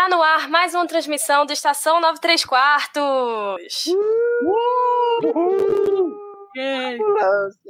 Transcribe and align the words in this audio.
Está 0.00 0.16
no 0.16 0.22
ar 0.22 0.48
mais 0.48 0.74
uma 0.74 0.86
transmissão 0.86 1.44
do 1.44 1.52
Estação 1.52 2.00
93 2.00 2.42
Quartos. 2.46 3.84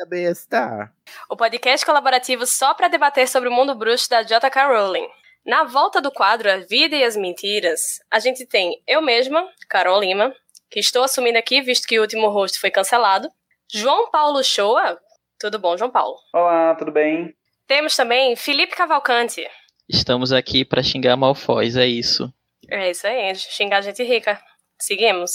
A 0.01 0.07
besta. 0.07 0.93
O 1.29 1.37
podcast 1.37 1.85
colaborativo 1.85 2.47
só 2.47 2.73
para 2.73 2.87
debater 2.87 3.27
sobre 3.27 3.49
o 3.49 3.53
mundo 3.53 3.75
bruxo 3.75 4.09
da 4.09 4.23
J.K. 4.23 4.65
Rowling. 4.65 5.09
Na 5.45 5.65
volta 5.65 6.01
do 6.01 6.13
quadro 6.13 6.49
A 6.49 6.59
Vida 6.59 6.95
e 6.95 7.03
as 7.03 7.17
Mentiras, 7.17 7.99
a 8.09 8.21
gente 8.21 8.47
tem 8.47 8.81
eu 8.87 9.03
mesma, 9.03 9.45
Carol 9.69 9.99
Lima, 9.99 10.33
que 10.71 10.79
estou 10.79 11.03
assumindo 11.03 11.37
aqui, 11.37 11.61
visto 11.61 11.89
que 11.89 11.99
o 11.99 12.03
último 12.03 12.29
host 12.29 12.61
foi 12.61 12.71
cancelado. 12.71 13.29
João 13.69 14.09
Paulo 14.09 14.45
Shoa. 14.45 15.01
Tudo 15.37 15.59
bom, 15.59 15.77
João 15.77 15.91
Paulo? 15.91 16.17
Olá, 16.33 16.77
tudo 16.77 16.93
bem? 16.93 17.35
Temos 17.67 17.97
também 17.97 18.37
Felipe 18.37 18.77
Cavalcante. 18.77 19.45
Estamos 19.93 20.33
aqui 20.33 20.65
para 20.65 20.83
xingar 20.83 21.17
Malfoys, 21.17 21.77
é 21.77 21.87
isso. 21.87 22.33
É 22.69 22.91
isso 22.91 23.07
aí, 23.07 23.35
xingar 23.35 23.81
gente 23.81 24.03
rica. 24.05 24.41
Seguimos. 24.79 25.33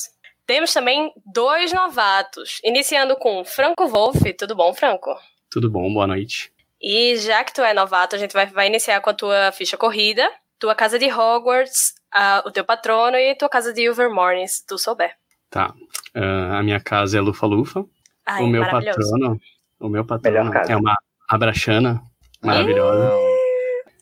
Temos 0.47 0.71
também 0.73 1.11
dois 1.25 1.73
novatos, 1.73 2.59
iniciando 2.63 3.15
com 3.17 3.43
Franco 3.43 3.87
Wolff. 3.87 4.31
Tudo 4.33 4.55
bom, 4.55 4.73
Franco? 4.73 5.09
Tudo 5.51 5.69
bom, 5.69 5.91
boa 5.93 6.07
noite. 6.07 6.51
E 6.81 7.17
já 7.17 7.43
que 7.43 7.53
tu 7.53 7.61
é 7.61 7.73
novato, 7.73 8.15
a 8.15 8.19
gente 8.19 8.31
vai, 8.33 8.45
vai 8.45 8.67
iniciar 8.67 9.01
com 9.01 9.09
a 9.09 9.13
tua 9.13 9.51
ficha 9.51 9.75
corrida, 9.75 10.29
tua 10.59 10.75
casa 10.75 10.97
de 10.99 11.11
Hogwarts, 11.11 11.93
a- 12.13 12.43
o 12.45 12.51
teu 12.51 12.63
patrono 12.63 13.17
e 13.17 13.35
tua 13.35 13.49
casa 13.49 13.73
de 13.73 13.81
Ilvermorny, 13.81 14.47
se 14.47 14.65
tu 14.65 14.77
souber. 14.77 15.15
Tá. 15.49 15.73
ah, 16.13 16.59
a 16.59 16.63
minha 16.63 16.79
casa 16.79 17.17
é 17.17 17.21
Lufa 17.21 17.45
Lufa. 17.45 17.85
Ai, 18.25 18.43
o 18.43 18.47
meu 18.47 18.61
patrono. 18.69 19.39
O 19.79 19.89
meu 19.89 20.05
patrono 20.05 20.51
é 20.69 20.75
uma 20.75 20.95
abrachana 21.29 22.01
maravilhosa. 22.41 23.11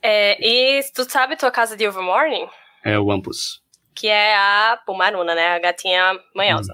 É, 0.04 0.38
e 0.46 0.82
tu 0.94 1.10
sabe 1.10 1.38
tua 1.38 1.50
casa 1.52 1.78
de 1.78 1.86
Ilvermorny? 1.86 2.48
É 2.84 3.00
o 3.00 3.10
Ampus. 3.12 3.62
Que 3.96 4.08
é 4.08 4.36
a 4.36 4.78
Pumaruna, 4.86 5.34
né? 5.34 5.56
A 5.56 5.60
gatinha 5.60 6.14
manhosa. 6.36 6.74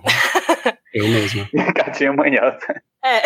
Eu 0.93 1.07
mesmo. 1.07 1.47
Gatinha 1.75 2.11
manhosa. 2.13 2.81
É. 3.03 3.21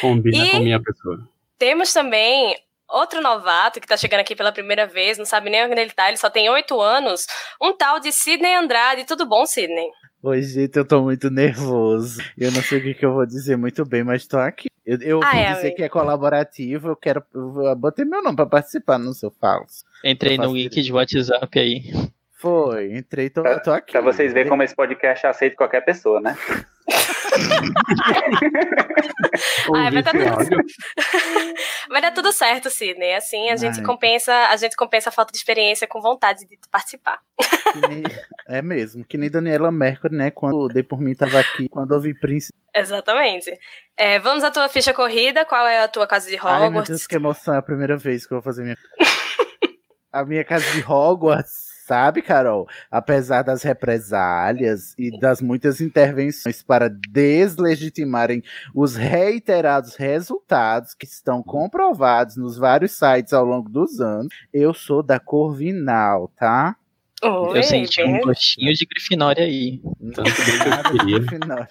Combina 0.00 0.44
E- 0.46 0.50
com 0.50 0.56
a 0.58 0.60
minha 0.60 0.80
pessoa. 0.82 1.18
Temos 1.58 1.92
também 1.92 2.54
outro 2.88 3.20
novato 3.22 3.80
que 3.80 3.86
tá 3.86 3.96
chegando 3.96 4.20
aqui 4.20 4.36
pela 4.36 4.52
primeira 4.52 4.86
vez, 4.86 5.16
não 5.16 5.24
sabe 5.24 5.48
nem 5.48 5.64
onde 5.64 5.80
ele 5.80 5.90
tá, 5.92 6.08
ele 6.08 6.16
só 6.18 6.28
tem 6.28 6.48
oito 6.50 6.78
anos. 6.80 7.26
Um 7.60 7.72
tal 7.72 7.98
de 7.98 8.12
Sidney 8.12 8.54
Andrade. 8.54 9.04
Tudo 9.06 9.26
bom, 9.26 9.46
Sidney? 9.46 9.88
Oi, 10.22 10.40
gente, 10.42 10.76
eu 10.76 10.84
tô 10.84 11.02
muito 11.02 11.30
nervoso. 11.30 12.22
Eu 12.38 12.52
não 12.52 12.62
sei 12.62 12.78
o 12.78 12.82
que, 12.82 12.94
que 12.94 13.04
eu 13.04 13.12
vou 13.12 13.26
dizer 13.26 13.56
muito 13.56 13.84
bem, 13.84 14.04
mas 14.04 14.26
tô 14.26 14.38
aqui. 14.38 14.68
Eu, 14.86 14.98
eu 15.00 15.20
Ah, 15.22 15.30
vou 15.30 15.40
é, 15.40 15.46
dizer 15.48 15.60
amigo. 15.62 15.76
que 15.76 15.82
é 15.82 15.88
colaborativo, 15.88 16.88
eu 16.88 16.96
quero. 16.96 17.22
Eu 17.34 17.74
botei 17.76 18.04
meu 18.04 18.22
nome 18.22 18.36
pra 18.36 18.46
participar, 18.46 18.98
não 18.98 19.12
sei, 19.12 19.28
eu 19.28 19.34
falso. 19.40 19.84
Entrei 20.04 20.36
Eu 20.36 20.42
no 20.42 20.50
wiki 20.52 20.80
de 20.82 20.92
WhatsApp 20.92 21.58
aí. 21.58 21.92
Foi, 22.38 22.96
entrei, 22.96 23.30
tô, 23.30 23.42
Pra- 23.42 23.60
tô 23.60 23.72
aqui. 23.72 23.92
Pra 23.92 24.00
vocês 24.00 24.32
verem 24.32 24.48
como 24.48 24.62
esse 24.62 24.74
podcast 24.74 25.26
aceita 25.26 25.56
qualquer 25.56 25.80
pessoa, 25.84 26.20
né? 26.20 26.36
Ah, 29.74 29.90
vai 29.90 30.02
dar 30.02 30.12
tudo. 30.12 30.56
Vai 31.88 32.02
dar 32.02 32.10
tudo 32.12 32.32
certo, 32.32 32.68
Sidney. 32.70 33.14
Assim 33.14 33.50
a 33.50 33.56
gente 33.56 33.78
Ai. 33.78 33.84
compensa, 33.84 34.32
a 34.48 34.56
gente 34.56 34.76
compensa 34.76 35.08
a 35.08 35.12
falta 35.12 35.32
de 35.32 35.38
experiência 35.38 35.86
com 35.86 36.00
vontade 36.00 36.46
de 36.46 36.58
participar. 36.70 37.20
Nem- 37.88 38.02
é 38.48 38.60
mesmo, 38.60 39.04
que 39.04 39.16
nem 39.16 39.30
Daniela 39.30 39.70
Mercury, 39.72 40.14
né? 40.14 40.30
Quando 40.30 40.68
dei 40.68 40.82
por 40.82 41.00
mim, 41.00 41.14
tava 41.14 41.40
aqui, 41.40 41.68
quando 41.68 41.92
ouvi 41.92 42.14
Príncipe. 42.18 42.56
Exatamente. 42.74 43.50
É, 43.96 44.18
vamos 44.18 44.44
à 44.44 44.50
tua 44.50 44.68
ficha 44.68 44.92
corrida. 44.92 45.44
Qual 45.44 45.66
é 45.66 45.82
a 45.82 45.88
tua 45.88 46.06
casa 46.06 46.28
de 46.28 46.36
Ai, 46.42 46.58
meu 46.60 46.68
Hogwarts? 46.68 46.88
Deus, 46.90 47.06
que 47.06 47.16
emoção, 47.16 47.54
é 47.54 47.58
a 47.58 47.62
primeira 47.62 47.96
vez 47.96 48.26
que 48.26 48.32
eu 48.32 48.36
vou 48.36 48.42
fazer 48.42 48.62
minha. 48.62 48.76
a 50.12 50.24
minha 50.24 50.44
casa 50.44 50.70
de 50.72 50.82
Hogwarts, 50.84 51.71
sabe, 51.86 52.22
Carol? 52.22 52.68
Apesar 52.90 53.42
das 53.42 53.62
represálias 53.62 54.94
e 54.98 55.18
das 55.18 55.40
muitas 55.40 55.80
intervenções 55.80 56.62
para 56.62 56.88
deslegitimarem 56.88 58.42
os 58.74 58.96
reiterados 58.96 59.96
resultados 59.96 60.94
que 60.94 61.06
estão 61.06 61.42
comprovados 61.42 62.36
nos 62.36 62.56
vários 62.56 62.92
sites 62.92 63.32
ao 63.32 63.44
longo 63.44 63.68
dos 63.68 64.00
anos, 64.00 64.28
eu 64.52 64.72
sou 64.72 65.02
da 65.02 65.18
Corvinal, 65.18 66.32
tá? 66.36 66.76
Oi, 67.22 67.58
Eu 67.58 67.62
senti 67.62 68.02
um 68.02 68.20
gostinho 68.20 68.74
de 68.74 68.84
Grifinória 68.84 69.44
aí. 69.44 69.80
Tanto 70.12 70.24
bem 70.24 70.34
que 70.34 70.66
eu 70.66 70.70
Nada 70.70 70.90
de 70.90 70.98
queria. 70.98 71.68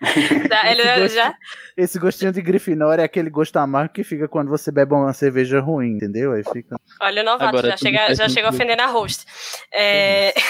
Grifinória. 0.14 0.48
Já- 0.48 0.70
ele 0.70 0.82
Esse 0.82 1.00
gosto- 1.00 1.14
já, 1.14 1.34
Esse 1.76 1.98
gostinho 1.98 2.32
de 2.32 2.42
Grifinória 2.42 3.02
é 3.02 3.04
aquele 3.04 3.30
gosto 3.30 3.56
amargo 3.56 3.92
que 3.92 4.04
fica 4.04 4.28
quando 4.28 4.48
você 4.48 4.70
bebe 4.70 4.94
uma 4.94 5.12
cerveja 5.12 5.60
ruim, 5.60 5.96
entendeu? 5.96 6.32
Aí 6.32 6.42
fica. 6.44 6.76
olha 7.00 7.22
o 7.22 7.24
novato, 7.24 7.44
Agora 7.48 7.70
já 7.70 7.76
chega, 7.76 8.14
já 8.14 8.28
chega 8.28 8.48
ofendendo 8.48 8.82
a 8.82 8.86
host. 8.86 9.24
É... 9.72 10.32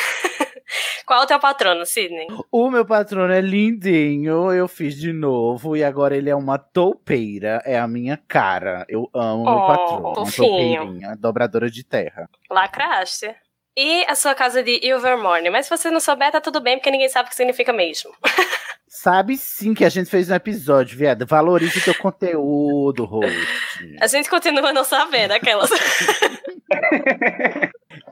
Qual 1.06 1.22
é 1.22 1.24
o 1.24 1.26
teu 1.26 1.40
patrono, 1.40 1.86
Sidney? 1.86 2.26
O 2.52 2.70
meu 2.70 2.84
patrono 2.84 3.32
é 3.32 3.40
lindinho, 3.40 4.52
eu 4.52 4.68
fiz 4.68 4.94
de 4.94 5.10
novo 5.14 5.74
e 5.74 5.82
agora 5.82 6.14
ele 6.14 6.28
é 6.28 6.36
uma 6.36 6.58
toupeira, 6.58 7.62
é 7.64 7.78
a 7.78 7.88
minha 7.88 8.18
cara. 8.28 8.84
Eu 8.86 9.08
amo 9.14 9.44
meu 9.44 9.54
Oh, 9.54 9.66
patrono, 9.66 10.08
uma 10.08 10.14
fofinho. 10.26 10.46
toupeirinha, 10.82 11.16
dobradora 11.18 11.70
de 11.70 11.82
terra. 11.82 12.28
Lacraste. 12.50 13.34
E 13.74 14.04
a 14.06 14.14
sua 14.14 14.34
casa 14.34 14.62
de 14.62 14.78
Ilvermorny? 14.86 15.48
Mas 15.48 15.64
se 15.66 15.70
você 15.74 15.90
não 15.90 16.00
souber, 16.00 16.30
tá 16.30 16.40
tudo 16.42 16.60
bem, 16.60 16.76
porque 16.76 16.90
ninguém 16.90 17.08
sabe 17.08 17.28
o 17.28 17.30
que 17.30 17.36
significa 17.36 17.72
mesmo. 17.72 18.10
Sabe 18.88 19.36
sim 19.36 19.74
que 19.74 19.84
a 19.84 19.88
gente 19.88 20.08
fez 20.10 20.30
um 20.30 20.34
episódio, 20.34 20.96
viado. 20.96 21.26
Valorize 21.26 21.78
o 21.78 21.84
teu 21.84 21.94
conteúdo, 21.94 23.04
host. 23.04 23.36
A 24.00 24.06
gente 24.06 24.30
continua 24.30 24.72
não 24.72 24.82
sabendo 24.84 25.32
aquelas. 25.32 25.70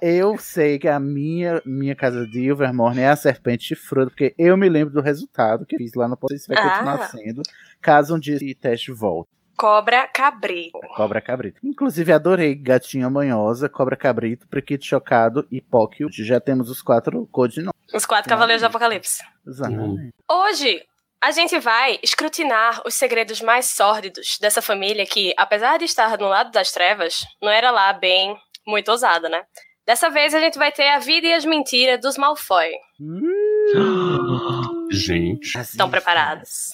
Eu 0.00 0.37
sei 0.37 0.78
que 0.78 0.88
a 0.88 1.00
minha, 1.00 1.62
minha 1.64 1.94
casa 1.94 2.26
de 2.26 2.41
Ilvermorny 2.41 3.00
é 3.00 3.09
a 3.09 3.16
serpente 3.16 3.64
chifruda, 3.64 4.10
porque 4.10 4.34
eu 4.38 4.56
me 4.56 4.69
lembro 4.69 4.92
do 4.92 5.00
resultado 5.00 5.64
que 5.64 5.76
fiz 5.76 5.94
lá 5.94 6.06
no 6.06 6.16
Poder. 6.16 6.37
Isso 6.37 6.48
vai 6.48 6.59
Ah. 6.59 6.70
continuar 6.70 7.08
sendo, 7.10 7.43
caso 7.81 8.14
um 8.14 8.19
dia 8.19 8.37
esse 8.37 8.54
teste 8.54 8.93
volte. 8.93 9.31
Cobra 9.56 10.06
cabrito. 10.06 10.78
Cobra 10.94 11.21
Cabrito. 11.21 11.61
Inclusive, 11.65 12.12
adorei 12.12 12.55
Gatinha 12.55 13.09
Manhosa, 13.09 13.69
Cobra 13.69 13.97
Cabrito, 13.97 14.47
Prequito 14.49 14.84
Chocado 14.84 15.47
e 15.50 15.61
Póquio. 15.61 16.09
Já 16.12 16.38
temos 16.38 16.69
os 16.69 16.82
quatro 16.82 17.26
codinomes. 17.32 17.73
Os 17.94 18.05
quatro 18.05 18.29
cavaleiros 18.29 18.61
do 18.62 18.67
apocalipse. 18.67 19.23
Exatamente. 19.47 20.12
Hoje, 20.31 20.82
a 21.23 21.31
gente 21.31 21.58
vai 21.58 21.99
escrutinar 22.03 22.82
os 22.87 22.94
segredos 22.94 23.41
mais 23.41 23.67
sórdidos 23.67 24.38
dessa 24.41 24.61
família 24.61 25.06
que, 25.06 25.32
apesar 25.37 25.79
de 25.79 25.85
estar 25.85 26.19
no 26.19 26.29
lado 26.29 26.50
das 26.50 26.70
trevas, 26.73 27.26
não 27.41 27.50
era 27.50 27.70
lá 27.70 27.93
bem 27.93 28.37
muito 28.67 28.91
ousada, 28.91 29.29
né? 29.29 29.43
Dessa 29.87 30.11
vez 30.11 30.35
a 30.35 30.41
gente 30.41 30.59
vai 30.59 30.73
ter 30.73 30.88
a 30.88 30.99
vida 30.99 31.29
e 31.29 31.32
as 31.32 31.44
mentiras 31.44 32.00
dos 32.00 32.19
Malfoy. 32.19 32.70
Gente. 34.91 35.59
Estão 35.59 35.88
preparados? 35.91 36.73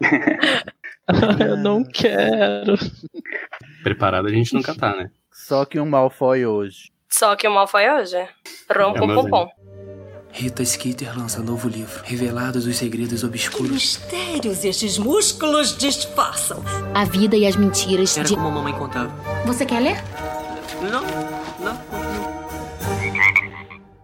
Eu 1.46 1.56
não 1.56 1.84
quero. 1.84 2.74
Preparado 3.82 4.26
a 4.26 4.30
gente 4.30 4.54
nunca 4.54 4.74
tá, 4.74 4.96
né? 4.96 5.10
Só 5.32 5.64
que 5.64 5.78
um 5.78 5.86
Malfoy 5.86 6.46
hoje. 6.46 6.92
Só 7.08 7.36
que 7.36 7.46
o 7.46 7.50
Malfoy 7.52 7.88
hoje. 7.90 8.16
Rom, 8.74 8.94
É 8.94 8.98
pom, 8.98 9.04
uma 9.04 9.14
pom, 9.14 9.30
pom. 9.30 9.50
Rita 10.32 10.64
Skeeter 10.64 11.16
lança 11.16 11.40
novo 11.40 11.68
livro, 11.68 12.02
Revelados 12.04 12.66
os 12.66 12.76
Segredos 12.76 13.22
Obscuros. 13.22 13.70
Mistérios 13.70 14.64
estes 14.64 14.98
músculos 14.98 15.76
disfarçam. 15.76 16.60
A 16.92 17.04
vida 17.04 17.36
e 17.36 17.46
as 17.46 17.54
mentiras 17.54 18.16
Era 18.16 18.26
de. 18.26 18.34
como 18.34 18.48
a 18.48 18.50
mamãe 18.50 18.72
contava. 18.72 19.12
Você 19.46 19.64
quer 19.64 19.80
ler? 19.80 19.96
Não, 20.82 21.02
não, 21.02 21.72
não. 21.72 23.24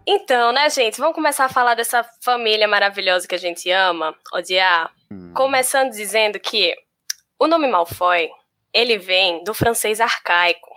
Então, 0.07 0.53
né, 0.53 0.69
gente, 0.71 0.99
vamos 0.99 1.15
começar 1.15 1.45
a 1.45 1.49
falar 1.49 1.75
dessa 1.75 2.05
família 2.21 2.67
maravilhosa 2.67 3.27
que 3.29 3.35
a 3.35 3.39
gente 3.39 3.71
ama, 3.71 4.15
odiar. 4.33 4.91
Começando 5.35 5.91
dizendo 5.91 6.39
que 6.39 6.75
o 7.41 7.47
nome 7.49 7.67
Malfoy, 7.67 8.29
ele 8.73 8.99
vem 8.99 9.43
do 9.43 9.55
francês 9.55 10.01
arcaico. 10.01 10.71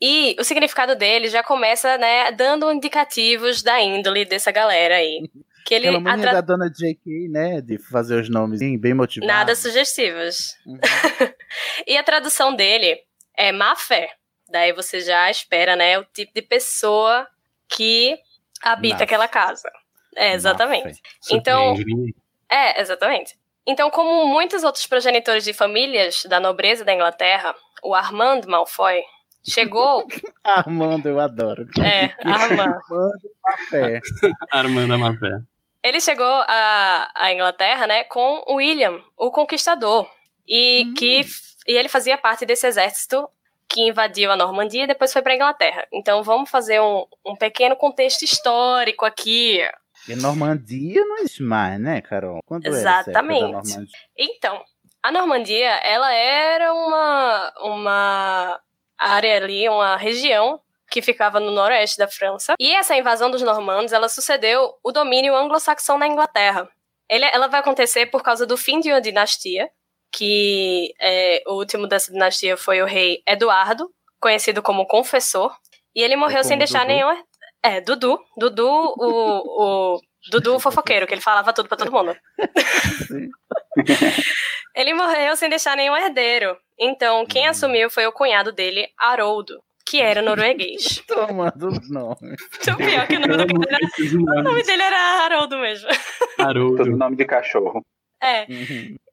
E 0.00 0.34
o 0.38 0.44
significado 0.44 0.96
dele 0.96 1.28
já 1.28 1.42
começa, 1.42 1.98
né, 1.98 2.32
dando 2.32 2.72
indicativos 2.72 3.62
da 3.62 3.80
índole 3.82 4.24
dessa 4.24 4.50
galera 4.50 4.96
aí. 4.96 5.28
Que 5.66 5.74
ele 5.74 5.88
Aquela 5.88 6.00
mania 6.00 6.24
atra- 6.30 6.32
da 6.32 6.40
dona 6.40 6.70
J.K., 6.70 7.28
né? 7.28 7.60
De 7.60 7.78
fazer 7.78 8.18
os 8.18 8.30
nomes 8.30 8.60
bem 8.78 8.94
motivados. 8.94 9.34
Nada 9.34 9.54
sugestivos. 9.54 10.56
e 11.86 11.98
a 11.98 12.02
tradução 12.02 12.56
dele 12.56 12.98
é 13.36 13.52
má 13.52 13.76
fé. 13.76 14.10
Daí 14.48 14.72
você 14.72 15.00
já 15.00 15.30
espera, 15.30 15.76
né, 15.76 15.98
o 15.98 16.04
tipo 16.04 16.32
de 16.34 16.42
pessoa 16.42 17.28
que 17.68 18.18
habita 18.62 19.04
aquela 19.04 19.28
casa. 19.28 19.70
É, 20.16 20.32
exatamente. 20.32 21.00
Então, 21.30 21.74
ninguém. 21.74 22.14
é, 22.50 22.80
exatamente. 22.80 23.38
Então, 23.66 23.90
como 23.90 24.26
muitos 24.26 24.64
outros 24.64 24.86
progenitores 24.86 25.44
de 25.44 25.52
famílias 25.52 26.24
da 26.24 26.40
nobreza 26.40 26.84
da 26.84 26.94
Inglaterra, 26.94 27.54
o 27.82 27.94
Armand 27.94 28.42
Malfoy 28.46 29.02
chegou. 29.46 30.06
Armando, 30.44 31.08
eu 31.08 31.20
adoro. 31.20 31.66
É, 31.78 32.12
Armand. 32.24 32.74
Armando 32.74 33.30
Café. 33.44 34.00
Armando. 34.50 35.46
Ele 35.82 36.00
chegou 36.00 36.26
à, 36.26 37.10
à 37.14 37.32
Inglaterra, 37.32 37.86
né, 37.86 38.04
com 38.04 38.44
William, 38.54 39.00
o 39.16 39.30
Conquistador, 39.30 40.06
e 40.46 40.92
que 40.96 41.24
e 41.66 41.72
ele 41.72 41.88
fazia 41.88 42.18
parte 42.18 42.44
desse 42.44 42.66
exército 42.66 43.28
que 43.68 43.82
invadiu 43.82 44.32
a 44.32 44.36
Normandia 44.36 44.84
e 44.84 44.86
depois 44.86 45.12
foi 45.12 45.22
para 45.22 45.34
Inglaterra. 45.34 45.86
Então 45.92 46.22
vamos 46.22 46.50
fazer 46.50 46.80
um, 46.80 47.06
um 47.24 47.36
pequeno 47.36 47.76
contexto 47.76 48.22
histórico 48.24 49.04
aqui. 49.04 49.60
E 50.08 50.16
Normandia 50.16 51.04
não 51.04 51.18
existe 51.18 51.42
mais, 51.42 51.80
né, 51.80 52.00
Carol? 52.00 52.40
Quando 52.46 52.66
Exatamente. 52.66 53.86
Então, 54.18 54.62
a 55.02 55.12
Normandia, 55.12 55.70
ela 55.82 56.12
era 56.12 56.72
uma 56.72 57.52
uma 57.62 58.60
área 58.98 59.36
ali, 59.36 59.68
uma 59.68 59.96
região 59.96 60.60
que 60.90 61.00
ficava 61.00 61.38
no 61.38 61.50
noroeste 61.52 61.96
da 61.96 62.08
França. 62.08 62.54
E 62.58 62.74
essa 62.74 62.96
invasão 62.96 63.30
dos 63.30 63.42
normandos, 63.42 63.92
ela 63.92 64.08
sucedeu 64.08 64.74
o 64.82 64.90
domínio 64.90 65.36
anglo-saxão 65.36 65.96
na 65.96 66.06
Inglaterra. 66.08 66.68
Ele- 67.08 67.30
ela 67.32 67.46
vai 67.46 67.60
acontecer 67.60 68.06
por 68.06 68.22
causa 68.22 68.44
do 68.44 68.56
fim 68.56 68.80
de 68.80 68.90
uma 68.90 69.00
dinastia, 69.00 69.70
que 70.12 70.92
é, 71.00 71.42
o 71.46 71.54
último 71.54 71.86
dessa 71.86 72.12
dinastia 72.12 72.56
foi 72.56 72.82
o 72.82 72.86
rei 72.86 73.22
Eduardo, 73.26 73.88
conhecido 74.20 74.60
como 74.62 74.86
Confessor. 74.86 75.56
E 75.94 76.02
ele 76.02 76.16
morreu 76.16 76.40
É 76.40 76.42
sem 76.42 76.58
deixar 76.58 76.84
nenhum... 76.84 77.24
É, 77.62 77.80
Dudu. 77.80 78.18
Dudu, 78.36 78.66
o... 78.66 79.96
o 79.96 80.00
Dudu 80.30 80.60
fofoqueiro, 80.60 81.06
que 81.06 81.14
ele 81.14 81.20
falava 81.20 81.52
tudo 81.52 81.68
pra 81.68 81.78
todo 81.78 81.92
mundo. 81.92 82.14
Ele 84.74 84.94
morreu 84.94 85.36
sem 85.36 85.48
deixar 85.48 85.76
nenhum 85.76 85.96
herdeiro. 85.96 86.56
Então, 86.78 87.24
quem 87.26 87.46
assumiu 87.46 87.90
foi 87.90 88.06
o 88.06 88.12
cunhado 88.12 88.52
dele, 88.52 88.88
Haroldo, 88.98 89.62
que 89.84 90.00
era 90.00 90.22
norueguês. 90.22 91.02
Tomando 91.08 91.70
nome. 91.90 92.34
O 92.34 92.76
pior 92.76 93.06
que 93.06 93.16
o 93.16 93.20
nome, 93.20 93.46
dele 93.46 93.66
era, 93.68 94.40
o 94.40 94.42
nome 94.42 94.62
dele 94.62 94.82
era 94.82 95.24
Haroldo 95.24 95.58
mesmo. 95.58 95.88
Todo 96.36 96.96
nome 96.96 97.16
de 97.16 97.24
cachorro. 97.24 97.84
É. 98.22 98.46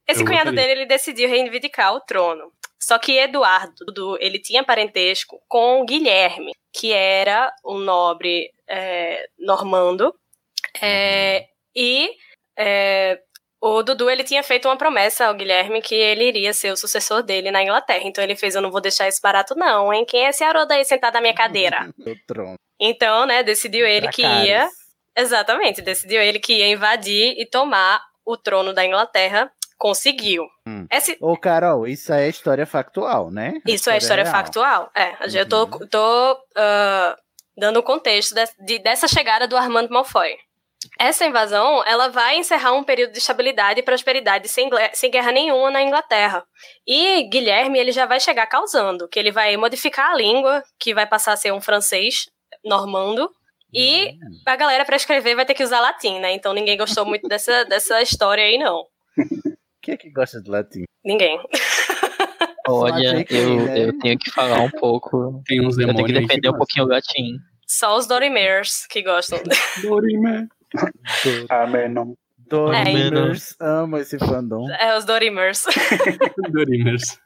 Esse 0.08 0.22
Eu 0.22 0.26
cunhado 0.26 0.52
dele, 0.52 0.74
ele 0.74 0.86
decidiu 0.86 1.28
reivindicar 1.28 1.94
o 1.94 2.02
trono. 2.02 2.52
Só 2.88 2.98
que 2.98 3.18
Eduardo, 3.18 3.84
Dudu, 3.86 4.18
ele 4.22 4.40
tinha 4.40 4.64
parentesco 4.64 5.42
com 5.46 5.86
Guilherme, 5.86 6.54
que 6.72 6.94
era 6.94 7.54
um 7.66 7.80
nobre 7.80 8.50
é, 8.66 9.28
normando. 9.38 10.16
É, 10.82 11.48
e 11.76 12.10
é, 12.58 13.20
o 13.60 13.84
Dudu, 13.84 14.10
ele 14.10 14.24
tinha 14.24 14.42
feito 14.42 14.70
uma 14.70 14.78
promessa 14.78 15.26
ao 15.26 15.34
Guilherme 15.34 15.82
que 15.82 15.96
ele 15.96 16.30
iria 16.30 16.54
ser 16.54 16.72
o 16.72 16.78
sucessor 16.78 17.22
dele 17.24 17.52
na 17.52 17.62
Inglaterra. 17.62 18.04
Então 18.06 18.24
ele 18.24 18.38
fez, 18.38 18.56
eu 18.56 18.62
não 18.62 18.72
vou 18.72 18.80
deixar 18.80 19.10
isso 19.10 19.20
barato 19.22 19.54
não, 19.54 19.94
hein? 19.94 20.06
Quem 20.06 20.26
é 20.26 20.30
esse 20.30 20.46
Haroldo 20.46 20.72
aí 20.72 20.86
sentado 20.86 21.16
na 21.16 21.22
minha 21.22 21.36
cadeira? 21.36 21.90
Então, 22.80 23.26
né, 23.26 23.44
decidiu 23.44 23.86
ele 23.86 24.08
que 24.10 24.22
ia. 24.22 24.70
Exatamente, 25.14 25.82
decidiu 25.82 26.22
ele 26.22 26.40
que 26.40 26.54
ia 26.54 26.68
invadir 26.68 27.34
e 27.38 27.46
tomar 27.46 28.02
o 28.24 28.38
trono 28.38 28.72
da 28.72 28.86
Inglaterra. 28.86 29.52
Conseguiu. 29.78 30.44
Hum. 30.68 30.88
Esse- 30.92 31.18
Ô, 31.22 31.38
Carol, 31.38 31.88
isso 31.88 32.12
é 32.12 32.28
história 32.28 32.66
factual, 32.66 33.30
né? 33.32 33.54
Isso 33.68 33.90
é 33.90 33.98
história 33.98 34.24
real. 34.24 34.36
factual. 34.36 34.92
É, 34.96 35.16
eu 35.40 35.48
tô, 35.48 35.68
tô 35.88 36.38
ah, 36.56 37.16
dando 37.56 37.78
o 37.78 37.84
contexto 37.84 38.34
de- 38.34 38.66
de- 38.66 38.80
dessa 38.80 39.08
chegada 39.08 39.48
do 39.48 39.56
Armando 39.56 39.90
Malfoy. 39.92 40.36
Essa 41.00 41.26
invasão, 41.26 41.84
ela 41.86 42.08
vai 42.08 42.38
encerrar 42.38 42.72
um 42.74 42.84
período 42.84 43.12
de 43.12 43.18
estabilidade 43.18 43.80
e 43.80 43.84
prosperidade 43.84 44.48
sem, 44.48 44.70
sem 44.94 45.12
guerra 45.12 45.32
nenhuma 45.32 45.70
na 45.72 45.82
Inglaterra. 45.82 46.44
E 46.88 47.24
Guilherme, 47.30 47.78
ele 47.80 47.92
já 47.92 48.06
vai 48.06 48.20
chegar 48.20 48.46
causando, 48.48 49.08
que 49.08 49.20
ele 49.20 49.32
vai 49.32 49.56
modificar 49.58 50.12
a 50.12 50.16
língua, 50.16 50.64
que 50.80 50.94
vai 50.94 51.06
passar 51.06 51.34
a 51.34 51.38
ser 51.38 51.52
um 51.52 51.60
francês 51.62 52.28
normando, 52.64 53.30
e 53.74 54.16
a 54.46 54.56
galera 54.56 54.86
para 54.86 54.96
escrever 54.96 55.36
vai 55.36 55.46
ter 55.46 55.54
que 55.56 55.64
usar 55.64 55.82
latim, 55.82 56.20
né? 56.20 56.32
Então 56.34 56.54
ninguém 56.54 56.78
gostou 56.78 57.06
muito 57.06 57.28
dessa, 57.28 57.66
dessa 57.66 58.02
história 58.02 58.44
aí, 58.44 58.58
não. 58.58 58.84
Quem 59.88 59.94
é 59.94 59.98
que 59.98 60.10
gosta 60.10 60.42
de 60.42 60.50
latim? 60.50 60.84
Ninguém. 61.02 61.40
Olha, 62.68 63.26
eu, 63.30 63.56
né? 63.56 63.86
eu 63.86 64.00
tenho 64.00 64.20
que 64.20 64.30
falar 64.32 64.60
um 64.60 64.70
pouco. 64.70 65.42
Tem 65.46 65.66
uns 65.66 65.78
eu 65.78 65.86
tenho 65.86 65.96
que 65.96 66.12
demônios 66.12 66.28
defender 66.28 66.50
um 66.50 66.58
pouquinho 66.58 66.84
o 66.84 66.90
gatinho. 66.90 67.40
Só 67.66 67.98
os 67.98 68.06
Dorimers 68.06 68.86
que 68.88 69.02
gostam. 69.02 69.40
Dorime. 69.82 70.50
Amém, 71.48 71.88
não. 71.88 72.18
Dorimers 72.38 73.56
ama 73.62 74.02
esse 74.02 74.20
fandom. 74.20 74.70
É, 74.72 74.98
os 74.98 75.06
Dorimers. 75.06 75.64
Dorimers. 76.52 77.18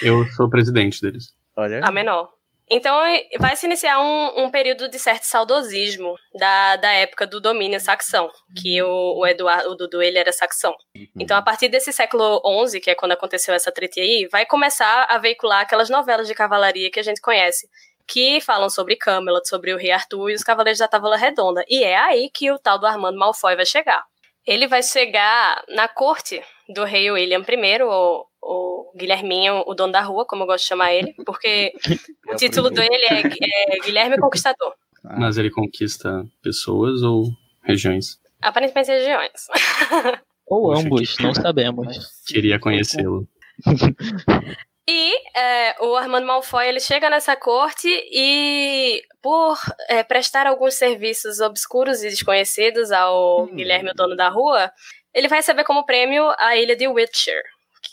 Eu 0.00 0.24
sou 0.28 0.48
presidente 0.48 1.02
deles. 1.02 1.34
Olha. 1.54 1.82
A 1.84 1.92
menor. 1.92 2.30
Então 2.70 2.96
vai 3.38 3.56
se 3.56 3.66
iniciar 3.66 4.00
um, 4.00 4.44
um 4.44 4.50
período 4.50 4.88
de 4.88 4.98
certo 4.98 5.24
saudosismo 5.24 6.14
da, 6.34 6.76
da 6.76 6.92
época 6.92 7.26
do 7.26 7.40
domínio 7.40 7.78
saxão, 7.78 8.30
que 8.60 8.82
o, 8.82 9.18
o 9.18 9.26
Eduardo, 9.26 9.70
o 9.70 9.74
Dudu, 9.74 10.02
ele 10.02 10.18
era 10.18 10.32
saxão. 10.32 10.74
Então 11.18 11.36
a 11.36 11.42
partir 11.42 11.68
desse 11.68 11.92
século 11.92 12.40
XI, 12.66 12.80
que 12.80 12.90
é 12.90 12.94
quando 12.94 13.12
aconteceu 13.12 13.54
essa 13.54 13.70
treta 13.70 14.00
aí, 14.00 14.26
vai 14.32 14.46
começar 14.46 15.04
a 15.04 15.18
veicular 15.18 15.60
aquelas 15.60 15.90
novelas 15.90 16.26
de 16.26 16.34
cavalaria 16.34 16.90
que 16.90 17.00
a 17.00 17.02
gente 17.02 17.20
conhece, 17.20 17.68
que 18.06 18.40
falam 18.40 18.70
sobre 18.70 18.96
Camelot, 18.96 19.46
sobre 19.46 19.74
o 19.74 19.76
rei 19.76 19.90
Arthur 19.90 20.30
e 20.30 20.34
os 20.34 20.42
cavaleiros 20.42 20.78
da 20.78 20.88
Távola 20.88 21.16
Redonda. 21.16 21.62
E 21.68 21.84
é 21.84 21.96
aí 21.96 22.30
que 22.32 22.50
o 22.50 22.58
tal 22.58 22.78
do 22.78 22.86
Armando 22.86 23.18
Malfoy 23.18 23.56
vai 23.56 23.66
chegar. 23.66 24.02
Ele 24.46 24.66
vai 24.66 24.82
chegar 24.82 25.62
na 25.68 25.88
corte 25.88 26.42
do 26.68 26.84
rei 26.84 27.10
William 27.10 27.42
I, 27.46 27.82
o, 27.82 28.26
o 28.44 28.92
Guilherminho, 28.96 29.64
o 29.66 29.74
dono 29.74 29.92
da 29.92 30.02
rua, 30.02 30.26
como 30.26 30.42
eu 30.42 30.46
gosto 30.46 30.64
de 30.64 30.68
chamar 30.68 30.92
ele, 30.92 31.14
porque 31.24 31.72
o 32.28 32.36
título 32.36 32.70
dele 32.70 33.04
é, 33.10 33.20
é 33.20 33.78
Guilherme 33.84 34.18
Conquistador. 34.18 34.74
Mas 35.02 35.36
ele 35.36 35.50
conquista 35.50 36.24
pessoas 36.42 37.02
ou 37.02 37.26
regiões? 37.62 38.18
Aparentemente 38.40 38.90
regiões. 38.90 39.48
Ou 40.46 40.74
Poxa, 40.74 40.82
ambos, 40.82 41.16
que 41.16 41.22
não 41.22 41.32
sabemos. 41.32 41.96
Queria 42.26 42.60
conhecê-lo. 42.60 43.26
E 44.86 45.14
é, 45.34 45.76
o 45.82 45.96
Armando 45.96 46.26
Malfoy 46.26 46.68
ele 46.68 46.78
chega 46.78 47.08
nessa 47.08 47.34
corte 47.34 47.88
e, 47.88 49.02
por 49.22 49.58
é, 49.88 50.02
prestar 50.02 50.46
alguns 50.46 50.74
serviços 50.74 51.40
obscuros 51.40 52.02
e 52.02 52.10
desconhecidos 52.10 52.92
ao 52.92 53.46
Guilherme, 53.46 53.92
o 53.92 53.94
dono 53.94 54.14
da 54.14 54.28
rua, 54.28 54.70
ele 55.14 55.26
vai 55.26 55.38
receber 55.38 55.64
como 55.64 55.86
prêmio 55.86 56.30
a 56.38 56.54
ilha 56.58 56.76
de 56.76 56.86
Witcher, 56.86 57.42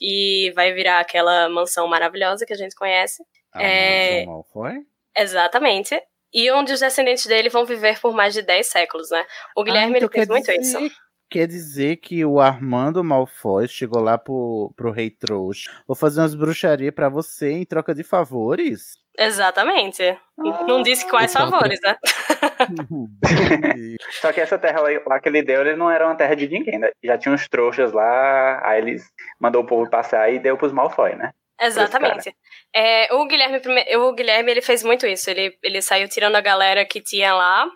que 0.01 0.51
vai 0.55 0.73
virar 0.73 0.99
aquela 0.99 1.47
mansão 1.47 1.87
maravilhosa 1.87 2.43
que 2.45 2.53
a 2.53 2.57
gente 2.57 2.75
conhece. 2.75 3.23
Ah, 3.53 3.61
É, 3.61 4.25
Mal 4.25 4.43
foi? 4.51 4.79
exatamente. 5.15 6.01
E 6.33 6.49
onde 6.51 6.73
os 6.73 6.79
descendentes 6.79 7.25
dele 7.27 7.49
vão 7.49 7.65
viver 7.65 7.99
por 7.99 8.13
mais 8.13 8.33
de 8.33 8.41
10 8.41 8.65
séculos, 8.67 9.09
né? 9.11 9.23
O 9.55 9.63
Guilherme 9.63 9.95
Ah, 9.95 9.97
então 9.97 10.07
ele 10.07 10.15
fez 10.15 10.27
muito 10.27 10.45
dizer- 10.51 10.81
isso. 10.81 10.95
Quer 11.29 11.47
dizer 11.47 11.95
que 11.97 12.25
o 12.25 12.41
Armando 12.41 13.01
Malfoy 13.03 13.65
chegou 13.67 14.01
lá 14.01 14.17
pro, 14.17 14.73
pro 14.75 14.91
rei 14.91 15.09
trouxa. 15.09 15.71
Vou 15.87 15.95
fazer 15.95 16.19
umas 16.19 16.35
bruxarias 16.35 16.93
pra 16.93 17.07
você 17.07 17.51
em 17.51 17.65
troca 17.65 17.93
de 17.95 18.03
favores? 18.03 18.97
Exatamente. 19.17 20.01
Não 20.37 20.81
disse 20.81 21.07
quais 21.09 21.31
favores, 21.31 21.79
né? 21.83 21.95
Só 24.21 24.31
que 24.31 24.41
essa 24.41 24.57
terra 24.57 24.81
lá, 25.05 25.19
que 25.19 25.29
ele 25.29 25.41
deu, 25.41 25.61
ele 25.61 25.75
não 25.75 25.89
era 25.89 26.05
uma 26.05 26.15
terra 26.15 26.35
de 26.35 26.47
ninguém, 26.47 26.77
né? 26.79 26.89
Já 27.03 27.17
tinha 27.17 27.33
uns 27.33 27.47
trouxas 27.47 27.91
lá, 27.91 28.61
aí 28.67 28.81
eles 28.81 29.03
mandou 29.39 29.63
o 29.63 29.65
povo 29.65 29.89
passar 29.89 30.31
e 30.31 30.39
deu 30.39 30.57
pros 30.57 30.71
Malfoy, 30.71 31.15
né? 31.15 31.31
Exatamente. 31.59 32.35
É, 32.73 33.13
o 33.13 33.25
Guilherme, 33.27 33.61
o 33.97 34.13
Guilherme 34.13 34.51
ele 34.51 34.61
fez 34.61 34.83
muito 34.83 35.05
isso. 35.05 35.29
Ele, 35.29 35.55
ele 35.61 35.81
saiu 35.81 36.07
tirando 36.09 36.35
a 36.35 36.41
galera 36.41 36.83
que 36.85 36.99
tinha 37.01 37.33
lá 37.33 37.67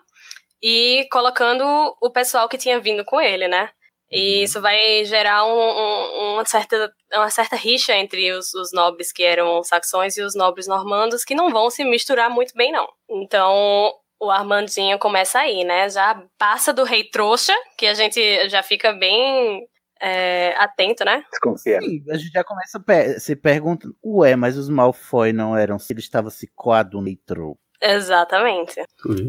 e 0.62 1.06
colocando 1.10 1.64
o 2.00 2.10
pessoal 2.10 2.48
que 2.48 2.58
tinha 2.58 2.80
vindo 2.80 3.04
com 3.04 3.20
ele, 3.20 3.46
né? 3.46 3.70
E 4.10 4.44
isso 4.44 4.60
vai 4.60 5.04
gerar 5.04 5.44
um- 5.44 5.50
um- 5.50 6.34
uma, 6.34 6.44
certa, 6.44 6.92
uma 7.12 7.28
certa 7.28 7.56
rixa 7.56 7.92
entre 7.94 8.32
os, 8.32 8.54
os 8.54 8.72
nobres 8.72 9.12
que 9.12 9.24
eram 9.24 9.62
saxões 9.64 10.16
e 10.16 10.22
os 10.22 10.34
nobres 10.36 10.68
normandos, 10.68 11.24
que 11.24 11.34
não 11.34 11.50
vão 11.50 11.68
se 11.70 11.84
misturar 11.84 12.30
muito 12.30 12.54
bem, 12.54 12.70
não. 12.70 12.88
Então, 13.10 13.92
o 14.20 14.30
Armandinho 14.30 14.98
começa 14.98 15.38
aí, 15.38 15.64
né? 15.64 15.88
Já 15.88 16.22
passa 16.38 16.72
do 16.72 16.84
rei 16.84 17.04
trouxa, 17.04 17.52
que 17.76 17.86
a 17.86 17.94
gente 17.94 18.48
já 18.48 18.62
fica 18.62 18.92
bem 18.92 19.66
é, 20.00 20.54
atento, 20.58 21.04
né? 21.04 21.24
Desconfia. 21.30 21.80
Sim, 21.80 22.02
a 22.10 22.16
gente 22.16 22.30
já 22.32 22.44
começa 22.44 22.78
a 22.78 22.80
pe- 22.80 23.18
se 23.20 23.34
perguntando, 23.36 23.94
ué, 24.04 24.36
mas 24.36 24.56
os 24.56 24.68
Malfoy 24.68 25.32
não 25.32 25.56
eram, 25.56 25.76
ele 25.90 26.00
estava 26.00 26.30
se 26.30 26.46
coadunitro. 26.54 27.56
Exatamente. 27.80 28.74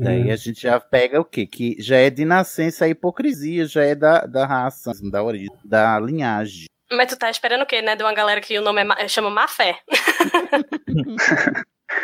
Daí 0.02 0.32
a 0.32 0.36
gente 0.38 0.62
já 0.62 0.80
pega 0.80 1.20
o 1.20 1.26
quê? 1.26 1.46
Que 1.46 1.76
já 1.80 1.98
é 1.98 2.10
de 2.10 2.24
nascença 2.24 2.86
a 2.86 2.88
hipocrisia, 2.88 3.66
já 3.66 3.84
é 3.84 3.94
da, 3.94 4.22
da 4.22 4.46
raça, 4.46 4.92
da 5.12 5.22
origem, 5.22 5.50
da 5.66 6.00
linhagem. 6.00 6.66
Mas 6.90 7.10
tu 7.10 7.18
tá 7.20 7.30
esperando 7.30 7.64
o 7.64 7.66
quê, 7.66 7.82
né? 7.82 7.98
De 7.98 8.04
uma 8.04 8.14
galera 8.14 8.40
que 8.40 8.58
o 8.58 8.62
nome 8.62 8.80
é 8.80 8.84
ma- 8.86 9.08
chama 9.10 9.30
Má 9.30 9.50
Fé. 9.50 9.78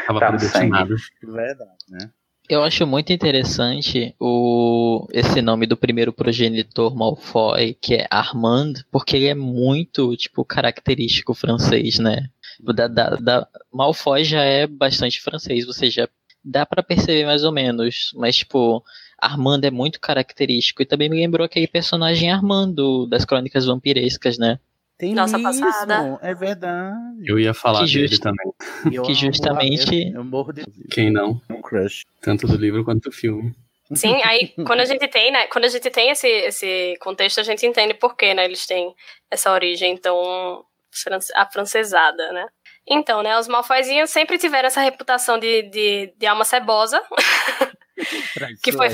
Tava 0.05 0.19
Tá 0.19 0.31
no 0.31 0.37
predestinado. 0.37 0.95
Verdade, 1.21 1.85
né? 1.89 2.09
Eu 2.53 2.63
acho 2.63 2.85
muito 2.85 3.11
interessante 3.11 4.15
o 4.19 5.07
esse 5.11 5.41
nome 5.41 5.65
do 5.65 5.75
primeiro 5.75 6.13
progenitor 6.13 6.95
Malfoy, 6.95 7.73
que 7.81 7.95
é 7.95 8.07
Armand, 8.11 8.73
porque 8.91 9.15
ele 9.17 9.27
é 9.27 9.33
muito, 9.35 10.15
tipo, 10.15 10.45
característico 10.45 11.33
francês, 11.33 11.97
né? 11.99 12.29
Da, 12.59 12.87
da, 12.87 13.09
da- 13.15 13.47
Malfoy 13.73 14.23
já 14.23 14.43
é 14.43 14.67
bastante 14.67 15.19
francês, 15.21 15.65
você 15.65 15.89
já 15.89 16.07
dá 16.45 16.65
pra 16.65 16.83
perceber 16.83 17.25
mais 17.25 17.43
ou 17.43 17.51
menos, 17.51 18.11
mas, 18.15 18.35
tipo, 18.37 18.83
Armand 19.19 19.61
é 19.63 19.71
muito 19.71 19.99
característico 19.99 20.81
e 20.81 20.85
também 20.85 21.09
me 21.09 21.17
lembrou 21.17 21.45
aquele 21.45 21.67
personagem 21.67 22.29
Armando 22.31 23.07
das 23.07 23.25
Crônicas 23.25 23.65
Vampirescas, 23.65 24.37
né? 24.37 24.59
Tem 25.03 25.13
Nossa 25.13 25.37
mesmo, 25.37 25.65
passada. 25.65 26.17
é 26.21 26.33
verdade. 26.33 26.95
Eu 27.25 27.37
ia 27.37 27.53
falar 27.53 27.85
Que 27.85 27.93
dele 27.93 28.07
justo. 28.07 28.23
também. 28.23 28.53
Eu 28.89 29.03
Que 29.03 29.13
justamente- 29.13 30.07
Eu, 30.11 30.19
eu 30.19 30.23
morro 30.23 30.53
de 30.53 30.63
Quem 30.89 31.11
não? 31.11 31.41
um 31.49 31.61
crush. 31.61 32.05
Tanto 32.21 32.47
do 32.47 32.55
livro 32.55 32.85
quanto 32.85 33.09
do 33.09 33.11
filme. 33.11 33.53
Sim, 33.93 34.21
aí 34.23 34.53
quando 34.65 34.79
a 34.79 34.85
gente 34.85 35.05
tem, 35.09 35.29
né? 35.29 35.47
Quando 35.47 35.65
a 35.65 35.67
gente 35.67 35.89
tem 35.89 36.09
esse, 36.09 36.25
esse 36.27 36.95
contexto, 37.01 37.41
a 37.41 37.43
gente 37.43 37.65
entende 37.65 37.93
por 37.95 38.15
que, 38.15 38.33
né? 38.33 38.45
Eles 38.45 38.65
têm 38.65 38.95
essa 39.29 39.51
origem 39.51 39.97
tão 39.97 40.63
france- 40.89 41.33
afrancesada, 41.35 42.31
né? 42.31 42.45
Então, 42.87 43.21
né? 43.21 43.37
Os 43.37 43.49
Malfoyzinhos 43.49 44.09
sempre 44.09 44.37
tiveram 44.37 44.67
essa 44.67 44.79
reputação 44.81 45.37
de, 45.37 45.63
de, 45.63 46.13
de 46.17 46.25
alma 46.25 46.45
cebosa, 46.45 47.01
que 48.63 48.71
foi, 48.71 48.87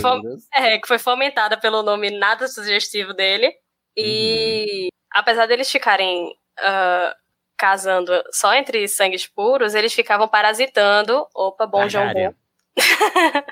é, 0.56 0.80
que 0.80 0.88
foi 0.88 0.98
fomentada 0.98 1.56
pelo 1.56 1.84
nome 1.84 2.10
nada 2.10 2.48
sugestivo 2.48 3.14
dele. 3.14 3.54
E 3.96 4.90
apesar 5.12 5.46
deles 5.48 5.70
ficarem 5.72 6.36
ah, 6.60 7.16
casando 7.58 8.12
só 8.32 8.54
entre 8.54 8.88
sangues 8.88 9.28
puros, 9.28 9.76
eles 9.76 9.94
ficavam 9.94 10.28
parasitando. 10.28 11.28
Opa, 11.36 11.68
bom. 11.68 11.88
Bom. 11.88 12.34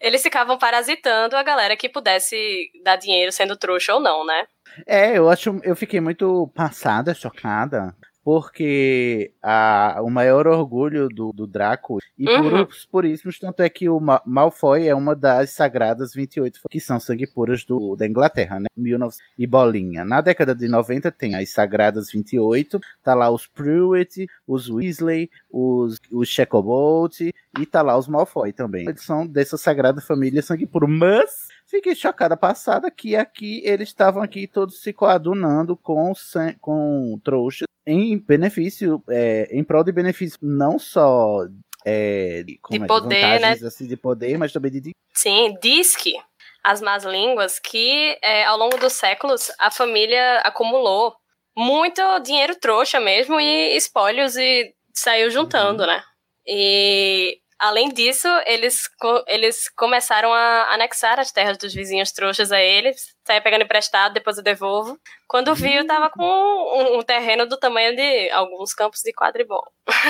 Eles 0.00 0.22
ficavam 0.22 0.58
parasitando 0.58 1.34
a 1.34 1.42
galera 1.42 1.76
que 1.78 1.88
pudesse 1.88 2.70
dar 2.82 2.96
dinheiro 2.96 3.32
sendo 3.32 3.56
trouxa 3.56 3.94
ou 3.94 4.00
não, 4.00 4.26
né? 4.26 4.46
É, 4.86 5.16
eu 5.16 5.30
acho, 5.30 5.58
eu 5.62 5.74
fiquei 5.74 5.98
muito 5.98 6.50
passada, 6.54 7.14
chocada, 7.14 7.94
porque 8.24 9.32
a, 9.42 10.00
o 10.02 10.10
maior 10.10 10.46
orgulho 10.46 11.08
do, 11.08 11.32
do 11.32 11.46
Draco, 11.46 11.98
e 12.18 12.24
por 12.24 12.52
Uhum. 12.52 12.62
os 12.62 12.86
puríssimos, 12.86 13.38
tanto 13.38 13.60
é 13.62 13.68
que 13.68 13.88
o 13.88 14.00
Ma- 14.00 14.22
Malfoy 14.24 14.88
é 14.88 14.94
uma 14.94 15.14
das 15.14 15.50
sagradas 15.50 16.14
28 16.14 16.60
que 16.70 16.80
são 16.80 16.98
sangue 16.98 17.26
puras 17.26 17.64
do, 17.64 17.94
da 17.96 18.06
Inglaterra, 18.06 18.58
né? 18.58 18.66
1900 18.76 19.18
e 19.38 19.46
bolinha. 19.46 20.04
Na 20.04 20.20
década 20.20 20.54
de 20.54 20.66
90 20.68 21.12
tem 21.12 21.34
as 21.34 21.50
sagradas 21.50 22.10
28, 22.10 22.80
tá 23.02 23.14
lá 23.14 23.30
os 23.30 23.46
Pruitt, 23.46 24.26
os 24.46 24.68
Weasley, 24.70 25.30
os, 25.50 25.98
os 26.10 26.28
Shacklebolt, 26.28 27.20
e 27.20 27.66
tá 27.66 27.82
lá 27.82 27.96
os 27.98 28.08
Malfoy 28.08 28.52
também. 28.52 28.88
Eles 28.88 29.02
são 29.02 29.26
dessa 29.26 29.56
sagrada 29.56 30.00
família 30.00 30.42
sangue 30.42 30.66
puro, 30.66 30.88
mas 30.88 31.52
Fiquei 31.66 31.94
chocada 31.94 32.36
passada 32.36 32.90
que 32.90 33.16
aqui 33.16 33.62
eles 33.64 33.88
estavam 33.88 34.22
aqui 34.22 34.46
todos 34.46 34.80
se 34.82 34.92
coadunando 34.92 35.74
com, 35.76 36.12
com 36.60 37.18
trouxas 37.24 37.66
em 37.86 38.18
benefício, 38.18 39.02
é, 39.08 39.48
em 39.50 39.62
prol 39.62 39.84
de 39.84 39.92
benefício 39.92 40.38
não 40.42 40.78
só 40.78 41.46
é, 41.84 42.44
como 42.62 42.84
é, 42.84 42.86
poder, 42.86 43.20
vantagens, 43.20 43.60
né? 43.60 43.68
assim, 43.68 43.86
de 43.86 43.96
poder, 43.96 44.38
mas 44.38 44.52
também 44.52 44.70
de. 44.70 44.90
Sim, 45.12 45.56
diz 45.60 45.94
que 45.96 46.14
as 46.62 46.80
más 46.80 47.04
línguas 47.04 47.58
que 47.58 48.18
é, 48.22 48.44
ao 48.44 48.56
longo 48.56 48.78
dos 48.78 48.94
séculos 48.94 49.50
a 49.58 49.70
família 49.70 50.38
acumulou 50.38 51.14
muito 51.56 52.00
dinheiro 52.20 52.56
trouxa 52.56 52.98
mesmo 52.98 53.38
e 53.38 53.76
espólios 53.76 54.36
e 54.36 54.74
saiu 54.92 55.30
juntando, 55.30 55.86
né? 55.86 56.02
E 56.46 57.38
além 57.66 57.88
disso, 57.88 58.28
eles, 58.46 58.88
co- 58.98 59.24
eles 59.26 59.68
começaram 59.76 60.32
a 60.32 60.72
anexar 60.74 61.18
as 61.20 61.32
terras 61.32 61.56
dos 61.58 61.72
vizinhos 61.74 62.12
trouxas 62.12 62.52
a 62.52 62.60
eles, 62.60 63.14
saia 63.26 63.40
pegando 63.40 63.62
emprestado, 63.64 64.12
depois 64.14 64.36
eu 64.38 64.44
devolvo. 64.44 64.98
Quando 65.28 65.54
viu, 65.54 65.86
tava 65.86 66.08
com 66.10 66.22
um, 66.24 66.98
um 66.98 67.02
terreno 67.02 67.46
do 67.46 67.56
tamanho 67.56 67.94
de 67.96 68.30
alguns 68.30 68.72
campos 68.74 69.00
de 69.02 69.12
quadribol. 69.12 69.64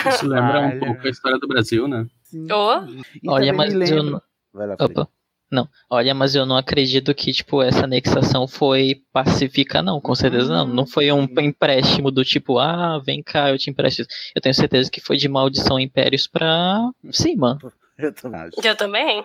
Isso 0.09 0.27
lembra 0.27 0.61
um 0.61 0.79
pouco 0.79 1.07
a 1.07 1.11
história 1.11 1.39
do 1.39 1.49
Brasil, 1.49 1.87
né? 1.89 2.05
Oh, 2.51 3.31
Olha, 3.31 3.53
mas 3.53 3.73
eu 3.91 4.21
Vai 4.53 4.67
lá, 4.69 4.77
Felipe. 4.77 5.01
Opa. 5.01 5.11
Não, 5.55 5.69
olha, 5.89 6.13
mas 6.13 6.35
eu 6.35 6.45
não 6.45 6.57
acredito 6.57 7.15
que, 7.15 7.33
tipo, 7.33 7.63
essa 7.63 7.85
anexação 7.85 8.49
foi 8.49 9.03
pacífica, 9.13 9.81
não, 9.81 10.01
com 10.01 10.13
certeza 10.13 10.53
não. 10.53 10.67
Não 10.67 10.85
foi 10.85 11.13
um 11.13 11.29
empréstimo 11.39 12.11
do 12.11 12.25
tipo, 12.25 12.59
ah, 12.59 12.99
vem 12.99 13.23
cá, 13.23 13.51
eu 13.51 13.59
te 13.59 13.71
empresto. 13.71 14.03
isso. 14.03 14.11
Eu 14.35 14.43
tenho 14.43 14.55
certeza 14.55 14.91
que 14.91 15.01
foi 15.01 15.17
de 15.17 15.29
maldição 15.29 15.79
impérios 15.79 16.27
pra 16.27 16.91
cima. 17.13 17.57
Eu 17.97 18.13
também 18.13 18.51
eu 18.65 18.77
também. 18.77 19.25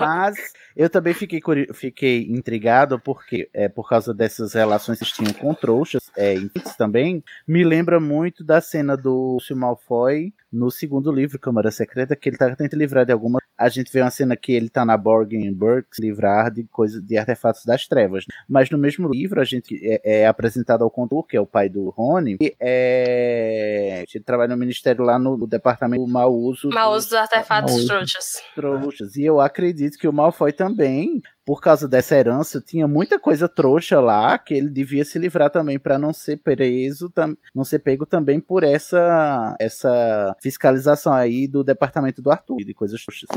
Mas 0.00 0.36
eu 0.76 0.88
também 0.88 1.12
fiquei, 1.14 1.40
fiquei 1.74 2.22
intrigado 2.30 2.98
porque, 2.98 3.48
é, 3.52 3.68
por 3.68 3.88
causa 3.88 4.12
dessas 4.14 4.54
relações 4.54 4.98
que 4.98 5.04
eles 5.04 5.12
tinham 5.14 5.32
com 5.32 5.52
trouxas, 5.54 6.10
é, 6.16 6.34
também, 6.78 7.22
me 7.46 7.64
lembra 7.64 7.98
muito 8.00 8.42
da 8.44 8.60
cena 8.60 8.96
do 8.96 9.34
Lúcio 9.34 9.56
Malfoy 9.56 10.32
no 10.52 10.70
segundo 10.70 11.12
livro, 11.12 11.38
Câmara 11.38 11.70
Secreta, 11.70 12.16
que 12.16 12.28
ele 12.28 12.36
tá 12.36 12.54
tentando 12.56 12.78
livrar 12.80 13.06
de 13.06 13.12
alguma. 13.12 13.38
A 13.56 13.68
gente 13.68 13.92
vê 13.92 14.00
uma 14.00 14.10
cena 14.10 14.36
que 14.36 14.52
ele 14.52 14.68
tá 14.68 14.84
na 14.84 14.96
Borgen 14.96 15.52
Burke 15.52 15.88
se 15.94 16.02
livrar 16.02 16.50
de 16.50 16.64
coisas 16.64 17.00
de 17.00 17.16
artefatos 17.16 17.64
das 17.64 17.86
trevas. 17.86 18.24
Mas 18.48 18.68
no 18.70 18.76
mesmo 18.78 19.08
livro, 19.08 19.40
a 19.40 19.44
gente 19.44 19.78
é, 19.82 20.22
é 20.22 20.26
apresentado 20.26 20.82
ao 20.82 20.90
condutor, 20.90 21.26
que 21.26 21.36
é 21.36 21.40
o 21.40 21.46
pai 21.46 21.68
do 21.68 21.90
Rony, 21.90 22.36
e 22.40 22.54
é, 22.58 24.04
ele 24.12 24.24
trabalha 24.24 24.48
no 24.54 24.56
ministério 24.56 25.04
lá 25.04 25.18
no, 25.18 25.36
no 25.36 25.46
departamento 25.46 26.04
do 26.04 26.10
mau 26.10 26.34
uso 26.34 26.68
Mau 26.70 26.94
dos- 26.94 27.04
uso 27.04 27.10
dos 27.10 27.18
artefatos 27.18 27.86
trouxas. 27.86 28.42
trouxas. 28.54 29.16
E 29.16 29.24
eu 29.24 29.40
acredito 29.40 29.98
que 29.98 30.08
o 30.08 30.12
Malfoy 30.12 30.52
também, 30.60 31.22
por 31.46 31.58
causa 31.62 31.88
dessa 31.88 32.14
herança, 32.14 32.60
tinha 32.60 32.86
muita 32.86 33.18
coisa 33.18 33.48
trouxa 33.48 33.98
lá 33.98 34.36
que 34.38 34.52
ele 34.52 34.68
devia 34.68 35.04
se 35.06 35.18
livrar 35.18 35.48
também 35.48 35.78
para 35.78 35.98
não 35.98 36.12
ser 36.12 36.36
preso, 36.36 37.08
tam- 37.08 37.34
não 37.54 37.64
ser 37.64 37.78
pego 37.78 38.04
também 38.04 38.38
por 38.38 38.62
essa 38.62 39.56
essa 39.58 40.36
fiscalização 40.42 41.14
aí 41.14 41.48
do 41.48 41.64
departamento 41.64 42.20
do 42.20 42.30
Arthur 42.30 42.58
de 42.58 42.74
coisas 42.74 43.02
trouxas. 43.02 43.28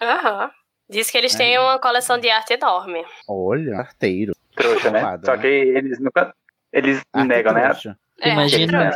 Aham. 0.00 0.50
Diz 0.88 1.10
que 1.10 1.18
eles 1.18 1.34
É. 1.34 1.38
têm 1.38 1.58
uma 1.58 1.78
coleção 1.80 2.16
de 2.18 2.30
arte 2.30 2.52
enorme. 2.54 3.04
Olha, 3.28 3.76
arteiro. 3.78 4.34
Trouxa, 4.54 4.90
né? 4.92 5.00
Só 5.24 5.34
né? 5.34 5.42
que 5.42 5.46
eles 5.48 5.98
nunca. 5.98 6.32
Eles 6.72 7.00
Arte 7.12 7.28
negam, 7.28 7.52
né? 7.54 7.62
trouxa. 7.70 7.98
É, 8.20 8.32
Imagina-. 8.32 8.90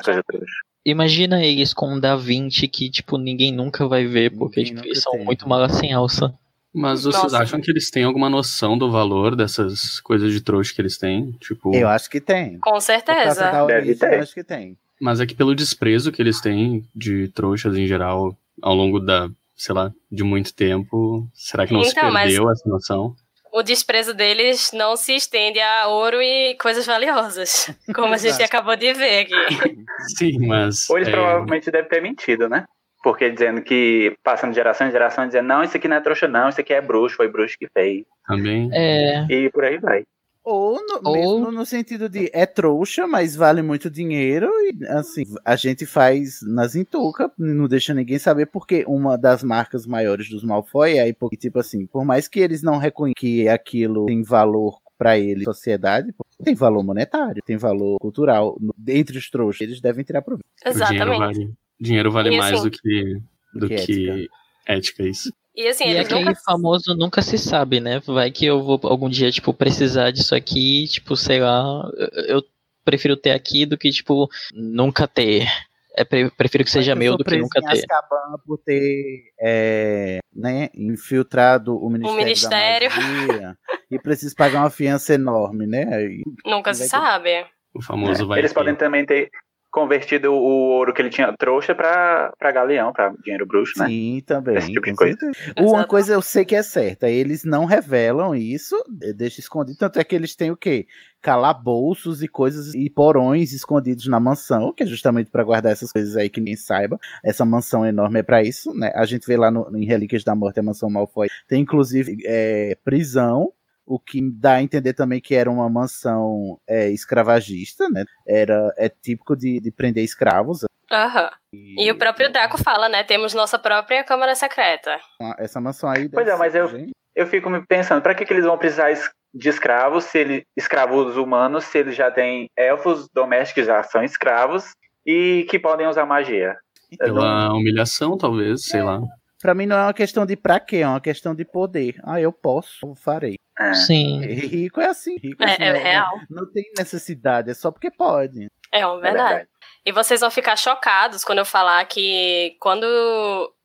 Imagina 0.84 1.44
eles 1.44 1.72
com 1.74 1.94
um 1.94 2.00
Da 2.00 2.16
Vinci 2.16 2.66
que, 2.66 2.90
tipo, 2.90 3.16
ninguém 3.18 3.52
nunca 3.52 3.86
vai 3.86 4.04
ver, 4.06 4.30
porque, 4.36 4.64
tipo, 4.64 4.84
eles 4.84 5.00
são 5.02 5.12
tem. 5.12 5.24
muito 5.24 5.48
malas 5.48 5.72
sem 5.72 5.92
alça. 5.92 6.32
Mas 6.74 7.02
vocês 7.04 7.24
Nossa. 7.24 7.38
acham 7.42 7.60
que 7.60 7.70
eles 7.70 7.90
têm 7.90 8.04
alguma 8.04 8.30
noção 8.30 8.78
do 8.78 8.90
valor 8.90 9.36
dessas 9.36 10.00
coisas 10.00 10.32
de 10.32 10.40
trouxa 10.40 10.74
que 10.74 10.80
eles 10.80 10.96
têm? 10.96 11.32
Tipo, 11.32 11.74
Eu 11.74 11.88
acho 11.88 12.08
que 12.08 12.20
tem. 12.20 12.58
Com 12.60 12.80
certeza. 12.80 13.40
da 13.40 13.64
Deve 13.66 13.74
origem, 13.90 13.96
ter. 13.96 14.14
eu 14.14 14.20
acho 14.22 14.32
que 14.34 14.42
tem. 14.44 14.76
mas 15.00 15.20
é 15.20 15.26
que 15.26 15.34
pelo 15.34 15.54
desprezo 15.54 16.10
que 16.10 16.22
eles 16.22 16.40
têm 16.40 16.82
de 16.94 17.28
trouxas 17.28 17.76
em 17.76 17.86
geral 17.86 18.34
ao 18.62 18.74
longo 18.74 18.98
da, 19.00 19.28
sei 19.54 19.74
lá, 19.74 19.92
de 20.10 20.22
muito 20.24 20.54
tempo, 20.54 21.28
será 21.34 21.66
que 21.66 21.74
não 21.74 21.82
se 21.84 21.90
Então, 21.90 22.10
mas- 22.10 22.30
perdeu 22.32 22.50
essa 22.50 22.68
noção? 22.68 23.14
O 23.54 23.62
desprezo 23.62 24.14
deles 24.14 24.70
não 24.72 24.96
se 24.96 25.14
estende 25.14 25.60
a 25.60 25.86
ouro 25.88 26.22
e 26.22 26.54
coisas 26.54 26.86
valiosas. 26.86 27.68
Como 27.94 28.14
a 28.14 28.16
gente 28.16 28.42
acabou 28.42 28.74
de 28.76 28.94
ver 28.94 29.26
aqui. 29.30 29.76
Sim, 30.16 30.46
mas 30.46 30.88
Ou 30.88 30.96
eles 30.96 31.08
é, 31.08 31.10
provavelmente 31.10 31.70
devem 31.70 31.86
ter 31.90 32.00
mentido, 32.00 32.48
né? 32.48 32.64
Porque 33.02 33.30
dizendo 33.30 33.60
que, 33.62 34.14
passando 34.22 34.50
de 34.50 34.56
geração 34.56 34.86
em 34.86 34.92
geração, 34.92 35.26
dizendo, 35.26 35.48
não, 35.48 35.62
isso 35.64 35.76
aqui 35.76 35.88
não 35.88 35.96
é 35.96 36.00
trouxa, 36.00 36.28
não, 36.28 36.48
isso 36.48 36.60
aqui 36.60 36.72
é 36.72 36.80
bruxo, 36.80 37.16
foi 37.16 37.28
bruxo 37.28 37.56
que 37.58 37.66
fez. 37.68 38.04
também 38.26 38.68
É. 38.72 39.26
E 39.28 39.50
por 39.50 39.64
aí 39.64 39.78
vai. 39.78 40.04
Ou, 40.44 40.74
no, 40.74 41.00
Ou- 41.08 41.12
mesmo 41.12 41.52
no 41.52 41.64
sentido 41.64 42.08
de 42.08 42.28
é 42.32 42.44
trouxa, 42.46 43.06
mas 43.06 43.36
vale 43.36 43.62
muito 43.62 43.88
dinheiro 43.88 44.48
e 44.64 44.76
assim, 44.88 45.22
a 45.44 45.54
gente 45.54 45.86
faz 45.86 46.40
nas 46.42 46.74
intuca, 46.74 47.30
não 47.38 47.68
deixa 47.68 47.94
ninguém 47.94 48.18
saber 48.18 48.46
porque 48.46 48.84
uma 48.88 49.16
das 49.16 49.44
marcas 49.44 49.86
maiores 49.86 50.28
dos 50.28 50.42
Malfoy 50.42 50.98
é 50.98 51.02
a 51.08 51.36
tipo 51.38 51.60
assim, 51.60 51.86
por 51.86 52.04
mais 52.04 52.26
que 52.26 52.40
eles 52.40 52.60
não 52.60 52.76
reconheçam 52.78 53.14
que 53.16 53.48
aquilo 53.48 54.06
tem 54.06 54.22
valor 54.24 54.78
pra 54.98 55.16
eles, 55.18 55.44
sociedade, 55.44 56.12
tem 56.44 56.54
valor 56.56 56.82
monetário, 56.84 57.42
tem 57.44 57.56
valor 57.56 57.98
cultural, 58.00 58.56
no- 58.60 58.74
entre 58.88 59.18
os 59.18 59.30
trouxas, 59.30 59.60
eles 59.60 59.80
devem 59.80 60.04
tirar 60.04 60.22
proveito. 60.22 60.44
Exatamente. 60.64 61.52
Dinheiro 61.82 62.10
vale 62.10 62.30
E 62.32 62.36
mais 62.38 62.54
assim- 62.54 62.64
do 62.64 62.70
que, 62.70 63.16
do 63.54 63.68
que 63.68 63.76
que 63.86 64.28
ética, 64.66 65.02
isso. 65.02 65.32
E 65.54 65.66
assim, 65.68 65.84
e 65.84 65.90
eles 65.90 66.06
aquele 66.06 66.24
nunca. 66.24 66.40
famoso 66.46 66.94
nunca 66.96 67.20
se 67.20 67.36
sabe, 67.36 67.78
né? 67.80 68.00
Vai 68.06 68.30
que 68.30 68.46
eu 68.46 68.62
vou 68.62 68.80
algum 68.84 69.08
dia, 69.10 69.30
tipo, 69.30 69.52
precisar 69.52 70.10
disso 70.10 70.34
aqui, 70.34 70.86
tipo, 70.88 71.14
sei 71.16 71.40
lá, 71.40 71.82
eu- 72.28 72.42
prefiro 72.84 73.16
ter 73.16 73.30
aqui 73.32 73.64
do 73.66 73.76
que, 73.78 73.90
tipo, 73.90 74.28
nunca 74.54 75.06
ter. 75.06 75.46
É, 75.94 76.04
pre- 76.04 76.30
prefiro 76.30 76.64
que 76.64 76.70
seja 76.70 76.92
Eu 76.92 76.96
meu 76.96 77.16
do 77.18 77.22
que 77.24 77.36
nunca 77.36 77.60
ter. 77.60 77.68
Azkaban 77.68 78.38
por 78.46 78.56
ter 78.58 79.24
é, 79.40 80.20
né, 80.34 80.70
infiltrado 80.74 81.76
o 81.76 81.90
Ministério, 81.90 82.16
Ministério. 82.24 82.88
da 82.90 82.96
Magia 82.96 83.58
e 83.90 83.98
preciso 83.98 84.34
pagar 84.34 84.60
uma 84.60 84.70
fiança 84.70 85.12
enorme, 85.14 85.66
né? 85.66 85.84
Aí- 85.94 86.22
Nunca 86.46 86.72
se 86.72 86.88
Vai 86.88 86.88
que- 86.88 86.90
sabe. 87.06 87.46
O 87.74 87.82
famoso 87.82 88.26
vai 88.26 88.38
Eles 88.38 88.52
ter. 88.52 88.54
podem 88.54 88.74
também 88.74 89.04
ter 89.04 89.30
convertido 89.72 90.30
o 90.30 90.36
ouro 90.36 90.92
que 90.92 91.00
ele 91.00 91.08
tinha 91.08 91.34
trouxa 91.36 91.74
pra, 91.74 92.30
pra 92.38 92.52
galeão, 92.52 92.92
pra 92.92 93.08
dinheiro 93.24 93.46
bruxo, 93.46 93.78
né? 93.78 93.86
Sim, 93.86 94.22
também. 94.24 94.58
Esse 94.58 94.70
tipo 94.70 94.84
de 94.84 94.94
coisa. 94.94 95.18
certeza. 95.18 95.66
Uma 95.66 95.86
coisa 95.86 96.12
eu 96.12 96.20
sei 96.20 96.44
que 96.44 96.54
é 96.54 96.62
certa, 96.62 97.08
eles 97.08 97.42
não 97.42 97.64
revelam 97.64 98.34
isso, 98.34 98.76
eh, 99.02 99.14
deixa 99.14 99.40
escondido, 99.40 99.78
tanto 99.78 99.98
é 99.98 100.04
que 100.04 100.14
eles 100.14 100.36
têm 100.36 100.50
o 100.50 100.56
quê? 100.56 100.86
Calabouços 101.22 102.22
e 102.22 102.28
coisas 102.28 102.74
e 102.74 102.90
porões 102.90 103.52
escondidos 103.52 104.06
na 104.06 104.20
mansão, 104.20 104.74
que 104.74 104.82
é 104.82 104.86
justamente 104.86 105.30
para 105.30 105.42
guardar 105.42 105.72
essas 105.72 105.90
coisas 105.90 106.16
aí 106.16 106.28
que 106.28 106.40
ninguém 106.40 106.56
saiba. 106.56 106.98
Essa 107.24 107.44
mansão 107.44 107.86
enorme 107.86 108.20
é 108.20 108.22
para 108.22 108.42
isso, 108.42 108.74
né? 108.74 108.92
A 108.94 109.06
gente 109.06 109.26
vê 109.26 109.38
lá 109.38 109.50
no, 109.50 109.74
em 109.74 109.86
Relíquias 109.86 110.22
da 110.22 110.34
Morte, 110.34 110.60
a 110.60 110.62
mansão 110.62 110.90
Malfoy, 110.90 111.28
tem 111.48 111.62
inclusive 111.62 112.18
eh, 112.26 112.76
prisão, 112.84 113.50
o 113.86 113.98
que 113.98 114.20
dá 114.32 114.54
a 114.54 114.62
entender 114.62 114.94
também 114.94 115.20
que 115.20 115.34
era 115.34 115.50
uma 115.50 115.68
mansão 115.68 116.58
eh, 116.68 116.90
escravagista, 116.90 117.88
né? 117.88 118.04
Era, 118.26 118.72
é 118.76 118.88
típico 118.88 119.36
de, 119.36 119.60
de 119.60 119.70
prender 119.70 120.04
escravos. 120.04 120.64
Aham. 120.90 121.30
E 121.52 121.90
o 121.90 121.96
próprio 121.96 122.30
Draco 122.30 122.62
fala, 122.62 122.88
né? 122.88 123.02
Temos 123.02 123.32
nossa 123.34 123.58
própria 123.58 124.04
câmara 124.04 124.34
secreta. 124.34 124.98
Essa 125.38 125.60
mansão 125.60 125.88
aí. 125.88 126.08
Pois 126.08 126.28
é, 126.28 126.36
mas 126.36 126.54
eu, 126.54 126.68
gente. 126.68 126.92
eu 127.14 127.26
fico 127.26 127.48
me 127.48 127.64
pensando, 127.66 128.02
pra 128.02 128.14
que, 128.14 128.24
que 128.24 128.32
eles 128.32 128.44
vão 128.44 128.58
precisar 128.58 128.92
de 129.34 129.48
escravos, 129.48 130.04
se 130.04 130.18
ele, 130.18 130.42
escravos 130.56 131.16
humanos, 131.16 131.64
se 131.64 131.78
eles 131.78 131.96
já 131.96 132.10
têm 132.10 132.50
elfos 132.56 133.08
domésticos, 133.14 133.66
já 133.66 133.82
são 133.82 134.02
escravos, 134.04 134.70
e 135.06 135.46
que 135.48 135.58
podem 135.58 135.86
usar 135.86 136.04
magia? 136.04 136.56
Eu 137.00 137.08
não- 137.08 137.14
Pela 137.14 137.52
humilhação, 137.54 138.18
talvez, 138.18 138.66
sei 138.66 138.82
lá. 138.82 139.00
Pra 139.40 139.54
mim 139.54 139.66
não 139.66 139.76
é 139.76 139.82
uma 139.84 139.94
questão 139.94 140.24
de 140.24 140.36
pra 140.36 140.60
quê, 140.60 140.78
é 140.78 140.86
uma 140.88 141.00
questão 141.00 141.34
de 141.34 141.44
poder. 141.44 141.96
Ah, 142.04 142.20
eu 142.20 142.32
posso, 142.32 142.86
eu 142.86 142.94
farei. 142.94 143.36
Sim. 143.74 144.20
Rico 144.20 144.80
é 144.80 144.86
assim. 144.86 145.16
Rico 145.16 145.42
É- 145.42 145.52
assim, 145.52 145.62
é 145.62 145.72
não- 145.72 145.80
real. 145.82 146.20
Não, 146.30 146.52
tem 146.52 146.64
necessidade, 146.76 147.50
é 147.50 147.54
só 147.54 147.70
porque 147.70 147.90
pode. 147.90 148.46
É, 148.72 148.86
uma 148.86 149.00
verdade. 149.00 149.28
verdade. 149.28 149.48
E 149.84 149.92
vocês 149.92 150.20
vão 150.20 150.30
ficar 150.30 150.56
chocados 150.56 151.24
quando 151.24 151.38
eu 151.40 151.44
falar 151.44 151.84
que 151.86 152.56
quando 152.60 152.86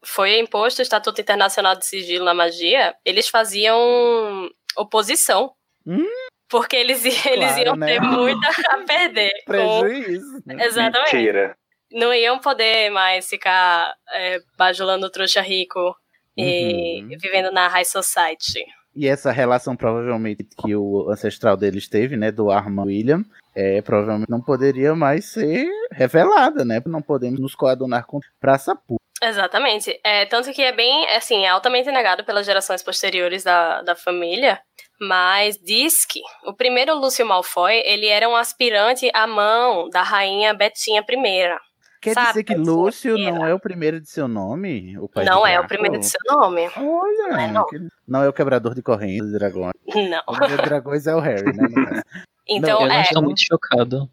foi 0.03 0.39
imposto 0.39 0.79
o 0.79 0.83
Estatuto 0.83 1.21
Internacional 1.21 1.75
de 1.75 1.85
Sigilo 1.85 2.25
na 2.25 2.33
Magia, 2.33 2.95
eles 3.05 3.29
faziam 3.29 4.49
oposição. 4.75 5.51
Hum? 5.85 6.05
Porque 6.49 6.75
eles, 6.75 7.03
eles 7.05 7.21
Claro, 7.51 7.61
iam 7.63 7.75
né? 7.75 7.85
ter 7.87 8.01
muito 8.01 8.39
a 8.45 8.77
perder. 8.85 9.31
com- 9.45 9.51
Prejuízo. 9.81 10.41
né? 10.45 10.65
Exatamente. 10.65 11.15
Mentira. 11.15 11.55
Não 11.91 12.13
iam 12.13 12.39
poder 12.39 12.89
mais 12.89 13.29
ficar 13.29 13.93
é, 14.11 14.39
bajulando 14.57 15.05
o 15.05 15.09
trouxa 15.09 15.41
rico 15.41 15.95
e 16.35 17.01
Uhum. 17.03 17.17
vivendo 17.21 17.51
na 17.51 17.67
high 17.67 17.85
society. 17.85 18.63
E 18.97 19.07
essa 19.07 19.31
relação 19.31 19.75
provavelmente 19.75 20.43
que 20.43 20.75
o 20.75 21.07
ancestral 21.11 21.55
deles 21.55 21.87
teve, 21.87 22.17
né, 22.17 22.31
do 22.31 22.49
Armand 22.49 22.85
William, 22.85 23.23
é, 23.55 23.79
provavelmente 23.81 24.29
não 24.29 24.41
poderia 24.41 24.95
mais 24.95 25.25
ser 25.25 25.69
revelada, 25.91 26.65
né? 26.65 26.81
Não 26.87 27.01
podemos 27.01 27.39
nos 27.39 27.53
coadunar 27.53 28.07
com 28.07 28.19
praça 28.41 28.75
pública. 28.75 29.05
Exatamente. 29.21 29.99
É, 30.03 30.25
tanto 30.25 30.51
que 30.51 30.63
é 30.63 30.71
bem, 30.71 31.07
assim, 31.15 31.45
é 31.45 31.49
altamente 31.49 31.91
negado 31.91 32.23
pelas 32.23 32.45
gerações 32.45 32.81
posteriores 32.81 33.43
da, 33.43 33.83
da 33.83 33.95
família, 33.95 34.59
mas 34.99 35.57
diz 35.57 36.05
que 36.05 36.19
o 36.45 36.53
primeiro 36.53 36.95
Lúcio 36.95 37.25
Malfoy, 37.25 37.81
ele 37.85 38.07
era 38.07 38.27
um 38.27 38.35
aspirante 38.35 39.09
à 39.13 39.27
mão 39.27 39.89
da 39.89 40.01
rainha 40.01 40.53
Betinha 40.55 41.01
I. 41.01 41.66
Quer 42.01 42.13
Sabe, 42.13 42.27
dizer 42.27 42.43
que 42.43 42.55
Lúcio 42.55 43.17
I? 43.17 43.31
não 43.31 43.45
é 43.45 43.53
o 43.53 43.59
primeiro 43.59 43.99
de 43.99 44.09
seu 44.09 44.27
nome? 44.27 44.97
O 44.99 45.09
pai 45.09 45.25
Não 45.25 45.45
é 45.45 45.59
o 45.59 45.67
primeiro 45.67 45.97
de 45.99 46.05
seu 46.05 46.19
nome. 46.27 46.69
Olha, 46.77 47.27
Não 47.29 47.39
é, 47.39 47.51
não. 47.51 47.65
que- 47.65 47.79
não 48.07 48.23
é 48.23 48.29
o 48.29 48.33
quebrador 48.33 48.73
de 48.75 48.81
correntes 48.81 49.23
dos 49.23 49.31
dragões. 49.33 49.73
Não. 49.87 50.21
O 50.27 50.57
dragões 50.63 51.07
é 51.07 51.15
o 51.15 51.19
Harry, 51.19 51.45
né? 51.55 52.01
Então, 52.49 52.81
eu 52.81 52.87
não 52.87 52.95
é, 52.95 53.01
estou 53.01 53.21
muito 53.21 53.41
chocado. 53.41 54.09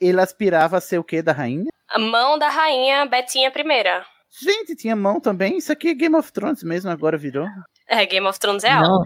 Ele 0.00 0.20
aspirava 0.20 0.76
a 0.76 0.80
ser 0.80 0.98
o 0.98 1.04
quê 1.04 1.22
da 1.22 1.30
rainha? 1.30 1.68
a 1.88 2.00
mão 2.00 2.36
da 2.36 2.48
rainha 2.48 3.06
Betinha 3.06 3.48
I. 3.48 4.04
Gente, 4.44 4.74
tinha 4.74 4.96
mão 4.96 5.20
também. 5.20 5.56
Isso 5.56 5.70
aqui 5.70 5.90
é 5.90 5.94
Game 5.94 6.16
of 6.16 6.32
Thrones 6.32 6.64
mesmo, 6.64 6.90
agora 6.90 7.16
virou. 7.16 7.46
É, 7.88 8.04
Game 8.04 8.26
of 8.26 8.40
Thrones 8.40 8.64
é 8.64 8.72
algo. 8.72 9.04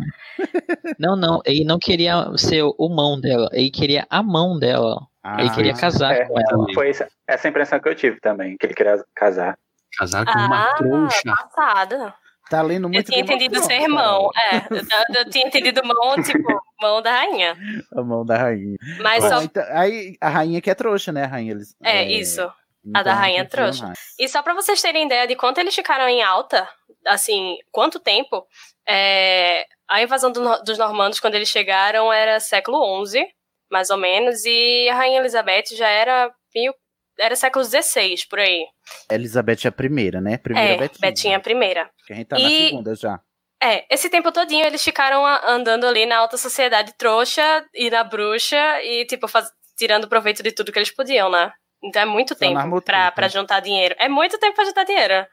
Não, 0.98 1.14
não, 1.14 1.16
não. 1.16 1.40
Ele 1.44 1.62
não 1.64 1.78
queria 1.78 2.26
ser 2.38 2.62
o 2.62 2.88
mão 2.88 3.20
dela. 3.20 3.50
Ele 3.52 3.70
queria 3.70 4.06
a 4.08 4.22
mão 4.22 4.58
dela. 4.58 5.06
Ah, 5.22 5.40
ele 5.40 5.50
queria 5.50 5.74
casar 5.74 6.14
É, 6.14 6.24
com 6.26 6.34
ela. 6.38 6.66
foi 6.74 6.90
essa, 7.26 7.48
impressão 7.48 7.78
que 7.78 7.88
eu 7.88 7.94
tive 7.94 8.18
também, 8.20 8.56
que 8.56 8.66
ele 8.66 8.74
queria 8.74 9.04
casar. 9.14 9.58
Casar 9.98 10.24
com 10.24 10.38
uma 10.38 10.70
Ah, 10.70 10.74
trouxa. 10.76 11.20
passada. 11.24 12.14
Tá 12.48 12.62
lendo 12.62 12.86
Eu 12.86 12.90
muito 12.90 13.06
tinha 13.12 13.22
Game 13.24 13.28
of 13.34 13.44
entendido 13.44 13.94
mão. 13.94 14.30
Carol. 14.30 14.32
É, 15.14 15.16
eu, 15.18 15.22
eu 15.24 15.30
tinha 15.30 15.46
entendido 15.46 15.82
mão, 15.84 16.20
tipo, 16.22 16.48
mão 16.80 17.00
da 17.02 17.12
rainha. 17.12 17.56
A 17.94 18.02
mão 18.02 18.24
da 18.24 18.36
rainha. 18.36 18.76
Mas 19.00 19.22
Bom, 19.22 19.30
só. 19.30 19.42
então, 19.42 19.64
aí 19.70 20.16
a 20.20 20.28
rainha 20.28 20.60
que 20.60 20.70
é 20.70 20.74
trouxa, 20.74 21.12
né? 21.12 21.24
A 21.24 21.28
rainha 21.28 21.52
eles. 21.52 21.76
É, 21.82 22.02
isso. 22.02 22.42
A 22.42 22.52
então 22.86 23.04
da 23.04 23.14
rainha 23.14 23.44
tinha 23.44 23.48
trouxa. 23.50 23.86
mais. 23.86 23.98
E 24.18 24.26
só 24.28 24.42
pra 24.42 24.54
vocês 24.54 24.80
terem 24.82 25.06
ideia 25.06 25.26
de 25.28 25.36
quanto 25.36 25.58
eles 25.58 25.74
ficaram 25.74 26.08
em 26.08 26.22
alta, 26.22 26.68
assim, 27.06 27.56
quanto 27.70 28.00
tempo, 28.00 28.44
é, 28.88 29.64
a 29.88 30.02
invasão 30.02 30.32
do 30.32 30.40
dos 30.64 30.78
normandos, 30.78 31.20
quando 31.20 31.34
eles 31.36 31.48
chegaram, 31.48 32.12
era 32.12 32.40
século 32.40 33.06
XI, 33.06 33.24
mais 33.70 33.90
ou 33.90 33.96
menos, 33.96 34.44
e 34.44 34.88
a 34.88 34.94
Rainha 34.94 35.20
Elizabeth 35.20 35.64
já 35.76 35.88
era 35.88 36.32
mil, 36.54 36.72
era 37.18 37.36
século 37.36 37.64
XVI, 37.64 38.14
por 38.28 38.38
aí. 38.38 38.64
Elizabeth 39.10 39.58
é 39.64 39.68
a 39.68 39.72
primeira, 39.72 40.20
né? 40.20 40.36
Primeira 40.38 40.72
é, 40.74 40.76
Betinha. 40.78 40.98
Betinha 41.10 41.36
a 41.36 41.40
primeira. 41.40 41.90
Que 42.06 42.12
a 42.12 42.16
gente 42.16 42.26
tá 42.28 42.38
na 42.38 42.48
E- 42.50 42.68
segunda 42.68 42.94
já. 42.94 43.20
É, 43.62 43.84
esse 43.94 44.08
tempo 44.08 44.32
todinho 44.32 44.64
eles 44.66 44.82
ficaram 44.82 45.24
andando 45.26 45.86
ali 45.86 46.06
na 46.06 46.16
alta 46.16 46.38
sociedade 46.38 46.94
trouxa 46.96 47.62
e 47.74 47.90
na 47.90 48.02
bruxa 48.02 48.56
e, 48.82 49.04
tipo, 49.04 49.28
faz- 49.28 49.50
tirando 49.76 50.08
proveito 50.08 50.42
de 50.42 50.50
tudo 50.50 50.72
que 50.72 50.78
eles 50.78 50.90
podiam, 50.90 51.30
né? 51.30 51.52
Então 51.84 52.00
é 52.02 52.04
muito 52.06 52.34
Só 52.34 52.38
tempo 52.40 52.80
pra, 52.82 53.10
pra 53.12 53.28
juntar 53.28 53.60
dinheiro. 53.60 53.94
É 53.98 54.08
muito 54.08 54.38
tempo 54.38 54.54
pra 54.54 54.64
juntar 54.64 54.84
dinheiro. 54.84 55.26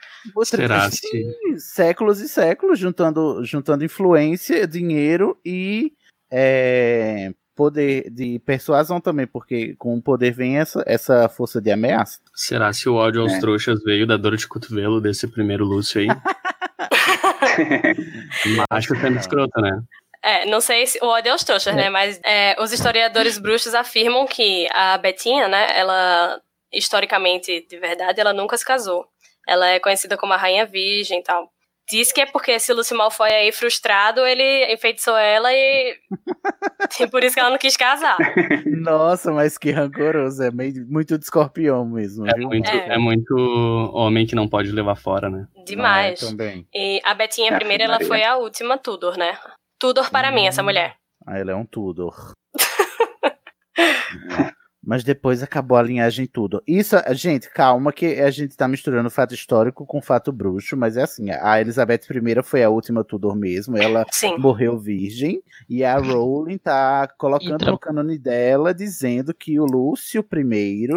Será 0.44 0.90
Sim, 0.92 0.98
se- 0.98 1.74
séculos 1.74 2.20
e 2.20 2.28
séculos 2.28 2.78
juntando, 2.80 3.44
juntando 3.46 3.84
influência, 3.86 4.68
dinheiro 4.68 5.40
e 5.46 5.92
é, 6.32 7.32
poder 7.58 8.10
de 8.12 8.38
persuasão 8.40 9.02
também, 9.02 9.26
porque 9.26 9.76
com 9.76 9.96
o 9.96 10.02
poder 10.02 10.32
vem 10.32 10.60
essa, 10.60 10.84
essa 10.86 11.28
força 11.28 11.60
de 11.60 11.72
ameaça. 11.72 12.20
Será 12.36 12.72
se 12.72 12.88
o 12.88 12.94
ódio 12.94 13.24
aos 13.24 13.34
É. 13.34 13.40
trouxas 13.40 13.82
veio 13.84 14.06
da 14.06 14.16
dor 14.16 14.38
de 14.38 14.48
cotovelo 14.48 15.02
desse 15.02 15.28
primeiro 15.28 15.66
Lúcio 15.66 16.00
aí? 16.00 16.08
Acho 18.70 18.94
que 18.94 19.00
sendo 19.00 19.18
escroto, 19.18 19.60
né? 19.60 19.82
É, 20.24 20.46
não 20.46 20.62
sei 20.62 20.86
se 20.86 21.00
o 21.02 21.08
ódio 21.08 21.32
aos 21.32 21.44
trouxas, 21.44 21.76
né? 21.76 21.90
Mas 21.90 22.20
é, 22.24 22.56
os 22.62 22.72
historiadores 22.72 23.38
bruxos 23.38 23.74
afirmam 23.74 24.26
que 24.28 24.68
a 24.72 24.98
Betinha, 24.98 25.48
né? 25.48 25.78
Ela, 25.78 26.40
historicamente, 26.72 27.66
de 27.68 27.80
verdade, 27.80 28.20
ela 28.20 28.34
nunca 28.34 28.58
se 28.58 28.66
casou. 28.66 29.08
Ela 29.48 29.68
é 29.70 29.80
conhecida 29.80 30.18
como 30.18 30.34
a 30.34 30.38
Rainha 30.38 30.66
Virgem 30.66 31.20
e 31.20 31.24
tal. 31.24 31.52
Diz 31.90 32.12
que 32.12 32.20
é 32.20 32.26
porque 32.26 32.52
esse 32.52 32.74
Lúcio 32.74 32.98
Malfoy 32.98 33.32
aí, 33.32 33.50
frustrado, 33.54 34.26
ele 34.26 34.74
enfeitiçou 34.74 35.16
ela 35.16 35.54
e... 35.54 35.96
e 37.00 37.08
por 37.08 37.24
isso 37.24 37.34
que 37.34 37.40
ela 37.40 37.50
não 37.50 37.58
quis 37.58 37.78
casar. 37.78 38.18
Nossa, 38.66 39.32
mas 39.32 39.58
que 39.58 39.72
rancoroso, 39.72 40.44
é 40.44 40.52
meio, 40.52 40.86
muito 40.90 41.18
de 41.18 41.24
escorpião 41.24 41.86
mesmo, 41.86 42.28
É 42.30 42.34
viu? 42.34 42.50
muito, 42.50 42.70
É. 42.70 42.96
é 42.96 42.98
muito 42.98 43.34
homem 43.94 44.26
que 44.28 44.36
não 44.36 44.50
pode 44.50 44.70
levar 44.72 44.96
fora, 44.96 45.30
né? 45.30 45.48
Demais. 45.66 46.22
Ah, 46.22 46.26
é, 46.26 46.30
também. 46.30 46.68
E 46.74 47.02
a 47.06 47.14
Betinha, 47.14 47.52
Ave 47.52 47.60
primeiro, 47.60 47.84
ela 47.84 48.02
foi 48.02 48.22
a 48.24 48.36
última 48.36 48.78
Tudor, 48.78 49.18
né? 49.18 49.38
Tudor 49.80 50.12
para 50.12 50.30
mim, 50.30 50.46
essa 50.46 50.62
mulher. 50.62 50.96
Ah, 51.26 51.38
ela 51.40 51.52
é 51.52 51.56
um 51.56 51.66
Tudor. 51.66 52.34
Mas 54.88 55.04
depois 55.04 55.44
acabou 55.44 55.78
a 55.78 55.82
linhagem 55.82 56.26
tudo. 56.26 56.64
Isso, 56.66 56.96
gente, 57.12 57.50
calma 57.50 57.92
que 57.92 58.06
a 58.22 58.32
gente 58.32 58.56
tá 58.56 58.70
misturando 58.70 59.10
fato 59.10 59.34
histórico 59.34 59.86
com 59.86 60.02
fato 60.02 60.32
bruxo, 60.32 60.78
mas 60.78 60.96
é 60.96 61.04
assim, 61.04 61.30
a 61.30 61.60
Elizabeth 61.60 62.04
I 62.10 62.42
foi 62.42 62.64
a 62.64 62.70
última 62.70 63.04
Tudor 63.04 63.36
mesmo, 63.36 63.78
ela 63.78 64.06
Sim. 64.14 64.38
morreu 64.38 64.80
virgem, 64.80 65.44
e 65.68 65.84
a 65.84 65.98
Rowling 65.98 66.58
tá 66.58 67.06
colocando 67.18 67.56
Então. 67.64 67.74
no 67.74 67.78
cânone 67.78 68.18
dela, 68.18 68.74
dizendo 68.74 69.34
que 69.34 69.60
o 69.60 69.66
Lúcio 69.66 70.26
I 70.34 70.88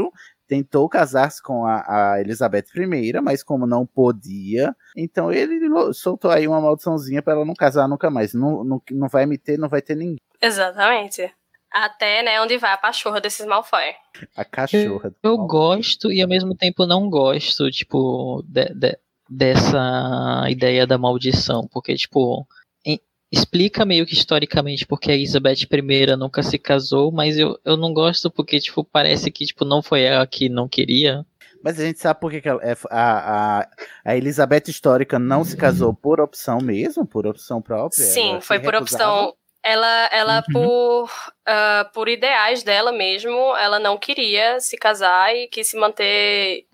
tentou 0.47 0.89
casar-se 0.89 1.43
com 1.43 1.67
a, 1.67 2.13
a 2.13 2.21
Elizabeth 2.21 2.67
I, 2.77 3.13
mas 3.21 3.43
como 3.43 3.67
não 3.67 3.85
podia, 3.85 4.73
então 4.97 5.33
ele 5.33 5.59
soltou 5.95 6.31
aí 6.31 6.47
uma 6.47 6.61
maldiçãozinha 6.61 7.23
pra 7.23 7.33
ela 7.35 7.45
não 7.45 7.55
casar 7.55 7.89
nunca 7.89 8.09
mais. 8.09 8.35
Não, 8.35 8.63
não, 8.63 8.81
não 8.93 9.09
vai 9.09 9.27
me 9.27 9.37
ter, 9.37 9.59
não 9.59 9.69
vai 9.69 9.83
ter 9.83 9.97
ninguém. 9.97 10.19
Exatamente. 10.41 11.33
Até, 11.73 12.23
né, 12.23 12.41
onde 12.41 12.59
vai 12.59 12.73
a 12.73 12.77
pachorra 12.77 13.21
desses 13.21 13.47
Malfoy. 13.47 13.95
A 14.37 14.45
cachorra. 14.45 15.15
Eu 15.23 15.39
gosto 15.39 16.11
e 16.13 16.21
ao 16.21 16.29
mesmo 16.29 16.55
tempo 16.55 16.85
não 16.85 17.09
gosto, 17.09 17.71
tipo, 17.71 18.43
de- 18.49 18.75
de- 18.75 18.99
dessa 19.29 20.45
ideia 20.49 20.87
da 20.87 20.99
maldição, 20.99 21.69
porque, 21.73 21.95
tipo, 21.95 22.45
em- 22.85 23.01
explica 23.31 23.85
meio 23.85 24.05
que 24.05 24.15
historicamente 24.15 24.85
porque 24.85 25.13
a 25.13 25.15
Elizabeth 25.15 25.63
I 25.73 26.17
nunca 26.17 26.43
se 26.43 26.59
casou, 26.59 27.13
mas 27.13 27.39
eu, 27.39 27.57
eu 27.65 27.77
não 27.77 27.93
gosto 27.93 28.31
porque, 28.31 28.59
tipo, 28.59 28.83
parece 28.85 29.31
que, 29.31 29.47
tipo, 29.47 29.65
não 29.65 29.81
foi 29.83 30.03
ela 30.03 30.27
que 30.27 30.49
não 30.49 30.69
queria. 30.69 31.25
Mas 31.63 31.79
a 31.79 31.85
gente 31.85 32.01
sabe 32.01 32.19
por 32.19 32.33
que, 32.33 32.39
é- 32.49 32.77
a, 32.91 33.61
a, 33.61 33.69
a 34.05 34.17
Elizabeth 34.17 34.65
histórica 34.69 35.19
não 35.19 35.45
se 35.45 35.57
casou 35.57 35.95
por 35.95 36.21
opção 36.21 36.59
mesmo, 36.61 37.07
por 37.07 37.27
opção 37.27 37.63
própria. 37.63 38.03
Sim, 38.05 38.41
foi 38.41 38.59
por 38.59 38.75
recusava? 38.75 39.05
opção. 39.21 39.40
Ela, 39.63 40.09
ela 40.11 40.43
por, 40.53 41.11
ah, 41.47 41.91
por 41.93 42.09
ideais 42.09 42.63
dela 42.63 42.93
mesmo, 42.93 43.55
ela 43.57 43.79
não 43.79 43.99
queria 43.99 44.59
se 44.59 44.77
casar 44.77 45.35
e 45.37 45.49
quis 45.49 45.69
se 45.69 45.77
manter 45.77 46.67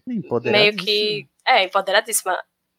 meio 0.45 0.77
que. 0.77 1.27
É, 1.47 1.65
empoderadíssima. 1.65 2.37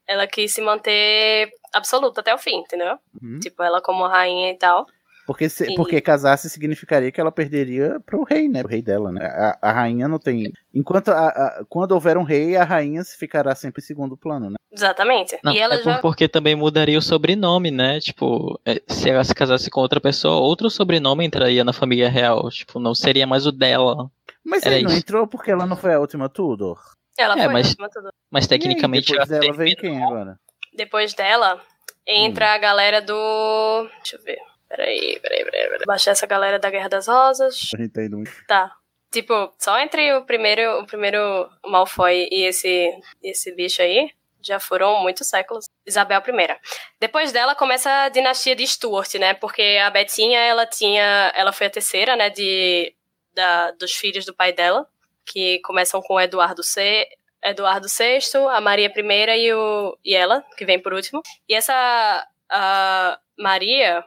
Ela 0.08 0.26
quis 0.26 0.54
se 0.54 0.62
manter 0.62 1.52
absoluta 1.74 2.22
até 2.22 2.34
o 2.34 2.38
fim, 2.38 2.58
entendeu? 2.60 2.98
Uhum. 3.22 3.40
Tipo, 3.40 3.62
ela 3.62 3.82
como 3.82 4.08
rainha 4.08 4.52
e 4.52 4.58
tal. 4.58 4.86
Porque, 5.28 5.50
se, 5.50 5.76
porque 5.76 6.00
casasse 6.00 6.50
significaria 6.50 7.12
que 7.12 7.20
ela 7.20 7.32
perderia 7.34 8.00
pro 8.06 8.24
rei, 8.24 8.48
né? 8.48 8.62
O 8.64 8.68
rei 8.68 8.82
dela, 8.82 9.12
né? 9.12 9.26
A, 9.26 9.58
a 9.62 9.72
rainha 9.74 10.08
não 10.08 10.18
tem. 10.18 10.54
Enquanto 10.74 11.10
a, 11.10 11.28
a- 11.28 11.66
quando 11.68 11.92
houver 11.92 12.18
um 12.18 12.24
rei, 12.24 12.56
a 12.56 12.64
rainha 12.64 13.04
ficará 13.04 13.54
sempre 13.54 13.82
em 13.84 13.86
segundo 13.86 14.16
plano, 14.16 14.50
né? 14.50 14.56
Exatamente. 14.72 15.38
Não, 15.44 15.52
e 15.52 15.60
ela 15.60 15.76
é 15.76 15.84
já. 15.84 16.00
porque 16.00 16.30
também 16.30 16.56
mudaria 16.56 16.98
o 16.98 17.02
sobrenome, 17.02 17.70
né? 17.72 18.00
Tipo, 18.00 18.58
é, 18.66 18.82
se 18.88 19.10
ela 19.10 19.24
se 19.26 19.36
casasse 19.36 19.70
com 19.70 19.82
outra 19.82 20.00
pessoa, 20.00 20.36
outro 20.38 20.70
sobrenome 20.70 21.26
entraria 21.26 21.64
na 21.64 21.74
família 21.74 22.10
real. 22.10 22.50
Tipo, 22.50 22.80
não 22.80 22.96
seria 22.96 23.28
mais 23.28 23.46
o 23.46 23.52
dela. 23.52 24.10
Mas 24.46 24.64
Era 24.66 24.80
não 24.82 24.90
isso. 24.90 25.00
entrou 25.00 25.28
porque 25.28 25.52
ela 25.52 25.66
não 25.66 25.76
foi 25.76 25.94
a 25.94 26.00
última 26.00 26.30
Tudor. 26.30 26.80
Ela 27.20 27.34
É, 27.38 27.44
foi 27.44 27.54
mas- 27.54 27.68
acima 27.68 27.88
de 27.90 27.94
tudo. 27.96 28.10
Mas 28.32 28.48
tecnicamente 28.48 29.12
e 29.12 29.14
aí, 29.14 29.20
depois 29.20 29.32
ela 29.32 29.42
dela 29.42 29.58
veio 29.58 29.76
quem 29.76 30.02
agora? 30.04 30.40
Depois 30.74 31.14
dela, 31.14 31.60
entra 32.08 32.46
Hum. 32.46 32.56
a 32.56 32.58
galera 32.60 33.02
do. 33.02 33.90
Deixa 34.04 34.16
eu 34.16 34.24
ver. 34.24 34.38
Peraí, 34.70 35.20
peraí, 35.20 35.44
peraí. 35.46 35.70
peraí. 35.70 35.86
Baixar 35.86 36.12
essa 36.12 36.28
galera 36.28 36.60
da 36.60 36.70
Guerra 36.70 36.90
das 36.90 37.08
Rosas. 37.08 37.60
A 37.74 37.78
gente 37.78 37.94
tá 37.94 38.04
indo 38.04 38.18
muito. 38.18 38.32
Tá. 38.48 38.76
Tipo, 39.12 39.54
só 39.58 39.80
entre 39.80 40.14
o 40.14 40.26
primeiro, 40.26 40.82
o 40.82 40.86
primeiro 40.86 41.50
Malfoy 41.66 42.28
e 42.30 42.44
esse, 42.44 42.92
esse 43.24 43.54
bicho 43.56 43.82
aí, 43.82 44.12
já 44.42 44.60
foram 44.60 45.02
muitos 45.02 45.28
séculos. 45.28 45.66
Isabel 45.86 46.22
I. 46.28 46.60
Depois 47.00 47.32
dela 47.32 47.56
começa 47.56 47.90
a 47.90 48.10
dinastia 48.10 48.56
de 48.56 48.68
Stuart, 48.68 49.16
né? 49.16 49.34
Porque 49.34 49.80
a 49.82 49.90
Betinha, 49.90 50.40
ela 50.40 50.66
tinha, 50.66 51.32
ela 51.36 51.54
foi 51.54 51.68
a 51.68 51.72
terceira, 51.72 52.16
né, 52.16 52.30
de 52.30 52.94
da, 53.34 53.72
dos 53.72 53.94
filhos 53.94 54.26
do 54.26 54.34
pai 54.34 54.52
dela, 54.52 54.88
que 55.26 55.60
começam 55.60 56.02
com 56.02 56.20
Eduardo 56.20 56.64
C, 56.64 57.08
Eduardo 57.44 57.88
VI, 57.88 58.20
a 58.52 58.60
Maria 58.60 58.92
I 58.96 59.46
e 59.46 59.54
o 59.54 59.98
e 60.04 60.16
ela, 60.16 60.44
que 60.58 60.66
vem 60.66 60.80
por 60.82 60.94
último. 60.94 61.22
E 61.48 61.54
essa 61.54 62.28
a 62.50 63.20
Maria, 63.38 64.04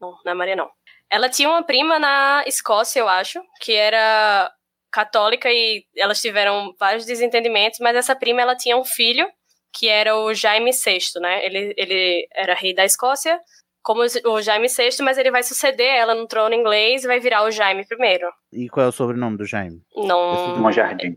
não, 0.00 0.16
não 0.24 0.32
é 0.32 0.34
Maria 0.34 0.56
não. 0.56 0.70
Ela 1.10 1.28
tinha 1.28 1.48
uma 1.48 1.62
prima 1.62 1.98
na 1.98 2.44
Escócia, 2.46 3.00
eu 3.00 3.08
acho, 3.08 3.40
que 3.60 3.72
era 3.72 4.50
católica 4.90 5.50
e 5.52 5.84
elas 5.96 6.20
tiveram 6.20 6.74
vários 6.78 7.04
desentendimentos, 7.04 7.78
mas 7.80 7.96
essa 7.96 8.16
prima 8.16 8.40
ela 8.40 8.56
tinha 8.56 8.76
um 8.76 8.84
filho 8.84 9.28
que 9.72 9.88
era 9.88 10.16
o 10.16 10.32
Jaime 10.32 10.70
VI, 10.72 11.20
né? 11.20 11.44
Ele, 11.44 11.74
ele 11.76 12.26
era 12.34 12.54
rei 12.54 12.74
da 12.74 12.84
Escócia, 12.84 13.38
como 13.86 14.02
o 14.02 14.42
Jaime 14.42 14.66
VI, 14.66 15.00
mas 15.00 15.16
ele 15.16 15.30
vai 15.30 15.44
suceder 15.44 15.86
ela 15.86 16.12
no 16.12 16.26
trono 16.26 16.52
inglês 16.52 17.04
e 17.04 17.06
vai 17.06 17.20
virar 17.20 17.44
o 17.44 17.52
Jaime 17.52 17.82
I. 17.82 18.64
E 18.64 18.68
qual 18.68 18.86
é 18.86 18.88
o 18.88 18.92
sobrenome 18.92 19.36
do 19.36 19.44
Jaime? 19.44 19.80
Não. 19.94 20.56
Monjardim. 20.58 21.14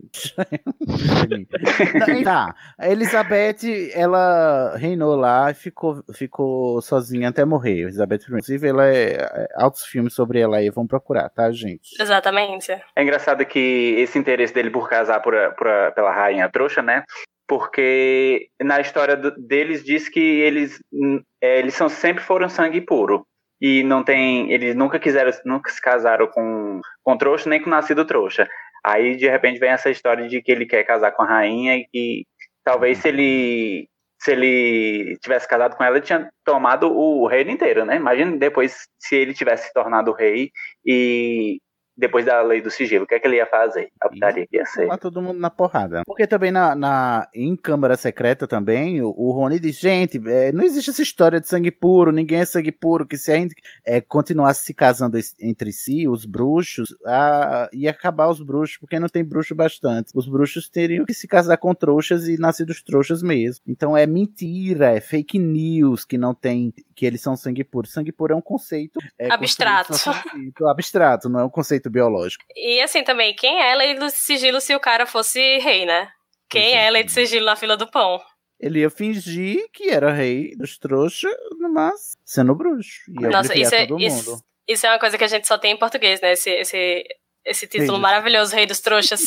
tá, 2.22 2.54
a 2.78 2.88
Elizabeth, 2.88 3.90
ela 3.92 4.76
reinou 4.76 5.16
lá 5.16 5.50
e 5.50 5.54
ficou, 5.54 6.04
ficou 6.14 6.80
sozinha 6.80 7.30
até 7.30 7.44
morrer. 7.44 7.80
Elizabeth, 7.80 8.20
I. 8.20 8.26
inclusive, 8.28 8.68
ela 8.68 8.86
é, 8.86 9.14
é 9.14 9.48
altos 9.56 9.84
filmes 9.84 10.14
sobre 10.14 10.38
ela 10.38 10.58
aí, 10.58 10.70
vão 10.70 10.86
procurar, 10.86 11.28
tá, 11.28 11.50
gente? 11.50 12.00
Exatamente. 12.00 12.70
É 12.94 13.02
engraçado 13.02 13.44
que 13.44 13.96
esse 13.98 14.16
interesse 14.16 14.54
dele 14.54 14.70
por 14.70 14.88
casar 14.88 15.20
por, 15.20 15.34
por, 15.56 15.66
pela 15.92 16.12
rainha 16.12 16.48
trouxa, 16.48 16.80
né? 16.80 17.02
Porque 17.50 18.46
na 18.62 18.80
história 18.80 19.16
do- 19.16 19.34
deles 19.36 19.82
diz 19.84 20.08
que 20.08 20.20
eles, 20.20 20.78
hum, 20.92 21.20
é, 21.42 21.58
eles 21.58 21.74
são, 21.74 21.88
sempre 21.88 22.22
foram 22.22 22.48
sangue 22.48 22.80
puro. 22.80 23.26
E 23.60 23.82
não 23.82 24.04
tem. 24.04 24.52
Eles 24.52 24.76
nunca 24.76 25.00
quiseram, 25.00 25.32
nunca 25.44 25.68
se 25.68 25.80
casaram 25.82 26.28
com, 26.28 26.80
com 27.02 27.18
trouxa, 27.18 27.50
nem 27.50 27.60
com 27.60 27.68
nascido 27.68 28.04
trouxa. 28.04 28.48
Aí, 28.86 29.16
de 29.16 29.28
repente, 29.28 29.58
vem 29.58 29.70
essa 29.70 29.90
história 29.90 30.28
de 30.28 30.40
que 30.40 30.52
ele 30.52 30.64
quer 30.64 30.84
casar 30.84 31.10
com 31.10 31.24
a 31.24 31.26
rainha 31.26 31.74
e 31.76 31.86
que 31.92 32.24
talvez 32.64 32.98
se 32.98 33.08
ele. 33.08 33.88
Se 34.22 34.30
ele 34.32 35.16
tivesse 35.20 35.48
casado 35.48 35.74
com 35.76 35.82
ela, 35.82 35.96
ele 35.96 36.04
tinha 36.06 36.30
tomado 36.44 36.88
o 36.94 37.26
reino 37.26 37.50
inteiro, 37.50 37.84
né? 37.84 37.96
Imagina 37.96 38.36
depois 38.36 38.86
se 38.98 39.16
ele 39.16 39.34
tivesse 39.34 39.66
se 39.68 39.72
tornado 39.72 40.12
rei 40.12 40.50
e 40.86 41.58
depois 42.00 42.24
da 42.24 42.40
lei 42.40 42.62
do 42.62 42.70
sigilo, 42.70 43.04
o 43.04 43.06
que 43.06 43.14
é 43.14 43.20
que 43.20 43.26
ele 43.26 43.36
ia 43.36 43.46
fazer? 43.46 43.90
A 44.00 44.08
putaria 44.08 44.46
que 44.46 44.56
ia 44.56 44.64
ser. 44.64 44.86
Lá 44.86 44.96
todo 44.96 45.20
mundo 45.20 45.38
na 45.38 45.50
porrada. 45.50 46.02
Porque 46.06 46.26
também 46.26 46.50
na, 46.50 46.74
na 46.74 47.28
em 47.34 47.54
Câmara 47.54 47.96
Secreta 47.96 48.46
também, 48.46 49.02
o, 49.02 49.14
o 49.16 49.30
Rony 49.32 49.60
diz, 49.60 49.78
gente, 49.78 50.20
é, 50.26 50.50
não 50.50 50.64
existe 50.64 50.90
essa 50.90 51.02
história 51.02 51.40
de 51.40 51.46
sangue 51.46 51.70
puro, 51.70 52.10
ninguém 52.10 52.40
é 52.40 52.44
sangue 52.44 52.72
puro, 52.72 53.06
que 53.06 53.18
se 53.18 53.30
a 53.30 53.36
gente 53.36 53.54
é, 53.84 54.00
continuasse 54.00 54.64
se 54.64 54.72
casando 54.72 55.18
entre 55.40 55.72
si, 55.72 56.08
os 56.08 56.24
bruxos, 56.24 56.96
a, 57.04 57.68
ia 57.72 57.90
acabar 57.90 58.28
os 58.28 58.40
bruxos, 58.40 58.78
porque 58.78 58.98
não 58.98 59.08
tem 59.08 59.22
bruxo 59.22 59.54
bastante. 59.54 60.12
Os 60.14 60.26
bruxos 60.26 60.68
teriam 60.68 61.04
que 61.04 61.12
se 61.12 61.28
casar 61.28 61.58
com 61.58 61.74
trouxas 61.74 62.26
e 62.26 62.38
nascidos 62.38 62.82
trouxas 62.82 63.22
mesmo. 63.22 63.62
Então 63.68 63.94
é 63.94 64.06
mentira, 64.06 64.92
é 64.92 65.00
fake 65.00 65.38
news 65.38 66.04
que 66.04 66.16
não 66.16 66.34
tem, 66.34 66.72
que 66.94 67.04
eles 67.04 67.20
são 67.20 67.36
sangue 67.36 67.62
puro. 67.62 67.86
Sangue 67.86 68.10
puro 68.10 68.32
é 68.32 68.36
um 68.36 68.40
conceito 68.40 68.98
é, 69.18 69.30
Abstrato. 69.30 69.94
só 69.96 70.12
científico, 70.12 70.66
abstrato, 70.66 71.28
não 71.28 71.40
é 71.40 71.44
um 71.44 71.50
conceito 71.50 71.89
biológico. 71.90 72.44
E 72.56 72.80
assim 72.80 73.02
também, 73.04 73.34
quem 73.34 73.60
é 73.62 73.74
lei 73.74 73.94
do 73.94 74.08
sigilo 74.10 74.60
se 74.60 74.74
o 74.74 74.80
cara 74.80 75.06
fosse 75.06 75.58
rei, 75.58 75.84
né? 75.84 76.08
Quem 76.48 76.74
é 76.76 76.90
lei 76.90 77.04
de 77.04 77.12
sigilo 77.12 77.46
na 77.46 77.56
fila 77.56 77.76
do 77.76 77.90
pão? 77.90 78.20
Ele 78.58 78.80
ia 78.80 78.90
fingir 78.90 79.64
que 79.72 79.88
era 79.88 80.12
rei 80.12 80.54
dos 80.56 80.76
trouxas, 80.78 81.32
mas 81.72 82.16
sendo 82.24 82.54
bruxo. 82.54 83.00
Ia 83.20 83.30
Nossa, 83.30 83.56
isso 83.58 83.74
é, 83.74 83.86
todo 83.86 84.00
isso, 84.00 84.30
mundo. 84.32 84.42
isso 84.68 84.86
é 84.86 84.90
uma 84.90 84.98
coisa 84.98 85.16
que 85.16 85.24
a 85.24 85.28
gente 85.28 85.46
só 85.46 85.56
tem 85.56 85.72
em 85.72 85.78
português, 85.78 86.20
né? 86.20 86.32
Esse, 86.32 86.50
esse, 86.50 87.04
esse 87.44 87.66
título 87.66 87.92
dos- 87.92 88.00
maravilhoso, 88.00 88.54
Rei 88.54 88.66
dos 88.66 88.80
Trouxas. 88.80 89.22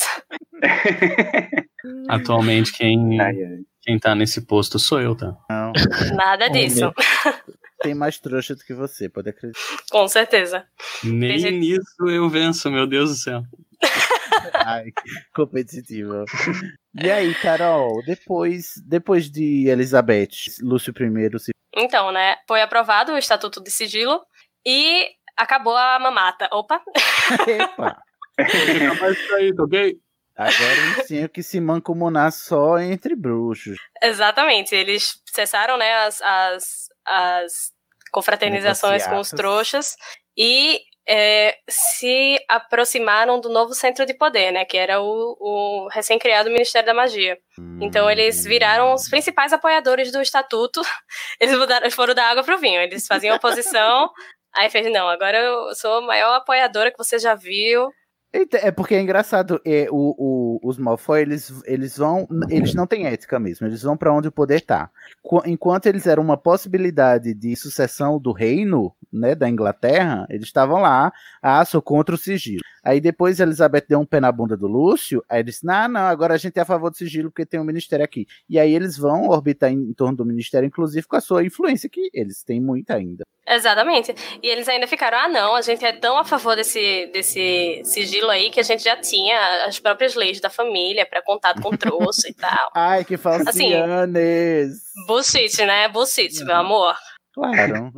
Atualmente, 2.10 2.72
quem, 2.74 3.18
quem 3.82 3.98
tá 4.00 4.14
nesse 4.16 4.46
posto 4.46 4.78
sou 4.80 5.02
eu, 5.02 5.16
tá? 5.16 5.36
Não. 5.50 5.74
Nada 6.16 6.50
disso. 6.50 6.94
Tem 7.84 7.94
mais 7.94 8.18
trouxa 8.18 8.56
do 8.56 8.64
que 8.64 8.74
você, 8.74 9.10
pode 9.10 9.30
acreditar. 9.30 9.60
Com 9.92 10.08
certeza. 10.08 10.66
Nem 11.04 11.38
gente- 11.38 11.58
nisso 11.58 12.10
eu 12.10 12.30
venço, 12.30 12.72
meu 12.72 12.88
Deus 12.88 13.10
do 13.10 13.16
céu. 13.16 13.44
Ai, 14.66 14.86
competitivo. 15.36 16.24
E 16.96 17.12
aí, 17.12 17.36
Carol, 17.36 18.02
depois, 18.06 18.74
depois 18.86 19.30
de 19.30 19.68
Elizabeth, 19.68 20.30
Lúcio 20.62 20.94
I 20.98 21.40
se 21.40 21.52
Então, 21.76 22.12
né? 22.12 22.38
Foi 22.48 22.62
aprovado 22.62 23.12
o 23.12 23.18
Estatuto 23.18 23.62
de 23.62 23.70
Sigilo 23.70 24.22
e 24.66 25.10
acabou 25.36 25.76
a 25.76 26.00
mamata. 26.00 26.48
Opa! 26.52 26.82
Epa! 27.48 28.02
Mas 28.38 29.18
isso 29.18 29.36
aí, 29.36 29.54
tá 29.54 29.64
ok? 29.64 30.00
Agora 30.36 30.74
eles 30.74 31.08
tinham 31.08 31.28
que 31.28 31.44
se 31.44 31.60
mancomunar 31.62 32.32
só 32.32 32.80
entre 32.80 33.16
bruxos. 33.16 33.78
Exatamente. 34.02 34.74
Eles 34.74 35.22
cessaram, 35.32 35.78
né, 35.78 35.94
as, 36.06 36.22
as, 36.22 36.88
as 37.06 37.73
confraternizações 38.14 39.06
com 39.08 39.18
os 39.18 39.30
trouxas 39.30 39.96
e 40.38 40.80
é, 41.08 41.58
se 41.70 42.38
aproximaram 42.48 43.42
do 43.42 43.50
novo 43.50 43.74
centro 43.74 44.06
de 44.06 44.14
poder, 44.14 44.52
né? 44.52 44.64
Que 44.64 44.78
era 44.78 45.02
o, 45.02 45.36
o 45.40 45.88
recém-criado 45.92 46.50
Ministério 46.50 46.86
da 46.86 46.94
Magia. 46.94 47.38
Então 47.82 48.10
eles 48.10 48.46
viraram 48.46 48.94
os 48.94 49.10
principais 49.10 49.52
apoiadores 49.52 50.12
do 50.12 50.22
estatuto. 50.22 50.82
Eles 51.40 51.58
mudaram, 51.58 51.90
foram 51.92 52.14
da 52.14 52.30
água 52.30 52.44
pro 52.44 52.58
vinho. 52.58 52.80
Eles 52.80 53.06
faziam 53.06 53.36
oposição. 53.36 54.10
Aí 54.56 54.70
fez, 54.70 54.90
não, 54.92 55.10
agora 55.10 55.38
eu 55.38 55.76
sou 55.76 55.96
a 55.96 56.02
maior 56.02 56.36
apoiadora 56.36 56.92
que 56.92 56.98
você 56.98 57.18
já 57.18 57.34
viu. 57.34 57.90
É 58.36 58.72
porque 58.72 58.96
é 58.96 59.00
engraçado, 59.02 59.62
é, 59.64 59.88
o, 59.92 60.16
o- 60.18 60.60
os 60.68 60.80
Malfoy, 60.80 61.22
eles, 61.22 61.54
eles 61.68 61.96
vão, 61.98 62.28
eles 62.50 62.74
não 62.74 62.88
têm 62.88 63.06
ética 63.06 63.40
mesmo, 63.40 63.68
eles 63.68 63.84
vão 63.84 63.96
pra 63.96 64.12
onde 64.12 64.28
o 64.28 64.32
poder 64.32 64.62
tá. 64.62 64.90
Qu- 65.22 65.44
Enquanto 65.46 65.86
eles 65.86 66.08
eram 66.08 66.24
uma 66.24 66.36
possibilidade 66.36 67.32
de 67.36 67.56
sucessão 67.56 68.20
do 68.20 68.32
reino, 68.32 68.92
né, 69.12 69.36
da 69.36 69.48
Inglaterra, 69.48 70.26
eles 70.32 70.46
estavam 70.48 70.82
lá, 70.82 71.14
ah, 71.44 71.64
sou 71.64 71.80
contra 71.82 72.16
o 72.16 72.18
sigilo. 72.18 72.62
Aí 72.84 73.00
depois 73.00 73.40
Elizabeth 73.40 73.86
deu 73.88 74.00
um 74.00 74.06
pé 74.06 74.20
na 74.20 74.32
bunda 74.32 74.58
do 74.58 74.68
Lúcio, 74.68 75.24
aí 75.30 75.44
disse, 75.44 75.64
não, 75.66 75.88
não, 75.88 76.02
agora 76.02 76.34
a 76.34 76.38
gente 76.38 76.58
é 76.58 76.62
a 76.64 76.66
favor 76.66 76.90
do 76.90 76.98
sigilo 76.98 77.30
porque 77.30 77.46
tem 77.46 77.60
um 77.60 77.64
ministério 77.64 78.04
aqui. 78.04 78.26
E 78.50 78.60
aí 78.60 78.74
eles 78.74 78.98
vão 78.98 79.28
orbitar 79.30 79.72
em, 79.72 79.78
em 79.78 79.94
torno 79.94 80.18
do 80.18 80.26
ministério, 80.26 80.66
inclusive 80.68 81.06
com 81.08 81.16
a 81.16 81.22
sua 81.22 81.46
influência, 81.46 81.88
que 81.88 82.10
eles 82.14 82.44
têm 82.44 82.60
muita 82.60 82.96
ainda. 82.96 83.24
Exatamente. 83.48 84.14
E 84.42 84.48
eles 84.48 84.68
ainda 84.68 84.88
ficaram, 84.88 85.18
ah, 85.18 85.28
não, 85.30 85.56
a 85.56 85.62
gente 85.62 85.86
é 85.86 85.92
tão 85.94 86.18
a 86.18 86.24
favor 86.26 86.56
desse, 86.56 87.08
desse 87.14 87.82
sigilo 87.84 88.23
aí 88.30 88.50
que 88.50 88.60
a 88.60 88.64
gente 88.64 88.84
já 88.84 88.96
tinha 88.98 89.66
as 89.66 89.80
próprias 89.80 90.16
leis 90.16 90.40
da 90.42 90.50
família 90.50 91.06
para 91.06 91.22
contato 91.24 91.62
com 91.62 91.76
trouxa 91.76 92.28
e 92.30 92.34
tal. 92.34 92.70
Ai, 92.76 93.04
que 93.04 93.18
falcianes! 93.18 94.74
Assim, 94.74 95.06
bullshit, 95.08 95.66
né? 95.66 95.88
Bullshit, 95.88 96.44
meu 96.44 96.56
amor. 96.56 96.96
Claro. 97.34 97.92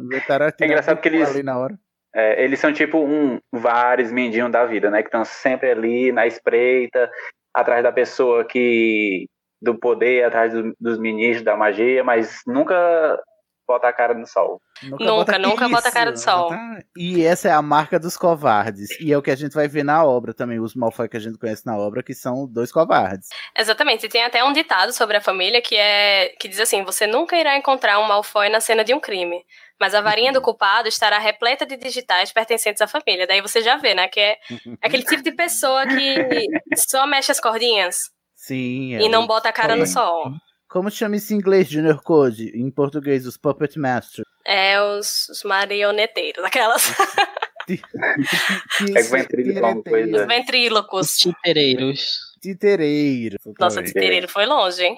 É 0.59 0.65
engraçado 0.65 0.99
que 1.01 1.07
eles, 1.09 1.29
ali 1.29 1.43
na 1.43 1.57
hora. 1.57 1.75
é, 2.15 2.43
eles 2.43 2.59
são 2.59 2.71
tipo 2.71 2.99
um 2.99 3.39
vários 3.53 4.11
mendinhos 4.11 4.51
da 4.51 4.65
vida, 4.65 4.89
né? 4.89 5.01
Que 5.01 5.07
estão 5.09 5.25
sempre 5.25 5.71
ali 5.71 6.11
na 6.11 6.25
espreita, 6.25 7.09
atrás 7.53 7.83
da 7.83 7.91
pessoa 7.91 8.45
que 8.45 9.25
do 9.61 9.77
poder, 9.77 10.23
atrás 10.25 10.53
do- 10.53 10.73
dos 10.79 10.97
ministros 10.99 11.43
da 11.43 11.55
magia, 11.57 12.03
mas 12.03 12.41
nunca 12.45 13.19
bota 13.67 13.87
a 13.87 13.93
cara 13.93 14.13
no 14.13 14.25
sol. 14.27 14.61
Nunca, 14.83 15.39
nunca 15.39 15.67
bota 15.69 15.89
a 15.89 15.91
cara 15.91 16.11
do 16.11 16.19
sol. 16.19 16.51
E 16.95 17.23
essa 17.25 17.47
é 17.49 17.51
a 17.51 17.61
marca 17.61 17.99
dos 17.99 18.15
covardes. 18.17 18.89
E 18.99 19.11
é 19.11 19.17
o 19.17 19.21
que 19.21 19.31
a 19.31 19.35
gente 19.35 19.53
vai 19.53 19.67
ver 19.67 19.83
na 19.83 20.03
obra 20.03 20.33
também, 20.33 20.59
os 20.59 20.75
Malfoy 20.75 21.09
que 21.09 21.17
a 21.17 21.19
gente 21.19 21.37
conhece 21.37 21.65
na 21.65 21.77
obra, 21.77 22.03
que 22.03 22.13
são 22.13 22.47
dois 22.47 22.71
covardes. 22.71 23.29
Exatamente. 23.57 24.05
E 24.05 24.09
tem 24.09 24.23
até 24.23 24.43
um 24.43 24.53
ditado 24.53 24.91
sobre 24.93 25.17
a 25.17 25.21
família 25.21 25.61
que 25.61 25.75
é 25.75 26.29
que 26.39 26.47
diz 26.47 26.59
assim: 26.59 26.83
você 26.83 27.07
nunca 27.07 27.35
irá 27.37 27.57
encontrar 27.57 27.99
um 27.99 28.07
Malfoy 28.07 28.49
na 28.49 28.59
cena 28.59 28.83
de 28.83 28.93
um 28.93 28.99
crime. 28.99 29.43
Mas 29.79 29.93
a 29.93 29.99
varinha 29.99 30.31
do 30.31 30.41
culpado 30.41 30.87
estará 30.87 31.19
repleta 31.19 31.65
de 31.65 31.75
digitais 31.75 32.31
pertencentes 32.31 32.81
à 32.81 32.87
família. 32.87 33.27
Daí 33.27 33.41
você 33.41 33.61
já 33.61 33.75
vê, 33.75 33.93
né? 33.93 34.07
Que 34.07 34.19
é 34.21 34.37
aquele 34.81 35.03
tipo 35.03 35.21
de 35.21 35.31
pessoa 35.33 35.85
que 35.85 36.47
só 36.77 37.05
mexe 37.05 37.31
as 37.31 37.41
cordinhas 37.41 37.97
Sim. 38.35 38.95
e 38.95 39.05
é 39.05 39.09
não 39.09 39.23
o- 39.23 39.27
bota 39.27 39.49
a 39.49 39.53
cara 39.53 39.75
no 39.75 39.85
sol. 39.85 40.31
Como 40.75 40.91
chama 40.91 41.15
isso 41.15 41.33
em 41.33 41.37
inglês, 41.37 41.69
Junior 41.69 42.03
Code? 42.03 42.51
Em 42.53 42.69
português, 42.69 43.25
os 43.25 43.37
Puppet 43.37 43.79
Masters. 43.79 44.27
É 44.45 44.77
os, 44.81 45.29
os 45.29 45.41
marioneteiros, 45.45 46.43
aquelas. 46.43 46.83
É 47.67 49.01
ventríloco. 49.01 49.89
Os 49.89 50.27
ventrílocos. 50.27 51.17
Titereiros. 51.17 52.17
Titereiro. 52.39 53.37
Nossa, 53.59 53.81
titereiro 53.81 54.27
foi 54.27 54.45
longe, 54.45 54.83
hein? 54.83 54.97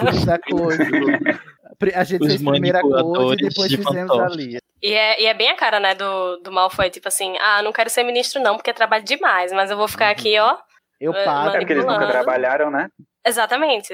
Muita 0.00 0.38
coisa. 0.38 0.82
A 1.94 2.04
gente 2.04 2.22
Os 2.22 2.28
fez 2.28 2.42
primeira 2.42 2.80
coisa 2.80 3.34
e 3.34 3.48
depois 3.48 3.68
de 3.68 3.76
fizemos 3.76 4.16
fantoche. 4.16 4.32
ali. 4.32 4.58
E 4.80 4.94
é, 4.94 5.20
e 5.20 5.26
é 5.26 5.34
bem 5.34 5.50
a 5.50 5.56
cara, 5.56 5.78
né, 5.80 5.94
do, 5.94 6.38
do 6.38 6.50
Malfoy, 6.50 6.88
tipo 6.88 7.08
assim, 7.08 7.36
ah, 7.40 7.60
não 7.60 7.72
quero 7.72 7.90
ser 7.90 8.04
ministro 8.04 8.40
não, 8.40 8.56
porque 8.56 8.70
é 8.70 8.72
trabalho 8.72 9.04
demais, 9.04 9.52
mas 9.52 9.70
eu 9.70 9.76
vou 9.76 9.88
ficar 9.88 10.08
aqui, 10.08 10.38
ó. 10.38 10.56
Eu 10.98 11.12
eh, 11.12 11.24
pago. 11.24 11.56
É 11.56 11.58
porque 11.58 11.74
eles 11.74 11.84
nunca 11.84 12.06
trabalharam, 12.06 12.70
né? 12.70 12.88
Exatamente. 13.26 13.92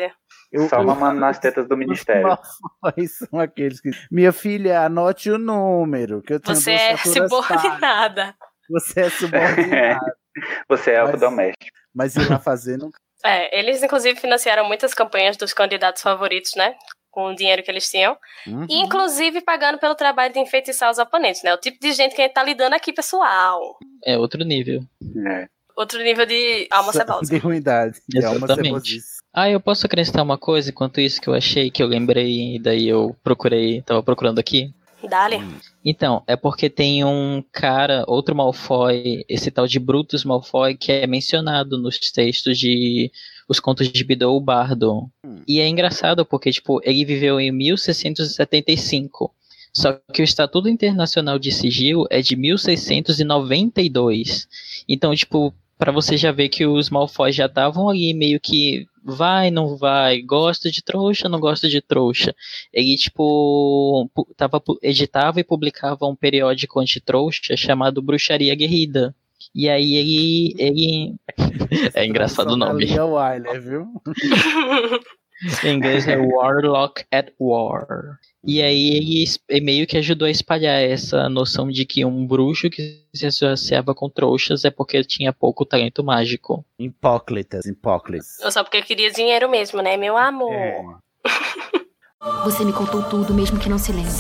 Eu, 0.51 0.69
Só 0.69 0.83
mamando 0.83 1.21
nas 1.21 1.39
tetas 1.39 1.69
do 1.69 1.77
ministério. 1.77 2.39
São 3.09 3.39
aqueles 3.41 3.81
que. 3.81 3.91
Minha 4.11 4.33
filha, 4.33 4.81
anote 4.83 5.31
o 5.31 5.39
número. 5.39 6.23
Que 6.23 6.35
eu 6.35 6.41
tenho 6.41 6.57
Você 6.57 6.73
é 6.73 6.97
subordinada. 6.97 8.35
Você 8.71 9.01
é 9.01 9.11
subordinado. 9.11 10.07
Você 10.69 10.91
é 10.93 11.03
Mas- 11.05 11.21
doméstico. 11.21 11.79
Mas 11.95 12.15
ir 12.17 12.31
lá 12.31 12.39
fazer 12.39 12.77
não. 12.79 12.91
É, 13.25 13.59
eles 13.59 13.83
inclusive 13.83 14.21
financiaram 14.21 14.65
muitas 14.65 14.95
campanhas 14.95 15.37
dos 15.37 15.53
candidatos 15.53 16.01
favoritos, 16.03 16.53
né? 16.57 16.75
Com 17.11 17.33
o 17.33 17.35
dinheiro 17.35 17.63
que 17.65 17.71
eles 17.71 17.91
tinham. 17.91 18.17
Uhum. 18.47 18.65
E, 18.71 18.81
inclusive 18.81 19.41
pagando 19.41 19.79
pelo 19.79 19.97
trabalho 19.97 20.33
de 20.33 20.39
enfeitiçar 20.39 20.91
os 20.91 20.99
oponentes, 20.99 21.43
né? 21.43 21.53
O 21.53 21.59
tipo 21.59 21.79
de 21.81 21.93
gente 21.93 22.15
que 22.15 22.23
a 22.23 22.25
gente 22.27 22.35
tá 22.35 22.45
lidando 22.45 22.75
aqui, 22.77 22.93
pessoal. 22.93 23.61
É 24.05 24.17
outro 24.17 24.45
nível. 24.45 24.81
É. 25.27 25.49
Outro 25.77 25.99
nível 26.01 26.27
de 26.27 26.69
alma 26.71 26.93
cebosa. 26.93 27.29
De 27.29 27.39
ruindade. 27.39 28.01
De 28.09 28.25
alma 28.25 28.45
Exatamente. 28.47 29.01
Ah, 29.33 29.51
eu 29.51 29.61
posso 29.61 29.87
acrescentar 29.87 30.25
uma 30.25 30.39
coisa 30.39 30.71
enquanto 30.71 31.01
isso 31.01 31.21
que 31.21 31.29
eu 31.29 31.35
achei, 31.35 31.71
que 31.71 31.83
eu 31.83 31.87
lembrei, 31.87 32.57
e 32.57 32.59
daí 32.59 32.89
eu 32.89 33.15
procurei, 33.23 33.83
tava 33.83 34.03
procurando 34.03 34.39
aqui. 34.39 34.73
Dale. 35.07 35.39
Então, 35.85 36.25
é 36.27 36.35
porque 36.35 36.69
tem 36.69 37.05
um 37.05 37.41
cara, 37.53 38.05
outro 38.09 38.35
Malfoy, 38.35 39.25
esse 39.29 39.49
tal 39.51 39.67
de 39.67 39.79
Brutus 39.79 40.25
Malfoy, 40.25 40.75
que 40.77 40.91
é 40.91 41.07
mencionado 41.07 41.79
nos 41.79 41.99
textos 41.99 42.59
de 42.59 43.13
Os 43.49 43.61
Contos 43.61 43.89
de 43.89 44.05
Bidou 44.05 44.37
o 44.37 44.41
Bardo. 44.41 45.09
E 45.47 45.61
é 45.61 45.69
engraçado 45.69 46.27
porque, 46.27 46.51
tipo, 46.51 46.81
ele 46.83 47.05
viveu 47.05 47.39
em 47.39 47.53
1675. 47.53 49.33
Só 49.73 50.01
que 50.13 50.23
o 50.23 50.25
Estatuto 50.25 50.69
Internacional 50.69 51.39
de 51.39 51.53
Sigil 51.53 52.05
é 52.11 52.21
de 52.21 52.35
1692. 52.35 54.49
Então, 54.89 55.15
tipo, 55.15 55.55
pra 55.79 55.93
você 55.93 56.17
já 56.17 56.33
ver 56.33 56.49
que 56.49 56.67
os 56.67 56.91
Malfoy 56.91 57.33
já 57.33 57.47
estavam 57.47 57.89
ali 57.89 58.13
meio 58.13 58.41
que 58.41 58.87
vai, 59.03 59.51
não 59.51 59.77
vai, 59.77 60.21
gosta 60.21 60.71
de 60.71 60.83
trouxa, 60.83 61.29
não 61.29 61.41
gosta 61.41 61.69
de 61.69 61.81
trouxa. 61.81 62.35
Ele, 62.73 62.97
tipo, 62.97 64.11
tava, 64.37 64.63
editava 64.83 65.41
e 65.41 65.45
publicava 65.45 66.07
um 66.07 66.17
periódico 66.17 66.81
anti-trouxa 66.81 67.57
chamado 67.57 68.03
Bruxaria 68.03 68.55
Guerrida. 68.55 69.15
E 69.55 69.69
aí 69.69 69.95
ele. 69.95 70.55
ele... 70.59 71.15
é 71.95 72.05
engraçado 72.05 72.53
o 72.53 72.57
da 72.57 72.67
nome. 72.67 72.87
Wyler, 72.99 73.63
viu? 73.63 73.87
Em 75.65 75.77
inglês 75.77 76.09
é 76.09 76.17
Warlock 76.17 77.05
at 77.13 77.29
War. 77.39 78.19
E 78.45 78.63
aí 78.63 79.27
ele 79.49 79.61
meio 79.63 79.87
que 79.87 79.97
ajudou 79.97 80.27
a 80.27 80.31
espalhar 80.31 80.81
essa 80.81 81.29
noção 81.29 81.69
de 81.69 81.85
que 81.85 82.05
um 82.05 82.27
bruxo 82.27 82.71
que 82.71 83.05
se 83.15 83.27
associava 83.27 83.95
com 83.95 84.09
trouxas 84.09 84.65
é 84.65 84.71
porque 84.71 85.03
tinha 85.05 85.33
pouco 85.33 85.65
talento 85.65 86.03
mágico. 86.03 86.65
Hipócritas, 86.79 87.67
hipócritas. 87.67 88.39
Ou 88.43 88.51
só 88.51 88.65
porque 88.65 88.79
eu 88.79 88.83
queria 88.83 89.11
dinheiro 89.11 89.49
mesmo, 89.49 89.81
né, 89.81 89.97
meu 89.97 90.17
amor? 90.17 90.53
É. 90.53 90.83
Você 92.45 92.65
me 92.65 92.73
contou 92.73 93.03
tudo, 93.05 93.33
mesmo 93.33 93.61
que 93.61 93.69
não 93.69 93.79
se 93.79 93.93
lembre. 93.93 94.11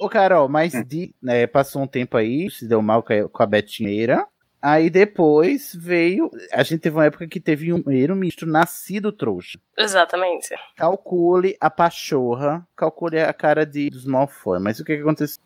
Ô, 0.00 0.08
Carol, 0.08 0.48
mas 0.48 0.72
de, 0.86 1.14
né, 1.22 1.46
passou 1.46 1.82
um 1.82 1.86
tempo 1.86 2.16
aí, 2.16 2.50
se 2.50 2.66
deu 2.66 2.80
mal 2.80 3.02
com 3.02 3.12
a, 3.12 3.28
com 3.28 3.42
a 3.42 3.46
Betinheira. 3.46 4.26
Aí 4.60 4.90
depois 4.90 5.74
veio. 5.74 6.30
A 6.52 6.62
gente 6.62 6.80
teve 6.80 6.96
uma 6.96 7.06
época 7.06 7.28
que 7.28 7.40
teve 7.40 7.72
um 7.72 7.82
primeiro-ministro 7.82 8.46
nascido 8.48 9.12
trouxa. 9.12 9.58
Exatamente. 9.76 10.54
Calcule 10.76 11.56
a 11.60 11.70
pachorra, 11.70 12.66
calcule 12.76 13.20
a 13.20 13.32
cara 13.32 13.64
de, 13.64 13.90
dos 13.90 14.04
Malfoy. 14.04 14.58
Mas 14.58 14.80
o 14.80 14.84
que, 14.84 14.96
que 14.96 15.02
aconteceu? 15.02 15.42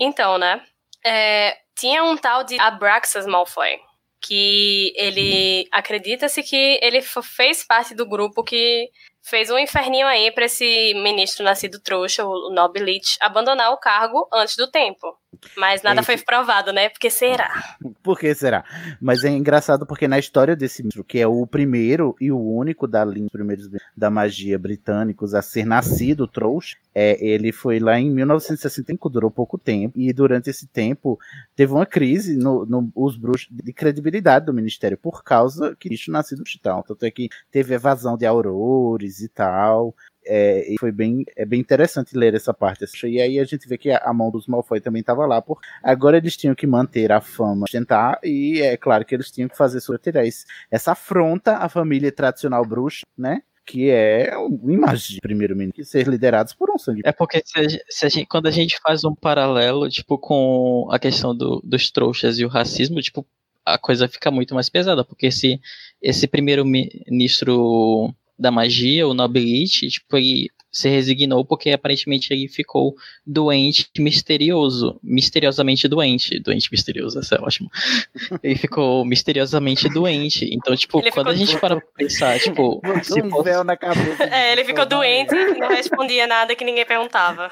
Então, 0.00 0.38
né? 0.38 0.62
é, 1.04 1.56
tinha 1.76 2.04
um 2.04 2.16
tal 2.16 2.44
de 2.44 2.58
Abraxas 2.60 3.26
Malfoy. 3.26 3.78
Que 4.20 4.92
ele 4.96 5.68
acredita-se 5.70 6.42
que 6.42 6.78
ele 6.82 7.00
fez 7.00 7.64
parte 7.64 7.94
do 7.94 8.04
grupo 8.04 8.42
que 8.42 8.90
fez 9.22 9.48
um 9.48 9.56
inferninho 9.56 10.08
aí 10.08 10.32
pra 10.32 10.46
esse 10.46 10.92
ministro 10.94 11.44
nascido 11.44 11.80
trouxa, 11.80 12.24
o 12.24 12.50
Nob 12.50 12.80
abandonar 13.20 13.70
o 13.70 13.78
cargo 13.78 14.28
antes 14.32 14.56
do 14.56 14.68
tempo. 14.68 15.16
Mas 15.56 15.82
nada 15.82 16.00
Esse- 16.00 16.06
foi 16.06 16.18
provado, 16.18 16.72
né? 16.72 16.88
Porque 16.88 17.10
será? 17.10 17.48
Por 18.02 18.18
que 18.18 18.34
será? 18.34 18.64
Mas 19.00 19.24
é 19.24 19.28
engraçado 19.28 19.86
porque 19.86 20.08
na 20.08 20.18
história 20.18 20.56
desse 20.56 20.82
ministro, 20.82 21.04
que 21.04 21.18
é 21.18 21.26
o 21.26 21.46
primeiro 21.46 22.16
e 22.20 22.32
o 22.32 22.38
único 22.40 22.86
da 22.86 23.04
linha 23.04 23.26
dos 23.26 23.32
primeiros 23.32 23.68
da 23.96 24.10
magia 24.10 24.58
britânicos 24.58 25.34
a 25.34 25.42
ser 25.42 25.64
nascido 25.66 26.26
trouxa, 26.26 26.76
é, 26.94 27.22
ele 27.24 27.52
foi 27.52 27.78
lá 27.78 27.98
em 28.00 28.10
1965, 28.10 29.08
durou 29.10 29.30
pouco 29.30 29.58
tempo, 29.58 29.98
e 29.98 30.12
durante 30.12 30.48
esse 30.50 30.66
tempo 30.66 31.18
teve 31.54 31.72
uma 31.72 31.86
crise 31.86 32.36
no, 32.36 32.64
no- 32.64 32.90
os 32.94 33.16
bruxos 33.16 33.48
de 33.50 33.72
credibilidade 33.72 34.46
do 34.46 34.54
ministério 34.54 34.96
por 34.96 35.22
causa 35.22 35.76
que 35.78 35.88
bicho 35.88 36.10
nascido 36.10 36.42
tal. 36.62 36.82
Tanto 36.82 37.04
é 37.04 37.10
que 37.10 37.28
teve 37.50 37.74
evasão 37.74 38.16
de 38.16 38.24
aurores 38.26 39.20
e 39.20 39.28
tal. 39.28 39.94
É, 40.30 40.74
foi 40.78 40.92
bem, 40.92 41.24
é 41.34 41.46
bem 41.46 41.58
interessante 41.58 42.16
ler 42.16 42.34
essa 42.34 42.52
parte. 42.52 42.84
E 43.06 43.20
aí 43.20 43.38
a 43.40 43.44
gente 43.44 43.66
vê 43.66 43.78
que 43.78 43.90
a, 43.90 44.12
mão 44.12 44.30
dos 44.30 44.46
Malfoy 44.46 44.78
também 44.80 45.00
estava 45.00 45.24
lá. 45.26 45.40
Por, 45.40 45.58
agora 45.82 46.18
eles 46.18 46.36
tinham 46.36 46.54
que 46.54 46.66
manter 46.66 47.10
a 47.10 47.20
fama, 47.20 47.64
tentar, 47.70 48.20
e 48.22 48.60
é 48.60 48.76
claro 48.76 49.04
que 49.04 49.14
eles 49.14 49.30
tinham 49.30 49.48
que 49.48 49.56
fazer 49.56 49.80
tirar 50.02 50.24
essa 50.70 50.92
afronta 50.92 51.56
à 51.56 51.68
família 51.68 52.12
tradicional 52.12 52.64
bruxa, 52.64 53.06
né? 53.16 53.42
Que 53.64 53.90
é 53.90 54.32
imagem 54.66 55.18
primeiro-ministro, 55.20 55.84
ser 55.84 56.06
liderados 56.06 56.52
por 56.52 56.70
um 56.70 56.78
sangue. 56.78 57.02
É 57.04 57.12
porque 57.12 57.42
se 57.44 57.58
a, 57.58 57.68
se 57.88 58.06
a 58.06 58.08
gente, 58.08 58.26
quando 58.26 58.46
a 58.46 58.50
gente 58.50 58.78
faz 58.82 59.04
um 59.04 59.14
paralelo, 59.14 59.88
tipo, 59.88 60.18
com 60.18 60.88
a 60.90 60.98
questão 60.98 61.34
do- 61.34 61.60
dos 61.64 61.90
trouxas 61.90 62.38
e 62.38 62.44
o 62.44 62.48
racismo, 62.48 63.00
tipo, 63.00 63.26
a 63.64 63.76
coisa 63.78 64.08
fica 64.08 64.30
muito 64.30 64.54
mais 64.54 64.68
pesada, 64.70 65.04
porque 65.04 65.30
se 65.30 65.60
esse 66.00 66.26
primeiro-ministro 66.26 68.14
da 68.38 68.50
magia, 68.50 69.06
o 69.08 69.14
Nobilite, 69.14 69.88
tipo, 69.88 70.16
ele 70.16 70.48
se 70.70 70.86
resignou 70.88 71.44
porque 71.46 71.70
aparentemente 71.70 72.30
ele 72.32 72.46
ficou 72.46 72.94
doente, 73.26 73.88
misterioso, 73.98 75.00
misteriosamente 75.02 75.88
doente, 75.88 76.38
doente 76.40 76.68
misterioso, 76.70 77.18
isso 77.20 77.34
é 77.34 77.38
ótimo. 77.40 77.70
Ele 78.44 78.54
ficou 78.54 79.02
misteriosamente 79.04 79.88
doente. 79.88 80.46
Então, 80.52 80.76
tipo, 80.76 81.00
Ele 81.00 81.10
quando 81.10 81.28
a 81.30 81.34
gente 81.34 81.58
para 81.58 81.76
pra 81.80 81.86
pensar, 81.96 82.38
tipo, 82.38 82.82
se 83.02 83.20
um 83.22 83.30
fosse- 83.30 83.44
véu 83.50 83.64
na 83.64 83.76
cabeça. 83.78 84.22
É, 84.24 84.52
ele 84.52 84.62
ficou 84.64 84.84
doente 84.84 85.34
e 85.34 85.54
não 85.58 85.68
respondia 85.68 86.26
nada 86.26 86.54
que 86.54 86.62
ninguém 86.64 86.84
perguntava. 86.84 87.48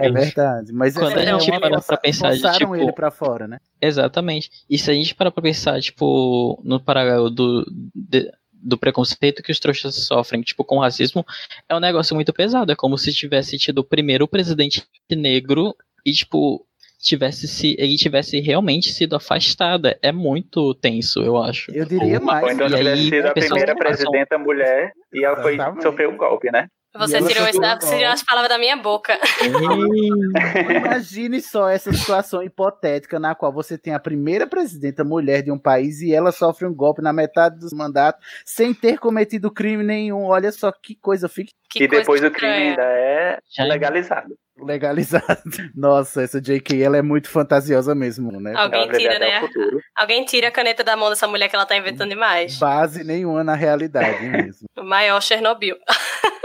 É 0.00 0.10
verdade, 0.10 0.72
mas 0.72 0.94
Quando 0.94 1.12
essa 1.12 1.20
a 1.20 1.22
é 1.22 1.38
gente 1.38 1.50
uma 1.50 1.60
para 1.60 1.80
pra 1.80 1.96
pensar 1.96 2.36
tipo, 2.54 2.74
ele 2.76 2.92
pra 2.92 3.10
fora, 3.10 3.46
né? 3.46 3.58
Exatamente. 3.80 4.50
E 4.68 4.76
se 4.78 4.90
a 4.90 4.94
gente 4.94 5.14
parar 5.14 5.30
pra 5.30 5.42
pensar, 5.42 5.80
tipo, 5.80 6.60
no 6.64 6.80
paralelo 6.80 7.30
do, 7.30 7.64
de- 7.94 8.30
do 8.62 8.78
preconceito 8.78 9.42
que 9.42 9.52
os 9.52 9.60
trouxas 9.60 9.94
sofrem, 10.06 10.42
tipo, 10.42 10.64
com 10.64 10.78
racismo, 10.78 11.24
é 11.68 11.74
um 11.74 11.80
negócio 11.80 12.14
muito 12.14 12.32
pesado. 12.32 12.72
É 12.72 12.76
como 12.76 12.98
se 12.98 13.12
tivesse 13.12 13.56
tido 13.58 13.78
o 13.78 13.84
primeiro 13.84 14.26
presidente 14.26 14.84
negro 15.10 15.74
e, 16.04 16.12
tipo, 16.12 16.66
tivesse 17.00 17.46
se 17.46 17.76
ele 17.78 17.96
tivesse 17.96 18.40
realmente 18.40 18.92
sido 18.92 19.16
afastada. 19.16 19.98
É 20.02 20.12
muito 20.12 20.74
tenso, 20.74 21.22
eu 21.22 21.36
acho. 21.36 21.70
Eu 21.72 21.86
diria 21.86 22.20
mais. 22.20 22.44
Ou 22.44 22.50
então 22.50 22.66
E 22.66 22.76
tivesse 22.76 22.88
aí, 22.88 23.08
sido 23.08 23.26
a 23.26 23.32
primeira 23.32 23.76
presidenta 23.76 24.38
mulher 24.38 24.92
e 25.12 25.24
ela 25.24 25.40
foi 25.40 25.56
sofreu 25.80 26.10
um 26.10 26.16
golpe, 26.16 26.50
né? 26.50 26.68
Você 26.98 27.22
tirou, 27.22 27.46
você 27.46 28.04
as 28.04 28.22
palavras 28.24 28.48
da 28.48 28.58
minha 28.58 28.76
boca. 28.76 29.16
Imagine 30.76 31.40
só 31.40 31.68
essa 31.68 31.92
situação 31.92 32.42
hipotética 32.42 33.20
na 33.20 33.34
qual 33.34 33.52
você 33.52 33.78
tem 33.78 33.94
a 33.94 34.00
primeira 34.00 34.46
presidenta 34.46 35.04
mulher 35.04 35.42
de 35.42 35.52
um 35.52 35.58
país 35.58 36.00
e 36.00 36.12
ela 36.12 36.32
sofre 36.32 36.66
um 36.66 36.74
golpe 36.74 37.00
na 37.00 37.12
metade 37.12 37.58
dos 37.58 37.72
mandatos 37.72 38.24
sem 38.44 38.74
ter 38.74 38.98
cometido 38.98 39.50
crime 39.50 39.84
nenhum. 39.84 40.24
Olha 40.24 40.50
só 40.50 40.72
que 40.72 40.96
coisa 40.96 41.28
fica 41.28 41.52
Que 41.70 41.84
e 41.84 41.88
depois 41.88 42.22
o 42.22 42.30
crime 42.30 42.52
ainda 42.52 42.82
é 42.82 43.38
legalizado. 43.58 44.34
legalizada. 44.56 45.40
Nossa, 45.74 46.22
essa 46.22 46.40
JK 46.40 46.82
ela 46.82 46.96
é 46.96 47.02
muito 47.02 47.28
fantasiosa 47.28 47.94
mesmo, 47.94 48.40
né? 48.40 48.54
Alguém 48.56 48.88
tira, 48.90 49.18
né? 49.18 49.48
Alguém 49.96 50.24
tira 50.24 50.48
a 50.48 50.50
caneta 50.50 50.82
da 50.82 50.96
mão 50.96 51.10
dessa 51.10 51.28
mulher 51.28 51.48
que 51.48 51.54
ela 51.54 51.66
tá 51.66 51.76
inventando 51.76 52.10
demais. 52.10 52.58
Base 52.58 53.04
nenhuma 53.04 53.44
na 53.44 53.54
realidade 53.54 54.24
mesmo. 54.26 54.66
O 54.76 54.82
maior 54.82 55.20
Chernobyl. 55.22 55.76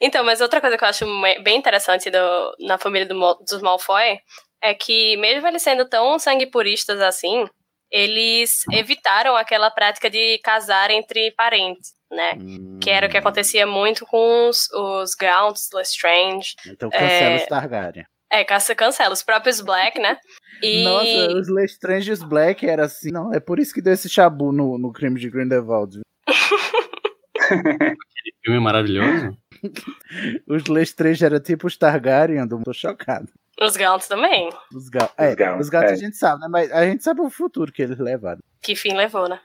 então, 0.00 0.24
mas 0.24 0.40
outra 0.40 0.60
coisa 0.60 0.76
que 0.78 0.84
eu 0.84 0.88
acho 0.88 1.06
bem 1.42 1.56
interessante 1.56 2.10
do- 2.10 2.56
na 2.60 2.78
família 2.78 3.06
do 3.06 3.14
dos 3.48 3.62
Malfoy 3.62 4.18
é 4.62 4.74
que, 4.74 5.16
mesmo 5.18 5.46
eles 5.46 5.62
sendo 5.62 5.88
tão 5.88 6.18
sangue 6.18 6.46
puristas 6.46 7.00
assim, 7.00 7.46
eles 7.90 8.64
evitaram 8.72 9.36
aquela 9.36 9.70
prática 9.70 10.10
de 10.10 10.38
casar 10.38 10.90
entre 10.90 11.30
parentes, 11.32 11.92
né? 12.10 12.36
Que 12.82 12.90
era 12.90 13.06
o 13.06 13.10
que 13.10 13.16
acontecia 13.16 13.66
muito 13.66 14.04
com 14.06 14.48
os, 14.48 14.68
os 14.72 15.14
Gaunts, 15.14 15.68
Lestrange. 15.72 16.54
Então 16.66 16.90
cancela 16.90 17.30
É, 17.30 17.36
os 17.36 17.46
Targaryen. 17.46 18.04
É, 18.28 18.42
caça- 18.42 18.74
cancela 18.74 19.12
os 19.12 19.22
próprios 19.22 19.60
Black, 19.60 20.00
né? 20.00 20.18
E 20.60 20.82
Nossa, 20.82 21.38
os 21.38 21.48
Lestranges 21.48 22.22
Black 22.24 22.66
era 22.68 22.86
assim. 22.86 23.12
Não, 23.12 23.32
é 23.32 23.38
por 23.38 23.60
isso 23.60 23.72
que 23.72 23.80
deu 23.80 23.92
esse 23.92 24.08
chabu 24.08 24.50
no, 24.50 24.76
no 24.78 24.92
crime 24.92 25.20
de 25.20 25.30
Grindelwald. 25.30 26.00
Aquele 27.38 28.34
filme 28.44 28.58
maravilhoso. 28.60 29.36
Os 30.46 30.64
Lestrange 30.66 31.24
era 31.24 31.40
tipo 31.40 31.66
os 31.66 31.76
Targaryen 31.76 32.46
do 32.46 32.62
Tô 32.62 32.72
chocado. 32.72 33.28
os 33.60 33.76
Gaunts 33.76 34.08
também. 34.08 34.50
Os 34.72 34.88
Gal... 34.88 35.10
É, 35.16 35.34
Gaunt, 35.34 35.60
os 35.60 35.68
gatos 35.68 35.90
é. 35.90 35.94
a 35.94 35.96
gente 35.96 36.16
sabe, 36.16 36.40
né? 36.40 36.48
Mas 36.48 36.70
a 36.72 36.84
gente 36.84 37.02
sabe 37.02 37.20
o 37.20 37.30
futuro 37.30 37.72
que 37.72 37.82
eles 37.82 37.98
levaram. 37.98 38.40
Que 38.62 38.76
fim 38.76 38.94
levou, 38.94 39.28
né? 39.28 39.40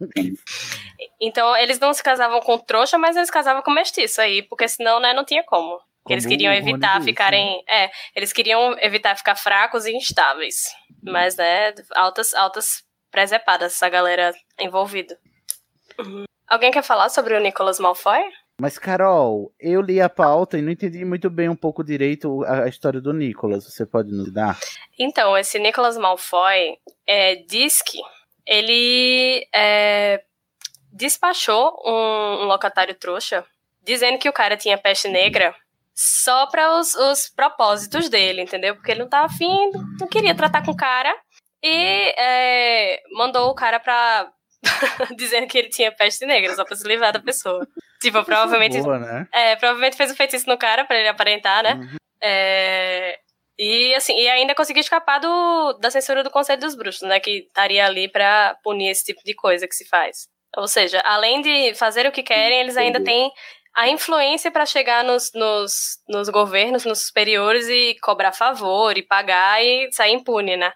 então, 1.20 1.56
eles 1.56 1.78
não 1.78 1.92
se 1.92 2.02
casavam 2.02 2.40
com 2.40 2.58
trouxa, 2.58 2.98
mas 2.98 3.16
eles 3.16 3.30
casavam 3.30 3.62
com 3.62 3.70
mestiço 3.70 4.20
aí, 4.20 4.42
porque 4.42 4.66
senão, 4.68 5.00
né, 5.00 5.12
não 5.12 5.24
tinha 5.24 5.44
como. 5.44 5.78
Como 6.02 6.14
eles 6.14 6.26
queriam 6.26 6.52
o 6.52 6.56
Rony 6.56 6.70
evitar 6.70 6.98
disse, 6.98 7.10
ficarem. 7.10 7.62
É, 7.68 7.90
eles 8.16 8.32
queriam 8.32 8.76
evitar 8.80 9.16
ficar 9.16 9.36
fracos 9.36 9.86
e 9.86 9.92
instáveis. 9.92 10.74
Mas, 11.02 11.36
né, 11.36 11.74
altas, 11.94 12.34
altas 12.34 12.82
presepadas 13.10 13.72
essa 13.72 13.88
galera 13.88 14.32
envolvida. 14.58 15.18
Alguém 16.48 16.70
quer 16.70 16.82
falar 16.82 17.08
sobre 17.08 17.34
o 17.34 17.40
Nicholas 17.40 17.78
Malfoy? 17.78 18.22
Mas, 18.60 18.78
Carol, 18.78 19.52
eu 19.58 19.80
li 19.80 20.00
a 20.00 20.08
pauta 20.08 20.58
e 20.58 20.62
não 20.62 20.70
entendi 20.70 21.04
muito 21.04 21.28
bem 21.28 21.48
um 21.48 21.56
pouco 21.56 21.82
direito 21.82 22.44
a, 22.44 22.68
história 22.68 23.00
do 23.00 23.12
Nicholas. 23.12 23.64
Você 23.64 23.84
pode 23.84 24.10
nos 24.12 24.32
dar? 24.32 24.58
Então, 24.98 25.36
esse 25.36 25.58
Nicholas 25.58 25.96
Malfoy 25.96 26.76
é, 27.06 27.36
diz 27.36 27.82
que 27.82 27.98
ele 28.46 29.46
é, 29.54 30.22
despachou 30.92 31.80
um, 31.84 32.42
um 32.42 32.44
locatário 32.44 32.94
trouxa 32.94 33.44
dizendo 33.84 34.18
que 34.18 34.28
o 34.28 34.32
cara 34.32 34.56
tinha 34.56 34.78
peste 34.78 35.08
negra 35.08 35.54
só 35.94 36.46
para 36.46 36.78
os, 36.78 36.94
os 36.94 37.28
propósitos 37.28 38.08
dele, 38.08 38.42
entendeu? 38.42 38.74
Porque 38.74 38.90
ele 38.92 39.00
não 39.00 39.08
tava 39.08 39.26
afim, 39.26 39.70
não 40.00 40.06
queria 40.08 40.34
tratar 40.34 40.64
com 40.64 40.72
o 40.72 40.76
cara 40.76 41.14
e 41.62 42.14
é, 42.18 43.02
mandou 43.12 43.50
o 43.50 43.54
cara 43.54 43.78
pra. 43.78 44.30
dizendo 45.16 45.46
que 45.46 45.58
ele 45.58 45.68
tinha 45.68 45.92
peste 45.92 46.24
negra, 46.24 46.54
só 46.54 46.64
pra 46.64 46.76
se 46.76 46.86
livrar 46.86 47.12
da 47.12 47.20
pessoa. 47.20 47.66
Tipo, 48.00 48.24
provavelmente. 48.24 48.80
Boa, 48.80 48.98
né? 48.98 49.26
É, 49.32 49.56
provavelmente 49.56 49.96
fez 49.96 50.10
um 50.10 50.16
feitiço 50.16 50.48
no 50.48 50.58
cara 50.58 50.84
pra 50.84 50.98
ele 50.98 51.08
aparentar, 51.08 51.62
né? 51.62 51.74
Uhum. 51.74 51.96
É, 52.22 53.18
e 53.58 53.94
assim, 53.94 54.16
e 54.16 54.28
ainda 54.28 54.54
conseguiu 54.54 54.80
escapar 54.80 55.18
do, 55.18 55.74
da 55.74 55.90
censura 55.90 56.22
do 56.22 56.30
Conselho 56.30 56.60
dos 56.60 56.74
Bruxos, 56.74 57.08
né? 57.08 57.20
Que 57.20 57.46
estaria 57.46 57.84
ali 57.84 58.08
pra 58.08 58.56
punir 58.62 58.90
esse 58.90 59.04
tipo 59.04 59.20
de 59.24 59.34
coisa 59.34 59.68
que 59.68 59.74
se 59.74 59.86
faz. 59.88 60.28
Ou 60.56 60.68
seja, 60.68 61.00
além 61.04 61.40
de 61.40 61.74
fazer 61.74 62.06
o 62.06 62.12
que 62.12 62.22
querem, 62.22 62.60
eles 62.60 62.76
ainda 62.76 62.98
Entendi. 62.98 63.18
têm 63.18 63.32
a 63.74 63.88
influência 63.88 64.50
pra 64.50 64.66
chegar 64.66 65.02
nos, 65.02 65.30
nos, 65.34 65.98
nos 66.08 66.28
governos, 66.28 66.84
nos 66.84 67.06
superiores 67.06 67.68
e 67.68 67.96
cobrar 68.02 68.32
favor 68.32 68.96
e 68.98 69.02
pagar 69.02 69.62
e 69.64 69.90
sair 69.92 70.12
impune, 70.12 70.56
né? 70.56 70.72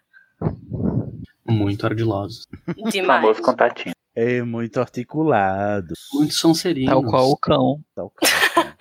Muito 1.49 1.87
ardilosos. 1.87 2.47
Demais. 2.91 3.21
Famoso 3.23 3.43
contatinho. 3.43 3.95
É 4.15 4.43
muito 4.43 4.81
articulado. 4.81 5.93
Muito 6.15 6.35
sonserinos. 6.35 6.91
Tal 6.93 7.03
qual 7.05 7.31
o 7.31 7.37
cão. 7.37 7.81
Tal 7.95 8.11
qual. 8.11 8.75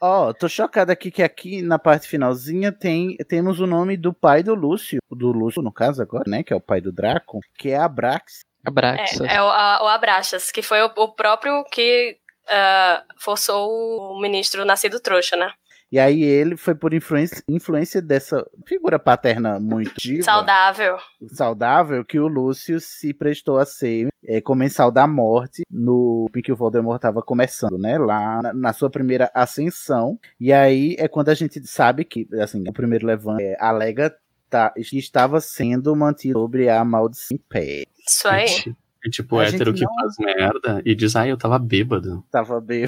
Ó, 0.00 0.32
tô 0.32 0.48
chocado 0.48 0.92
aqui 0.92 1.10
que 1.10 1.22
aqui 1.22 1.62
na 1.62 1.78
parte 1.78 2.06
finalzinha 2.06 2.70
tem 2.70 3.16
temos 3.28 3.60
o 3.60 3.66
nome 3.66 3.96
do 3.96 4.12
pai 4.12 4.42
do 4.42 4.54
Lúcio, 4.54 4.98
do 5.10 5.32
Lúcio 5.32 5.62
no 5.62 5.72
caso 5.72 6.02
agora, 6.02 6.24
né, 6.28 6.42
que 6.42 6.52
é 6.52 6.56
o 6.56 6.60
pai 6.60 6.82
do 6.82 6.92
Draco, 6.92 7.40
que 7.58 7.70
é 7.70 7.78
Abrax. 7.78 8.40
Abraxas. 8.64 9.20
É, 9.26 9.36
é 9.36 9.42
o, 9.42 9.46
a- 9.46 9.80
o 9.82 9.86
Abraxas, 9.88 10.50
que 10.52 10.60
foi 10.60 10.82
o, 10.82 10.90
o 10.96 11.08
próprio 11.14 11.64
que 11.72 12.18
ah, 12.48 13.02
forçou 13.18 13.70
o 14.12 14.20
ministro 14.20 14.64
nascido 14.66 15.00
trouxa, 15.00 15.34
né? 15.34 15.50
E 15.90 15.98
aí 15.98 16.22
ele 16.22 16.56
foi 16.56 16.74
por 16.74 16.92
influência, 16.92 17.42
influência 17.48 18.02
dessa 18.02 18.44
figura 18.66 18.98
paterna 18.98 19.60
muito 19.60 19.92
diva, 19.96 20.22
Saudável. 20.22 20.98
saudável 21.28 22.04
que 22.04 22.18
o 22.18 22.26
Lúcio 22.26 22.80
se 22.80 23.14
prestou 23.14 23.58
a 23.58 23.64
ser 23.64 24.08
é, 24.24 24.40
comensal 24.40 24.90
da 24.90 25.06
morte 25.06 25.62
no 25.70 26.28
em 26.34 26.42
que 26.42 26.52
o 26.52 26.56
Voldemort 26.56 26.96
estava 26.96 27.22
começando, 27.22 27.78
né? 27.78 27.98
Lá 27.98 28.42
na, 28.42 28.52
na 28.52 28.72
sua 28.72 28.90
primeira 28.90 29.30
ascensão. 29.32 30.18
E 30.40 30.52
aí 30.52 30.96
é 30.98 31.08
quando 31.08 31.28
a 31.28 31.34
gente 31.34 31.64
sabe 31.66 32.04
que, 32.04 32.28
assim, 32.40 32.64
o 32.68 32.72
primeiro 32.72 33.06
levante 33.06 33.42
é, 33.42 33.56
alega 33.60 34.14
tá, 34.50 34.72
que 34.76 34.98
estava 34.98 35.40
sendo 35.40 35.94
mantido 35.94 36.38
sobre 36.38 36.68
a 36.68 36.84
maldição 36.84 37.36
em 37.36 37.38
pé. 37.48 37.84
Isso 38.06 38.28
aí. 38.28 38.74
É 39.06 39.10
tipo 39.10 39.38
A 39.38 39.44
hétero 39.44 39.72
que 39.74 39.84
não- 39.84 39.94
faz 39.94 40.14
merda 40.18 40.82
e 40.84 40.94
diz, 40.94 41.14
ai, 41.16 41.30
eu 41.30 41.36
tava 41.36 41.58
bêbado. 41.58 42.24
Tava 42.30 42.60
bem. 42.60 42.86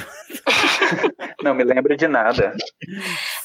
Não 1.43 1.55
me 1.55 1.63
lembro 1.63 1.97
de 1.97 2.09
nada. 2.09 2.55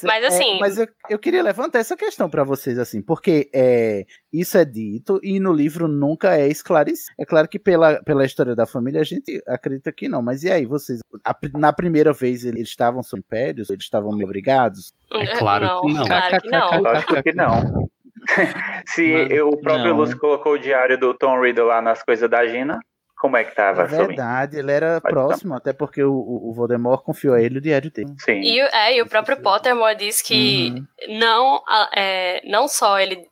Mas 0.02 0.24
assim- 0.24 0.56
É, 0.56 0.58
mas 0.60 0.78
eu, 0.78 0.88
eu 1.08 1.18
queria 1.18 1.42
levantar 1.42 1.78
essa 1.78 1.96
questão 1.96 2.28
pra 2.28 2.42
vocês, 2.42 2.78
assim, 2.78 3.00
porque 3.00 3.48
é, 3.54 4.04
isso 4.32 4.58
é 4.58 4.64
dito 4.64 5.20
e 5.22 5.38
no 5.38 5.52
livro 5.52 5.86
nunca 5.86 6.36
é 6.36 6.48
esclarecido. 6.48 7.12
É 7.18 7.24
claro 7.24 7.46
que 7.48 7.58
pela, 7.58 8.02
pela 8.02 8.24
história 8.24 8.54
da 8.56 8.66
família 8.66 9.00
a 9.00 9.04
gente 9.04 9.40
acredita 9.46 9.92
que 9.92 10.08
não, 10.08 10.20
mas 10.22 10.42
e 10.42 10.50
aí, 10.50 10.66
vocês? 10.66 11.00
a- 11.24 11.36
na 11.56 11.72
primeira 11.72 12.12
vez 12.12 12.44
eles 12.44 12.68
estavam 12.68 13.02
sob 13.02 13.20
impérios? 13.24 13.70
Eles 13.70 13.84
estavam 13.84 14.10
meio 14.12 14.24
obrigados? 14.26 14.92
É 15.12 15.26
claro 15.38 15.80
que 15.82 15.92
não. 15.92 16.06
Claro 16.06 16.40
que 16.42 16.50
não. 16.50 16.80
Lógico 16.82 17.22
que 17.22 17.32
não. 17.32 17.88
Se 18.86 19.04
eu- 19.30 19.48
o 19.48 19.56
próprio 19.56 19.90
não. 19.90 19.96
Lúcio 19.96 20.18
colocou 20.18 20.52
o 20.54 20.58
diário 20.58 20.98
do 20.98 21.14
Tom 21.14 21.40
Riddle 21.40 21.66
lá 21.66 21.80
nas 21.82 22.02
coisas 22.02 22.28
da 22.28 22.46
Gina, 22.46 22.78
como 23.16 23.36
é 23.36 23.44
que 23.44 23.54
tava? 23.54 23.82
É 23.82 23.86
verdade, 23.86 24.58
ele 24.58 24.70
era 24.72 25.00
Mas 25.02 25.12
próximo, 25.12 25.54
até 25.54 25.72
porque 25.72 26.02
o, 26.02 26.12
o 26.12 26.52
Voldemort 26.52 27.02
confiou 27.02 27.34
a 27.34 27.40
ele 27.40 27.58
o 27.58 27.60
diário 27.60 27.90
dele. 27.90 28.12
Sim. 28.18 28.40
E, 28.42 28.62
o- 28.62 28.66
é, 28.66 28.96
e 28.96 29.02
o 29.02 29.06
próprio 29.06 29.40
Pottermore 29.40 29.96
diz 29.96 30.20
que 30.20 30.72
Uhum. 31.08 31.18
não, 31.18 31.62
é, 31.96 32.42
não 32.46 32.68
só 32.68 32.98
ele 32.98 33.26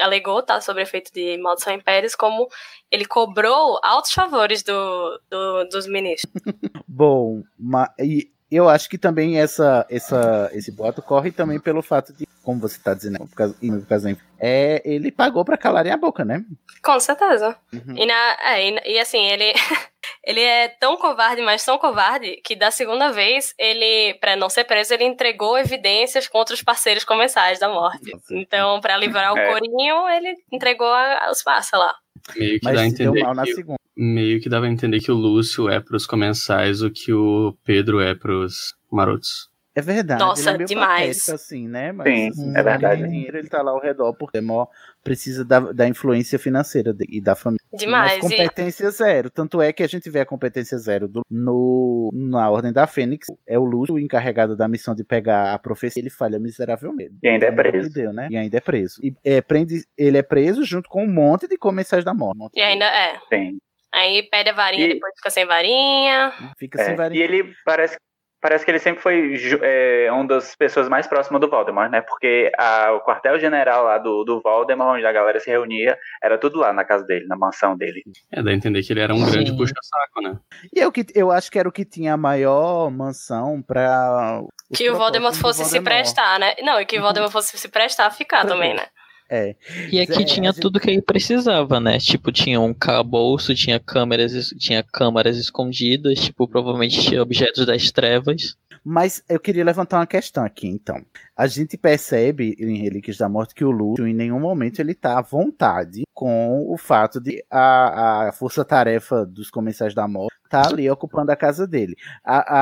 alegou 0.00 0.42
tá, 0.42 0.60
sobre 0.60 0.82
efeito 0.82 1.10
de 1.14 1.38
maldição 1.38 1.72
impérios, 1.72 2.14
como 2.14 2.46
ele 2.90 3.06
cobrou 3.06 3.80
altos 3.82 4.12
favores 4.12 4.62
do, 4.62 5.20
do- 5.30 5.64
dos 5.70 5.86
ministros. 5.86 6.30
Bom, 6.86 7.42
ma- 7.58 7.90
e 7.98 8.30
eu 8.50 8.68
acho 8.68 8.86
que 8.88 8.98
também 8.98 9.40
essa, 9.40 9.86
essa, 9.88 10.50
esse 10.52 10.70
boato 10.70 11.00
corre 11.00 11.32
também 11.32 11.58
pelo 11.58 11.80
fato 11.82 12.12
de, 12.12 12.26
como 12.42 12.60
você 12.60 12.78
tá 12.78 12.94
dizendo, 12.94 13.18
por 13.18 13.34
causa, 13.34 13.54
por 13.54 13.86
causa- 13.86 14.16
é, 14.38 14.82
ele 14.84 15.10
pagou 15.12 15.44
pra 15.44 15.56
calarem 15.56 15.92
a 15.92 15.96
boca, 15.96 16.24
né? 16.24 16.42
Com 16.82 16.98
certeza. 17.00 17.56
Uhum. 17.72 17.96
E, 17.96 18.06
na, 18.06 18.36
é, 18.42 18.68
e, 18.68 18.94
e 18.94 18.98
assim, 19.00 19.24
ele, 19.26 19.52
Ele 20.24 20.40
é 20.40 20.68
tão 20.68 20.96
covarde, 20.96 21.42
mas 21.42 21.64
tão 21.64 21.78
covarde, 21.78 22.40
que 22.44 22.56
da 22.56 22.70
segunda 22.72 23.10
vez, 23.12 23.54
ele, 23.58 24.14
pra 24.14 24.34
não 24.36 24.48
ser 24.50 24.64
preso, 24.64 24.92
ele 24.94 25.04
entregou 25.04 25.56
evidências 25.58 26.26
contra 26.28 26.54
os 26.54 26.62
parceiros 26.62 27.04
comensais 27.04 27.58
da 27.60 27.68
morte. 27.68 28.12
Então, 28.30 28.80
pra 28.80 28.96
livrar 28.96 29.32
o 29.32 29.38
É. 29.38 29.50
corinho, 29.52 30.08
ele 30.08 30.34
entregou 30.52 30.88
a- 30.88 31.28
os 31.30 31.42
passa 31.42 31.76
lá. 31.76 31.94
Meio 32.36 32.58
que 32.58 32.64
Mas 32.64 32.74
dá 32.74 32.80
a 32.80 32.82
deu 32.84 32.92
entender 32.92 33.22
mal 33.22 33.34
na 33.34 33.44
que, 33.44 33.54
segunda. 33.54 33.78
meio 33.96 34.40
que 34.40 34.48
dava 34.48 34.66
a 34.66 34.70
entender 34.70 35.00
que 35.00 35.10
o 35.10 35.14
Lúcio 35.16 35.68
é 35.68 35.80
pros 35.80 36.04
comensais 36.06 36.82
o 36.82 36.90
que 36.90 37.12
o 37.12 37.56
Pedro 37.64 38.00
é 38.00 38.14
pros 38.14 38.74
marotos. 38.90 39.48
É 39.74 39.80
verdade. 39.80 40.20
Nossa, 40.20 40.42
ele 40.42 40.50
é 40.50 40.56
meio 40.58 40.66
demais. 40.68 41.06
patético, 41.24 41.34
assim, 41.34 41.66
né? 41.66 41.92
Mas, 41.92 42.08
Sim, 42.12 42.28
assim, 42.28 42.50
é 42.56 42.62
verdade. 42.62 42.84
Ele, 42.84 43.02
tem 43.02 43.10
dinheiro, 43.10 43.38
ele 43.38 43.48
tá 43.48 43.62
lá 43.62 43.70
ao 43.70 43.80
redor 43.80 44.12
porque 44.14 44.36
o 44.38 44.40
Demó 44.40 44.66
precisa 45.02 45.44
da, 45.44 45.60
da 45.60 45.88
influência 45.88 46.38
financeira 46.38 46.92
de- 46.92 47.06
e 47.08 47.20
da 47.22 47.34
família. 47.34 47.64
Demais. 47.72 48.12
Mas 48.12 48.18
E- 48.18 48.20
competência 48.36 48.90
zero. 48.90 49.30
Tanto 49.30 49.62
é 49.62 49.72
que 49.72 49.82
a 49.82 49.86
gente 49.86 50.10
vê 50.10 50.20
a 50.20 50.26
competência 50.26 50.76
zero 50.76 51.08
do- 51.08 51.22
no, 51.30 52.10
na 52.12 52.50
Ordem 52.50 52.70
da 52.72 52.86
Fênix. 52.86 53.26
É 53.46 53.58
o 53.58 53.64
Lúcio 53.64 53.94
o 53.94 53.98
encarregado 53.98 54.54
da 54.56 54.68
missão 54.68 54.94
de 54.94 55.02
pegar 55.04 55.54
a 55.54 55.58
profecia. 55.58 56.02
Ele 56.02 56.10
falha 56.10 56.38
miseravelmente. 56.38 57.14
E 57.22 57.28
ainda 57.28 57.46
é 57.46 57.50
preso. 57.52 57.88
de 57.88 57.94
Deus, 57.94 58.14
né? 58.14 58.28
E 58.30 58.36
ainda 58.36 58.56
é 58.56 58.60
preso. 58.60 59.00
E 59.02 59.14
é, 59.24 59.40
prende, 59.40 59.84
ele 59.96 60.18
é 60.18 60.22
preso 60.22 60.64
junto 60.64 60.88
com 60.88 61.02
um 61.04 61.10
monte 61.10 61.48
de 61.48 61.56
comensais 61.56 62.04
da 62.04 62.12
morte. 62.12 62.36
Um 62.38 62.48
E 62.54 62.60
ainda 62.60 62.84
é. 62.84 63.18
Sim. 63.32 63.58
Aí 63.94 64.22
perde 64.30 64.50
a 64.50 64.54
varinha, 64.54 64.86
E- 64.86 64.94
depois 64.94 65.12
fica 65.16 65.30
sem 65.30 65.46
varinha. 65.46 66.32
Fica 66.58 66.80
É, 66.80 66.84
sem 66.84 66.94
E 66.94 66.96
varinha. 66.96 67.24
ele 67.24 67.54
parece, 67.64 67.96
parece 68.42 68.64
que 68.64 68.70
ele 68.70 68.78
sempre 68.80 69.00
foi 69.00 69.34
é, 69.62 70.10
uma 70.12 70.26
das 70.26 70.54
pessoas 70.56 70.88
mais 70.88 71.06
próximas 71.06 71.40
do 71.40 71.48
Voldemort, 71.48 71.88
né? 71.90 72.00
Porque 72.02 72.50
a- 72.58 72.92
o 72.92 73.00
quartel-general 73.00 73.84
lá 73.84 73.96
do, 73.98 74.24
do 74.24 74.40
Voldemort, 74.42 74.96
onde 74.96 75.06
a 75.06 75.12
galera 75.12 75.38
se 75.40 75.48
reunia, 75.48 75.96
era 76.22 76.36
tudo 76.36 76.58
lá 76.58 76.72
na 76.72 76.84
casa 76.84 77.04
dele, 77.04 77.26
na 77.26 77.36
mansão 77.36 77.76
dele. 77.76 78.02
É, 78.32 78.42
dá 78.42 78.50
a 78.50 78.54
entender 78.54 78.82
que 78.82 78.92
ele 78.92 79.00
era 79.00 79.14
um 79.14 79.24
grande 79.24 79.50
Sim. 79.52 79.56
puxa-saco, 79.56 80.20
né? 80.20 80.36
E 80.74 80.80
é 80.80 80.86
o 80.86 80.92
que, 80.92 81.06
eu 81.14 81.30
acho 81.30 81.50
que 81.50 81.58
era 81.58 81.68
o 81.68 81.72
que 81.72 81.84
tinha 81.84 82.14
a 82.14 82.16
maior 82.18 82.90
mansão 82.90 83.62
pra. 83.62 84.42
Que 84.74 84.90
o 84.90 84.96
Voldemort 84.96 85.34
fosse 85.36 85.58
se 85.64 85.70
Voldemort. 85.78 85.84
prestar, 86.02 86.38
né? 86.40 86.54
Não, 86.62 86.80
e 86.80 86.84
que 86.84 86.98
o 86.98 87.02
Voldemort 87.02 87.30
fosse 87.32 87.56
se 87.56 87.68
prestar 87.68 88.06
a 88.06 88.10
ficar 88.10 88.44
também, 88.44 88.74
né? 88.74 88.86
É. 89.34 89.56
E 89.90 89.98
aqui 89.98 90.20
É, 90.22 90.24
tinha 90.24 90.52
gente- 90.52 90.60
tudo 90.60 90.78
que 90.78 90.90
ele 90.90 91.00
precisava, 91.00 91.80
né? 91.80 91.98
Tipo, 91.98 92.30
tinha 92.30 92.60
um 92.60 92.74
calabouço, 92.74 93.54
tinha 93.54 93.80
câmeras, 93.80 94.48
tinha 94.58 94.82
câmaras 94.82 95.38
escondidas, 95.38 96.20
tipo, 96.20 96.46
provavelmente 96.46 97.00
tinha 97.00 97.22
objetos 97.22 97.64
das 97.64 97.90
trevas. 97.90 98.54
Mas 98.84 99.22
eu 99.28 99.38
queria 99.40 99.64
levantar 99.64 99.98
uma 100.00 100.06
questão 100.06 100.44
aqui, 100.44 100.66
então. 100.68 101.00
A 101.36 101.46
gente 101.46 101.78
percebe 101.78 102.54
em 102.58 102.76
Relíquias 102.82 103.16
da 103.16 103.28
Morte 103.28 103.54
que 103.54 103.64
o 103.64 103.70
Lúcio, 103.70 104.06
em 104.06 104.12
nenhum 104.12 104.40
momento, 104.40 104.80
ele 104.80 104.92
tá 104.92 105.18
à 105.18 105.22
vontade 105.22 106.02
com 106.12 106.66
o 106.68 106.76
fato 106.76 107.20
de 107.20 107.42
a, 107.50 108.28
a 108.28 108.32
força-tarefa 108.32 109.24
dos 109.24 109.50
comensais 109.50 109.94
da 109.94 110.06
morte 110.08 110.34
tá 110.52 110.68
ali 110.68 110.88
ocupando 110.90 111.32
a 111.32 111.36
casa 111.36 111.66
dele. 111.66 111.96
A, 112.22 112.56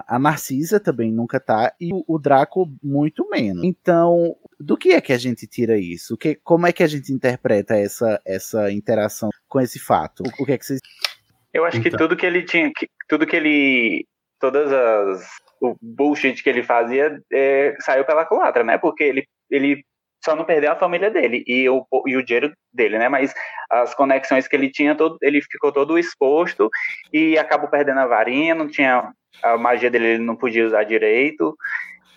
a, 0.00 0.16
a 0.16 0.18
Narcisa 0.18 0.80
também 0.80 1.12
nunca 1.12 1.38
tá, 1.38 1.72
e 1.80 1.92
o, 1.92 2.04
o 2.08 2.18
Draco 2.18 2.66
muito 2.82 3.28
menos. 3.30 3.62
Então, 3.62 4.34
do 4.58 4.76
que 4.76 4.90
é 4.90 5.00
que 5.00 5.12
a 5.12 5.18
gente 5.18 5.46
tira 5.46 5.78
isso? 5.78 6.14
O 6.14 6.16
que, 6.16 6.34
como 6.42 6.66
é 6.66 6.72
que 6.72 6.82
a 6.82 6.86
gente 6.88 7.12
interpreta 7.12 7.76
essa, 7.76 8.20
essa 8.26 8.72
interação 8.72 9.30
com 9.48 9.60
esse 9.60 9.78
fato? 9.78 10.22
O, 10.24 10.42
o 10.42 10.46
que 10.46 10.52
é 10.52 10.58
que 10.58 10.66
vocês 10.66 10.80
Eu 11.54 11.64
acho 11.64 11.80
que 11.80 11.88
Então. 11.88 11.98
tudo 11.98 12.16
que 12.16 12.26
ele 12.26 12.42
tinha, 12.42 12.70
que- 12.76 12.88
tudo 13.08 13.26
que 13.26 13.36
ele. 13.36 14.04
Todas 14.40 14.70
as. 14.72 15.26
O 15.62 15.74
bullshit 15.80 16.42
que 16.42 16.50
ele 16.50 16.62
fazia 16.62 17.18
é, 17.32 17.74
saiu 17.80 18.04
pela 18.04 18.26
culatra, 18.26 18.62
né? 18.62 18.76
Porque 18.76 19.02
ele, 19.04 19.24
ele 19.50 19.82
só 20.26 20.34
não 20.34 20.44
perdeu 20.44 20.72
a 20.72 20.76
família 20.76 21.08
dele 21.08 21.44
e 21.46 21.68
o, 21.68 21.86
e 22.04 22.16
o 22.16 22.24
dinheiro 22.24 22.52
dele, 22.74 22.98
né? 22.98 23.08
Mas 23.08 23.32
as 23.70 23.94
conexões 23.94 24.48
que 24.48 24.56
ele 24.56 24.68
tinha, 24.68 24.94
todo, 24.94 25.16
ele 25.22 25.40
ficou 25.40 25.72
todo 25.72 25.98
exposto 25.98 26.68
e 27.12 27.38
acabou 27.38 27.68
perdendo 27.68 28.00
a 28.00 28.06
varinha, 28.06 28.54
não 28.54 28.68
tinha. 28.68 29.12
A 29.42 29.56
magia 29.56 29.90
dele 29.90 30.06
ele 30.06 30.24
não 30.24 30.34
podia 30.34 30.66
usar 30.66 30.82
direito. 30.84 31.56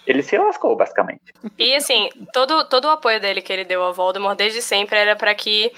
Ele 0.08 0.24
se 0.24 0.38
lascou, 0.38 0.76
basicamente. 0.76 1.32
E 1.58 1.76
assim, 1.76 2.10
todo, 2.34 2.68
todo 2.68 2.86
o 2.86 2.90
apoio 2.90 3.20
dele 3.20 3.42
que 3.42 3.54
ele 3.54 3.64
deu 3.64 3.84
ao 3.84 3.94
Voldemort 3.94 4.36
desde 4.36 4.62
sempre 4.62 4.98
era 4.98 5.16
pra 5.16 5.36
que 5.36 5.72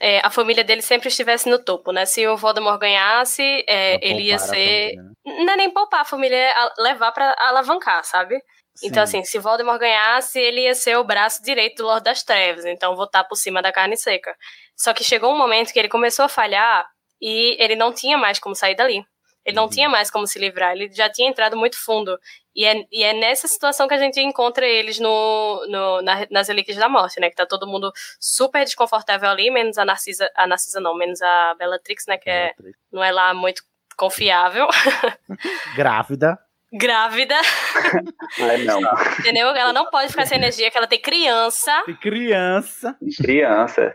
é, 0.00 0.20
a 0.24 0.30
família 0.30 0.64
dele 0.64 0.82
sempre 0.82 1.08
estivesse 1.08 1.48
no 1.48 1.62
topo, 1.62 1.92
né? 1.92 2.04
Se 2.04 2.26
o 2.26 2.36
Voldemort 2.36 2.80
ganhasse, 2.80 3.64
é, 3.68 4.04
ele 4.04 4.22
ia 4.22 4.38
ser. 4.38 4.94
família, 4.96 5.02
né? 5.02 5.44
Não 5.44 5.52
é 5.52 5.56
nem 5.56 5.70
poupar 5.70 6.00
a 6.00 6.04
família, 6.04 6.36
é 6.36 6.54
levar 6.78 7.12
pra 7.12 7.36
alavancar, 7.38 8.02
sabe? 8.04 8.40
Então, 8.82 9.06
Sim. 9.06 9.18
assim, 9.20 9.24
se 9.24 9.38
Voldemort 9.38 9.78
ganhasse, 9.78 10.38
ele 10.38 10.62
ia 10.62 10.74
ser 10.74 10.96
o 10.96 11.04
braço 11.04 11.42
direito 11.42 11.76
do 11.78 11.84
Lorde 11.86 12.04
das 12.04 12.22
Trevas, 12.22 12.64
então 12.64 12.94
votar 12.96 13.26
por 13.26 13.36
cima 13.36 13.62
da 13.62 13.72
carne 13.72 13.96
seca. 13.96 14.34
Só 14.76 14.92
que 14.92 15.02
chegou 15.04 15.32
um 15.32 15.38
momento 15.38 15.72
que 15.72 15.78
ele 15.78 15.88
começou 15.88 16.24
a 16.24 16.28
falhar 16.28 16.86
e 17.20 17.56
ele 17.62 17.74
não 17.76 17.92
tinha 17.92 18.18
mais 18.18 18.38
como 18.38 18.54
sair 18.54 18.74
dali. 18.74 19.04
Ele 19.44 19.54
não 19.54 19.64
Uhum. 19.64 19.70
tinha 19.70 19.88
mais 19.88 20.10
como 20.10 20.26
se 20.26 20.40
livrar, 20.40 20.72
ele 20.72 20.92
já 20.92 21.08
tinha 21.08 21.28
entrado 21.30 21.56
muito 21.56 21.78
fundo. 21.82 22.18
E 22.52 22.64
é, 22.64 22.84
e 22.90 23.04
é 23.04 23.12
nessa 23.12 23.46
situação 23.46 23.86
que 23.86 23.94
a 23.94 23.98
gente 23.98 24.20
encontra 24.20 24.66
eles 24.66 24.98
no, 24.98 25.64
no- 25.68 26.02
na- 26.02 26.26
nas 26.30 26.48
Relíquias 26.48 26.76
da 26.76 26.88
Morte, 26.88 27.20
né? 27.20 27.30
Que 27.30 27.36
tá 27.36 27.46
todo 27.46 27.66
mundo 27.66 27.92
super 28.20 28.64
desconfortável 28.64 29.30
ali, 29.30 29.48
menos 29.50 29.78
a 29.78 29.84
Narcisa, 29.84 30.28
a 30.34 30.46
Narcisa 30.48 30.80
não, 30.80 30.96
menos 30.96 31.22
a 31.22 31.54
Bellatrix, 31.58 32.06
né? 32.08 32.18
Que 32.18 32.28
é, 32.28 32.52
não 32.90 33.04
é 33.04 33.12
lá 33.12 33.32
muito 33.34 33.62
confiável. 33.96 34.66
Grávida. 35.76 36.38
Grávida, 36.72 37.34
não. 38.66 38.80
entendeu? 39.20 39.48
Ela 39.54 39.72
não 39.72 39.86
pode 39.90 40.08
ficar 40.10 40.26
sem 40.26 40.36
energia, 40.38 40.70
que 40.70 40.76
ela 40.76 40.86
tem 40.86 41.00
criança. 41.00 41.82
De 41.86 41.94
criança. 41.94 42.96
Criança. 43.22 43.94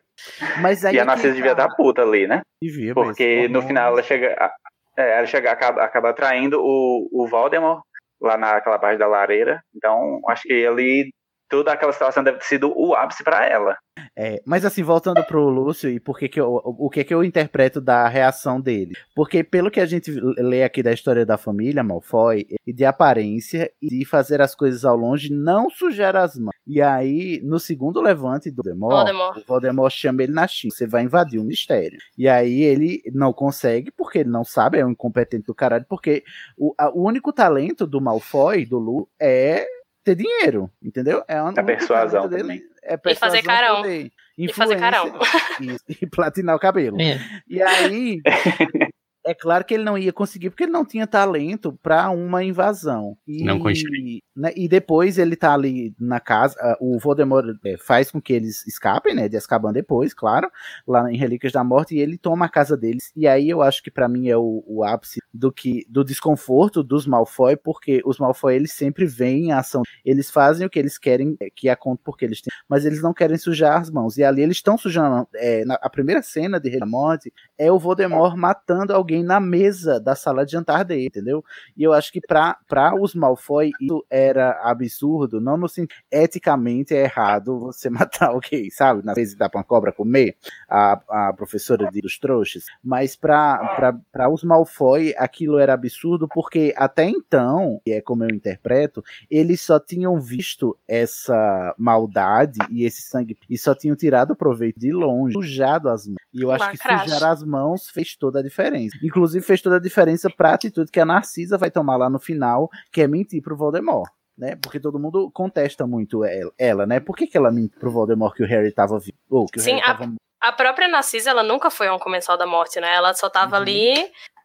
Mas 0.61 0.85
aí 0.85 0.95
E 0.95 0.99
a 0.99 1.05
Narcisa 1.05 1.33
devia 1.33 1.55
tá. 1.55 1.67
dar 1.67 1.75
puta 1.75 2.01
ali, 2.01 2.27
né? 2.27 2.41
Devia, 2.63 2.93
Porque 2.93 3.41
mas 3.43 3.51
no 3.51 3.61
final 3.61 3.93
ela 3.93 4.03
chega. 4.03 4.35
a- 4.39 4.51
é, 4.97 5.17
ela 5.19 5.27
chega, 5.27 5.51
acaba, 5.51 5.83
acaba 5.83 6.13
traindo 6.13 6.59
o, 6.61 7.07
o 7.11 7.27
Voldemort 7.27 7.81
lá 8.21 8.37
naquela 8.37 8.77
parte 8.79 8.97
da 8.99 9.07
lareira. 9.07 9.61
Então, 9.75 10.19
acho 10.29 10.43
que 10.43 10.65
ali 10.65 11.09
toda 11.49 11.71
aquela 11.73 11.91
situação 11.93 12.23
deve 12.23 12.37
ter 12.39 12.45
sido 12.45 12.71
o 12.75 12.93
ápice 12.95 13.23
pra 13.23 13.45
ela. 13.45 13.77
É, 14.17 14.41
mas 14.45 14.65
assim, 14.65 14.83
voltando 14.83 15.23
pro 15.23 15.49
Lúcio 15.49 15.89
e 15.89 15.99
por 15.99 16.19
que 16.19 16.27
que 16.27 16.39
eu, 16.39 16.61
o 16.65 16.89
que 16.89 17.03
que 17.03 17.13
eu 17.13 17.23
interpreto 17.23 17.79
da 17.79 18.07
reação 18.09 18.59
dele? 18.59 18.93
Porque 19.15 19.41
pelo 19.43 19.71
que 19.71 19.79
a 19.79 19.85
gente 19.85 20.11
lê 20.11 20.63
aqui 20.63 20.83
da 20.83 20.91
história 20.91 21.25
da 21.25 21.37
família 21.37 21.81
Malfoy, 21.83 22.45
e 22.67 22.73
de 22.73 22.83
aparência 22.83 23.71
e 23.81 23.87
de 23.87 24.05
fazer 24.05 24.41
as 24.41 24.53
coisas 24.53 24.83
ao 24.83 24.95
longe, 24.97 25.31
não 25.33 25.69
sujar 25.69 26.15
as 26.15 26.37
mãos. 26.37 26.51
E 26.67 26.81
aí, 26.81 27.39
no 27.43 27.59
segundo 27.59 28.01
levante 28.01 28.51
do 28.51 28.61
Voldemort, 28.63 28.95
Voldemort. 29.07 29.37
o 29.37 29.43
Voldemort 29.47 29.93
chama 29.93 30.23
ele 30.23 30.33
na 30.33 30.47
China, 30.47 30.73
você 30.75 30.85
vai 30.85 31.03
invadir 31.03 31.39
o 31.39 31.43
mistério. 31.43 31.97
E 32.17 32.27
aí 32.27 32.61
ele 32.63 33.01
não 33.13 33.31
consegue, 33.33 33.91
porque 33.91 34.19
ele 34.19 34.29
não 34.29 34.43
sabe, 34.43 34.77
é 34.77 34.85
um 34.85 34.91
incompetente 34.91 35.45
do 35.47 35.55
caralho, 35.55 35.85
porque 35.87 36.23
o, 36.57 36.73
a- 36.77 36.89
o 36.91 37.05
único 37.07 37.31
talento 37.33 37.87
do 37.87 38.01
Malfoy, 38.01 38.65
do 38.65 38.77
Lu, 38.77 39.09
é 39.19 39.65
ter 40.03 40.15
dinheiro, 40.15 40.69
entendeu? 40.83 41.23
É 41.27 41.41
uma, 41.41 41.51
A 41.51 41.63
persuasão 41.63 42.27
também. 42.29 42.61
É 42.83 42.97
E 43.05 43.15
fazer 43.15 43.41
carão. 43.43 43.77
poder, 43.77 44.11
E 44.37 44.53
fazer 44.53 44.77
carão. 44.79 45.11
E, 45.61 45.77
e 46.01 46.07
platinar 46.07 46.55
o 46.55 46.59
cabelo. 46.59 46.99
É. 46.99 47.19
E 47.47 47.61
aí, 47.61 48.19
é 49.25 49.33
claro 49.35 49.63
que 49.63 49.73
ele 49.75 49.83
não 49.83 49.97
ia 49.97 50.11
conseguir, 50.11 50.49
porque 50.49 50.63
ele 50.63 50.71
não 50.71 50.85
tinha 50.85 51.05
talento 51.05 51.77
pra 51.83 52.09
uma 52.09 52.43
invasão. 52.43 53.15
E, 53.27 53.43
Não 53.43 53.59
construir. 53.59 54.21
Né, 54.35 54.51
e 54.55 54.67
depois 54.67 55.17
ele 55.17 55.35
tá 55.35 55.53
ali 55.53 55.93
na 55.99 56.19
casa, 56.19 56.55
ah, 56.59 56.77
o 56.79 56.97
Voldemort 56.99 57.45
é, 57.63 57.77
faz 57.77 58.11
com 58.11 58.21
que 58.21 58.33
eles 58.33 58.65
escapem, 58.67 59.13
né, 59.15 59.29
de 59.29 59.37
Azkaban 59.37 59.71
depois, 59.71 60.13
claro, 60.13 60.49
lá 60.87 61.11
em 61.11 61.17
Relíquias 61.17 61.53
da 61.53 61.63
Morte, 61.63 61.95
e 61.95 61.99
ele 61.99 62.17
toma 62.17 62.45
a 62.45 62.49
casa 62.49 62.75
deles. 62.75 63.11
E 63.15 63.27
aí 63.27 63.49
eu 63.49 63.61
acho 63.61 63.83
que 63.83 63.91
pra 63.91 64.07
mim 64.07 64.29
é 64.29 64.37
o, 64.37 64.63
o 64.65 64.83
ápice 64.83 65.21
do 65.33 65.51
que 65.51 65.85
do 65.89 66.03
desconforto 66.03 66.83
dos 66.83 67.05
Malfoy, 67.05 67.55
porque 67.55 68.01
os 68.05 68.17
Malfoy 68.17 68.55
eles 68.55 68.73
sempre 68.73 69.05
veem 69.05 69.51
a 69.51 69.59
ação, 69.59 69.83
eles 70.03 70.29
fazem 70.29 70.65
o 70.65 70.69
que 70.69 70.79
eles 70.79 70.97
querem 70.97 71.35
é, 71.39 71.49
que 71.49 71.69
aconteça 71.69 71.91
porque 72.03 72.25
eles 72.25 72.41
têm, 72.41 72.51
mas 72.67 72.85
eles 72.85 73.01
não 73.01 73.13
querem 73.13 73.37
sujar 73.37 73.79
as 73.79 73.89
mãos. 73.89 74.17
E 74.17 74.23
ali 74.23 74.41
eles 74.41 74.57
estão 74.57 74.77
sujando, 74.77 75.27
é, 75.35 75.65
na, 75.65 75.75
a 75.75 75.89
primeira 75.89 76.21
cena 76.21 76.59
de 76.59 76.69
Relíquias 76.69 76.81
da 76.81 76.97
Morte 76.97 77.33
é 77.57 77.71
o 77.71 77.77
Voldemort 77.77 78.35
matando 78.35 78.93
alguém 78.93 79.23
na 79.23 79.39
mesa 79.39 79.99
da 79.99 80.15
sala 80.15 80.45
de 80.45 80.53
jantar 80.53 80.83
dele, 80.83 81.07
entendeu? 81.07 81.43
E 81.75 81.83
eu 81.83 81.93
acho 81.93 82.11
que 82.11 82.21
pra 82.21 82.57
os 82.99 83.13
Malfoy 83.13 83.71
isso 83.79 84.05
era 84.31 84.59
absurdo, 84.63 85.39
não 85.39 85.57
no 85.57 85.67
sentido 85.67 85.95
eticamente 86.11 86.95
é 86.95 87.03
errado 87.03 87.59
você 87.59 87.89
matar 87.89 88.29
alguém, 88.29 88.69
sabe? 88.69 89.03
Na 89.05 89.13
vez 89.13 89.31
de 89.31 89.35
dar 89.35 89.49
pra 89.49 89.59
uma 89.59 89.63
cobra 89.63 89.91
comer, 89.91 90.35
a, 90.69 91.27
a 91.27 91.33
professora 91.33 91.89
de, 91.91 92.01
dos 92.01 92.17
trouxas, 92.17 92.65
mas 92.83 93.15
pra 93.15 93.99
os 94.31 94.43
Malfoy 94.43 95.13
aquilo 95.17 95.57
era 95.57 95.73
absurdo 95.73 96.27
porque 96.27 96.73
até 96.77 97.05
então, 97.05 97.81
e 97.85 97.91
é 97.91 98.01
como 98.01 98.23
eu 98.23 98.29
interpreto, 98.29 99.03
eles 99.29 99.61
só 99.61 99.79
tinham 99.79 100.19
visto 100.19 100.77
essa 100.87 101.75
maldade 101.77 102.59
e 102.69 102.85
esse 102.85 103.01
sangue 103.01 103.37
e 103.49 103.57
só 103.57 103.75
tinham 103.75 103.95
tirado 103.95 104.35
proveito 104.35 104.79
de 104.79 104.91
longe, 104.91 105.33
sujado 105.33 105.89
as 105.89 106.07
mãos. 106.07 106.17
E 106.33 106.41
eu 106.41 106.51
acho 106.51 106.71
que 106.71 106.77
Lacraste. 106.77 107.09
sujar 107.09 107.31
as 107.31 107.43
mãos 107.43 107.89
fez 107.89 108.15
toda 108.15 108.39
a 108.39 108.43
diferença. 108.43 108.97
Inclusive 109.03 109.45
fez 109.45 109.61
toda 109.61 109.77
a 109.77 109.79
diferença 109.79 110.29
pra 110.29 110.53
atitude 110.53 110.91
que 110.91 110.99
a 110.99 111.05
Narcisa 111.05 111.57
vai 111.57 111.69
tomar 111.69 111.97
lá 111.97 112.09
no 112.09 112.19
final, 112.19 112.69
que 112.91 113.01
é 113.01 113.07
mentir 113.07 113.41
pro 113.41 113.55
Voldemort. 113.55 114.09
Né? 114.37 114.55
Porque 114.61 114.79
todo 114.79 114.97
mundo 114.99 115.29
contesta 115.31 115.85
muito 115.85 116.23
ela, 116.25 116.51
ela, 116.57 116.85
né? 116.85 116.99
Por 116.99 117.15
que, 117.15 117.27
que 117.27 117.37
ela 117.37 117.51
mentiu 117.51 117.79
pro 117.79 117.91
Voldemort 117.91 118.35
que 118.35 118.43
o 118.43 118.47
Harry 118.47 118.71
tava 118.71 118.97
vivo? 118.99 119.17
Ou 119.29 119.45
que 119.45 119.59
o 119.59 119.61
Sim, 119.61 119.71
Harry 119.75 119.83
a- 119.83 119.97
tava 119.97 120.13
A 120.39 120.51
própria 120.51 120.87
Narcisa, 120.87 121.29
ela 121.29 121.43
nunca 121.43 121.69
foi 121.69 121.89
um 121.91 121.99
comensal 121.99 122.37
da 122.37 122.47
morte, 122.47 122.79
né? 122.79 122.95
Ela 122.95 123.13
só 123.13 123.29
tava 123.29 123.57
Uhum. 123.57 123.61
ali 123.61 123.93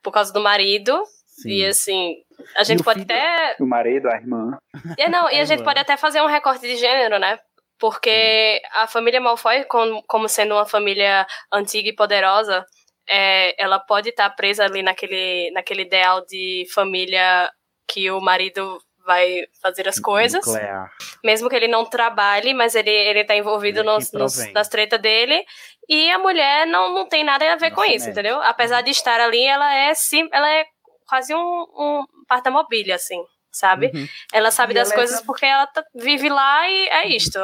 por 0.03 0.12
causa 0.12 0.32
do 0.32 0.41
marido. 0.41 1.03
Sim. 1.24 1.51
E 1.51 1.66
assim, 1.66 2.16
a 2.57 2.62
gente 2.64 2.80
o 2.80 2.84
pode 2.84 3.01
filho- 3.01 3.12
até. 3.14 3.57
O 3.61 3.66
marido, 3.66 4.09
a 4.09 4.16
irmã. 4.16 4.59
É, 4.99 5.09
não, 5.09 5.30
e 5.30 5.41
a 5.41 5.45
gente 5.45 5.62
pode 5.62 5.78
até 5.78 5.97
fazer 5.97 6.20
um 6.20 6.26
recorte 6.26 6.61
de 6.62 6.76
gênero, 6.76 7.18
né? 7.18 7.39
Porque 7.78 8.61
a 8.74 8.87
família 8.87 9.20
Malfoy, 9.20 9.64
como, 9.64 10.03
como 10.07 10.28
sendo 10.28 10.55
uma 10.55 10.66
família 10.66 11.26
antiga 11.53 11.89
e 11.89 11.95
poderosa, 11.95 12.64
é, 13.09 13.55
ela 13.62 13.78
pode 13.78 14.09
estar 14.11 14.28
presa 14.30 14.64
ali 14.64 14.82
naquele, 14.82 15.51
naquele 15.53 15.82
ideal 15.82 16.24
de 16.26 16.66
família 16.74 17.51
que 17.89 18.11
o 18.11 18.20
marido 18.20 18.78
vai 19.07 19.46
fazer 19.62 19.88
as 19.88 19.98
coisas. 20.00 20.44
Nuclear. 20.44 20.90
Mesmo 21.24 21.48
que 21.48 21.57
ele 21.57 21.68
não 21.68 21.84
trabalhe, 21.84 22.52
mas 22.52 22.74
ele, 22.74 22.90
ele 22.90 23.24
tá 23.24 23.34
envolvido 23.36 23.80
Ele 23.80 23.86
nos, 23.88 24.12
nos- 24.12 24.52
nas 24.52 24.68
tretas 24.68 25.00
dele. 25.00 25.44
E 25.88 26.11
a 26.11 26.18
mulher 26.18 26.66
não, 26.66 26.92
não 26.92 27.07
tem 27.09 27.22
nada 27.24 27.50
a 27.52 27.57
ver 27.57 27.70
Não 27.70 27.76
com 27.76 27.84
isso, 27.84 28.11
entendeu? 28.11 28.42
Apesar 28.42 28.82
de 28.82 28.90
estar 28.90 29.20
ali, 29.20 29.44
ela 29.44 29.72
é 29.72 29.94
sim, 29.94 30.28
ela 30.32 30.50
é 30.50 30.64
quase 31.09 31.32
um, 31.34 31.38
um 31.38 32.04
porta-mobília, 32.28 32.96
assim, 32.96 33.22
sabe? 33.52 33.92
Uhum. 33.94 34.07
Ela 34.32 34.50
sabe 34.50 34.72
E 34.72 34.74
das 34.74 34.88
ela 34.88 34.94
é 34.94 34.96
coisas 34.98 35.16
essa- 35.18 35.24
porque 35.26 35.46
ela 35.46 35.66
tá- 35.68 35.84
vive 35.94 36.28
lá 36.28 36.68
e 36.68 36.88
é 36.88 37.09
isto. 37.09 37.38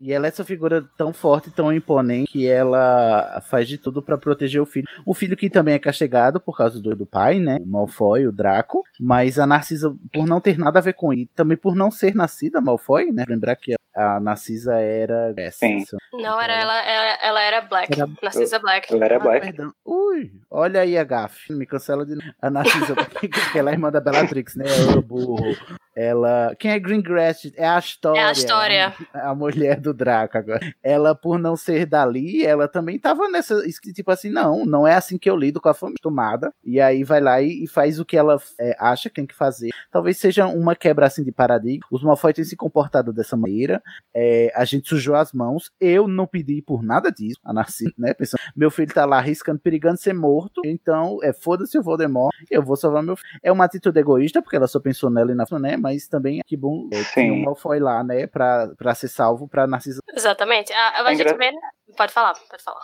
E 0.00 0.12
ela 0.12 0.26
é 0.26 0.28
essa 0.28 0.44
figura 0.44 0.84
tão 0.96 1.12
forte, 1.12 1.50
tão 1.50 1.72
imponente, 1.72 2.30
que 2.30 2.46
ela 2.46 3.40
faz 3.48 3.66
de 3.66 3.76
tudo 3.76 4.00
pra 4.00 4.16
proteger 4.16 4.60
o 4.60 4.66
filho. 4.66 4.86
O 5.04 5.12
filho 5.12 5.36
que 5.36 5.50
também 5.50 5.74
é 5.74 5.78
castigado 5.78 6.40
por 6.40 6.56
causa 6.56 6.80
do, 6.80 6.94
do 6.94 7.04
pai, 7.06 7.40
né? 7.40 7.58
O 7.60 7.66
Malfoy, 7.66 8.26
o 8.26 8.32
Draco. 8.32 8.84
Mas 9.00 9.38
a 9.38 9.46
Narcisa, 9.46 9.94
por 10.12 10.26
não 10.26 10.40
ter 10.40 10.56
nada 10.58 10.78
a 10.78 10.82
ver 10.82 10.94
com 10.94 11.12
isso, 11.12 11.30
também 11.34 11.56
por 11.56 11.74
não 11.74 11.90
ser 11.90 12.14
nascida 12.14 12.60
Malfoy, 12.60 13.10
né? 13.10 13.24
Lembrar 13.28 13.56
que 13.56 13.77
a 14.16 14.20
Narcisa 14.20 14.74
era. 14.76 15.34
Sim. 15.52 15.84
Não, 16.12 16.40
era 16.40 16.54
ela, 16.54 16.82
ela, 16.86 17.18
ela 17.22 17.42
era 17.42 17.60
Black. 17.62 17.92
Era- 17.92 18.08
Narcisa 18.22 18.58
Black. 18.58 18.92
Ela 18.92 19.04
era 19.04 19.16
Ah, 19.16 19.20
black. 19.20 19.46
perdão. 19.46 19.72
Ui, 19.84 20.30
olha 20.50 20.80
aí 20.80 20.96
a 20.96 21.04
gafe. 21.04 21.52
Me 21.52 21.66
cancela 21.66 22.04
de 22.06 22.14
novo. 22.14 22.28
A 22.40 22.50
Narcisa, 22.50 22.94
que 23.52 23.58
ela 23.58 23.70
é 23.70 23.72
irmã 23.74 23.90
da 23.90 24.00
Bellatrix, 24.00 24.54
né? 24.56 24.64
Ô, 24.96 25.02
burro. 25.02 25.56
Ela. 25.96 26.54
Quem 26.58 26.70
é 26.70 26.78
Greengrass? 26.78 27.50
É 27.56 27.66
a 27.66 27.78
história. 27.78 28.20
É 28.20 28.24
a 28.24 28.32
história. 28.32 28.94
A 29.14 29.34
mulher 29.34 29.80
do 29.80 29.92
Draco 29.92 30.38
agora. 30.38 30.60
Ela, 30.82 31.14
por 31.14 31.38
não 31.38 31.56
ser 31.56 31.86
dali, 31.86 32.44
ela 32.46 32.68
também 32.68 32.98
tava 32.98 33.28
nessa. 33.28 33.60
Tipo 33.94 34.10
assim, 34.12 34.30
não, 34.30 34.64
não 34.64 34.86
é 34.86 34.94
assim 34.94 35.18
que 35.18 35.28
eu 35.28 35.36
lido 35.36 35.60
com 35.60 35.68
a 35.68 35.74
família 35.74 35.98
tomada. 36.00 36.52
E 36.64 36.80
aí 36.80 37.02
vai 37.02 37.20
lá 37.20 37.40
e, 37.42 37.64
e 37.64 37.66
faz 37.66 37.98
o 37.98 38.04
que 38.04 38.16
ela 38.16 38.36
é, 38.60 38.76
acha 38.78 39.08
que 39.08 39.16
tem 39.16 39.26
que 39.26 39.34
fazer. 39.34 39.70
Talvez 39.90 40.16
seja 40.18 40.46
uma 40.46 40.76
quebra 40.76 41.06
assim 41.06 41.24
de 41.24 41.32
paradigma. 41.32 41.86
Os 41.90 42.02
Malfoy 42.04 42.32
têm 42.32 42.44
se 42.44 42.56
comportado 42.56 43.12
dessa 43.12 43.36
maneira. 43.36 43.82
É, 44.14 44.52
a 44.54 44.64
gente 44.64 44.88
sujou 44.88 45.14
as 45.14 45.32
mãos. 45.32 45.70
Eu 45.80 46.08
não 46.08 46.26
pedi 46.26 46.62
por 46.62 46.82
nada 46.82 47.10
disso. 47.10 47.38
A 47.44 47.52
Narcisa, 47.52 47.92
né? 47.98 48.14
Pensando, 48.14 48.40
meu 48.56 48.70
filho 48.70 48.92
tá 48.92 49.04
lá 49.04 49.18
arriscando, 49.18 49.60
perigando 49.60 49.98
ser 49.98 50.12
morto. 50.12 50.60
Então, 50.64 51.18
é 51.22 51.32
foda-se 51.32 51.78
o 51.78 51.82
Voldemort. 51.82 52.34
Eu 52.50 52.62
vou 52.62 52.76
salvar 52.76 53.02
meu 53.02 53.16
filho. 53.16 53.28
É 53.42 53.52
uma 53.52 53.64
atitude 53.64 53.98
egoísta, 53.98 54.42
porque 54.42 54.56
ela 54.56 54.66
só 54.66 54.80
pensou 54.80 55.10
nela 55.10 55.32
e 55.32 55.34
na 55.34 55.44
né? 55.58 55.76
Mas 55.76 56.06
também 56.08 56.40
que 56.46 56.56
bom 56.56 56.88
é, 56.92 57.02
que 57.04 57.30
o 57.30 57.44
Malfoy 57.44 57.78
lá, 57.80 58.02
né? 58.04 58.26
Pra, 58.26 58.68
pra 58.76 58.94
ser 58.94 59.08
salvo 59.08 59.48
pra 59.48 59.66
Narcisa. 59.66 60.00
Exatamente. 60.14 60.72
A, 60.72 61.02
a 61.06 61.14
gente 61.14 61.34
vê. 61.34 61.52
Pode 61.96 62.12
falar, 62.12 62.34
pode 62.50 62.62
falar. 62.62 62.82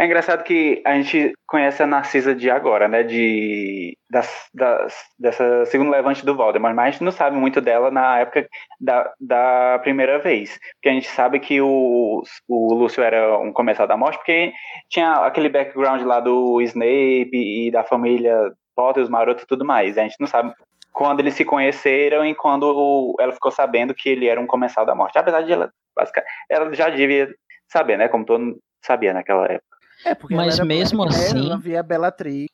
É 0.00 0.04
engraçado 0.06 0.44
que 0.44 0.80
a 0.86 0.94
gente 0.94 1.32
conhece 1.44 1.82
a 1.82 1.86
Narcisa 1.86 2.32
de 2.32 2.48
agora, 2.48 2.86
né? 2.86 3.02
De, 3.02 3.98
das, 4.08 4.48
das, 4.54 4.94
dessa 5.18 5.64
segunda 5.66 5.90
levante 5.90 6.24
do 6.24 6.36
Voldemort, 6.36 6.72
mas 6.72 6.86
a 6.86 6.90
gente 6.92 7.02
não 7.04 7.10
sabe 7.10 7.36
muito 7.36 7.60
dela 7.60 7.90
na 7.90 8.20
época 8.20 8.48
da, 8.80 9.12
da 9.20 9.80
primeira 9.82 10.20
vez. 10.20 10.56
Porque 10.74 10.88
a 10.88 10.92
gente 10.92 11.08
sabe 11.08 11.40
que 11.40 11.60
o, 11.60 12.22
o 12.48 12.74
Lúcio 12.74 13.02
era 13.02 13.36
um 13.38 13.52
comensal 13.52 13.88
da 13.88 13.96
morte, 13.96 14.18
porque 14.18 14.52
tinha 14.88 15.14
aquele 15.26 15.48
background 15.48 16.02
lá 16.02 16.20
do 16.20 16.60
Snape 16.62 17.30
e 17.32 17.70
da 17.72 17.82
família 17.82 18.52
Potter, 18.76 19.02
os 19.02 19.08
marotos 19.10 19.42
e 19.42 19.46
tudo 19.48 19.64
mais. 19.64 19.98
A 19.98 20.02
gente 20.02 20.16
não 20.20 20.28
sabe 20.28 20.54
quando 20.92 21.18
eles 21.18 21.34
se 21.34 21.44
conheceram 21.44 22.24
e 22.24 22.36
quando 22.36 23.16
ela 23.18 23.32
ficou 23.32 23.50
sabendo 23.50 23.92
que 23.92 24.08
ele 24.08 24.28
era 24.28 24.40
um 24.40 24.46
comensal 24.46 24.86
da 24.86 24.94
morte. 24.94 25.18
Apesar 25.18 25.42
de 25.42 25.52
ela, 25.52 25.72
basica- 25.96 26.24
ela 26.48 26.72
já 26.72 26.88
devia 26.88 27.28
saber, 27.66 27.98
né? 27.98 28.06
Como 28.06 28.24
todo 28.24 28.40
mundo 28.40 28.58
sabia 28.80 29.12
naquela 29.12 29.44
época. 29.46 29.77
É, 30.04 30.14
porque 30.14 30.34
Mas 30.34 30.46
ela 30.46 30.54
era 30.56 30.64
mesmo 30.64 31.04
Black, 31.04 31.18
né? 31.18 31.24
assim- 31.26 31.46
Ela 31.46 31.58
via 31.58 31.82
Bellatrix. 31.82 32.48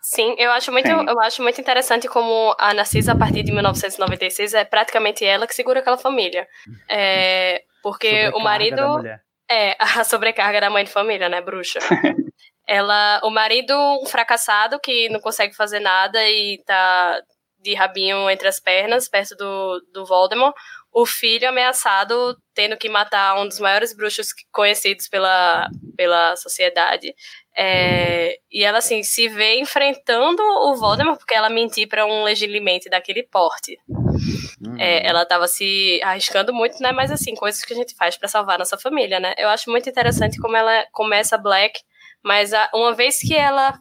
Sim, 0.00 0.34
eu 0.38 0.50
acho 0.52 0.70
muito, 0.72 0.86
Sim. 0.86 1.04
eu 1.08 1.20
acho 1.20 1.42
muito 1.42 1.60
interessante 1.60 2.08
como 2.08 2.54
a 2.58 2.72
Narcisa, 2.72 3.12
a 3.12 3.16
partir 3.16 3.42
de 3.42 3.52
1996, 3.52 4.54
é 4.54 4.64
praticamente 4.64 5.24
ela 5.24 5.46
que 5.46 5.54
segura 5.54 5.80
aquela 5.80 5.98
família. 5.98 6.46
É, 6.88 7.62
porque 7.82 8.28
o 8.34 8.38
marido. 8.40 8.86
mulher. 8.88 9.20
É, 9.50 9.76
a 10.00 10.04
sobrecarga 10.04 10.60
da 10.60 10.70
mãe 10.70 10.84
de 10.84 10.90
família, 10.90 11.28
né, 11.28 11.40
bruxa? 11.40 11.78
Ela, 12.66 13.18
o 13.24 13.30
marido 13.30 13.72
um 14.02 14.04
fracassado 14.04 14.78
que 14.78 15.08
não 15.08 15.20
consegue 15.20 15.56
fazer 15.56 15.80
nada 15.80 16.22
e 16.28 16.62
tá 16.66 17.18
de 17.60 17.74
rabinho 17.74 18.28
entre 18.28 18.46
as 18.46 18.60
pernas, 18.60 19.08
perto 19.08 19.34
do, 19.36 19.80
do 19.92 20.04
Voldemort. 20.04 20.54
O 21.00 21.06
filho 21.06 21.48
ameaçado, 21.48 22.36
tendo 22.54 22.76
que 22.76 22.88
matar 22.88 23.38
um 23.40 23.46
dos 23.46 23.60
maiores 23.60 23.94
bruxos 23.94 24.28
conhecidos 24.50 25.06
pela, 25.08 25.68
pela 25.96 26.34
sociedade. 26.34 27.14
É, 27.56 28.36
e 28.50 28.64
ela, 28.64 28.78
assim, 28.78 29.02
se 29.04 29.28
vê 29.28 29.60
enfrentando 29.60 30.42
o 30.42 30.74
Voldemort 30.74 31.18
porque 31.18 31.34
ela 31.34 31.48
mentiu 31.48 31.86
para 31.88 32.04
um 32.04 32.24
legilimente 32.24 32.88
daquele 32.90 33.22
porte. 33.22 33.78
Uhum. 33.88 34.76
É, 34.76 35.06
ela 35.06 35.24
tava 35.24 35.46
se 35.46 36.00
arriscando 36.02 36.52
muito, 36.52 36.82
né? 36.82 36.90
Mas 36.90 37.12
assim, 37.12 37.34
coisas 37.34 37.64
que 37.64 37.72
a 37.72 37.76
gente 37.76 37.94
faz 37.94 38.16
pra 38.16 38.26
salvar 38.28 38.58
nossa 38.58 38.76
família, 38.76 39.20
né? 39.20 39.34
Eu 39.38 39.48
acho 39.50 39.70
muito 39.70 39.88
interessante 39.88 40.36
como 40.40 40.56
ela 40.56 40.84
começa 40.90 41.38
Black, 41.38 41.80
mas 42.24 42.52
a- 42.52 42.68
uma 42.74 42.92
vez 42.92 43.20
que 43.20 43.36
ela 43.36 43.78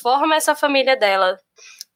forma 0.00 0.36
essa 0.36 0.54
família 0.54 0.96
dela, 0.96 1.36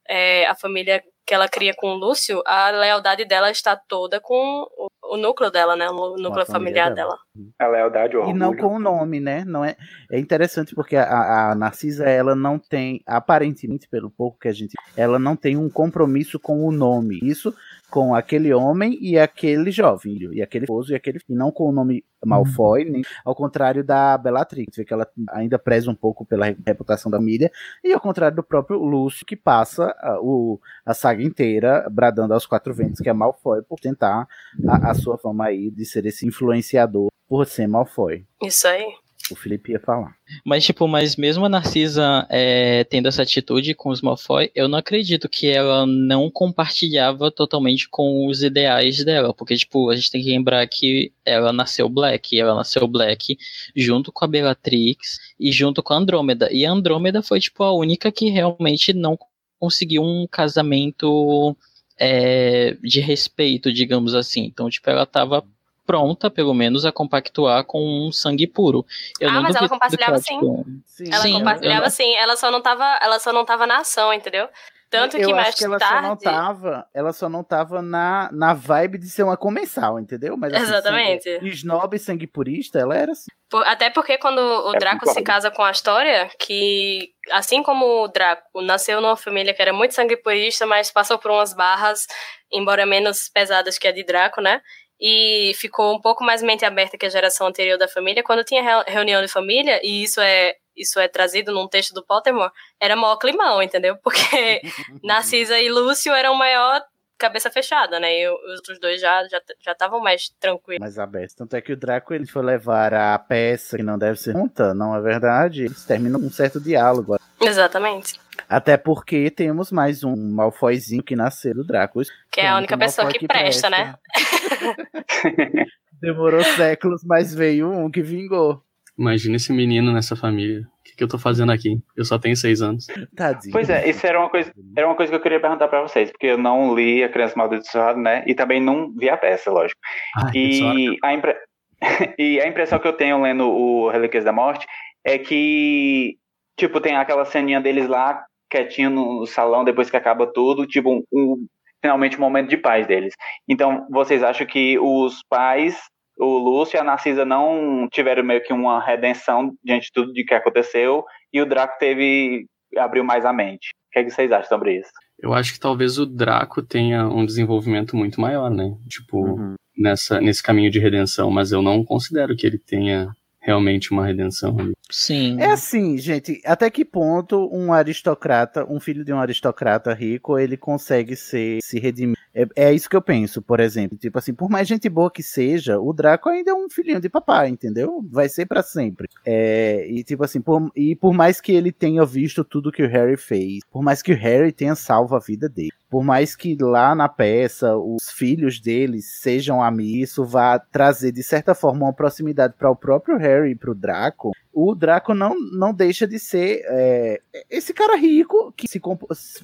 é, 0.08 0.44
a 0.46 0.54
família 0.56 1.02
que 1.30 1.34
ela 1.34 1.48
cria 1.48 1.72
com 1.72 1.92
o 1.92 1.94
Lúcio, 1.94 2.42
a 2.44 2.70
lealdade 2.70 3.24
dela 3.24 3.52
está 3.52 3.76
toda 3.76 4.20
com 4.20 4.66
o, 5.04 5.16
núcleo 5.16 5.48
dela, 5.48 5.76
né? 5.76 5.88
O 5.88 6.16
núcleo 6.16 6.44
familiar 6.44 6.92
dela. 6.92 7.16
dela. 7.36 7.54
A 7.56 7.68
lealdade, 7.68 8.16
o 8.16 8.28
E 8.28 8.34
não 8.34 8.48
orgulho. 8.48 8.68
com 8.68 8.74
o 8.74 8.80
nome, 8.80 9.20
né? 9.20 9.44
Não 9.46 9.64
é, 9.64 9.76
é 10.10 10.18
interessante 10.18 10.74
porque 10.74 10.96
a, 10.96 11.52
a 11.52 11.54
Narcisa, 11.54 12.04
ela 12.04 12.34
não 12.34 12.58
tem, 12.58 13.00
aparentemente, 13.06 13.88
pelo 13.88 14.10
pouco 14.10 14.40
que 14.40 14.48
a 14.48 14.52
gente. 14.52 14.74
Ela 14.96 15.20
não 15.20 15.36
tem 15.36 15.56
um 15.56 15.70
compromisso 15.70 16.40
com 16.40 16.66
o 16.66 16.72
nome. 16.72 17.20
Isso 17.22 17.54
com 17.90 18.14
aquele 18.14 18.52
homem 18.54 18.96
e 19.00 19.18
aquele 19.18 19.70
jovem, 19.70 20.16
e 20.32 20.42
aquele 20.42 20.64
esposo 20.64 20.92
e 20.92 20.94
aquele. 20.94 21.18
E 21.28 21.34
não 21.34 21.50
com 21.50 21.68
o 21.68 21.72
nome 21.72 22.04
Malfoy, 22.24 22.84
nem, 22.84 23.02
ao 23.24 23.34
contrário 23.34 23.82
da 23.82 24.16
Bellatrix, 24.16 24.76
vê 24.76 24.84
que 24.84 24.92
ela 24.92 25.08
ainda 25.30 25.58
preza 25.58 25.90
um 25.90 25.94
pouco 25.94 26.24
pela 26.24 26.46
reputação 26.66 27.10
da 27.10 27.18
família, 27.18 27.50
e 27.82 27.92
ao 27.92 28.00
contrário 28.00 28.36
do 28.36 28.42
próprio 28.42 28.78
Lúcio, 28.78 29.24
que 29.26 29.36
passa 29.36 29.94
a, 29.98 30.20
o, 30.20 30.60
a 30.84 30.94
saga 30.94 31.22
inteira 31.22 31.88
bradando 31.90 32.34
aos 32.34 32.46
quatro 32.46 32.74
ventos 32.74 33.00
que 33.00 33.08
é 33.08 33.12
Malfoy 33.12 33.62
por 33.62 33.80
tentar 33.80 34.28
a, 34.68 34.90
a 34.90 34.94
sua 34.94 35.18
fama 35.18 35.46
aí 35.46 35.70
de 35.70 35.84
ser 35.84 36.06
esse 36.06 36.26
influenciador 36.26 37.08
por 37.28 37.46
ser 37.46 37.66
Malfoy. 37.66 38.26
Isso 38.42 38.66
aí. 38.66 38.84
O 39.30 39.36
Felipe 39.36 39.72
ia 39.72 39.80
falar. 39.80 40.14
Mas, 40.44 40.64
tipo, 40.64 40.86
mas 40.88 41.16
mesmo 41.16 41.44
a 41.44 41.48
Narcisa 41.48 42.26
é, 42.28 42.84
tendo 42.84 43.08
essa 43.08 43.22
atitude 43.22 43.74
com 43.74 43.90
os 43.90 44.00
Malfoy, 44.00 44.50
eu 44.54 44.68
não 44.68 44.78
acredito 44.78 45.28
que 45.28 45.46
ela 45.48 45.86
não 45.86 46.30
compartilhava 46.30 47.30
totalmente 47.30 47.88
com 47.88 48.26
os 48.26 48.42
ideais 48.42 49.04
dela. 49.04 49.32
Porque, 49.32 49.56
tipo, 49.56 49.90
a 49.90 49.96
gente 49.96 50.10
tem 50.10 50.22
que 50.22 50.30
lembrar 50.30 50.66
que 50.66 51.12
ela 51.24 51.52
nasceu 51.52 51.88
Black. 51.88 52.34
E 52.34 52.40
ela 52.40 52.54
nasceu 52.54 52.86
Black 52.86 53.38
junto 53.74 54.12
com 54.12 54.24
a 54.24 54.28
Bellatrix 54.28 55.18
e 55.38 55.52
junto 55.52 55.82
com 55.82 55.94
a 55.94 55.96
Andrômeda. 55.96 56.48
E 56.52 56.64
a 56.66 56.72
Andrômeda 56.72 57.22
foi, 57.22 57.40
tipo, 57.40 57.62
a 57.62 57.72
única 57.72 58.10
que 58.10 58.28
realmente 58.28 58.92
não 58.92 59.18
conseguiu 59.58 60.02
um 60.02 60.26
casamento 60.26 61.56
é, 61.98 62.76
de 62.82 63.00
respeito, 63.00 63.70
digamos 63.70 64.14
assim. 64.14 64.44
Então, 64.46 64.70
tipo, 64.70 64.88
ela 64.88 65.04
tava 65.04 65.44
pronta, 65.86 66.30
pelo 66.30 66.54
menos, 66.54 66.84
a 66.84 66.92
compactuar 66.92 67.64
com 67.64 68.06
um 68.06 68.12
sangue 68.12 68.46
puro. 68.46 68.84
Eu 69.18 69.28
Ah, 69.28 69.32
não 69.34 69.42
mas 69.42 69.56
ela 69.56 69.68
compartilhava 69.68 70.16
que 70.18 70.24
tipo, 70.24 70.66
Ela 71.10 71.22
Sim, 71.22 71.32
compartilhava 71.32 71.86
eu- 71.86 71.90
sim, 71.90 72.14
ela 72.16 72.36
só 72.36 72.50
não 72.50 72.60
tava, 72.60 72.84
ela 73.02 73.18
só 73.18 73.32
não 73.32 73.44
tava 73.44 73.66
na 73.66 73.78
ação, 73.78 74.12
entendeu? 74.12 74.48
Tanto 74.90 75.16
eu 75.16 75.28
que 75.28 75.32
acho 75.32 75.34
mais 75.42 75.54
que 75.54 75.64
ela 75.64 75.78
tarde. 75.78 76.02
só 76.02 76.08
não 76.08 76.16
tava, 76.16 76.86
ela 76.92 77.12
só 77.12 77.28
não 77.28 77.44
tava 77.44 77.80
na, 77.80 78.28
na 78.32 78.52
vibe 78.54 78.98
de 78.98 79.08
ser 79.08 79.22
uma 79.22 79.36
comensal, 79.36 80.00
entendeu? 80.00 80.36
Mas 80.36 80.52
assim, 80.52 80.62
Exatamente. 80.64 81.22
sangue- 81.38 81.48
snob 81.48 81.94
e 81.94 81.98
sangue 81.98 82.26
purista, 82.26 82.80
ela 82.80 82.96
era 82.96 83.12
assim. 83.12 83.30
Por- 83.48 83.64
até 83.68 83.88
porque 83.88 84.18
quando 84.18 84.40
o 84.40 84.74
É, 84.74 84.78
Draco 84.78 85.06
se 85.08 85.22
casa 85.22 85.48
com 85.48 85.62
a 85.62 85.70
História, 85.70 86.28
que 86.40 87.10
assim 87.30 87.62
como 87.62 88.02
o 88.02 88.08
Draco 88.08 88.60
nasceu 88.62 89.00
numa 89.00 89.16
família 89.16 89.54
que 89.54 89.62
era 89.62 89.72
muito 89.72 89.94
sangue 89.94 90.16
purista, 90.16 90.66
mas 90.66 90.90
passou 90.90 91.18
por 91.20 91.30
umas 91.30 91.54
barras, 91.54 92.08
embora 92.50 92.84
menos 92.84 93.28
pesadas 93.32 93.78
que 93.78 93.86
a 93.86 93.92
de 93.92 94.02
Draco, 94.02 94.40
né? 94.40 94.60
E 95.00 95.52
ficou 95.54 95.94
um 95.94 96.00
pouco 96.00 96.22
mais 96.22 96.42
mente 96.42 96.64
aberta 96.64 96.98
que 96.98 97.06
a 97.06 97.10
geração 97.10 97.46
anterior 97.46 97.78
da 97.78 97.88
família. 97.88 98.22
Quando 98.22 98.44
tinha 98.44 98.62
reu- 98.62 98.84
reunião 98.86 99.22
de 99.22 99.28
família, 99.28 99.80
e 99.82 100.02
isso 100.02 100.20
é, 100.20 100.54
isso 100.76 101.00
é 101.00 101.08
trazido 101.08 101.52
num 101.52 101.66
texto 101.68 101.94
do 101.94 102.04
Pottermore, 102.04 102.52
era 102.78 102.94
maior 102.96 103.16
climão, 103.16 103.62
entendeu? 103.62 103.96
Porque 104.04 104.60
Narcisa 105.02 105.58
e 105.58 105.68
Lúcio 105.70 106.12
eram 106.12 106.34
maior 106.34 106.82
cabeça 107.18 107.50
fechada, 107.50 108.00
né? 108.00 108.18
E 108.18 108.28
os 108.30 108.56
outros 108.56 108.80
dois 108.80 108.98
já 109.00 109.22
já 109.28 109.40
já 109.60 109.72
estavam 109.72 110.00
mais 110.00 110.30
tranquilos. 110.40 110.80
Mais 110.80 110.98
aberto. 110.98 111.34
Tanto 111.36 111.54
é 111.54 111.60
que 111.60 111.72
o 111.72 111.76
Draco 111.76 112.14
ele 112.14 112.26
foi 112.26 112.42
levar 112.42 112.94
a 112.94 113.18
peça 113.18 113.76
que 113.76 113.82
não 113.82 113.98
deve 113.98 114.18
ser 114.18 114.32
junta, 114.32 114.72
não 114.74 114.96
é 114.96 115.00
verdade? 115.02 115.64
Eles 115.64 115.84
terminam 115.84 116.18
um 116.18 116.30
certo 116.30 116.58
diálogo. 116.60 117.18
Exatamente. 117.38 118.18
Até 118.50 118.76
porque 118.76 119.30
temos 119.30 119.70
mais 119.70 120.02
um 120.02 120.16
Malfoyzinho 120.34 121.04
que 121.04 121.14
nasceu 121.14 121.54
do 121.54 121.64
Draco. 121.64 122.02
Que 122.32 122.40
é 122.40 122.48
a 122.48 122.56
única 122.56 122.76
pessoa 122.76 123.08
que, 123.08 123.28
presta, 123.28 123.70
né? 123.70 123.94
Demorou 126.02 126.42
séculos, 126.42 127.02
mas 127.04 127.32
veio 127.32 127.70
um 127.70 127.88
que 127.88 128.02
vingou. 128.02 128.60
Imagina 128.98 129.36
esse 129.36 129.52
menino 129.52 129.92
nessa 129.92 130.16
família. 130.16 130.62
O 130.62 130.82
que, 130.82 130.96
que 130.96 131.04
eu 131.04 131.08
tô 131.08 131.16
fazendo 131.16 131.52
aqui? 131.52 131.78
Eu 131.96 132.04
só 132.04 132.18
tenho 132.18 132.34
seis 132.36 132.60
anos. 132.60 132.86
Tadinho. 133.14 133.52
Pois 133.52 133.70
é, 133.70 133.88
isso 133.88 134.04
era 134.04 134.18
uma 134.18 134.28
coisa, 134.28 134.52
era 134.76 134.86
uma 134.86 134.96
coisa 134.96 135.10
que 135.12 135.16
eu 135.16 135.22
queria 135.22 135.40
perguntar 135.40 135.68
pra 135.68 135.82
vocês, 135.82 136.10
porque 136.10 136.26
eu 136.26 136.36
não 136.36 136.74
li 136.74 137.04
A 137.04 137.08
Criança 137.08 137.34
Maldiçoada, 137.36 137.98
né? 138.00 138.24
E 138.26 138.34
também 138.34 138.60
não 138.60 138.92
vi 138.92 139.08
a 139.08 139.16
peça, 139.16 139.48
lógico. 139.50 139.78
Ai, 140.16 140.32
E 140.34 140.96
a, 141.04 141.14
impre- 141.14 141.36
e 142.18 142.40
a 142.40 142.48
impressão 142.48 142.80
que 142.80 142.88
eu 142.88 142.92
tenho 142.94 143.22
lendo 143.22 143.48
o 143.48 143.88
Relíquias 143.90 144.24
da 144.24 144.32
Morte 144.32 144.66
é 145.04 145.16
que, 145.18 146.16
tipo, 146.58 146.80
tem 146.80 146.96
aquela 146.96 147.24
ceninha 147.24 147.60
deles 147.60 147.86
lá, 147.88 148.22
quietinho 148.50 148.90
no 148.90 149.26
salão, 149.26 149.64
depois 149.64 149.90
que 149.90 149.96
acaba 149.96 150.26
tudo, 150.26 150.66
tipo, 150.66 150.90
um, 150.90 151.02
um- 151.12 151.46
finalmente 151.80 152.16
um 152.16 152.20
momento 152.20 152.48
de 152.50 152.56
paz 152.56 152.86
deles. 152.86 153.14
Então, 153.48 153.86
vocês 153.90 154.22
acham 154.22 154.46
que 154.46 154.78
os 154.78 155.22
pais, 155.28 155.78
o 156.18 156.36
Lúcio 156.38 156.76
e 156.76 156.80
a 156.80 156.84
Narcisa, 156.84 157.24
não 157.24 157.88
tiveram 157.90 158.22
meio 158.22 158.42
que 158.42 158.52
uma 158.52 158.80
redenção 158.84 159.52
diante 159.64 159.84
de 159.86 159.92
tudo 159.92 160.12
de 160.12 160.24
que 160.24 160.34
aconteceu, 160.34 161.04
e 161.32 161.40
o 161.40 161.46
Draco 161.46 161.78
teve, 161.78 162.44
abriu 162.76 163.02
mais 163.04 163.24
a 163.24 163.32
mente? 163.32 163.70
O 163.88 163.92
que, 163.92 163.98
é 164.00 164.04
que 164.04 164.10
vocês 164.10 164.30
acham 164.30 164.48
sobre 164.48 164.78
isso? 164.78 164.90
Eu 165.18 165.32
acho 165.34 165.52
que 165.52 165.60
talvez 165.60 165.98
o 165.98 166.06
Draco 166.06 166.62
tenha 166.62 167.06
um 167.06 167.24
desenvolvimento 167.26 167.96
muito 167.96 168.20
maior, 168.20 168.50
né? 168.50 168.74
Tipo, 168.88 169.36
nessa, 169.76 170.20
nesse 170.20 170.42
caminho 170.42 170.70
de 170.70 170.78
redenção, 170.78 171.30
mas 171.30 171.50
eu 171.52 171.60
não 171.62 171.84
considero 171.84 172.36
que 172.36 172.46
ele 172.46 172.58
tenha 172.58 173.08
realmente 173.40 173.90
uma 173.90 174.06
redenção 174.06 174.56
ali. 174.58 174.72
Sim. 174.90 175.40
É 175.40 175.52
assim, 175.52 175.96
gente, 175.98 176.40
até 176.44 176.68
que 176.70 176.84
ponto 176.84 177.48
um 177.52 177.72
aristocrata, 177.72 178.64
um 178.70 178.78
filho 178.78 179.04
de 179.04 179.12
um 179.12 179.18
aristocrata 179.18 179.94
rico, 179.94 180.38
ele 180.38 180.56
consegue 180.56 181.16
ser, 181.16 181.58
se 181.62 181.78
redimir? 181.78 182.16
É, 182.34 182.46
é 182.54 182.72
isso 182.72 182.88
que 182.88 182.96
eu 182.96 183.02
penso, 183.02 183.40
por 183.40 183.58
exemplo. 183.60 183.96
Tipo 183.98 184.18
assim, 184.18 184.34
por 184.34 184.48
mais 184.48 184.68
gente 184.68 184.88
boa 184.88 185.10
que 185.10 185.22
seja, 185.22 185.80
o 185.80 185.92
Draco 185.92 186.28
ainda 186.28 186.50
é 186.50 186.54
um 186.54 186.68
filhinho 186.68 187.00
de 187.00 187.08
papai, 187.08 187.48
entendeu? 187.48 188.04
Vai 188.10 188.28
ser 188.28 188.46
pra 188.46 188.62
sempre. 188.62 189.08
É, 189.24 189.86
e 189.88 190.04
tipo 190.04 190.22
assim, 190.22 190.40
por, 190.40 190.70
e 190.76 190.94
por 190.94 191.12
mais 191.12 191.40
que 191.40 191.52
ele 191.52 191.72
tenha 191.72 192.04
visto 192.04 192.44
tudo 192.44 192.72
que 192.72 192.82
o 192.82 192.88
Harry 192.88 193.16
fez, 193.16 193.60
por 193.70 193.82
mais 193.82 194.02
que 194.02 194.12
o 194.12 194.16
Harry 194.16 194.52
tenha 194.52 194.74
salvo 194.74 195.16
a 195.16 195.18
vida 195.18 195.48
dele, 195.48 195.72
por 195.90 196.04
mais 196.04 196.36
que 196.36 196.56
lá 196.60 196.94
na 196.94 197.08
peça 197.08 197.76
os 197.76 198.10
filhos 198.10 198.60
deles 198.60 199.20
sejam 199.20 199.60
amigos, 199.60 200.10
isso 200.10 200.24
vá 200.24 200.58
trazer 200.58 201.10
de 201.10 201.22
certa 201.22 201.54
forma 201.54 201.86
uma 201.86 201.92
proximidade 201.92 202.54
para 202.56 202.70
o 202.70 202.76
próprio 202.76 203.18
Harry 203.18 203.50
e 203.50 203.56
para 203.56 203.72
o 203.72 203.74
Draco, 203.74 204.30
o 204.52 204.74
Draco 204.74 205.14
não, 205.14 205.34
não 205.52 205.72
deixa 205.72 206.06
de 206.06 206.18
ser 206.18 206.62
é, 206.66 207.20
esse 207.48 207.72
cara 207.72 207.96
rico 207.96 208.52
que 208.56 208.66
se 208.66 208.80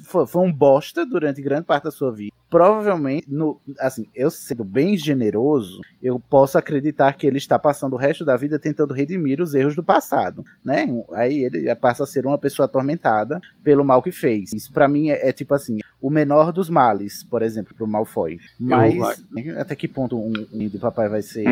foi, 0.02 0.26
um 0.42 0.52
bosta 0.52 1.06
durante 1.06 1.40
grande 1.40 1.64
parte 1.64 1.84
da 1.84 1.90
sua 1.90 2.10
vida. 2.12 2.34
Provavelmente, 2.50 3.26
no, 3.28 3.60
assim, 3.78 4.06
eu 4.14 4.30
sendo 4.30 4.64
bem 4.64 4.96
generoso, 4.96 5.80
eu 6.02 6.18
posso 6.18 6.58
acreditar 6.58 7.12
que 7.12 7.26
ele 7.26 7.38
está 7.38 7.58
passando 7.58 7.94
o 7.94 7.98
resto 7.98 8.24
da 8.24 8.36
vida 8.36 8.58
tentando 8.58 8.94
redimir 8.94 9.40
os 9.40 9.54
erros 9.54 9.74
do 9.74 9.82
passado, 9.82 10.44
né? 10.64 10.86
Aí 11.12 11.44
ele 11.44 11.74
passa 11.76 12.04
a 12.04 12.06
ser 12.06 12.26
uma 12.26 12.38
pessoa 12.38 12.66
atormentada 12.66 13.40
pelo 13.62 13.84
mal 13.84 14.02
que 14.02 14.12
fez. 14.12 14.52
Isso 14.52 14.72
pra 14.72 14.88
mim 14.88 15.10
é, 15.10 15.28
é 15.28 15.32
tipo 15.32 15.54
assim, 15.54 15.78
o 16.00 16.10
menor 16.10 16.52
dos 16.52 16.68
males, 16.68 17.24
por 17.24 17.42
exemplo, 17.42 17.74
pro 17.74 17.86
Malfoy. 17.86 18.38
Mas 18.58 19.24
até 19.56 19.74
que 19.74 19.88
ponto 19.88 20.18
um, 20.18 20.32
um 20.52 20.68
de 20.68 20.78
papai 20.78 21.08
vai 21.08 21.22
ser 21.22 21.44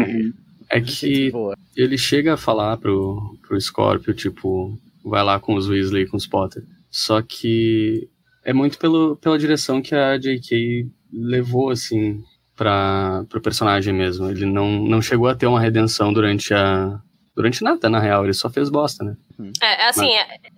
É 0.70 0.80
que 0.80 1.30
ele 1.76 1.98
chega 1.98 2.34
a 2.34 2.36
falar 2.36 2.76
pro, 2.78 3.36
pro 3.46 3.60
Scorpio, 3.60 4.14
tipo, 4.14 4.78
vai 5.04 5.22
lá 5.22 5.38
com 5.38 5.54
os 5.54 5.68
Weasley 5.68 6.04
e 6.04 6.06
com 6.06 6.16
os 6.16 6.26
Potter. 6.26 6.62
Só 6.90 7.20
que 7.22 8.08
é 8.44 8.52
muito 8.52 8.78
pelo, 8.78 9.16
pela 9.16 9.38
direção 9.38 9.82
que 9.82 9.94
a 9.94 10.16
J.K. 10.16 10.86
levou, 11.12 11.70
assim, 11.70 12.22
pra, 12.56 13.24
pro 13.28 13.40
personagem 13.40 13.92
mesmo. 13.92 14.30
Ele 14.30 14.46
não, 14.46 14.70
não 14.84 15.02
chegou 15.02 15.28
a 15.28 15.34
ter 15.34 15.46
uma 15.46 15.60
redenção 15.60 16.12
durante 16.12 16.52
a. 16.54 17.00
Durante 17.36 17.64
nada, 17.64 17.90
na 17.90 17.98
real, 17.98 18.22
ele 18.22 18.32
só 18.32 18.48
fez 18.48 18.70
bosta, 18.70 19.02
né? 19.02 19.16
É, 19.60 19.88
assim, 19.88 20.08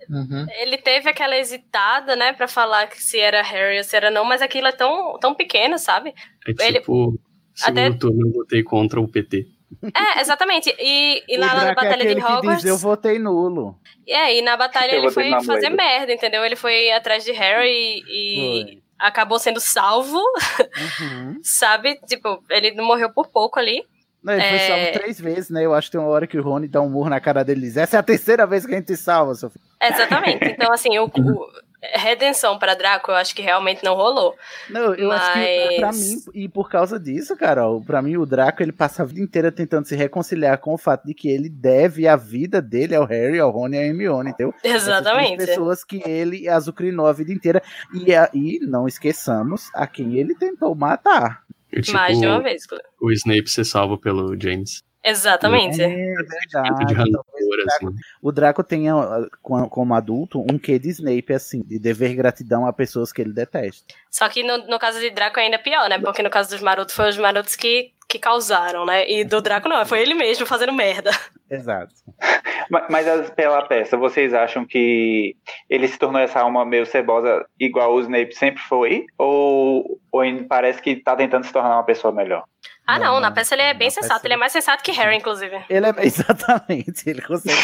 Mas- 0.09 0.29
é- 0.31 0.61
ele 0.61 0.77
teve 0.77 1.09
aquela 1.09 1.35
hesitada, 1.35 2.15
né, 2.15 2.33
pra 2.33 2.47
falar 2.47 2.85
que 2.85 3.01
se 3.01 3.17
era 3.19 3.41
Harry 3.41 3.79
ou 3.79 3.83
se 3.83 3.95
era 3.95 4.11
não, 4.11 4.23
mas 4.23 4.43
aquilo 4.43 4.67
é 4.67 4.71
tão, 4.71 5.17
tão 5.19 5.33
pequeno, 5.33 5.79
sabe? 5.79 6.13
É 6.47 6.51
Ele- 6.51 6.79
tipo, 6.79 7.19
segundo 7.55 7.79
até- 7.79 7.97
turno 7.97 8.27
eu 8.27 8.31
votei 8.31 8.61
contra 8.61 9.01
o 9.01 9.07
PT. 9.07 9.47
É, 9.93 10.21
exatamente. 10.21 10.73
E, 10.79 11.23
e 11.27 11.37
o 11.37 11.41
lá 11.41 11.53
na 11.53 11.67
é 11.71 11.75
Batalha 11.75 11.97
de 11.97 12.03
aquele 12.03 12.21
que 12.21 12.25
Hogwarts. 12.31 12.61
diz 12.63 12.65
eu 12.71 12.77
votei 12.77 13.19
nulo. 13.19 13.77
É, 14.07 14.37
e 14.37 14.41
na 14.41 14.55
batalha 14.55 14.93
Eu 14.93 14.99
ele 15.03 15.11
foi 15.11 15.29
fazer 15.29 15.69
moeda. 15.69 15.69
merda, 15.71 16.13
entendeu? 16.13 16.43
Ele 16.45 16.55
foi 16.55 16.91
atrás 16.91 17.23
de 17.25 17.31
Harry 17.33 18.01
e 18.07 18.81
acabou 18.97 19.37
sendo 19.39 19.59
salvo, 19.59 20.17
Uhum. 21.01 21.39
sabe? 21.43 21.99
Tipo, 22.07 22.41
ele 22.49 22.71
não 22.71 22.85
morreu 22.85 23.09
por 23.11 23.27
pouco 23.27 23.59
ali. 23.59 23.83
Não, 24.23 24.33
ele 24.33 24.41
foi 24.43 24.57
É. 24.57 24.67
salvo 24.67 24.91
três 24.99 25.19
vezes, 25.21 25.49
né? 25.49 25.63
Eu 25.65 25.73
acho 25.73 25.87
que 25.87 25.91
tem 25.97 26.01
uma 26.01 26.09
hora 26.09 26.25
que 26.27 26.37
o 26.37 26.41
Rony 26.43 26.67
dá 26.67 26.81
um 26.81 26.89
murro 26.89 27.09
na 27.09 27.19
cara 27.19 27.43
dele 27.43 27.61
e 27.61 27.63
diz: 27.63 27.77
Essa 27.77 27.97
é 27.97 27.99
a 27.99 28.03
terceira 28.03 28.45
vez 28.47 28.65
que 28.65 28.73
a 28.73 28.77
gente 28.77 28.87
te 28.87 28.97
salva, 28.97 29.35
seu 29.35 29.49
filho. 29.49 29.63
Exatamente. 29.81 30.45
Então, 30.45 30.71
assim, 30.73 30.97
o, 30.97 31.05
o- 31.05 31.47
redenção 31.93 32.57
pra 32.57 32.73
Draco 32.73 33.11
eu 33.11 33.15
acho 33.15 33.35
que 33.35 33.41
realmente 33.41 33.83
não 33.83 33.93
rolou. 33.93 34.35
Não, 34.69 34.93
eu 34.95 35.11
acho 35.11 35.33
que 35.33 35.75
pra 35.77 35.87
Mas- 35.87 35.99
mim, 35.99 36.21
e 36.33 36.49
por 36.49 36.69
causa 36.69 36.99
disso, 36.99 37.35
Carol, 37.37 37.81
pra 37.81 38.01
mim 38.01 38.17
o 38.17 38.25
Draco 38.25 38.63
ele 38.63 38.71
passa 38.71 39.03
a 39.03 39.05
vida 39.05 39.21
inteira 39.21 39.51
tentando 39.51 39.85
se 39.87 39.95
reconciliar 39.95 40.57
com 40.57 40.73
o 40.73 40.77
fato 40.77 41.05
de 41.05 41.13
que 41.13 41.27
ele 41.29 41.49
deve 41.49 42.07
a 42.07 42.15
vida 42.15 42.61
dele 42.61 42.95
ao 42.95 43.05
Harry, 43.05 43.39
ao 43.39 43.51
Rony 43.51 43.77
e 43.77 43.79
à 43.79 43.83
Hermione, 43.83 44.31
entendeu? 44.31 44.53
Exatamente. 44.63 45.37
Pessoas 45.45 45.83
que 45.83 46.01
ele 46.07 46.49
azucrinou 46.49 47.05
a 47.07 47.13
vida 47.13 47.31
inteira. 47.31 47.61
E, 47.93 48.13
a- 48.15 48.29
e 48.33 48.59
não 48.61 48.87
esqueçamos 48.87 49.69
a 49.73 49.85
quem 49.85 50.15
ele 50.17 50.33
tentou 50.35 50.73
matar. 50.75 51.43
Tipo 51.71 51.93
Mais 51.97 52.19
de 52.19 52.25
uma 52.25 52.41
vez. 52.41 52.65
Cleo. 52.65 52.81
o 53.01 53.11
Snape 53.11 53.49
ser 53.49 53.65
salvo 53.65 53.97
pelo 53.99 54.35
James. 54.41 54.81
Exatamente. 55.09 55.81
É 55.81 55.87
Tipo 55.87 56.05
de 56.85 56.93
verdade. 56.93 56.95
rancor, 56.95 57.65
assim. 57.67 57.87
O 58.21 58.31
Draco 58.31 58.63
tem, 58.63 58.89
ah, 58.89 59.25
co- 59.41 59.69
como 59.69 59.93
adulto, 59.93 60.39
um 60.41 60.57
quê 60.57 60.77
de 60.77 60.89
Snape, 60.89 61.33
assim, 61.33 61.61
de 61.63 61.79
dever 61.79 62.13
gratidão 62.15 62.65
a 62.65 62.73
pessoas 62.73 63.11
que 63.11 63.21
ele 63.21 63.33
detesta. 63.33 63.85
Só 64.11 64.27
que 64.29 64.43
no, 64.43 64.57
no 64.67 64.79
caso 64.79 64.99
de 64.99 65.09
Draco 65.09 65.39
é 65.39 65.43
ainda 65.43 65.59
pior, 65.59 65.89
né? 65.89 65.99
Porque 65.99 66.21
no 66.23 66.29
caso 66.29 66.49
dos 66.49 66.61
marotos, 66.61 66.93
foi 66.95 67.09
os 67.09 67.17
marotos 67.17 67.55
que, 67.55 67.91
que 68.09 68.19
causaram, 68.19 68.85
né? 68.85 69.09
E 69.09 69.23
do 69.23 69.41
Draco 69.41 69.69
não, 69.69 69.85
foi 69.85 70.01
ele 70.01 70.13
mesmo 70.13 70.45
fazendo 70.45 70.73
merda. 70.73 71.11
Exato. 71.49 71.93
Ma- 72.69 72.85
Mas 72.89 73.07
as- 73.07 73.29
pela 73.29 73.61
peça, 73.65 73.95
vocês 73.95 74.33
acham 74.33 74.65
que 74.65 75.35
ele 75.69 75.87
se 75.87 75.97
tornou 75.97 76.19
essa 76.19 76.41
alma 76.41 76.65
meio 76.65 76.85
cebosa 76.85 77.45
igual 77.57 77.93
o 77.93 78.01
Snape 78.01 78.33
sempre 78.35 78.61
foi? 78.63 79.05
Ou, 79.17 79.99
ou 80.11 80.21
parece 80.49 80.81
que 80.81 80.97
tá 80.97 81.15
tentando 81.15 81.45
se 81.45 81.53
tornar 81.53 81.75
uma 81.77 81.83
pessoa 81.85 82.13
melhor? 82.13 82.43
Ah, 82.87 82.97
não, 82.97 83.19
na 83.19 83.29
peça 83.29 83.53
ele 83.53 83.63
é 83.63 83.73
bem 83.73 83.89
sensato. 83.89 84.25
Ele 84.25 84.35
é 84.35 84.37
mais 84.37 84.53
sensato 84.53 84.81
que 84.81 84.91
Harry, 84.93 85.17
inclusive. 85.17 85.61
Ele 85.69 85.85
é 85.85 85.93
exatamente, 86.05 87.09
ele 87.09 87.21
consegue. 87.21 87.59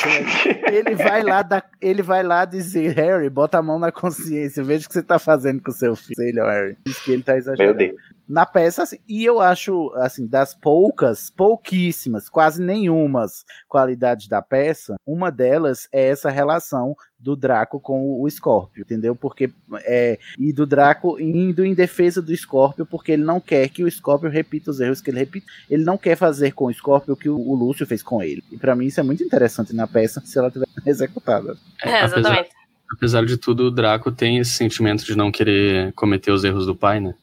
ele 0.69 0.95
vai 0.95 1.23
lá 1.23 1.41
dar, 1.41 1.65
ele 1.81 2.01
vai 2.01 2.21
lá 2.21 2.43
dizer, 2.43 2.93
Harry, 2.95 3.29
bota 3.29 3.57
a 3.57 3.61
mão 3.61 3.79
na 3.79 3.89
consciência, 3.89 4.61
veja 4.63 4.85
o 4.85 4.87
que 4.89 4.93
você 4.93 5.01
tá 5.01 5.17
fazendo 5.17 5.61
com 5.61 5.71
seu 5.71 5.95
filho, 5.95 6.43
Harry. 6.43 6.77
Diz 6.85 6.99
que 6.99 7.13
ele 7.13 7.23
tá 7.23 7.37
exagerando. 7.37 7.77
Meu 7.77 7.89
Deus. 7.89 8.12
Na 8.27 8.45
peça, 8.45 8.83
assim, 8.83 8.97
e 9.07 9.25
eu 9.25 9.41
acho, 9.41 9.91
assim, 9.95 10.25
das 10.25 10.53
poucas, 10.53 11.29
pouquíssimas, 11.29 12.29
quase 12.29 12.61
nenhumas 12.61 13.43
qualidades 13.67 14.27
da 14.27 14.41
peça, 14.41 14.95
uma 15.05 15.29
delas 15.29 15.87
é 15.91 16.07
essa 16.07 16.29
relação 16.29 16.95
do 17.23 17.35
Draco 17.35 17.79
com 17.79 18.21
o 18.21 18.29
Scorpio, 18.29 18.81
entendeu? 18.81 19.15
Porque 19.15 19.49
é, 19.85 20.19
e 20.37 20.51
do 20.51 20.65
Draco 20.65 21.19
indo 21.19 21.63
em 21.63 21.73
defesa 21.73 22.21
do 22.21 22.35
Scorpio, 22.35 22.85
porque 22.85 23.13
ele 23.13 23.23
não 23.23 23.39
quer 23.39 23.69
que 23.69 23.83
o 23.83 23.89
Scorpio 23.89 24.29
repita 24.29 24.71
os 24.71 24.79
erros 24.81 24.99
que 24.99 25.09
ele 25.09 25.19
repita. 25.19 25.47
Ele 25.69 25.85
não 25.85 25.97
quer 25.97 26.17
fazer 26.17 26.51
com 26.51 26.65
o 26.65 26.73
Scorpio 26.73 27.13
o 27.13 27.17
que 27.17 27.29
o, 27.29 27.37
o 27.37 27.55
Lúcio 27.55 27.85
fez 27.85 28.03
com 28.03 28.21
ele. 28.21 28.43
E 28.51 28.57
pra 28.57 28.75
mim 28.75 28.87
isso 28.87 28.99
é 28.99 29.03
muito 29.03 29.23
interessante 29.23 29.73
na 29.73 29.87
peça, 29.87 30.21
se 30.25 30.37
ela 30.37 30.51
tiver 30.51 30.67
executada. 30.85 31.57
É, 31.81 31.99
apesar, 31.99 32.19
exatamente. 32.19 32.49
apesar 32.93 33.25
de 33.25 33.37
tudo, 33.37 33.67
o 33.67 33.71
Draco 33.71 34.11
tem 34.11 34.37
esse 34.39 34.51
sentimento 34.51 35.05
de 35.05 35.15
não 35.15 35.31
querer 35.31 35.93
cometer 35.93 36.31
os 36.31 36.43
erros 36.43 36.65
do 36.65 36.75
pai, 36.75 36.99
né? 36.99 37.15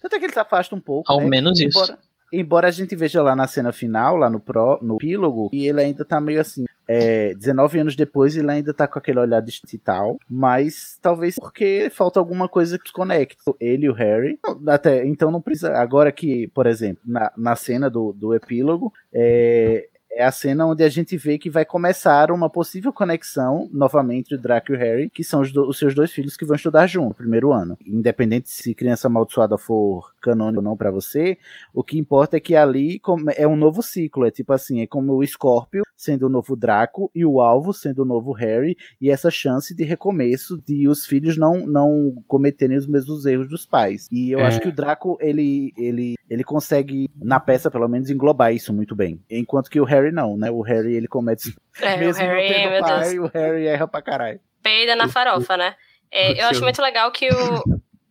Tanto 0.00 0.16
é 0.16 0.18
que 0.18 0.26
ele 0.26 0.32
se 0.32 0.38
afasta 0.38 0.74
um 0.74 0.80
pouco. 0.80 1.10
Ao 1.10 1.20
né? 1.20 1.26
menos 1.26 1.58
isso. 1.60 1.78
embora, 1.78 1.98
Embora 2.32 2.68
a 2.68 2.70
gente 2.70 2.94
veja 2.94 3.22
lá 3.22 3.34
na 3.34 3.46
cena 3.46 3.72
final, 3.72 4.16
lá 4.16 4.28
no, 4.28 4.38
pro, 4.38 4.78
no 4.82 4.96
epílogo, 4.96 5.48
e 5.52 5.66
ele 5.66 5.80
ainda 5.80 6.04
tá 6.04 6.20
meio 6.20 6.40
assim. 6.40 6.64
É, 6.86 7.34
19 7.34 7.80
anos 7.80 7.96
depois, 7.96 8.36
ele 8.36 8.50
ainda 8.50 8.72
tá 8.72 8.86
com 8.86 8.98
aquele 8.98 9.18
olhar 9.18 9.40
distante 9.40 9.76
e 9.76 9.78
tal. 9.78 10.18
Mas 10.28 10.98
talvez 11.00 11.36
porque 11.36 11.90
falta 11.90 12.18
alguma 12.18 12.48
coisa 12.48 12.78
que 12.78 12.92
conecte 12.92 13.36
ele 13.60 13.86
e 13.86 13.90
o 13.90 13.94
Harry. 13.94 14.38
Até, 14.66 15.06
então 15.06 15.30
não 15.30 15.40
precisa. 15.40 15.72
Agora 15.74 16.12
que, 16.12 16.48
por 16.48 16.66
exemplo, 16.66 17.02
na, 17.04 17.32
na 17.36 17.56
cena 17.56 17.88
do, 17.90 18.12
do 18.12 18.34
epílogo, 18.34 18.92
é, 19.12 19.88
é 20.10 20.24
a 20.24 20.32
cena 20.32 20.66
onde 20.66 20.82
a 20.82 20.88
gente 20.88 21.16
vê 21.16 21.38
que 21.38 21.50
vai 21.50 21.64
começar 21.64 22.30
uma 22.30 22.48
possível 22.50 22.92
conexão 22.92 23.68
novamente 23.72 24.18
entre 24.18 24.34
o 24.34 24.38
Draco 24.40 24.72
e 24.72 24.74
o 24.74 24.78
Harry, 24.78 25.08
que 25.10 25.22
são 25.22 25.40
os, 25.42 25.52
do- 25.52 25.68
os 25.68 25.78
seus 25.78 25.94
dois 25.94 26.10
filhos 26.10 26.36
que 26.36 26.44
vão 26.44 26.56
estudar 26.56 26.86
junto 26.86 27.10
no 27.10 27.14
primeiro 27.14 27.52
ano. 27.52 27.76
Independente 27.86 28.50
se 28.50 28.74
criança 28.74 29.06
amaldiçoada 29.06 29.56
for 29.58 30.12
canônico 30.20 30.58
ou 30.58 30.62
não 30.64 30.76
pra 30.76 30.90
você, 30.90 31.38
o 31.72 31.84
que 31.84 31.98
importa 31.98 32.36
é 32.36 32.40
que 32.40 32.56
ali 32.56 33.00
é 33.36 33.46
um 33.46 33.54
novo 33.56 33.82
ciclo. 33.82 34.24
É 34.26 34.30
tipo 34.30 34.52
assim, 34.52 34.80
é 34.80 34.86
como 34.86 35.14
o 35.14 35.26
Scorpio 35.26 35.84
sendo 35.96 36.26
o 36.26 36.28
novo 36.28 36.54
Draco 36.54 37.10
e 37.12 37.24
o 37.24 37.40
alvo 37.40 37.72
sendo 37.72 38.02
o 38.02 38.04
novo 38.04 38.30
Harry, 38.32 38.76
e 39.00 39.10
essa 39.10 39.30
chance 39.32 39.74
de 39.74 39.82
recomeço 39.82 40.56
de 40.64 40.86
os 40.88 41.04
filhos 41.04 41.36
não, 41.36 41.66
não 41.66 42.22
cometerem 42.28 42.76
os 42.76 42.86
mesmos 42.86 43.26
erros 43.26 43.48
dos 43.48 43.66
pais. 43.66 44.08
E 44.12 44.30
eu 44.30 44.38
É. 44.38 44.46
acho 44.46 44.60
que 44.60 44.68
o 44.68 44.72
Draco, 44.72 45.18
ele, 45.20 45.72
ele, 45.76 46.14
ele 46.30 46.44
consegue, 46.44 47.10
na 47.20 47.40
peça 47.40 47.68
pelo 47.68 47.88
menos, 47.88 48.10
englobar 48.10 48.54
isso 48.54 48.72
muito 48.72 48.94
bem. 48.94 49.20
Enquanto 49.28 49.68
que 49.68 49.80
o 49.80 49.84
Harry 49.84 49.97
não, 50.12 50.36
né? 50.36 50.50
O 50.50 50.62
Harry, 50.62 50.94
ele 50.94 51.08
comete... 51.08 51.54
É, 51.80 51.94
o 51.94 51.98
mesmo 51.98 52.22
não 52.24 52.30
Harry, 52.30 52.48
tendo 52.48 52.70
meu 52.70 52.80
pai, 52.80 53.10
Deus. 53.10 53.14
o 53.14 53.30
Harry 53.32 53.66
erra 53.68 53.86
pra 53.86 54.02
caralho. 54.02 54.40
Peida 54.62 54.96
na 54.96 55.08
farofa, 55.08 55.56
né? 55.56 55.76
É, 56.10 56.42
eu 56.42 56.48
acho 56.48 56.60
muito 56.62 56.82
legal 56.82 57.12
que 57.12 57.28
o, 57.28 57.62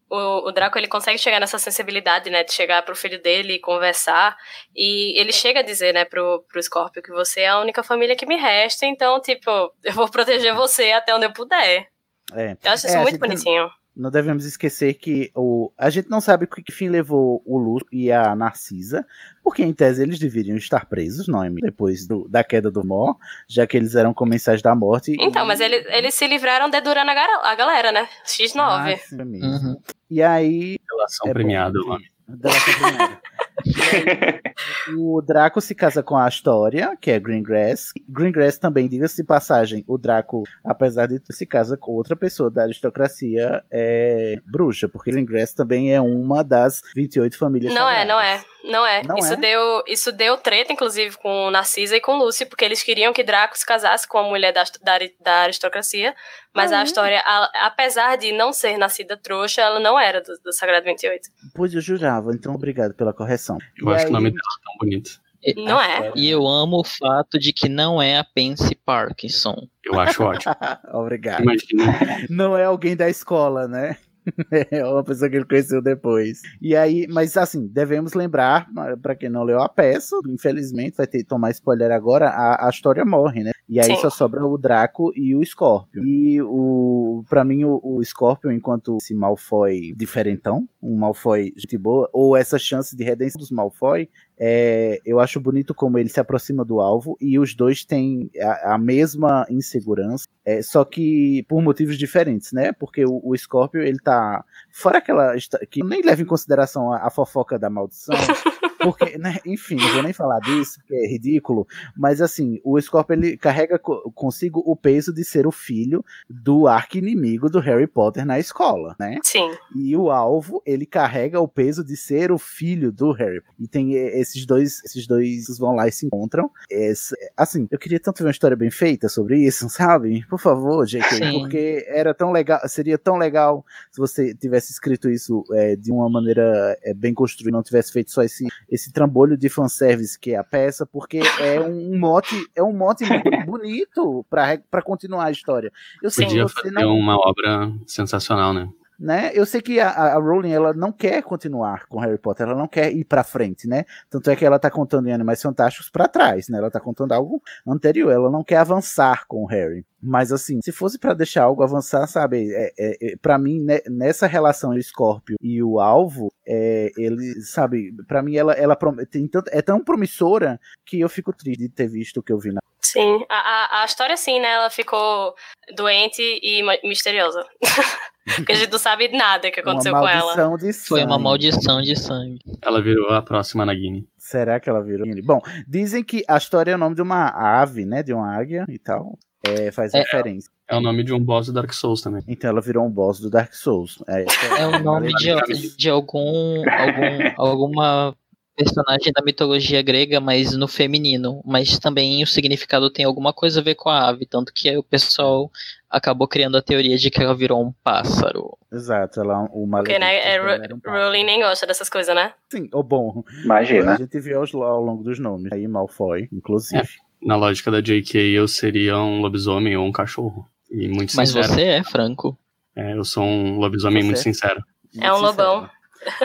o, 0.10 0.48
o 0.48 0.52
Draco 0.54 0.78
ele 0.78 0.88
consegue 0.88 1.18
chegar 1.18 1.40
nessa 1.40 1.60
sensibilidade, 1.60 2.30
né? 2.30 2.44
De 2.46 2.54
chegar 2.54 2.82
pro 2.84 2.96
filho 2.96 3.22
dele 3.22 3.56
e 3.56 3.60
conversar. 3.60 4.38
E 4.74 5.20
ele 5.20 5.34
chega 5.34 5.60
a 5.60 5.64
dizer, 5.64 5.94
né, 5.94 6.06
pro, 6.06 6.46
pro 6.50 6.64
Scorpio 6.64 7.04
que 7.04 7.12
você 7.12 7.42
é 7.42 7.50
a 7.50 7.60
única 7.60 7.84
família 7.84 8.16
que 8.16 8.26
me 8.26 8.38
resta, 8.38 8.86
então, 8.86 9.20
tipo, 9.20 9.50
eu 9.84 9.94
vou 9.94 10.10
proteger 10.10 10.56
você 10.56 10.92
até 10.94 11.14
onde 11.14 11.26
eu 11.26 11.34
puder. 11.34 11.88
É. 12.34 12.58
Eu 12.64 12.72
acho 12.72 12.88
isso 12.88 12.96
É, 12.96 13.02
muito 13.02 13.20
bonitinho. 13.20 13.70
Não 13.98 14.12
devemos 14.12 14.46
esquecer 14.46 14.94
que 14.94 15.32
o, 15.36 15.72
a 15.78 15.90
gente 15.90 16.08
não 16.10 16.22
sabe 16.22 16.46
que 16.46 16.72
fim 16.72 16.88
levou 16.88 17.42
o 17.46 17.58
Lúcio 17.58 17.88
e 17.92 18.12
a 18.12 18.36
Narcisa, 18.36 19.04
porque 19.44 19.64
em 19.64 19.74
tese 19.74 20.04
eles 20.04 20.20
deveriam 20.20 20.56
estar 20.56 20.86
presos, 20.86 21.28
não 21.28 21.44
é? 21.44 21.50
Depois 21.50 22.06
do- 22.06 22.28
da 22.30 22.44
queda 22.44 22.70
do 22.70 22.86
Mó, 22.86 23.16
já 23.48 23.66
que 23.66 23.76
eles 23.76 23.96
eram 23.96 24.14
comensais 24.14 24.62
da 24.62 24.76
morte. 24.76 25.16
Então, 25.20 25.46
mas 25.46 25.60
eles, 25.60 25.84
eles 25.88 26.14
se 26.14 26.28
livraram 26.28 26.70
dedurando 26.70 27.10
a, 27.10 27.14
gara- 27.16 27.42
a 27.50 27.56
galera, 27.56 27.92
né? 27.92 28.08
X9. 28.26 28.60
Ah, 28.60 28.98
sim, 28.98 29.16
mesmo. 29.24 29.82
E 30.12 30.22
aí. 30.22 30.78
Relação 30.90 31.28
é 31.30 31.34
premiada, 31.34 31.80
o 31.80 31.86
nome. 31.88 32.06
Delação 32.28 32.74
premiada. 32.76 33.20
O 34.98 35.22
Draco 35.22 35.60
se 35.62 35.76
casa 35.76 36.02
com 36.02 36.16
a 36.16 36.26
Astoria, 36.26 36.96
que 37.00 37.12
é 37.12 37.20
Greengrass. 37.20 37.92
Greengrass 38.08 38.58
também, 38.58 38.88
diga-se 38.88 39.18
de 39.18 39.24
passagem, 39.24 39.84
o 39.88 39.98
Draco, 39.98 40.44
apesar 40.64 41.08
de 41.08 41.22
se 41.32 41.46
casa 41.46 41.78
com 41.78 41.92
outra 41.92 42.16
pessoa 42.16 42.50
da 42.50 42.64
aristocracia, 42.64 43.64
é 43.70 44.36
bruxa, 44.46 44.88
porque 44.90 45.12
Greengrass 45.12 45.54
também 45.54 45.94
é 45.94 46.02
uma 46.02 46.44
das 46.44 46.82
28 46.96 47.38
famílias 47.38 47.74
Não 47.74 47.88
é, 47.88 48.00
sagradas. 48.00 48.08
não 48.08 48.20
é. 48.22 48.58
Não 48.68 48.86
é. 48.86 49.02
Não 49.04 49.18
isso, 49.18 49.34
é? 49.34 49.38
Deu, 49.38 49.84
isso 49.88 50.12
deu 50.12 50.36
treta, 50.38 50.74
inclusive, 50.74 51.16
com 51.18 51.50
Narcisa 51.50 51.96
e 51.96 52.02
com 52.02 52.18
Lucy, 52.18 52.46
porque 52.46 52.66
eles 52.66 52.84
queriam 52.84 53.14
que 53.14 53.24
Draco 53.24 53.58
se 53.58 53.66
casasse 53.66 54.06
com 54.06 54.18
a 54.18 54.24
mulher 54.24 54.52
da, 54.52 54.64
da, 54.84 54.98
da 55.22 55.34
aristocracia, 55.44 56.14
mas 56.54 56.74
Ah, 56.74 56.80
a 56.80 56.82
é? 56.82 56.84
história, 56.84 57.22
a- 57.24 57.68
apesar 57.68 58.18
de 58.18 58.34
não 58.34 58.52
ser 58.52 58.78
nascida 58.78 59.16
trouxa, 59.16 59.62
ela 59.62 59.80
não 59.80 59.98
era 59.98 60.20
do, 60.22 60.34
do 60.44 60.52
Sagrado 60.52 60.84
28. 60.86 61.30
Pois 61.56 61.74
eu 61.74 61.80
jurava, 61.80 62.32
então 62.34 62.54
obrigado 62.56 62.94
pela 62.94 63.14
correção. 63.14 63.47
Eu 63.78 63.90
E 63.90 63.94
acho 63.94 64.06
que 64.06 64.10
o 64.10 64.14
nome 64.14 64.28
aí- 64.28 64.32
dela 64.34 64.42
é 64.60 64.64
tão 64.64 64.78
bonito. 64.80 65.22
Não 65.56 65.80
é. 65.80 66.12
E 66.16 66.28
eu 66.30 66.46
amo 66.46 66.80
o 66.80 66.84
fato 66.84 67.40
de 67.40 67.54
que 67.54 67.70
não 67.70 68.02
é 68.02 68.18
a 68.18 68.24
Pansy 68.24 68.76
Parkinson. 68.76 69.56
Eu 69.86 69.98
acho 70.00 70.24
ótimo. 70.24 70.54
Obrigado. 70.94 71.44
Imagina. 71.44 71.84
Não 72.30 72.58
é 72.58 72.66
alguém 72.66 72.96
da 72.98 73.08
escola, 73.10 73.68
né? 73.68 73.96
É 74.72 74.84
uma 74.86 75.06
pessoa 75.06 75.30
que 75.30 75.38
ele 75.38 75.46
conheceu 75.46 75.82
depois. 75.82 76.42
E 76.62 76.76
aí, 76.76 77.08
mas 77.08 77.38
assim, 77.38 77.66
devemos 77.68 78.12
lembrar, 78.14 78.68
para 79.02 79.16
quem 79.16 79.30
não 79.30 79.44
leu 79.46 79.62
a 79.62 79.70
peça, 79.70 80.18
infelizmente 80.28 80.98
vai 80.98 81.08
ter 81.08 81.20
que 81.20 81.24
tomar 81.24 81.52
spoiler 81.52 81.92
agora, 81.92 82.28
a, 82.28 82.68
a 82.68 82.70
história 82.70 83.06
morre, 83.06 83.42
né? 83.46 83.52
E 83.70 83.80
aí 83.80 83.86
Sim. 83.86 83.96
só 84.02 84.10
sobra 84.10 84.46
o 84.46 84.58
Draco 84.58 85.14
e 85.16 85.34
o 85.34 85.42
Scorpion. 85.46 86.04
E 86.04 86.42
o 86.42 87.24
para 87.30 87.46
mim 87.46 87.64
o, 87.64 87.80
o 87.82 88.04
Scorpion 88.04 88.52
enquanto 88.52 88.98
esse 89.02 89.14
Malfoy 89.14 89.94
diferentão, 89.96 90.68
um 90.82 90.96
Malfoy 90.96 91.54
gente 91.56 91.78
boa, 91.78 92.10
ou 92.14 92.36
essa 92.36 92.60
chance 92.60 92.96
de 92.96 93.04
redenção 93.04 93.40
dos 93.40 93.52
Malfoy, 93.52 94.10
é, 94.38 95.00
eu 95.06 95.20
acho 95.20 95.40
bonito 95.40 95.74
como 95.74 95.98
ele 95.98 96.10
se 96.10 96.20
aproxima 96.20 96.64
do 96.64 96.80
alvo 96.80 97.18
e 97.20 97.40
os 97.40 97.56
dois 97.56 97.84
têm 97.84 98.30
a, 98.40 98.76
a 98.76 98.78
mesma 98.78 99.46
insegurança, 99.50 100.28
é, 100.46 100.62
só 100.62 100.86
que 100.86 101.44
por 101.48 101.62
motivos 101.62 101.98
diferentes, 101.98 102.52
né? 102.52 102.72
Porque 102.72 103.04
o, 103.06 103.20
o 103.24 103.36
Scorpio 103.36 103.82
ele 103.82 104.00
tá 104.00 104.44
fora 104.72 105.00
aquela 105.00 105.36
que 105.70 105.84
nem 105.84 106.02
leva 106.02 106.22
em 106.22 106.26
consideração 106.26 106.94
a, 106.94 107.08
a 107.08 107.10
fofoca 107.10 107.58
da 107.58 107.70
maldição. 107.70 108.16
Porque, 108.80 109.18
né, 109.18 109.38
enfim, 109.46 109.76
não 109.76 109.94
vou 109.94 110.04
nem 110.04 110.14
falar 110.14 110.40
disso, 110.40 110.80
que 110.86 110.94
é 110.96 111.08
ridículo, 111.08 111.68
mas 111.96 112.22
assim, 112.22 112.60
o 112.64 112.80
Scorpio 112.80 113.14
ele 113.16 113.38
carrega 113.38 113.78
co- 113.80 114.12
consigo 114.14 114.62
o 114.66 114.76
peso 114.76 115.14
de 115.14 115.24
ser 115.24 115.46
o 115.48 115.52
filho 115.52 116.04
do 116.30 116.68
arqui-inimigo 116.68 117.50
do 117.50 117.60
Harry 117.60 117.88
Potter 117.88 118.26
na 118.26 118.40
escola, 118.40 118.96
né? 119.00 119.20
Sim. 119.24 119.50
E 119.76 119.96
o 119.96 120.10
alvo, 120.12 120.62
ele 120.66 120.86
carrega 120.86 121.40
o 121.40 121.48
peso 121.48 121.84
de 121.84 121.96
ser 121.98 122.32
o 122.32 122.38
filho 122.38 122.92
do 122.92 123.12
Harry. 123.12 123.42
E 123.60 123.68
tem 123.68 123.96
eh, 123.96 124.20
esses 124.20 124.46
dois, 124.46 124.84
esses 124.84 125.06
dois 125.08 125.58
vão 125.58 125.76
lá 125.76 125.88
e 125.88 125.92
se 125.92 126.06
encontram. 126.06 126.50
Esse- 126.70 127.16
assim, 127.36 127.68
eu 127.72 127.80
queria 127.80 128.00
tanto 128.00 128.20
ver 128.20 128.26
uma 128.26 128.32
história 128.32 128.56
bem 128.58 128.70
feita 128.72 129.10
sobre 129.10 129.40
isso, 129.40 129.68
sabe? 129.70 130.26
Por 130.30 130.40
favor, 130.40 130.86
JK, 130.86 131.04
Sim. 131.16 131.40
porque 131.40 131.86
era 131.88 132.14
tão 132.14 132.32
legal, 132.32 132.60
seria 132.68 132.98
tão 132.98 133.18
legal 133.18 133.66
se 133.92 134.00
você 134.00 134.34
tivesse 134.34 134.72
escrito 134.72 135.10
isso 135.10 135.44
eh, 135.54 135.76
de 135.76 135.92
uma 135.92 136.10
maneira 136.10 136.78
eh, 136.84 136.94
bem 136.94 137.14
construída, 137.14 137.56
não 137.56 137.64
tivesse 137.64 137.92
feito 137.92 138.12
só 138.12 138.22
esse, 138.24 138.46
esse 138.70 138.92
trambolho 138.92 139.38
de 139.38 139.50
fanservice 139.50 140.20
que 140.20 140.32
é 140.32 140.38
a 140.38 140.44
peça, 140.44 140.86
porque 140.86 141.22
é 141.40 141.60
um 141.60 141.98
mote, 141.98 142.36
é 142.56 142.62
um 142.62 142.74
mote 142.74 143.04
bonito 143.46 144.26
pra 144.30 144.82
continuar 144.84 145.26
a 145.26 145.32
história. 145.32 145.72
Eu 146.02 146.10
sei 146.10 146.26
Podia 146.26 146.48
fazer 146.48 146.72
não 146.72 146.98
uma 146.98 147.16
obra 147.18 147.72
sensacional, 147.86 148.54
né? 148.54 148.70
Né? 149.00 149.32
Eu 149.34 149.46
sei 149.46 149.62
que 149.62 149.80
a, 149.80 149.90
a 149.90 150.20
Rowling 150.20 150.52
ela 150.52 150.74
não 150.74 150.92
quer 150.92 151.22
continuar 151.22 151.86
com 151.88 152.00
Harry 152.00 152.18
Potter, 152.18 152.48
ela 152.48 152.58
não 152.58 152.68
quer 152.68 152.92
ir 152.92 153.06
pra 153.06 153.24
frente, 153.24 153.68
né? 153.68 153.86
Tanto 154.10 154.30
é 154.30 154.36
que 154.36 154.46
ela 154.46 154.60
tá 154.60 154.72
contando 154.72 155.08
em 155.08 155.14
Animais 155.14 155.42
Fantásticos 155.42 155.90
pra 155.90 156.08
trás, 156.08 156.50
né? 156.50 156.58
Ela 156.58 156.72
tá 156.72 156.80
contando 156.80 157.12
algo 157.12 157.42
anterior, 157.66 158.12
ela 158.12 158.32
não 158.32 158.44
quer 158.44 158.58
avançar 158.58 159.26
com 159.28 159.44
o 159.44 159.46
Harry. 159.46 159.86
Mas 160.02 160.32
assim, 160.32 160.60
se 160.62 160.72
fosse 160.72 161.00
pra 161.00 161.14
deixar 161.14 161.44
algo 161.44 161.64
avançar, 161.64 162.08
sabe? 162.08 162.54
É, 162.54 162.72
é, 162.78 163.14
é, 163.14 163.16
para 163.18 163.38
mim 163.38 163.64
né, 163.64 163.80
nessa 163.90 164.28
relação 164.28 164.74
do 164.74 164.82
Scorpio 164.82 165.38
e 165.42 165.62
o 165.62 165.80
alvo, 165.80 166.32
é, 166.46 166.92
ele, 166.98 167.42
sabe? 167.42 167.94
Pra 168.08 168.22
mim 168.22 168.36
ela, 168.36 168.54
ela 168.54 168.78
tem 169.10 169.28
tanto, 169.28 169.50
é 169.52 169.62
tão 169.62 169.84
promissora 169.84 170.60
que 170.86 171.00
eu 171.00 171.10
fico 171.10 171.34
triste 171.34 171.60
de 171.60 171.70
ter 171.70 171.88
visto 171.88 172.18
o 172.18 172.24
que 172.24 172.32
eu 172.32 172.40
vi 172.40 172.52
na 172.52 172.62
Sim. 173.02 173.26
A, 173.30 173.36
a, 173.80 173.82
a 173.82 173.86
história, 173.86 174.18
sim, 174.18 174.40
né? 174.40 174.50
Ela 174.54 174.70
ficou 174.70 175.34
doente 175.76 176.22
e 176.22 176.62
misteriosa. 176.88 177.46
Porque 178.36 178.52
a 178.52 178.56
gente 178.56 178.72
não 178.72 178.80
sabe 178.80 179.08
nada 179.10 179.50
que 179.50 179.60
aconteceu 179.60 179.94
uma 179.94 180.02
com 180.02 180.08
ela. 180.08 180.36
maldição 180.36 180.58
de 180.58 180.74
Foi 180.74 181.00
uma 181.04 181.12
sangue. 181.14 181.24
maldição 181.24 181.82
de 181.82 181.96
sangue. 181.96 182.40
Ela 182.62 182.82
virou 182.82 183.10
a 183.12 183.22
próxima 183.22 183.66
Nagini. 183.66 184.06
Será 184.18 184.60
que 184.60 184.70
ela 184.70 184.84
virou? 184.84 185.08
Bom, 185.24 185.40
dizem 185.66 186.04
que 186.04 186.26
a 186.28 186.36
história 186.36 186.72
é 186.72 186.76
o 186.76 186.78
nome 186.78 186.94
de 186.96 187.02
uma 187.02 187.30
ave, 187.62 187.86
né? 187.86 188.04
De 188.04 188.14
uma 188.14 188.36
águia 188.36 188.66
e 188.68 188.78
tal. 188.78 189.18
É, 189.46 189.72
faz 189.72 189.94
É. 189.94 190.00
referência. 190.00 190.52
É 190.70 190.76
o 190.76 190.82
nome 190.82 191.04
de 191.06 191.14
um 191.14 191.20
boss 191.24 191.48
do 191.48 191.54
Dark 191.54 191.72
Souls 191.72 192.02
também. 192.02 192.22
Então 192.28 192.50
ela 192.50 192.60
virou 192.60 192.86
um 192.86 192.90
boss 192.92 193.22
do 193.22 193.30
Dark 193.30 193.54
Souls. 193.54 194.04
É, 194.10 194.26
É 194.60 194.68
o 194.68 194.80
nome 194.84 195.14
de, 195.14 195.78
de 195.78 195.90
algum, 195.90 196.64
algum 196.70 197.34
alguma 197.38 198.14
personagem 198.58 199.14
da 199.14 199.22
mitologia 199.24 199.82
grega, 199.84 200.20
mas 200.20 200.54
no 200.58 200.68
feminino. 200.68 201.42
Mas 201.46 201.78
também 201.80 202.24
o 202.24 202.28
significado 202.28 202.90
tem 202.90 203.06
alguma 203.06 203.32
coisa 203.32 203.60
a 203.60 203.64
ver 203.64 203.76
com 203.76 203.90
a 203.90 204.10
ave, 204.10 204.26
tanto 204.26 204.52
que 204.52 204.76
o 204.76 204.84
pessoal 204.84 205.52
acabou 205.90 206.28
criando 206.28 206.58
a 206.58 206.62
teoria 206.62 206.98
de 206.98 207.10
que 207.10 207.22
ela 207.22 207.36
virou 207.36 207.64
um 207.64 207.72
pássaro. 207.84 208.58
Exato, 208.74 209.22
ela 209.22 209.44
o 209.54 209.68
Porque, 209.70 209.98
né? 210.00 210.36
É, 210.36 210.42
um. 210.74 210.80
Rowling 210.86 211.24
nem 211.24 211.42
gosta 211.42 211.66
dessas 211.68 211.88
coisas, 211.90 212.14
né? 212.14 212.34
Sim, 212.52 212.68
ou 212.74 212.84
bom. 212.84 213.24
Imagina. 213.44 213.94
A 213.94 213.98
gente 213.98 214.20
viu 214.20 214.40
aos- 214.40 214.54
ao 214.54 214.82
longo 214.84 215.04
dos 215.04 215.20
nomes. 215.20 215.52
Aí 215.52 215.68
Malfoy, 215.68 216.28
inclusive. 216.34 216.88
Na 217.22 217.36
lógica 217.36 217.72
da 217.72 217.80
JK, 217.82 218.18
eu 218.34 218.48
seria 218.48 218.98
um 218.98 219.22
lobisomem 219.22 219.78
ou 219.78 219.86
um 219.86 219.92
cachorro. 219.92 220.46
E 220.70 220.88
muito 220.88 221.16
Mas 221.16 221.30
sincero. 221.30 221.54
você 221.54 221.62
é, 221.64 221.84
Franco. 221.84 222.38
É, 222.76 222.94
eu 222.94 223.04
sou 223.06 223.24
um 223.24 223.58
lobisomem 223.58 224.02
Você 224.02 224.06
muito 224.06 224.20
é? 224.20 224.22
sincero. 224.22 224.64
É 225.00 225.14
um 225.14 225.18
lobão. 225.20 225.70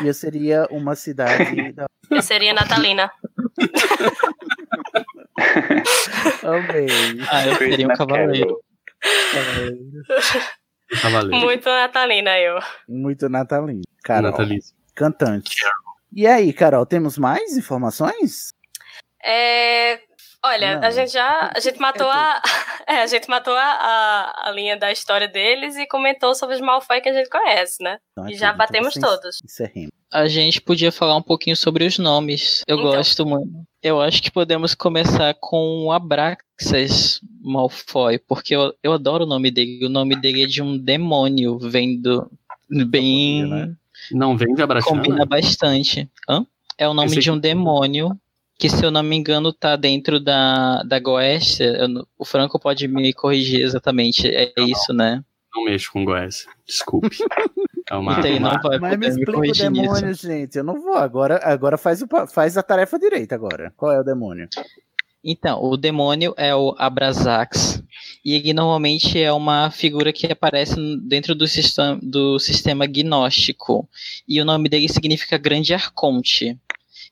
E 0.03 0.07
eu 0.07 0.15
seria 0.15 0.67
uma 0.71 0.95
cidade 0.95 1.73
da. 1.77 1.87
Eu 2.11 2.23
seria 2.23 2.53
Natalina. 2.53 3.11
Amei. 6.43 6.89
Ah, 7.31 7.47
eu 7.47 7.57
seria 7.57 7.87
um 7.87 7.95
cavaleiro. 7.95 8.61
Carol. 9.33 9.79
Cavaleiro. 11.01 11.47
Muito 11.47 11.69
Natalina, 11.69 12.39
eu. 12.39 12.59
Muito 12.89 13.29
natalino. 13.29 13.83
Carol. 14.05 14.33
Cantante. 14.95 15.57
E 16.13 16.27
aí, 16.27 16.53
Carol, 16.53 16.85
temos 16.85 17.17
mais 17.17 17.57
informações? 17.57 18.53
É, 19.25 20.01
Olha, 20.45 20.79
Não. 20.81 20.89
a 20.89 20.91
gente 20.91 21.13
já. 21.13 21.53
A 21.57 21.61
gente 21.61 21.79
matou 21.81 22.09
a. 22.09 22.41
É, 22.85 23.03
a 23.03 23.07
gente 23.07 23.29
matou 23.31 23.55
a, 23.55 23.63
a, 23.63 24.49
a 24.49 24.51
linha 24.51 24.77
da 24.77 24.91
história 24.91 25.29
deles 25.29 25.77
e 25.77 25.87
comentou 25.87 26.35
sobre 26.35 26.57
os 26.57 26.61
Malfoy 26.61 27.01
que 27.01 27.09
a 27.09 27.13
gente 27.13 27.31
conhece, 27.31 27.77
né? 27.81 27.99
Não 28.17 28.29
E 28.29 28.35
já 28.35 28.51
acredito, 28.51 28.59
batemos 28.59 28.95
todos. 28.95 29.39
Encerremos. 29.45 29.91
A 30.13 30.27
gente 30.27 30.61
podia 30.61 30.91
falar 30.91 31.15
um 31.15 31.23
pouquinho 31.23 31.57
sobre 31.57 31.85
os 31.87 31.97
nomes. 31.97 32.63
Eu 32.67 32.79
Então. 32.79 32.91
gosto 32.91 33.25
muito. 33.25 33.49
Eu 33.81 34.01
acho 34.01 34.21
que 34.21 34.33
podemos 34.33 34.75
começar 34.75 35.33
com 35.39 35.85
o 35.87 35.93
Abraxas 35.93 37.21
Malfoy, 37.41 38.19
porque 38.19 38.55
eu, 38.57 38.75
eu 38.83 38.93
adoro 38.93 39.23
o 39.23 39.29
nome 39.29 39.49
dele. 39.53 39.87
O 39.87 39.89
nome 39.89 40.17
dele 40.17 40.43
é 40.43 40.47
de 40.47 40.61
um 40.61 40.77
demônio, 40.77 41.57
vem 41.61 42.01
do. 42.01 42.29
Bem. 42.69 43.77
Não 44.11 44.37
vem 44.37 44.55
de 44.55 44.63
Abraxas. 44.63 44.91
Combina 44.91 45.25
bastante. 45.25 46.11
Hã? 46.29 46.45
É 46.77 46.89
o 46.89 46.95
nome 46.95 47.09
Pensei 47.11 47.23
de 47.23 47.31
um 47.31 47.39
demônio 47.39 48.19
que, 48.59 48.69
se 48.69 48.85
eu 48.85 48.91
não 48.91 49.03
me 49.03 49.17
engano, 49.17 49.53
tá 49.53 49.75
dentro 49.77 50.21
da, 50.21 50.83
da. 50.83 51.01
Eu 51.61 51.89
não- 51.89 52.07
o 52.19 52.25
Franco 52.25 52.59
pode 52.61 52.87
me 52.89 53.13
corrigir 53.13 53.61
exatamente. 53.63 54.27
É 54.29 54.53
isso, 54.59 54.93
né? 54.93 55.23
Não 55.55 55.65
mexo 55.65 55.93
com 55.93 56.05
Goécia. 56.05 56.51
Desculpe. 56.67 57.17
É 57.91 57.97
uma, 57.97 58.21
Então, 58.21 58.31
não 58.41 58.51
uma- 58.53 58.61
vai 58.63 58.79
Mas 58.79 58.91
me 58.93 58.97
poder 58.97 58.99
me 58.99 59.07
explica 59.09 59.31
o 59.31 59.35
corrigir 59.35 59.71
demônio, 59.71 60.07
nisso. 60.07 60.27
gente. 60.27 60.57
Eu 60.57 60.65
não 60.65 60.81
vou. 60.81 60.95
Agora, 60.95 61.41
agora 61.43 61.77
faz, 61.77 62.01
o, 62.01 62.07
faz 62.33 62.57
a 62.57 62.63
tarefa 62.63 62.99
direita 62.99 63.35
agora. 63.35 63.73
Qual 63.77 63.93
é 63.93 64.01
o 64.01 64.05
demônio? 64.05 64.49
Então, 65.23 65.63
o 65.63 65.77
demônio 65.77 66.33
é 66.39 66.55
o 66.55 66.75
Abrasax. 66.79 67.83
E 68.25 68.35
ele 68.35 68.55
normalmente 68.55 69.21
é 69.21 69.31
uma 69.33 69.71
figura 69.71 70.13
que 70.13 70.27
aparece 70.33 70.75
dentro 71.07 71.35
do 71.35 71.47
sistema, 71.47 71.99
do 72.03 72.39
sistema 72.39 72.87
gnóstico. 72.87 73.87
E 74.27 74.41
o 74.41 74.45
nome 74.45 74.69
dele 74.71 74.89
significa 74.89 75.37
Grande 75.37 75.75
Arconte. 75.75 76.57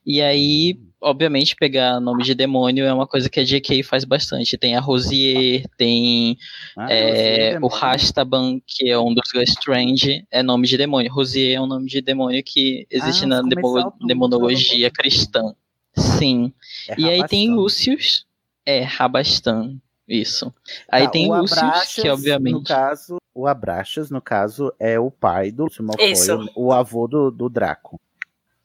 E 0.06 0.22
aí, 0.22 0.78
obviamente, 1.00 1.56
pegar 1.56 1.98
nome 2.00 2.22
de 2.22 2.34
demônio 2.34 2.84
é 2.84 2.92
uma 2.92 3.06
coisa 3.06 3.28
que 3.30 3.40
a 3.40 3.44
JK 3.44 3.82
faz 3.82 4.04
bastante. 4.04 4.58
Tem 4.58 4.76
a 4.76 4.80
Rosier, 4.80 5.64
tem 5.76 6.36
Ah, 6.76 6.92
é, 6.92 7.52
é 7.54 7.58
o. 7.60 7.66
Rastaban, 7.68 8.60
que 8.66 8.88
é 8.90 8.98
um 8.98 9.14
dos 9.14 9.32
Lestrange, 9.34 10.24
é 10.30 10.42
nome 10.42 10.66
de 10.66 10.76
demônio. 10.76 11.12
Rosier 11.12 11.56
é 11.56 11.60
um 11.60 11.66
nome 11.66 11.86
de 11.88 12.00
demônio 12.00 12.42
que 12.44 12.86
existe 12.90 13.24
Ah, 13.24 13.28
na 13.28 13.42
demo- 13.42 13.92
demonologia 14.06 14.90
cristã. 14.90 15.54
Sim. 15.96 16.52
É 16.88 16.94
e 16.98 17.08
aí 17.08 17.26
tem. 17.26 17.50
Lúcius, 17.50 18.24
é 18.64 18.80
Rabastan, 18.82 19.76
isso. 20.06 20.52
Aí 20.88 21.04
Tá, 21.04 21.10
tem 21.10 21.30
o 21.30 21.36
Lúcius, 21.40 21.58
Abraxas, 21.58 21.94
que 21.94 22.08
No 22.08 22.14
obviamente. 22.14 22.64
caso, 22.66 23.16
o 23.34 23.46
Abraxas, 23.46 24.10
no 24.10 24.20
caso, 24.20 24.72
é 24.78 24.98
o 25.00 25.10
pai 25.10 25.50
do 25.50 25.64
Lúcio 25.64 25.82
Malfoy, 25.82 26.50
o 26.54 26.72
avô 26.72 27.06
do, 27.08 27.30
do 27.30 27.48
Draco. 27.48 28.00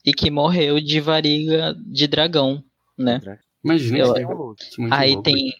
E 0.06 0.14
que 0.14 0.30
morreu 0.30 0.80
de 0.80 0.99
varíola 1.01 1.76
de 1.86 2.08
dragão, 2.08 2.64
né? 2.97 3.20
Imagina 3.64 3.97
Eu- 3.97 4.06
isso. 4.14 4.22
Não, 4.22 4.56
que 4.56 4.82
muito 4.82 4.93
Aí 4.93 5.22
tem 5.24 5.53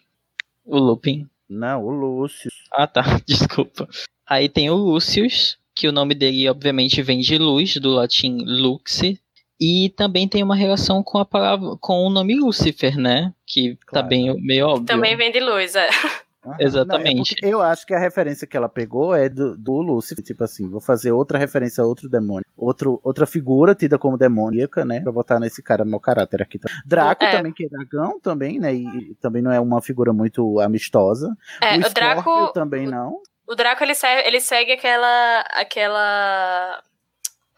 o 0.64 0.78
Lupin. 0.78 1.26
Não, 1.48 1.84
o 1.84 1.90
Lúcio. 1.90 2.50
Ah, 2.72 2.86
tá. 2.86 3.02
Desculpa. 3.26 3.88
Aí 4.28 4.48
tem 4.48 4.70
o 4.70 4.74
Lúcius, 4.74 5.58
que 5.74 5.88
o 5.88 5.92
nome 5.92 6.14
dele 6.14 6.48
obviamente 6.48 7.02
vem 7.02 7.20
de 7.20 7.36
luz, 7.38 7.76
do 7.76 7.90
latim 7.90 8.38
lux. 8.44 9.00
E 9.58 9.88
também 9.96 10.28
tem 10.28 10.42
uma 10.42 10.54
relação 10.56 11.02
com 11.02 11.18
a 11.18 11.24
palavra, 11.24 11.76
com 11.80 12.04
o 12.06 12.10
nome 12.10 12.34
Lúcifer, 12.34 12.98
né? 12.98 13.32
Que 13.46 13.74
tá 13.76 13.78
Claro. 14.02 14.08
bem 14.08 14.40
meio 14.42 14.66
óbvio. 14.68 14.86
Também 14.86 15.16
vem 15.16 15.32
de 15.32 15.40
luz, 15.40 15.74
é. 15.74 15.88
Aham. 16.46 16.56
Exatamente. 16.60 17.34
Não, 17.42 17.48
é 17.48 17.52
eu 17.52 17.60
acho 17.62 17.84
que 17.86 17.92
a 17.94 17.98
referência 17.98 18.46
que 18.46 18.56
ela 18.56 18.68
pegou 18.68 19.14
é 19.14 19.28
do, 19.28 19.56
do 19.56 19.72
Lúcifer. 19.80 20.24
Tipo 20.24 20.44
assim, 20.44 20.68
vou 20.70 20.80
fazer 20.80 21.12
outra 21.12 21.38
referência 21.38 21.82
a 21.82 21.86
outro 21.86 22.08
demônio. 22.08 22.44
Outro, 22.56 23.00
outra 23.02 23.26
figura 23.26 23.74
tida 23.74 23.98
como 23.98 24.16
demoníaca, 24.16 24.84
né? 24.84 25.00
Pra 25.00 25.10
botar 25.12 25.40
nesse 25.40 25.62
cara 25.62 25.84
mau 25.84 25.98
caráter 26.00 26.40
aqui. 26.42 26.58
Draco 26.84 27.24
É. 27.24 27.32
também, 27.36 27.52
que 27.52 27.64
é 27.64 27.68
dragão 27.68 28.20
também, 28.20 28.58
né? 28.58 28.74
E, 28.74 28.86
e 29.10 29.14
também 29.16 29.42
não 29.42 29.50
é 29.52 29.58
uma 29.60 29.82
figura 29.82 30.12
muito 30.12 30.60
amistosa. 30.60 31.36
É, 31.60 31.76
o 31.76 31.80
o 31.86 31.92
Draco- 31.92 32.52
também 32.52 32.86
não. 32.86 33.20
O 33.48 33.54
Draco 33.54 33.82
ele 33.84 33.94
segue, 33.94 34.26
ele 34.26 34.40
segue 34.40 34.72
aquela. 34.72 35.40
aquela. 35.54 36.82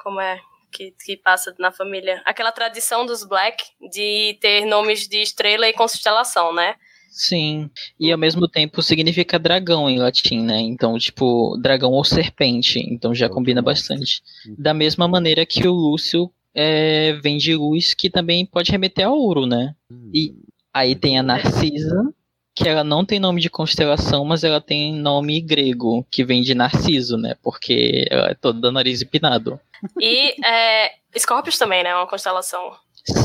Como 0.03 0.20
é? 0.20 0.39
Que, 0.70 0.95
que 1.05 1.16
passa 1.16 1.55
na 1.59 1.72
família. 1.72 2.20
Aquela 2.26 2.53
tradição 2.53 3.07
dos 3.07 3.24
Black 3.24 3.64
de 3.91 4.36
ter 4.41 4.66
nomes 4.66 5.09
de 5.09 5.22
estrela 5.22 5.66
e 5.66 5.72
constelação, 5.72 6.53
né? 6.55 6.74
Sim. 7.09 7.71
E 7.99 8.13
ao 8.13 8.19
mesmo 8.19 8.47
tempo 8.47 8.83
significa 8.83 9.39
dragão 9.39 9.89
em 9.89 9.99
latim, 9.99 10.41
né? 10.41 10.61
Então, 10.61 10.99
tipo, 10.99 11.57
dragão 11.61 11.93
ou 11.93 12.05
serpente. 12.05 12.79
Então 12.79 13.15
já 13.15 13.29
combina 13.29 13.63
bastante. 13.63 14.23
Da 14.59 14.73
mesma 14.73 15.09
maneira 15.09 15.45
que 15.45 15.67
o 15.67 15.73
Lúcio 15.73 16.31
é, 16.55 17.13
vem 17.23 17.39
de 17.39 17.55
luz, 17.55 17.95
que 17.95 18.11
também 18.11 18.45
pode 18.45 18.71
remeter 18.71 19.07
a 19.07 19.11
ouro, 19.11 19.47
né? 19.47 19.75
E 20.13 20.35
aí 20.73 20.95
tem 20.95 21.19
a 21.19 21.23
Narcisa, 21.23 22.13
que 22.55 22.69
ela 22.69 22.83
não 22.83 23.05
tem 23.05 23.21
nome 23.21 23.41
de 23.41 23.49
constelação, 23.49 24.25
mas 24.25 24.43
ela 24.43 24.61
tem 24.61 24.93
nome 24.93 25.41
grego, 25.41 26.05
que 26.11 26.25
vem 26.25 26.43
de 26.43 26.57
Narciso, 26.57 27.17
né? 27.17 27.37
Porque 27.43 28.07
ela 28.11 28.31
é 28.31 28.35
toda 28.35 28.73
nariz 28.73 29.01
empinado. 29.01 29.61
E 30.01 30.35
é, 30.45 30.93
Scorpius 31.17 31.57
também, 31.57 31.85
né? 31.85 31.95
Uma 31.95 32.09
constelação. 32.09 32.73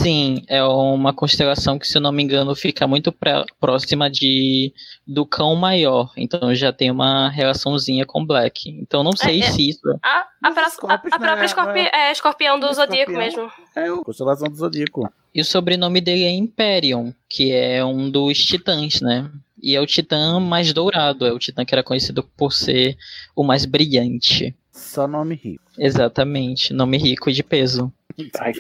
Sim, 0.02 0.44
é 0.48 0.64
uma 0.64 1.14
constelação 1.14 1.78
que, 1.78 1.88
se 1.88 1.98
eu 1.98 2.02
não 2.02 2.12
me 2.12 2.24
engano, 2.24 2.56
fica 2.56 2.88
muito 2.88 3.12
pré- 3.12 3.46
próxima 3.60 4.10
de 4.10 4.74
do 5.06 5.26
cão 5.26 5.56
maior. 5.56 6.12
Então 6.16 6.54
já 6.56 6.72
tem 6.72 6.90
uma 6.90 7.30
relaçãozinha 7.30 8.06
com 8.06 8.26
Black. 8.26 8.70
Então 8.70 9.04
não 9.04 9.16
sei 9.16 9.42
É, 9.42 9.46
é. 9.46 9.52
se 9.52 9.70
isso. 9.70 9.82
A, 10.02 10.28
a, 10.42 10.52
pra- 10.52 10.68
a- 10.88 10.94
a 10.94 10.98
própria 11.00 11.42
é- 11.42 11.46
escorpi 11.46 11.80
é, 11.94 12.12
escorpião 12.12 12.60
do 12.60 12.68
Mas 12.68 12.76
Zodíaco 12.78 13.12
escorpião- 13.12 13.46
mesmo. 13.48 13.52
É 13.76 13.92
o 13.92 14.04
Constelação 14.04 14.48
do 14.48 14.56
Zodíaco. 14.56 15.12
E 15.36 15.42
o 15.42 15.46
sobrenome 15.46 16.00
dele 16.00 16.24
é 16.24 16.32
Imperium, 16.32 17.14
que 17.28 17.52
é 17.52 17.84
um 17.84 18.10
dos 18.10 18.38
titãs, 18.38 19.02
né? 19.02 19.30
E 19.62 19.76
é 19.76 19.82
o 19.82 19.86
titã 19.88 20.40
mais 20.40 20.72
dourado, 20.74 21.26
é 21.26 21.32
o 21.32 21.40
titã 21.40 21.64
que 21.66 21.74
era 21.74 21.84
conhecido 21.84 22.22
por 22.38 22.52
ser 22.54 22.98
o 23.36 23.44
mais 23.44 23.66
brilhante. 23.66 24.56
Só 24.72 25.08
nome 25.08 25.36
rico. 25.36 25.64
Exatamente, 25.78 26.74
nome 26.74 26.98
rico 26.98 27.30
e 27.30 27.34
de 27.34 27.44
peso. 27.44 27.92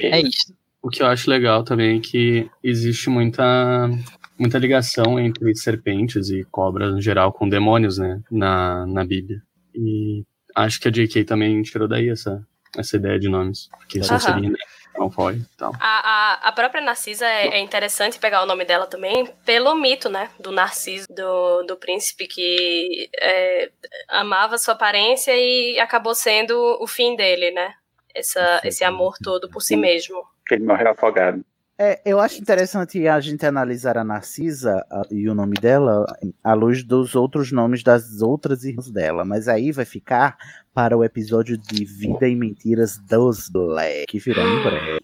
É 0.01 0.21
isso. 0.21 0.53
O 0.83 0.89
que 0.89 1.01
eu 1.01 1.07
acho 1.07 1.29
legal 1.29 1.63
também 1.63 1.97
é 1.97 2.01
que 2.01 2.51
existe 2.61 3.09
muita, 3.09 3.89
muita 4.37 4.57
ligação 4.57 5.17
entre 5.17 5.55
serpentes 5.55 6.29
e 6.29 6.43
cobras 6.51 6.93
no 6.93 7.01
geral 7.01 7.31
com 7.31 7.47
demônios, 7.47 7.97
né? 7.97 8.21
Na, 8.29 8.85
na 8.85 9.05
Bíblia. 9.05 9.41
E 9.73 10.25
acho 10.53 10.81
que 10.81 10.89
a 10.89 10.91
J.K. 10.91 11.23
também 11.23 11.61
tirou 11.61 11.87
daí 11.87 12.09
essa, 12.09 12.45
essa 12.77 12.97
ideia 12.97 13.17
de 13.17 13.29
nomes. 13.29 13.69
Porque 13.79 13.99
Aham. 13.99 14.07
Sonserina, 14.07 14.57
Malfoy 14.97 15.37
e 15.37 15.57
tal. 15.57 15.71
A, 15.79 15.79
a, 15.79 16.49
a 16.49 16.51
própria 16.51 16.83
Narcisa 16.83 17.25
é, 17.25 17.47
é 17.47 17.59
interessante 17.59 18.19
pegar 18.19 18.43
o 18.43 18.45
nome 18.45 18.65
dela 18.65 18.85
também 18.85 19.25
pelo 19.45 19.73
mito, 19.75 20.09
né? 20.09 20.29
Do 20.37 20.51
Narciso, 20.51 21.07
do, 21.09 21.63
do 21.63 21.77
príncipe 21.77 22.27
que 22.27 23.09
é, 23.21 23.71
amava 24.09 24.57
sua 24.57 24.73
aparência 24.73 25.31
e 25.33 25.79
acabou 25.79 26.13
sendo 26.13 26.53
o 26.81 26.85
fim 26.87 27.15
dele, 27.15 27.51
né? 27.51 27.73
Essa, 28.15 28.61
esse 28.63 28.83
amor 28.83 29.15
todo 29.21 29.49
por 29.49 29.61
si 29.61 29.75
mesmo. 29.75 30.15
Que 30.45 30.55
ele 30.55 30.65
morreu 30.65 30.89
afogado. 30.91 31.43
É, 31.79 31.99
eu 32.05 32.19
acho 32.19 32.39
interessante 32.39 33.07
a 33.07 33.19
gente 33.19 33.43
analisar 33.45 33.97
a 33.97 34.03
Narcisa 34.03 34.85
a- 34.91 35.01
e 35.09 35.27
o 35.27 35.33
nome 35.33 35.55
dela 35.59 36.05
à 36.43 36.53
luz 36.53 36.83
dos 36.83 37.15
outros 37.15 37.51
nomes 37.51 37.81
das 37.81 38.21
outras 38.21 38.63
irmãs 38.63 38.91
dela, 38.91 39.25
mas 39.25 39.47
aí 39.47 39.71
vai 39.71 39.83
ficar 39.83 40.37
para 40.71 40.95
o 40.95 41.03
episódio 41.03 41.57
de 41.57 41.83
Vida 41.83 42.27
e 42.27 42.35
Mentiras 42.35 42.99
dos 42.99 43.49
Black, 43.49 44.05
que 44.07 44.19
virá 44.19 44.43
em 44.43 44.61
breve. 44.63 44.99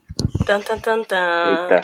Tan, 0.45 0.62
tan, 0.62 0.78
tan, 0.80 1.03
tan. 1.03 1.82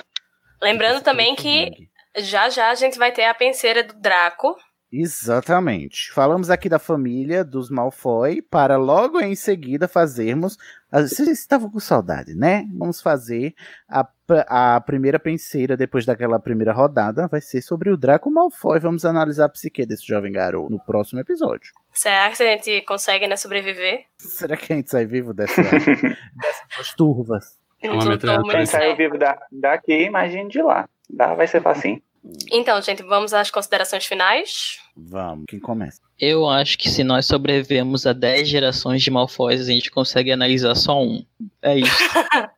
Lembrando 0.61 1.01
também 1.01 1.35
que 1.35 1.89
já 2.17 2.47
já 2.49 2.69
a 2.69 2.75
gente 2.75 2.97
vai 2.99 3.11
ter 3.11 3.25
a 3.25 3.33
penseira 3.33 3.83
do 3.83 3.93
Draco. 3.95 4.55
Exatamente. 5.01 6.11
Falamos 6.13 6.49
aqui 6.49 6.69
da 6.69 6.79
família 6.79 7.43
dos 7.43 7.69
Malfoy 7.69 8.41
para 8.41 8.77
logo 8.77 9.19
em 9.19 9.35
seguida 9.35 9.87
fazermos. 9.87 10.57
Vocês 10.91 11.27
estavam 11.27 11.69
com 11.69 11.79
saudade, 11.79 12.33
né? 12.33 12.65
Vamos 12.73 13.01
fazer 13.01 13.53
a, 13.89 14.07
a 14.47 14.79
primeira 14.81 15.19
penseira 15.19 15.75
depois 15.75 16.05
daquela 16.05 16.39
primeira 16.39 16.71
rodada. 16.71 17.27
Vai 17.27 17.41
ser 17.41 17.61
sobre 17.61 17.89
o 17.89 17.97
Draco 17.97 18.31
Malfoy. 18.31 18.79
Vamos 18.79 19.03
analisar 19.03 19.45
a 19.45 19.49
psique 19.49 19.85
desse 19.85 20.07
jovem 20.07 20.31
garoto 20.31 20.71
no 20.71 20.79
próximo 20.79 21.19
episódio. 21.19 21.73
Será 21.91 22.29
que 22.31 22.41
a 22.41 22.45
gente 22.53 22.81
consegue, 22.83 23.27
né, 23.27 23.35
sobreviver? 23.35 24.05
Será 24.17 24.55
que 24.55 24.71
a 24.71 24.75
gente 24.77 24.89
sai 24.89 25.05
vivo 25.05 25.33
dessa, 25.33 25.61
dessas 25.61 26.93
turvas? 26.95 27.59
É 27.81 27.91
uma 27.91 28.17
Tô- 28.17 28.41
tô 28.41 28.65
saiu 28.65 28.95
vivo 28.95 29.17
da, 29.17 29.37
daqui, 29.51 30.03
imagine 30.03 30.49
de 30.49 30.61
lá. 30.61 30.87
Dá, 31.09 31.33
vai 31.35 31.47
ser 31.47 31.61
facinho. 31.61 32.01
Então, 32.51 32.81
gente, 32.81 33.03
vamos 33.03 33.33
às 33.33 33.51
considerações 33.51 34.05
finais. 34.05 34.79
Vamos, 34.95 35.45
quem 35.47 35.59
começa? 35.59 36.01
Eu 36.19 36.47
acho 36.49 36.77
que 36.77 36.89
se 36.89 37.03
nós 37.03 37.25
sobrevivemos 37.25 38.05
a 38.07 38.13
10 38.13 38.47
gerações 38.47 39.01
de 39.03 39.11
Malfoys, 39.11 39.61
a 39.61 39.71
gente 39.71 39.91
consegue 39.91 40.31
analisar 40.31 40.73
só 40.75 41.01
um. 41.01 41.23
É 41.61 41.77
isso. 41.77 41.91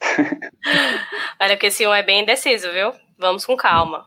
Olha, 1.40 1.50
porque 1.56 1.66
esse 1.66 1.86
um 1.86 1.92
é 1.92 2.02
bem 2.02 2.22
indeciso, 2.22 2.70
viu? 2.72 2.92
Vamos 3.18 3.44
com 3.44 3.56
calma. 3.56 4.06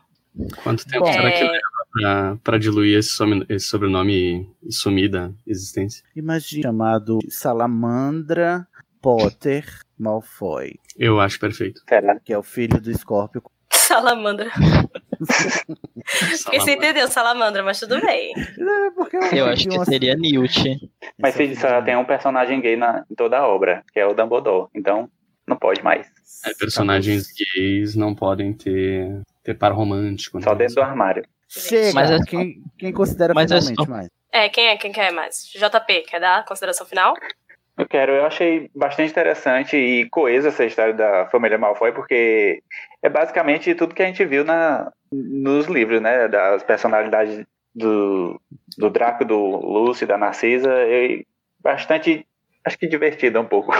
Quanto 0.62 0.86
tempo 0.86 1.04
Bom. 1.04 1.12
será 1.12 1.30
que 1.30 1.38
É, 1.38 1.50
leva 1.50 1.60
pra, 1.92 2.36
pra 2.42 2.58
diluir 2.58 2.98
esse, 2.98 3.10
some- 3.10 3.44
esse 3.48 3.66
sobrenome 3.66 4.48
e 4.62 4.72
sumir 4.72 5.10
da 5.10 5.30
existência? 5.46 6.02
Imagina 6.16 6.62
chamado 6.62 7.18
Salamandra 7.28 8.66
Potter 9.02 9.66
Malfoy, 9.98 10.74
Eu 10.96 11.20
acho 11.20 11.38
perfeito. 11.38 11.82
Será? 11.88 12.18
que 12.18 12.32
é 12.32 12.38
o 12.38 12.42
filho 12.42 12.80
do 12.80 12.90
Escorpio. 12.90 13.42
Salamandra. 13.86 14.50
Porque 15.22 16.26
você 16.30 16.36
Salamandra. 16.36 16.72
entendeu, 16.74 17.08
salamandra, 17.08 17.62
mas 17.62 17.78
tudo 17.78 18.00
bem. 18.00 18.32
É, 19.32 19.38
Eu 19.38 19.46
acho 19.46 19.68
que 19.68 19.84
seria 19.84 20.16
Newt. 20.16 20.90
Mas 21.18 21.34
se 21.34 21.54
só 21.56 21.80
tem 21.82 21.96
um 21.96 22.04
personagem 22.04 22.60
gay 22.60 22.76
na, 22.76 23.04
em 23.10 23.14
toda 23.14 23.38
a 23.38 23.46
obra, 23.46 23.82
que 23.92 24.00
é 24.00 24.06
o 24.06 24.14
Dumbledore. 24.14 24.68
Então, 24.74 25.08
não 25.46 25.56
pode 25.56 25.82
mais. 25.82 26.06
É, 26.44 26.52
personagens 26.58 27.28
gays 27.54 27.94
não 27.94 28.14
podem 28.14 28.52
ter, 28.52 29.20
ter 29.44 29.54
par 29.54 29.72
romântico. 29.72 30.38
né? 30.38 30.44
Só 30.44 30.54
dentro 30.54 30.76
do 30.76 30.82
armário. 30.82 31.24
Chega, 31.48 31.92
Mas 31.94 32.10
é 32.10 32.18
só- 32.18 32.24
quem, 32.24 32.62
quem 32.78 32.92
considera 32.92 33.34
Mas 33.34 33.50
é 33.50 33.56
finalmente 33.60 33.84
só- 33.84 33.90
mais? 33.90 34.08
É, 34.32 34.48
quem 34.48 34.68
é? 34.68 34.76
Quem 34.76 34.90
quer 34.92 35.12
mais? 35.12 35.46
JP, 35.54 36.00
quer 36.08 36.18
dar 36.20 36.38
a 36.38 36.42
consideração 36.42 36.86
final? 36.86 37.14
Eu 37.78 37.86
quero, 37.86 38.12
eu 38.12 38.24
achei 38.26 38.70
bastante 38.74 39.10
interessante 39.10 39.76
e 39.76 40.08
coesa 40.08 40.48
essa 40.48 40.64
história 40.64 40.94
da 40.94 41.26
família 41.26 41.58
Malfoy, 41.58 41.92
porque 41.92 42.62
é 43.02 43.08
basicamente 43.08 43.74
tudo 43.74 43.94
que 43.94 44.02
a 44.02 44.06
gente 44.06 44.24
viu 44.24 44.44
na, 44.44 44.92
nos 45.12 45.66
livros, 45.66 46.00
né? 46.00 46.28
Das 46.28 46.62
personalidades 46.62 47.44
do, 47.74 48.40
do 48.78 48.90
Draco, 48.90 49.24
do 49.24 49.36
Lúcio, 49.36 50.06
da 50.06 50.16
Narcisa, 50.16 50.70
e 50.86 51.26
bastante, 51.60 52.26
acho 52.64 52.78
que 52.78 52.86
divertida 52.86 53.40
um 53.40 53.46
pouco. 53.46 53.72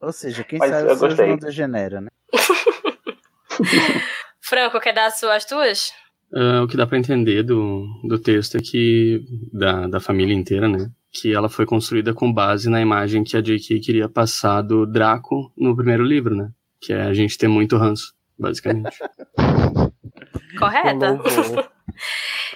Ou 0.00 0.12
seja, 0.12 0.42
quem 0.42 0.58
Mas 0.58 0.70
sabe 0.70 0.90
eu 0.90 0.98
gostei. 0.98 1.28
não 1.28 1.36
degenera, 1.36 2.00
né? 2.00 2.08
Franco, 4.40 4.80
quer 4.80 4.92
dar 4.92 5.06
as 5.06 5.20
suas 5.20 5.44
tuas? 5.44 5.92
Ah, 6.34 6.62
o 6.64 6.66
que 6.66 6.76
dá 6.76 6.86
pra 6.86 6.98
entender 6.98 7.44
do, 7.44 7.86
do 8.04 8.18
texto 8.18 8.56
é 8.56 8.60
que, 8.60 9.22
da, 9.52 9.86
da 9.86 10.00
família 10.00 10.34
inteira, 10.34 10.68
né? 10.68 10.90
Que 11.12 11.32
ela 11.32 11.48
foi 11.48 11.64
construída 11.66 12.12
com 12.12 12.32
base 12.32 12.68
na 12.68 12.80
imagem 12.80 13.22
que 13.22 13.36
a 13.36 13.40
J.K. 13.40 13.78
queria 13.80 14.08
passar 14.08 14.62
do 14.62 14.84
Draco 14.84 15.52
no 15.56 15.76
primeiro 15.76 16.02
livro, 16.02 16.34
né? 16.34 16.50
Que 16.80 16.92
é 16.92 17.02
a 17.02 17.14
gente 17.14 17.38
ter 17.38 17.48
muito 17.48 17.76
ranço, 17.76 18.12
basicamente. 18.38 18.98
Correta. 20.58 21.18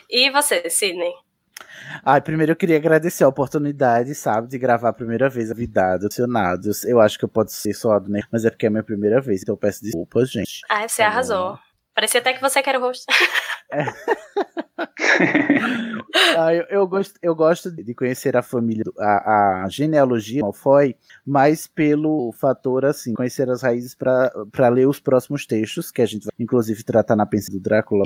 E 0.09 0.31
você, 0.31 0.71
Sidney? 0.71 1.13
Ah, 2.03 2.21
primeiro 2.21 2.53
eu 2.53 2.57
queria 2.57 2.77
agradecer 2.77 3.25
a 3.25 3.29
oportunidade, 3.29 4.15
sabe, 4.15 4.49
de 4.49 4.59
gravar 4.59 4.91
a 4.91 4.93
primeira 4.93 5.29
vez 5.29 5.51
a 5.51 5.55
Vidado, 5.55 6.05
emocionado. 6.05 6.71
Eu 6.85 7.01
acho 7.01 7.19
que 7.19 7.25
eu 7.25 7.29
posso 7.29 7.55
ser 7.55 7.75
soado, 7.75 8.09
né? 8.11 8.23
Mas 8.31 8.45
é 8.45 8.51
porque 8.51 8.67
é 8.67 8.69
a 8.69 8.71
minha 8.71 8.83
primeira 8.83 9.21
vez, 9.21 9.43
então 9.43 9.55
eu 9.55 9.59
peço 9.59 9.83
desculpas, 9.83 10.31
gente. 10.31 10.61
Ah, 10.69 10.87
você 10.87 11.03
arrasou. 11.03 11.59
Parecia 11.97 12.21
até 12.21 12.35
que 12.35 12.43
você 12.43 12.63
quer 12.63 12.77
o 12.77 12.81
rosto. 12.81 13.07
Ah, 16.39 16.55
eu, 16.55 16.65
eu 16.69 16.87
gosto, 16.87 17.19
eu 17.23 17.35
gosto 17.35 17.71
de 17.71 17.95
conhecer 17.95 18.37
a 18.37 18.43
família, 18.43 18.85
a, 18.99 19.65
a 19.65 19.69
genealogia 19.69 20.43
Malfoy, 20.43 20.97
mas 21.25 21.67
pelo 21.67 22.33
fator, 22.33 22.85
assim, 22.85 23.15
conhecer 23.15 23.49
as 23.51 23.63
raízes 23.63 23.95
para 23.95 24.69
ler 24.69 24.87
os 24.87 25.01
próximos 25.01 25.47
textos, 25.47 25.91
que 25.91 26.01
a 26.03 26.07
gente 26.07 26.25
vai, 26.25 26.33
inclusive, 26.39 26.83
tratar 26.85 27.17
na 27.17 27.27
Pensa 27.27 27.51
do 27.51 27.61
Drácula, 27.61 28.03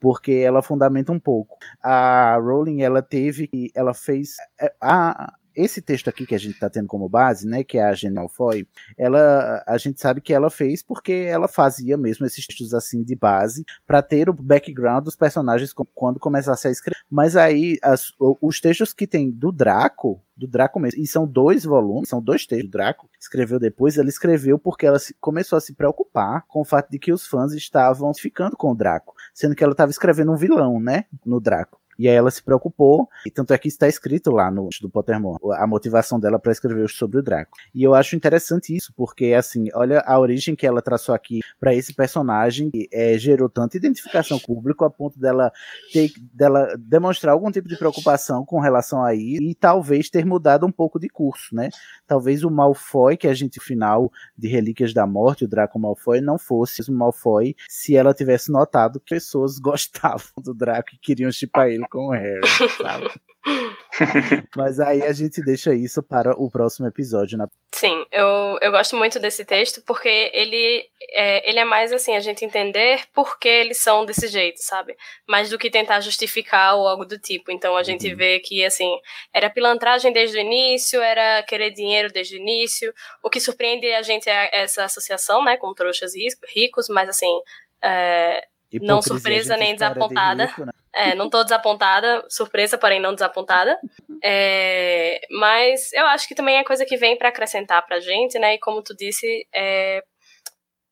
porque 0.00 0.32
ela 0.32 0.62
fundamenta 0.62 1.12
um 1.12 1.18
pouco. 1.18 1.56
A 1.82 2.36
Rowling, 2.36 2.82
ela 2.82 3.02
teve, 3.02 3.48
ela 3.74 3.94
fez, 3.94 4.36
é, 4.60 4.72
a, 4.80 5.32
esse 5.54 5.80
texto 5.82 6.08
aqui 6.08 6.26
que 6.26 6.34
a 6.34 6.38
gente 6.38 6.58
tá 6.58 6.68
tendo 6.70 6.86
como 6.86 7.08
base, 7.08 7.46
né, 7.46 7.62
que 7.64 7.78
é 7.78 7.84
a 7.84 7.92
Gene 7.94 8.14
Malfoy, 8.14 8.66
ela, 8.96 9.62
a 9.66 9.76
gente 9.78 10.00
sabe 10.00 10.20
que 10.20 10.32
ela 10.32 10.50
fez 10.50 10.82
porque 10.82 11.12
ela 11.12 11.48
fazia 11.48 11.96
mesmo 11.96 12.26
esses 12.26 12.46
textos 12.46 12.74
assim 12.74 13.02
de 13.02 13.14
base 13.14 13.64
para 13.86 14.02
ter 14.02 14.28
o 14.28 14.32
background 14.32 15.04
dos 15.04 15.16
personagens 15.16 15.72
quando 15.94 16.18
começasse 16.20 16.68
a 16.68 16.70
escrever. 16.70 16.98
Mas 17.10 17.36
aí 17.36 17.78
as- 17.82 18.12
os 18.18 18.60
textos 18.60 18.92
que 18.92 19.06
tem 19.06 19.30
do 19.30 19.50
Draco, 19.52 20.20
do 20.36 20.46
Draco 20.46 20.80
mesmo, 20.80 21.00
e 21.00 21.06
são 21.06 21.26
dois 21.26 21.64
volumes, 21.64 22.08
são 22.08 22.20
dois 22.22 22.46
textos 22.46 22.68
do 22.68 22.72
Draco, 22.72 23.08
escreveu 23.20 23.58
depois, 23.58 23.98
ela 23.98 24.08
escreveu 24.08 24.58
porque 24.58 24.86
ela 24.86 24.98
se- 24.98 25.14
começou 25.20 25.56
a 25.56 25.60
se 25.60 25.74
preocupar 25.74 26.44
com 26.48 26.60
o 26.60 26.64
fato 26.64 26.90
de 26.90 26.98
que 26.98 27.12
os 27.12 27.26
fãs 27.26 27.52
estavam 27.52 28.12
ficando 28.14 28.56
com 28.56 28.70
o 28.72 28.74
Draco, 28.74 29.14
sendo 29.34 29.54
que 29.54 29.62
ela 29.62 29.72
estava 29.72 29.90
escrevendo 29.90 30.32
um 30.32 30.36
vilão, 30.36 30.80
né, 30.80 31.04
no 31.24 31.40
Draco. 31.40 31.78
E 31.98 32.08
aí 32.08 32.14
ela 32.14 32.30
se 32.30 32.42
preocupou, 32.42 33.08
e 33.26 33.30
tanto 33.30 33.52
é 33.52 33.58
que 33.58 33.68
está 33.68 33.88
escrito 33.88 34.30
lá 34.30 34.50
no 34.50 34.68
do 34.80 34.88
Pottermore, 34.88 35.38
a 35.54 35.66
motivação 35.66 36.18
dela 36.18 36.38
para 36.38 36.52
escrever 36.52 36.88
sobre 36.88 37.18
o 37.18 37.22
Draco. 37.22 37.56
E 37.74 37.82
eu 37.82 37.94
acho 37.94 38.16
interessante 38.16 38.74
isso, 38.74 38.92
porque 38.96 39.32
assim, 39.34 39.68
olha 39.74 40.00
a 40.06 40.18
origem 40.18 40.54
que 40.54 40.66
ela 40.66 40.80
traçou 40.80 41.14
aqui 41.14 41.40
para 41.60 41.74
esse 41.74 41.94
personagem, 41.94 42.70
que 42.70 42.88
é, 42.92 43.18
gerou 43.18 43.48
tanta 43.48 43.76
identificação 43.76 44.38
público 44.38 44.84
a 44.84 44.90
ponto 44.90 45.18
dela 45.18 45.52
ter, 45.92 46.12
dela 46.32 46.74
demonstrar 46.78 47.32
algum 47.32 47.50
tipo 47.50 47.68
de 47.68 47.76
preocupação 47.76 48.44
com 48.44 48.60
relação 48.60 49.04
a 49.04 49.14
isso 49.14 49.42
e 49.42 49.54
talvez 49.54 50.08
ter 50.10 50.24
mudado 50.24 50.66
um 50.66 50.72
pouco 50.72 50.98
de 50.98 51.08
curso, 51.08 51.54
né? 51.54 51.68
Talvez 52.06 52.44
o 52.44 52.50
Malfoy 52.50 53.16
que 53.16 53.28
a 53.28 53.34
gente 53.34 53.60
final 53.60 54.10
de 54.36 54.48
Relíquias 54.48 54.92
da 54.92 55.06
Morte, 55.06 55.44
o 55.44 55.48
Draco 55.48 55.78
Malfoy 55.78 56.20
não 56.20 56.38
fosse 56.38 56.82
o 56.90 56.92
Malfoy 56.92 57.54
se 57.68 57.96
ela 57.96 58.14
tivesse 58.14 58.50
notado 58.50 59.00
que 59.00 59.14
pessoas 59.14 59.58
gostavam 59.60 60.26
do 60.42 60.54
Draco 60.54 60.90
e 60.94 60.98
queriam 60.98 61.30
chipar 61.30 61.68
ele 61.68 61.81
com 61.90 62.08
o 62.08 62.10
Harry, 62.10 62.40
sabe? 62.76 63.10
Mas 64.56 64.78
aí 64.78 65.02
a 65.02 65.12
gente 65.12 65.42
deixa 65.42 65.74
isso 65.74 66.02
para 66.02 66.32
o 66.32 66.50
próximo 66.50 66.86
episódio. 66.86 67.36
Na... 67.36 67.48
Sim, 67.74 68.04
eu, 68.12 68.58
eu 68.60 68.70
gosto 68.70 68.96
muito 68.96 69.18
desse 69.18 69.44
texto 69.44 69.82
porque 69.84 70.30
ele 70.32 70.84
é, 71.10 71.48
ele 71.48 71.58
é 71.58 71.64
mais 71.64 71.92
assim, 71.92 72.14
a 72.14 72.20
gente 72.20 72.44
entender 72.44 73.02
por 73.12 73.38
que 73.38 73.48
eles 73.48 73.78
são 73.78 74.06
desse 74.06 74.28
jeito, 74.28 74.58
sabe? 74.58 74.96
Mais 75.28 75.50
do 75.50 75.58
que 75.58 75.70
tentar 75.70 76.00
justificar 76.00 76.76
ou 76.76 76.86
algo 76.86 77.04
do 77.04 77.18
tipo. 77.18 77.50
Então 77.50 77.76
a 77.76 77.82
gente 77.82 78.14
vê 78.14 78.38
que, 78.38 78.64
assim, 78.64 78.96
era 79.32 79.50
pilantragem 79.50 80.12
desde 80.12 80.38
o 80.38 80.40
início, 80.40 81.00
era 81.00 81.42
querer 81.42 81.70
dinheiro 81.70 82.12
desde 82.12 82.36
o 82.36 82.38
início. 82.38 82.94
O 83.22 83.28
que 83.28 83.40
surpreende 83.40 83.92
a 83.92 84.02
gente 84.02 84.28
é 84.28 84.50
essa 84.52 84.84
associação, 84.84 85.44
né, 85.44 85.56
com 85.56 85.74
trouxas 85.74 86.12
ricos, 86.54 86.88
mas 86.88 87.08
assim. 87.08 87.40
é, 87.82 88.46
não 88.80 89.02
surpresa 89.02 89.56
nem 89.56 89.72
de 89.72 89.80
desapontada. 89.80 90.46
rico, 90.46 90.66
né? 90.66 90.72
É, 90.94 91.14
não 91.14 91.30
tô 91.30 91.42
desapontada, 91.42 92.24
surpresa, 92.28 92.76
porém 92.76 93.00
não 93.00 93.14
desapontada. 93.14 93.78
É, 94.24 95.20
mas 95.32 95.92
eu 95.92 96.06
acho 96.06 96.28
que 96.28 96.34
também 96.36 96.56
é 96.56 96.62
coisa 96.62 96.86
que 96.86 96.96
vem 96.96 97.18
para 97.18 97.28
acrescentar 97.28 97.84
pra 97.84 97.98
gente, 97.98 98.38
né? 98.38 98.54
E 98.54 98.58
como 98.60 98.80
tu 98.80 98.94
disse, 98.94 99.48
é, 99.52 100.00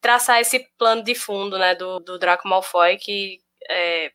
traçar 0.01 0.41
esse 0.41 0.67
plano 0.77 1.03
de 1.03 1.15
fundo, 1.15 1.59
né, 1.59 1.75
do, 1.75 2.01
do 2.01 2.19
Draco 2.19 2.49
Malfoy 2.49 2.97
que 2.97 3.39
é, 3.69 4.11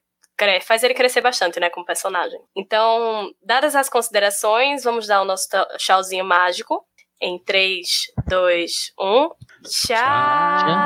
faz 0.62 0.84
ele 0.84 0.94
crescer 0.94 1.22
bastante, 1.22 1.60
né, 1.60 1.70
como 1.70 1.86
personagem. 1.86 2.40
Então, 2.56 3.32
dadas 3.42 3.76
as 3.76 3.90
considerações, 3.90 4.84
vamos 4.84 5.08
dar 5.08 5.22
o 5.22 5.26
nosso 5.26 5.48
tchauzinho 5.78 6.26
mágico 6.26 6.86
em 7.22 7.40
3, 7.40 7.88
2, 8.28 8.94
1. 9.00 9.30
Tchau! 9.64 9.96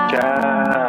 Tchau! 0.10 0.89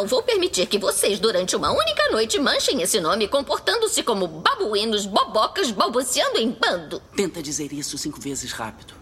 Não 0.00 0.06
vou 0.06 0.22
permitir 0.22 0.64
que 0.64 0.78
vocês, 0.78 1.20
durante 1.20 1.54
uma 1.54 1.70
única 1.70 2.10
noite, 2.10 2.38
manchem 2.38 2.80
esse 2.80 2.98
nome 2.98 3.28
comportando-se 3.28 4.02
como 4.02 4.26
babuínos, 4.26 5.04
bobocas, 5.04 5.70
balbuciando 5.70 6.38
em 6.38 6.52
bando. 6.52 7.00
Tenta 7.14 7.42
dizer 7.42 7.70
isso 7.70 7.98
cinco 7.98 8.18
vezes 8.18 8.50
rápido. 8.50 8.94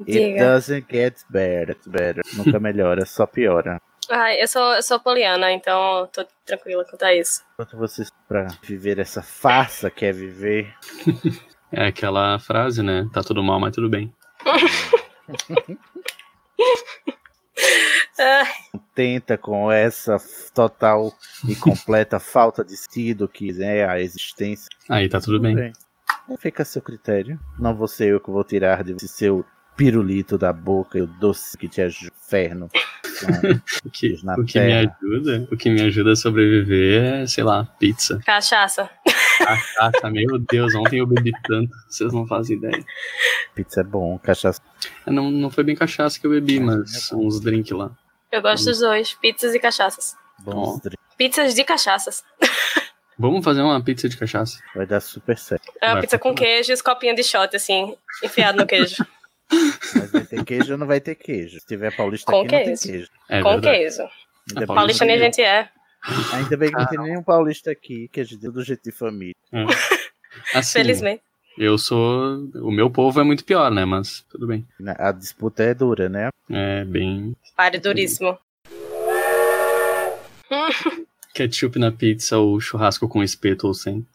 It 0.00 0.10
Diga. 0.10 0.52
doesn't 0.52 0.86
get 0.90 1.16
better, 1.28 1.76
better. 1.86 2.22
Nunca 2.32 2.58
melhora, 2.58 3.04
só 3.04 3.26
piora. 3.26 3.78
Ai, 4.08 4.42
eu 4.42 4.48
sou, 4.48 4.72
eu 4.72 4.82
sou 4.82 4.98
poliana, 4.98 5.52
então 5.52 6.08
tô 6.10 6.24
tranquila 6.46 6.82
quanto 6.82 7.02
a 7.02 7.14
isso. 7.14 7.42
Enquanto 7.52 7.76
vocês, 7.76 8.10
pra 8.26 8.46
viver 8.62 8.98
essa 8.98 9.20
farsa 9.20 9.90
que 9.90 10.06
é 10.06 10.12
viver, 10.12 10.74
É 11.70 11.88
aquela 11.88 12.38
frase, 12.38 12.82
né? 12.82 13.06
Tá 13.12 13.22
tudo 13.22 13.42
mal, 13.42 13.60
mas 13.60 13.74
tudo 13.74 13.90
bem. 13.90 14.10
Tenta 18.94 19.38
com 19.38 19.70
essa 19.70 20.16
total 20.54 21.12
e 21.48 21.54
completa 21.54 22.18
falta 22.20 22.64
de 22.64 22.76
sentido 22.76 23.28
que 23.28 23.62
é 23.62 23.88
a 23.88 24.00
existência. 24.00 24.68
Aí 24.88 25.08
tá 25.08 25.20
tudo 25.20 25.40
bem. 25.40 25.72
Fica 26.38 26.62
a 26.62 26.66
seu 26.66 26.82
critério. 26.82 27.38
Não 27.58 27.74
vou 27.74 27.88
ser 27.88 28.08
eu 28.08 28.20
que 28.20 28.30
vou 28.30 28.44
tirar 28.44 28.82
de 28.82 28.92
você 28.92 29.08
seu 29.08 29.44
pirulito 29.76 30.36
da 30.36 30.52
boca 30.52 30.98
e 30.98 31.02
o 31.02 31.06
doce 31.06 31.56
que 31.56 31.68
te 31.68 31.80
ajuda 31.80 32.12
inferno. 32.28 32.68
O 33.84 33.90
que, 33.90 34.14
o 34.14 34.44
que 34.44 34.60
me 34.60 34.72
ajuda, 34.72 35.48
o 35.50 35.56
que 35.56 35.70
me 35.70 35.82
ajuda 35.82 36.12
a 36.12 36.16
sobreviver 36.16 37.02
é, 37.02 37.26
sei 37.26 37.42
lá, 37.42 37.64
pizza. 37.64 38.20
cachaça. 38.24 38.88
Cachaça, 39.38 40.10
meu 40.10 40.38
Deus, 40.38 40.74
ontem 40.74 40.98
eu 40.98 41.06
bebi 41.06 41.32
tanto, 41.44 41.70
vocês 41.88 42.12
não 42.12 42.26
fazem 42.26 42.56
ideia. 42.56 42.84
Pizza 43.54 43.80
é 43.80 43.84
bom, 43.84 44.18
cachaça. 44.18 44.60
Não, 45.06 45.30
não 45.30 45.50
foi 45.50 45.64
bem 45.64 45.74
cachaça 45.76 46.18
que 46.20 46.26
eu 46.26 46.30
bebi, 46.30 46.60
mas 46.60 47.10
uns 47.12 47.40
drinks 47.40 47.70
lá. 47.72 47.90
Eu 48.30 48.42
gosto 48.42 48.66
dos 48.66 48.80
dois, 48.80 49.14
pizzas 49.14 49.54
e 49.54 49.58
cachaças. 49.58 50.16
Bons 50.40 50.80
Pizzas 51.16 51.54
de 51.54 51.64
cachaças. 51.64 52.22
Vamos 53.18 53.44
fazer 53.44 53.62
uma 53.62 53.82
pizza 53.82 54.08
de 54.08 54.16
cachaça. 54.16 54.60
Vai 54.74 54.86
dar 54.86 55.00
super 55.00 55.36
certo. 55.36 55.72
É 55.80 55.86
uma 55.88 55.94
Vai 55.94 56.02
pizza 56.02 56.18
com 56.18 56.32
queijo 56.32 56.70
e 56.70 56.74
os 56.74 56.80
copinhos 56.82 57.16
de 57.16 57.24
shot, 57.24 57.54
assim, 57.56 57.96
enfiado 58.22 58.56
no 58.58 58.66
queijo. 58.66 59.04
Mas 59.50 60.12
vai 60.12 60.24
ter 60.24 60.44
queijo 60.44 60.72
ou 60.72 60.78
não 60.78 60.86
vai 60.86 61.00
ter 61.00 61.16
queijo? 61.16 61.58
Se 61.58 61.66
tiver 61.66 61.96
paulista 61.96 62.30
Com 62.30 62.42
aqui, 62.42 62.52
não 62.52 62.64
queijo. 62.64 62.82
tem 62.82 62.92
queijo. 62.92 63.10
É 63.28 63.42
com 63.42 63.60
verdade. 63.60 64.08
bem, 64.54 64.66
Paulista 64.66 65.04
nem 65.04 65.16
a 65.16 65.18
gente 65.18 65.42
é. 65.42 65.68
Ainda 66.32 66.56
bem 66.56 66.70
que 66.70 66.76
não 66.76 66.86
tem 66.86 66.98
nenhum 66.98 67.22
paulista 67.22 67.70
aqui, 67.70 68.08
que 68.08 68.20
a 68.20 68.24
gente 68.24 68.46
é 68.46 68.50
do 68.50 68.62
jeito 68.62 68.82
de 68.84 68.92
família. 68.92 69.34
É. 69.52 69.64
Assim, 70.54 70.78
Felizmente. 70.78 71.22
Eu 71.56 71.76
sou. 71.76 72.36
O 72.56 72.70
meu 72.70 72.88
povo 72.88 73.20
é 73.20 73.24
muito 73.24 73.44
pior, 73.44 73.70
né? 73.70 73.84
Mas 73.84 74.24
tudo 74.30 74.46
bem. 74.46 74.64
A 74.96 75.10
disputa 75.10 75.64
é 75.64 75.74
dura, 75.74 76.08
né? 76.08 76.28
É 76.48 76.84
bem. 76.84 77.34
Pare 77.56 77.78
duríssimo. 77.80 78.38
Ketchup 81.34 81.78
na 81.78 81.90
pizza 81.90 82.38
ou 82.38 82.60
churrasco 82.60 83.08
com 83.08 83.22
espeto 83.22 83.66
ou 83.66 83.74
sem. 83.74 84.06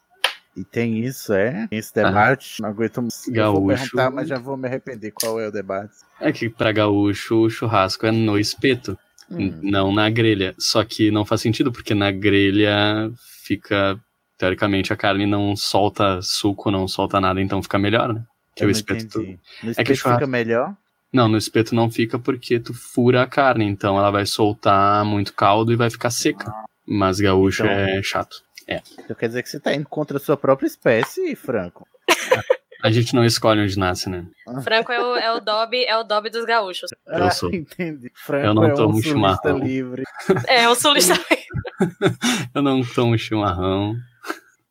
E 0.56 0.62
tem 0.64 1.04
isso, 1.04 1.32
é? 1.32 1.66
Tem 1.66 1.78
esse 1.78 1.92
debate. 1.94 2.62
Não 2.62 2.68
aguento 2.68 3.02
mais. 3.02 3.26
Eu 3.28 3.52
vou 3.52 3.66
Gaúcho. 3.66 3.82
perguntar, 3.82 4.10
mas 4.10 4.28
já 4.28 4.38
vou 4.38 4.56
me 4.56 4.68
arrepender 4.68 5.10
qual 5.10 5.40
é 5.40 5.48
o 5.48 5.52
debate. 5.52 5.92
É 6.20 6.32
que 6.32 6.48
pra 6.48 6.72
gaúcho 6.72 7.42
o 7.42 7.50
churrasco 7.50 8.06
é 8.06 8.12
no 8.12 8.38
espeto, 8.38 8.96
Hum. 9.30 9.58
não 9.62 9.92
na 9.92 10.08
grelha. 10.10 10.54
Só 10.58 10.84
que 10.84 11.10
não 11.10 11.24
faz 11.24 11.40
sentido, 11.40 11.72
porque 11.72 11.94
na 11.94 12.10
grelha 12.10 13.10
fica. 13.44 13.98
Teoricamente 14.36 14.92
a 14.92 14.96
carne 14.96 15.26
não 15.26 15.54
solta 15.56 16.20
suco, 16.20 16.70
não 16.70 16.88
solta 16.88 17.20
nada, 17.20 17.40
então 17.40 17.62
fica 17.62 17.78
melhor, 17.78 18.12
né? 18.12 18.24
Que 18.56 18.64
Eu 18.64 18.68
o 18.68 18.70
espeto. 18.70 19.20
No 19.20 19.24
É 19.28 19.70
espeto 19.70 19.86
que 19.86 19.92
o 19.92 19.96
fica 19.96 20.08
churrasco- 20.08 20.26
melhor? 20.26 20.74
Não, 21.12 21.28
no 21.28 21.38
espeto 21.38 21.74
não 21.74 21.88
fica 21.88 22.18
porque 22.18 22.58
tu 22.58 22.74
fura 22.74 23.22
a 23.22 23.26
carne, 23.26 23.64
então 23.64 23.96
ela 23.96 24.10
vai 24.10 24.26
soltar 24.26 25.04
muito 25.04 25.32
caldo 25.32 25.72
e 25.72 25.76
vai 25.76 25.88
ficar 25.88 26.10
seca. 26.10 26.52
Mas 26.86 27.20
gaúcho 27.20 27.62
Então- 27.64 27.72
é 27.74 28.02
chato. 28.02 28.42
É. 28.66 28.82
Então 28.98 29.14
quer 29.14 29.28
dizer 29.28 29.42
que 29.44 29.48
você 29.48 29.60
tá 29.60 29.72
indo 29.74 29.86
contra 29.88 30.16
a 30.16 30.20
sua 30.20 30.36
própria 30.36 30.66
espécie, 30.66 31.36
Franco. 31.36 31.86
A 32.84 32.90
gente 32.90 33.14
não 33.14 33.24
escolhe 33.24 33.62
onde 33.62 33.78
nasce, 33.78 34.10
né? 34.10 34.26
Franco 34.62 34.92
é 34.92 35.00
o, 35.02 35.16
é 35.16 35.32
o 35.32 35.40
Dobby, 35.40 35.84
é 35.86 35.96
o 35.96 36.04
Dobby 36.04 36.28
dos 36.28 36.44
gaúchos. 36.44 36.90
Eu 37.06 37.30
sou. 37.30 37.48
Ah, 37.50 37.56
entendi. 37.56 38.12
Franco 38.14 38.46
Eu 38.46 38.52
não 38.54 38.64
é 38.64 38.74
tomo 38.74 38.90
um 38.98 39.02
sulista 39.02 39.10
chimarrão. 39.10 39.58
livre. 39.58 40.02
É, 40.46 40.68
o 40.68 40.74
sulista. 40.74 41.14
Eu 42.54 42.62
não 42.62 42.82
tomo 42.84 43.16
chimarrão. 43.18 43.94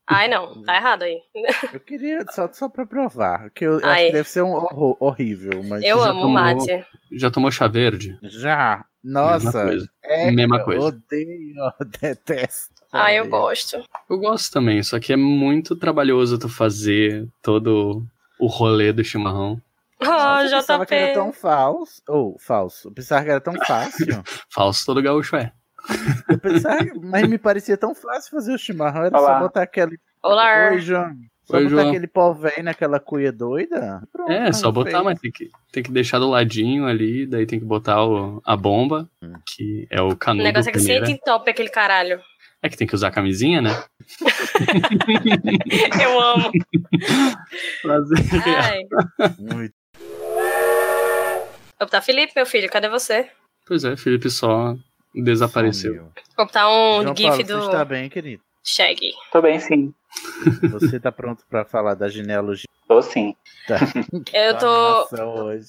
Ai, 0.05 0.27
não, 0.27 0.61
tá 0.63 0.75
errado 0.75 1.03
aí. 1.03 1.17
Eu 1.73 1.79
queria 1.79 2.23
só, 2.31 2.47
só 2.51 2.67
pra 2.69 2.85
provar, 2.85 3.49
que 3.51 3.65
eu, 3.65 3.79
eu 3.79 3.89
acho 3.89 4.05
que 4.07 4.11
deve 4.11 4.29
ser 4.29 4.41
um 4.43 4.51
horror- 4.51 4.97
horrível, 4.99 5.63
mas 5.63 5.81
Eu 5.83 6.01
amo 6.03 6.21
tomou- 6.21 6.29
mate. 6.29 6.85
Já 7.13 7.31
tomou 7.31 7.49
chá 7.49 7.67
verde? 7.67 8.17
já. 8.21 8.85
Nossa, 9.03 9.45
Mesma 9.45 9.61
coisa. 9.63 9.89
é, 10.03 10.31
Mesma 10.31 10.57
eu 10.57 10.65
coisa. 10.65 10.85
odeio, 10.87 11.55
eu 11.79 11.85
detesto. 12.01 12.72
Ai, 12.93 13.19
eu 13.19 13.27
gosto. 13.27 13.83
Eu 14.09 14.17
gosto 14.19 14.51
também, 14.53 14.81
só 14.83 14.99
que 14.99 15.11
é 15.11 15.15
muito 15.15 15.75
trabalhoso 15.75 16.37
tu 16.37 16.47
fazer 16.47 17.27
todo 17.41 18.05
o 18.39 18.47
rolê 18.47 18.93
do 18.93 19.03
chimarrão. 19.03 19.59
Ah, 19.99 20.05
Nossa, 20.43 20.43
eu 20.55 20.59
pensava 20.59 20.85
que 20.85 20.93
era 20.95 21.05
JP. 21.07 21.13
tão 21.13 21.33
falso. 21.33 22.01
Ou 22.07 22.37
falso. 22.39 22.87
Eu 22.89 22.91
pensava 22.93 23.23
que 23.23 23.31
era 23.31 23.39
tão 23.41 23.53
fácil. 23.65 24.23
Falso 24.53 24.85
todo 24.85 25.01
gaúcho 25.01 25.35
é. 25.37 25.51
Eu 26.29 26.37
pensava, 26.39 26.77
mas 27.01 27.27
me 27.27 27.37
parecia 27.37 27.77
tão 27.77 27.95
fácil 27.95 28.31
fazer 28.31 28.53
o 28.53 28.57
chimarrão. 28.57 29.05
Era 29.05 29.17
Olá. 29.17 29.33
só 29.35 29.39
botar 29.39 29.61
aquele. 29.63 29.97
Olá. 30.21 30.69
Oi, 30.71 30.79
João. 30.81 31.13
Só 31.45 31.57
Oi, 31.57 31.63
botar 31.63 31.75
João. 31.75 31.89
aquele 31.89 32.07
pó 32.07 32.33
velho 32.33 32.63
naquela 32.63 32.99
cuia 32.99 33.31
doida. 33.31 34.01
Pronto, 34.11 34.31
É, 34.31 34.51
só 34.53 34.71
botar, 34.71 34.91
feito. 34.91 35.03
mas 35.05 35.19
tem 35.19 35.31
que, 35.31 35.49
tem 35.71 35.83
que 35.83 35.91
deixar 35.91 36.19
do 36.19 36.29
ladinho 36.29 36.85
ali, 36.85 37.25
daí 37.25 37.45
tem 37.45 37.59
que 37.59 37.65
botar 37.65 38.05
o- 38.05 38.41
a 38.45 38.55
bomba, 38.55 39.09
que 39.45 39.85
é 39.89 40.01
o 40.01 40.09
O 40.09 40.15
canudo 40.17 40.43
negócio 40.43 40.69
é 40.69 40.71
que 40.71 40.79
primeiro. 40.79 41.05
sente 41.05 41.21
top 41.25 41.49
aquele 41.49 41.69
caralho. 41.69 42.21
É 42.63 42.69
que 42.69 42.77
tem 42.77 42.87
que 42.87 42.95
usar 42.95 43.11
camisinha, 43.11 43.61
né? 43.61 43.71
Eu 46.01 46.19
amo. 46.19 46.49
Fazer. 47.81 48.15
Ai. 48.57 48.83
Muito. 49.37 49.73
Opa, 51.81 52.01
Felipe, 52.01 52.31
meu 52.35 52.45
filho, 52.45 52.69
cadê 52.69 52.87
você? 52.87 53.29
Pois 53.65 53.83
é, 53.83 53.97
Felipe 53.97 54.29
só 54.29 54.75
desapareceu. 55.13 56.09
Vou 56.37 56.45
botar 56.45 56.69
um 56.69 57.01
João 57.03 57.15
gif 57.15 57.27
Paulo, 57.27 57.43
do 57.43 57.59
você 57.59 57.65
está 57.65 57.85
bem, 57.85 58.09
querido? 58.09 58.41
Shaggy. 58.63 59.11
Tô 59.31 59.41
bem, 59.41 59.59
sim. 59.59 59.93
Você 60.71 60.99
tá 60.99 61.11
pronto 61.11 61.43
pra 61.49 61.65
falar 61.65 61.95
da 61.95 62.07
genealogia? 62.07 62.63
Tô 62.87 63.01
sim. 63.01 63.35
Tá. 63.67 63.77
Eu 64.33 64.57
tô- 64.57 64.67
Animação 64.67 65.35
Hoje. 65.35 65.67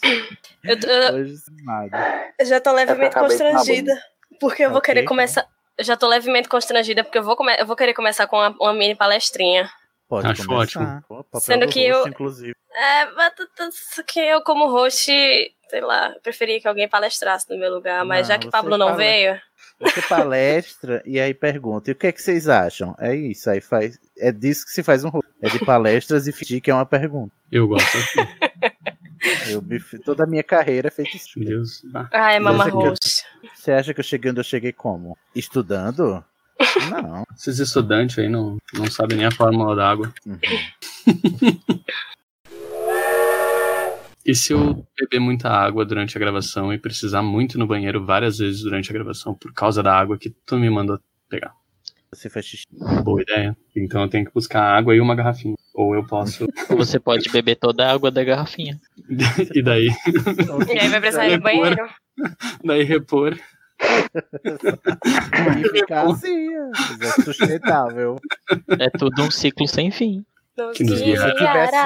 Eu, 0.62 0.76
eu- 0.78 1.14
Hoje, 1.14 1.34
nada. 1.64 2.32
eu 2.38 2.46
já 2.46 2.60
tô 2.60 2.72
levemente 2.72 3.14
constrangida. 3.16 3.92
Porque 4.40 4.62
eu 4.64 4.70
vou 4.70 4.78
Ok, 4.78 4.94
querer 4.94 5.06
começar. 5.06 5.46
Eu 5.76 5.84
já 5.84 5.96
tô 5.96 6.06
levemente 6.08 6.48
constrangida 6.48 7.02
porque 7.02 7.18
eu 7.18 7.22
vou, 7.24 7.36
come... 7.36 7.54
eu 7.58 7.66
vou 7.66 7.74
querer 7.76 7.94
começar 7.94 8.26
com 8.26 8.36
uma, 8.36 8.50
uma 8.60 8.72
mini 8.72 8.94
palestrinha. 8.94 9.68
Pode 10.08 10.28
Acho 10.28 10.46
começar. 10.46 11.02
ótimo. 11.08 11.26
Sendo 11.40 11.66
do 11.66 11.72
que 11.72 11.88
rosto, 11.90 12.06
eu- 12.06 12.10
Inclusive. 12.12 12.54
É, 12.76 13.06
mas 13.12 13.32
que 14.06 14.20
eu, 14.20 14.42
como 14.42 14.68
host, 14.68 15.06
sei 15.70 15.80
lá, 15.80 16.14
preferia 16.22 16.60
que 16.60 16.66
alguém 16.68 16.88
palestrasse 16.88 17.48
no 17.50 17.58
meu 17.58 17.72
lugar. 17.72 18.04
Mas 18.04 18.28
Não, 18.28 18.34
já 18.34 18.38
que 18.38 18.50
Pablo 18.50 18.76
não 18.76 18.96
veio. 18.96 19.40
Você 19.80 20.02
palestra 20.02 21.02
e 21.04 21.18
aí 21.18 21.34
pergunta, 21.34 21.90
e 21.90 21.92
o 21.92 21.96
que 21.96 22.06
é 22.06 22.12
que 22.12 22.22
vocês 22.22 22.48
acham? 22.48 22.94
É 22.98 23.14
isso, 23.14 23.48
aí 23.50 23.60
faz. 23.60 23.98
É 24.18 24.30
disso 24.30 24.64
que 24.66 24.70
se 24.72 24.82
faz 24.82 25.04
um 25.04 25.08
rosto. 25.08 25.28
É 25.42 25.48
de 25.48 25.58
palestras 25.64 26.26
e 26.28 26.32
fingir 26.32 26.60
que 26.62 26.70
é 26.70 26.74
uma 26.74 26.86
pergunta. 26.86 27.34
Eu 27.50 27.66
gosto 27.66 27.96
assim. 27.96 28.20
Eu, 29.50 29.62
toda 30.04 30.24
a 30.24 30.26
minha 30.26 30.42
carreira 30.42 30.88
é 30.88 30.90
feita 30.90 31.16
isso. 31.16 31.38
Deus. 31.38 31.82
Ah, 31.94 32.08
Ai, 32.12 32.40
mama 32.40 32.68
eu- 32.68 32.74
host. 32.74 33.24
Você 33.54 33.72
acha 33.72 33.92
que 33.92 34.00
eu 34.00 34.04
cheguei 34.04 34.30
onde 34.30 34.40
eu 34.40 34.44
cheguei 34.44 34.72
como? 34.72 35.16
Estudando? 35.34 36.24
Não. 36.90 37.24
Esses 37.36 37.58
estudantes 37.58 38.18
aí 38.18 38.28
não, 38.28 38.58
não 38.72 38.90
sabem 38.90 39.18
nem 39.18 39.26
a 39.26 39.30
fórmula 39.30 39.74
da 39.74 39.90
água. 39.90 40.12
Uhum. 40.26 40.38
E 44.26 44.34
se 44.34 44.54
eu 44.54 44.86
beber 44.98 45.20
muita 45.20 45.50
água 45.50 45.84
durante 45.84 46.16
a 46.16 46.20
gravação 46.20 46.72
e 46.72 46.78
precisar 46.78 47.22
muito 47.22 47.58
no 47.58 47.66
banheiro 47.66 48.06
várias 48.06 48.38
vezes 48.38 48.62
durante 48.62 48.88
a 48.88 48.94
gravação 48.94 49.34
por 49.34 49.52
causa 49.52 49.82
da 49.82 49.94
água 49.94 50.16
que 50.16 50.30
tu 50.30 50.56
me 50.56 50.70
mandou 50.70 50.98
pegar? 51.28 51.52
Você 52.10 52.30
faz 52.30 52.46
xixi. 52.46 52.64
Boa 53.02 53.20
ideia. 53.20 53.54
Então 53.76 54.00
eu 54.00 54.08
tenho 54.08 54.24
que 54.24 54.32
buscar 54.32 54.62
água 54.62 54.94
e 54.94 55.00
uma 55.00 55.14
garrafinha. 55.14 55.56
Ou 55.74 55.94
eu 55.94 56.06
posso. 56.06 56.46
Ou 56.70 56.76
você 56.78 56.98
pode 56.98 57.28
beber 57.28 57.56
toda 57.56 57.84
a 57.86 57.92
água 57.92 58.10
da 58.10 58.24
garrafinha. 58.24 58.80
e 59.52 59.60
daí? 59.60 59.88
E 60.68 60.78
aí 60.78 60.88
vai 60.88 61.00
precisar 61.00 61.28
ir 61.28 61.36
no 61.36 61.42
banheiro. 61.42 61.86
Daí 62.64 62.82
repor. 62.82 63.36
E 65.58 65.68
ficar 65.70 66.06
assim, 66.06 66.48
é 66.54 67.22
sustentável. 67.22 68.16
É 68.78 68.88
tudo 68.88 69.22
um 69.22 69.30
ciclo 69.30 69.66
sem 69.66 69.90
fim. 69.90 70.24
Que 70.72 70.84
nos 70.84 71.00
tivesse, 71.00 71.76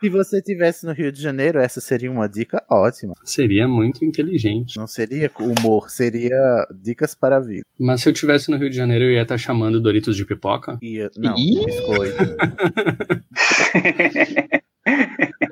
se 0.00 0.08
você 0.08 0.40
tivesse 0.40 0.86
no 0.86 0.92
Rio 0.92 1.10
de 1.10 1.20
Janeiro, 1.20 1.58
essa 1.58 1.80
seria 1.80 2.08
uma 2.10 2.28
dica 2.28 2.62
ótima. 2.70 3.14
Seria 3.24 3.66
muito 3.66 4.04
inteligente. 4.04 4.76
Não 4.76 4.86
seria 4.86 5.28
humor, 5.40 5.90
seria 5.90 6.64
dicas 6.72 7.16
para 7.16 7.38
a 7.38 7.40
vida. 7.40 7.64
Mas 7.78 8.00
se 8.00 8.08
eu 8.08 8.12
tivesse 8.12 8.48
no 8.48 8.56
Rio 8.56 8.70
de 8.70 8.76
Janeiro, 8.76 9.06
eu 9.06 9.10
ia 9.10 9.22
estar 9.22 9.38
chamando 9.38 9.80
Doritos 9.80 10.16
de 10.16 10.24
pipoca? 10.24 10.78
Ia, 10.80 11.10
não, 11.16 11.34
Ih! 11.36 11.66
biscoito. 11.66 12.36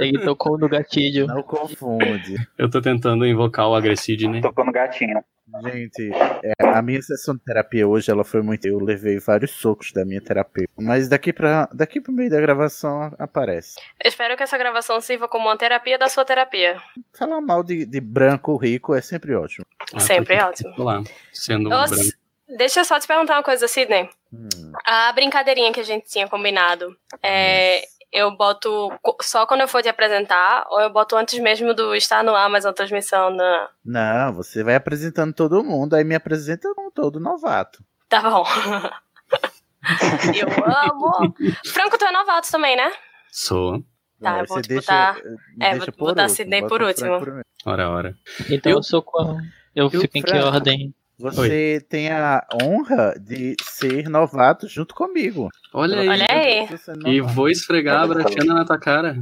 Ele 0.01 0.19
tocou 0.25 0.59
no 0.59 0.69
gatilho. 0.69 1.27
Não 1.27 1.43
confunde. 1.43 2.37
Eu 2.57 2.71
tô 2.71 2.81
tentando 2.81 3.27
invocar 3.27 3.69
o 3.69 3.75
Agressidney. 3.75 4.41
Tocou 4.41 4.65
no 4.65 4.73
gatinho. 4.73 5.23
Gente, 5.65 6.11
é, 6.45 6.53
a 6.61 6.81
minha 6.81 7.03
sessão 7.03 7.35
de 7.35 7.43
terapia 7.43 7.87
hoje, 7.87 8.11
ela 8.11 8.25
foi 8.25 8.41
muito. 8.41 8.67
Eu 8.67 8.79
levei 8.79 9.19
vários 9.19 9.51
socos 9.51 9.93
da 9.93 10.05
minha 10.05 10.21
terapia. 10.21 10.69
Mas 10.79 11.09
daqui 11.09 11.33
para 11.33 11.69
daqui 11.73 12.01
pro 12.01 12.13
meio 12.13 12.31
da 12.31 12.41
gravação 12.41 13.13
aparece. 13.19 13.75
Eu 14.03 14.09
espero 14.09 14.37
que 14.37 14.43
essa 14.43 14.57
gravação 14.57 15.01
sirva 15.01 15.29
como 15.29 15.49
uma 15.49 15.57
terapia 15.57 15.99
da 15.99 16.09
sua 16.09 16.25
terapia. 16.25 16.81
Falar 17.13 17.41
mal 17.41 17.65
de, 17.65 17.85
de 17.85 18.01
branco 18.01 18.57
rico 18.57 18.95
é 18.95 19.01
sempre 19.01 19.35
ótimo. 19.35 19.67
Sempre 19.99 20.37
é 20.37 20.45
ótimo. 20.45 20.73
Lá, 20.79 21.03
sendo 21.33 21.67
um 21.67 21.71
Nossa, 21.71 21.97
branco. 21.97 22.11
deixa 22.57 22.81
eu 22.81 22.85
só 22.85 23.01
te 23.01 23.09
perguntar 23.09 23.35
uma 23.35 23.43
coisa, 23.43 23.67
Sidney. 23.67 24.09
Hum. 24.33 24.49
A 24.87 25.13
brincadeirinha 25.13 25.73
que 25.73 25.81
a 25.81 25.85
gente 25.85 26.09
tinha 26.09 26.29
combinado, 26.29 26.97
é, 27.23 27.83
eu 28.13 28.37
boto 28.37 28.91
só 29.23 29.47
quando 29.47 29.61
eu 29.63 29.69
for 29.69 29.83
te 29.83 29.89
apresentar, 29.89 30.67
ou 30.71 30.81
eu 30.81 30.91
boto 30.91 31.17
antes 31.17 31.39
mesmo 31.39 31.73
do 31.75 31.95
estar 31.95 32.23
no 32.25 32.35
ar, 32.35 32.49
mais 32.51 32.65
uma 32.65 32.73
transmissão 32.73 33.31
na. 33.31 33.69
Não, 33.85 34.33
você 34.35 34.63
vai 34.65 34.75
apresentando 34.75 35.33
todo 35.33 35.63
mundo, 35.65 35.95
aí 35.95 36.05
me 36.05 36.15
apresenta 36.15 36.69
um 36.79 36.91
todo 36.91 37.21
novato. 37.21 37.83
Tá 38.09 38.21
bom. 38.23 38.45
eu 40.35 40.49
amo. 40.65 41.35
Franco, 41.67 41.97
tu 41.99 42.05
é 42.05 42.13
novato 42.13 42.51
também, 42.51 42.77
né? 42.77 42.93
Sou. 43.31 43.83
Tá, 44.21 44.41
eu 44.41 44.47
vou 44.47 44.61
te 44.61 44.69
deixa- 44.69 45.13
botar. 45.13 45.19
É, 45.61 45.71
deixa 45.71 45.93
vou 45.97 46.09
botar 46.09 46.23
último, 46.23 46.37
Sidney 46.37 46.67
por 46.67 46.83
último. 46.83 47.43
Ora, 47.65 47.89
ora. 47.89 48.17
Então 48.51 48.73
eu, 48.73 48.83
sou 48.83 49.03
qual? 49.03 49.37
Eu 49.75 49.89
E 49.93 49.97
o 49.97 50.01
fico 50.01 50.19
em 50.19 50.23
que 50.23 50.37
ordem? 50.37 50.95
Você 51.21 51.85
tem 51.89 52.11
a 52.11 52.47
honra 52.63 53.15
de 53.21 53.55
ser 53.63 54.09
novato 54.09 54.67
junto 54.67 54.95
comigo. 54.95 55.51
Olha 55.73 56.01
aí. 56.01 56.09
Olha 56.09 56.27
aí. 56.31 56.69
É 57.07 57.11
E 57.11 57.21
vou 57.21 57.49
esfregar 57.51 58.03
a 58.03 58.07
Bratiana 58.07 58.55
na 58.55 58.65
tua 58.65 58.79
cara. 58.79 59.17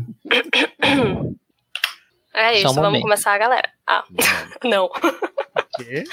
É 2.32 2.54
isso, 2.54 2.68
um 2.68 2.74
vamos 2.74 2.88
momento. 2.90 3.02
começar, 3.02 3.36
galera. 3.36 3.68
Ah, 3.84 4.04
não. 4.62 4.88
Quê? 5.76 6.04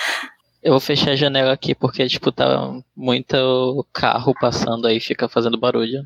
Eu 0.64 0.72
vou 0.72 0.80
fechar 0.80 1.12
a 1.12 1.16
janela 1.16 1.53
aqui 1.53 1.76
porque, 1.76 2.07
tipo, 2.07 2.32
tá 2.32 2.74
muito 2.95 3.86
carro 3.94 4.34
passando 4.41 4.88
aí, 4.88 4.99
fica 4.99 5.30
fazendo 5.30 5.60
barulho. 5.60 6.03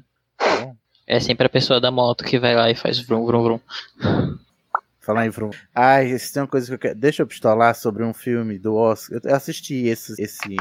É 1.08 1.20
sempre 1.22 1.46
a 1.48 1.50
pessoa 1.50 1.80
da 1.80 1.90
moto 1.90 2.26
que 2.26 2.38
vai 2.38 2.54
lá 2.54 2.70
e 2.70 2.76
faz 2.76 3.00
vrum, 3.00 3.26
vrum, 3.26 3.44
vrum. 3.44 3.60
Falar 5.10 5.26
em 5.26 5.32
Vroom. 5.32 5.50
Ai, 5.74 6.12
isso 6.12 6.32
tem 6.32 6.44
uma 6.44 6.48
coisa 6.48 6.68
que 6.68 6.74
eu 6.76 6.78
quero. 6.78 6.94
Deixa 6.94 7.24
eu 7.24 7.28
pistolar 7.28 7.74
sobre 7.74 8.04
um 8.04 8.14
filme 8.14 8.60
do 8.60 8.76
Oscar. 8.76 9.20
Eu 9.24 9.36
assisti 9.36 9.88
esse. 9.88 10.14
esse... 10.22 10.56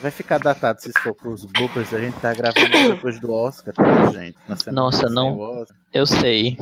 Vai 0.00 0.10
ficar 0.10 0.38
datado 0.38 0.82
se 0.82 0.90
for 1.00 1.14
pros 1.14 1.44
bloopers. 1.44 1.94
A 1.94 2.00
gente 2.00 2.18
tá 2.18 2.34
gravando 2.34 2.90
depois 2.92 3.20
do 3.20 3.32
Oscar, 3.32 3.72
tá, 3.72 4.06
gente? 4.06 4.36
Nossa, 4.72 5.08
não. 5.08 5.64
Eu 5.94 6.04
sei. 6.06 6.56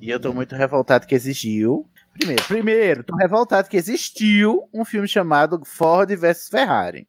E 0.00 0.10
eu 0.10 0.18
tô 0.18 0.32
muito 0.32 0.56
revoltado 0.56 1.06
que 1.06 1.14
existiu. 1.14 1.86
Primeiro, 2.18 2.42
primeiro, 2.42 3.04
tô 3.04 3.14
revoltado 3.14 3.68
que 3.68 3.76
existiu 3.76 4.68
um 4.74 4.84
filme 4.84 5.06
chamado 5.06 5.62
Ford 5.64 6.10
vs 6.10 6.48
Ferrari. 6.48 7.06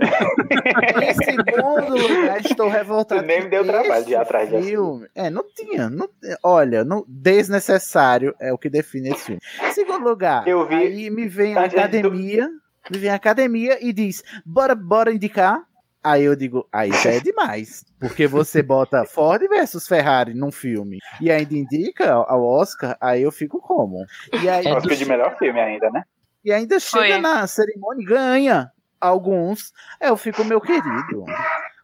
em 1.02 1.14
segundo 1.14 1.96
lugar, 1.96 2.40
estou 2.40 2.68
revoltado. 2.68 3.20
Tu 3.22 3.26
nem 3.26 3.42
me 3.44 3.48
deu 3.50 3.64
trabalho 3.64 4.04
de 4.04 4.12
ir 4.12 4.16
atrás 4.16 4.48
de 4.50 4.62
filme. 4.62 5.06
É, 5.14 5.30
não 5.30 5.44
tinha. 5.54 5.88
Não, 5.88 6.08
olha, 6.42 6.84
não, 6.84 7.04
desnecessário 7.08 8.34
é 8.40 8.52
o 8.52 8.58
que 8.58 8.68
define 8.70 9.10
esse 9.10 9.24
filme. 9.24 9.40
Em 9.62 9.72
segundo 9.72 10.04
lugar, 10.08 10.46
Eu 10.48 10.66
vi- 10.66 10.74
aí 10.74 11.10
me 11.10 11.28
vem 11.28 11.56
a 11.56 11.60
Antes 11.62 11.74
do- 11.74 11.78
academia, 11.80 12.48
me 12.90 12.98
vem 12.98 13.10
a 13.10 13.14
academia 13.14 13.78
e 13.80 13.92
diz: 13.92 14.22
bora, 14.44 14.74
bora 14.74 15.12
indicar. 15.12 15.62
Aí 16.02 16.24
eu 16.24 16.36
digo, 16.36 16.68
aí 16.70 16.92
já 16.92 17.12
é 17.12 17.20
demais. 17.20 17.82
Porque 17.98 18.26
você 18.26 18.60
bota 18.62 19.06
Ford 19.06 19.40
versus 19.48 19.88
Ferrari 19.88 20.34
num 20.34 20.52
filme 20.52 20.98
e 21.18 21.30
ainda 21.30 21.54
indica 21.54 22.12
ao 22.12 22.44
Oscar, 22.44 22.94
aí 23.00 23.22
eu 23.22 23.32
fico 23.32 23.58
como? 23.58 24.04
E 24.42 24.46
aí, 24.48 24.66
Oscar 24.66 24.96
de 24.96 25.04
melhor 25.06 25.34
filme 25.38 25.58
ainda, 25.60 25.88
né? 25.90 26.02
e 26.44 26.52
ainda 26.52 26.78
chega 26.78 27.06
Foi. 27.14 27.18
na 27.22 27.46
cerimônia 27.46 28.02
e 28.02 28.04
ganha 28.04 28.70
alguns. 29.06 29.72
Eu 30.00 30.16
fico, 30.16 30.44
meu 30.44 30.60
querido. 30.60 31.24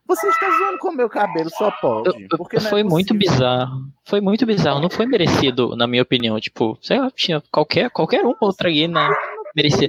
Você 0.06 0.26
está 0.28 0.46
zoando 0.50 0.78
com 0.78 0.88
o 0.88 0.96
meu 0.96 1.08
cabelo, 1.08 1.48
só 1.50 1.70
pode. 1.70 2.26
Porque 2.36 2.56
não 2.58 2.66
é 2.66 2.70
Foi 2.70 2.82
muito 2.82 3.14
possível. 3.14 3.30
bizarro. 3.32 3.80
Foi 4.04 4.20
muito 4.20 4.44
bizarro. 4.44 4.80
Não 4.80 4.90
foi 4.90 5.06
merecido, 5.06 5.76
na 5.76 5.86
minha 5.86 6.02
opinião. 6.02 6.40
Tipo, 6.40 6.76
sei 6.82 6.98
lá, 6.98 7.10
tinha 7.12 7.40
qualquer, 7.52 7.90
qualquer 7.90 8.24
um 8.26 8.34
outro 8.40 8.66
aí 8.66 8.88
na 8.88 9.14
merecia. 9.54 9.88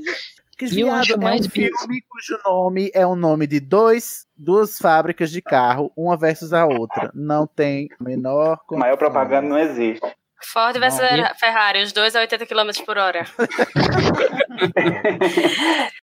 Que, 0.56 0.66
E 0.66 0.82
eu 0.82 0.92
acho 0.94 1.14
é 1.14 1.18
mais 1.18 1.48
um 1.48 1.50
filme 1.50 2.04
cujo 2.08 2.38
nome 2.46 2.92
é 2.94 3.04
o 3.04 3.16
nome 3.16 3.48
de 3.48 3.60
dois, 3.60 4.28
duas 4.38 4.78
fábricas 4.78 5.32
de 5.32 5.42
carro, 5.42 5.92
uma 5.98 6.16
versus 6.16 6.54
a 6.54 6.68
outra. 6.68 7.10
Não 7.16 7.48
tem 7.48 7.90
a 8.00 8.04
menor 8.04 8.60
Maior 8.70 8.98
propaganda 8.98 9.50
não 9.50 9.58
existe. 9.58 10.06
Ford 10.44 10.78
versus 10.78 11.00
Não. 11.02 11.36
Ferrari, 11.40 11.82
os 11.82 11.92
dois 11.92 12.16
a 12.16 12.20
80 12.20 12.46
km 12.46 12.70
por 12.86 13.00
hora. 13.00 13.26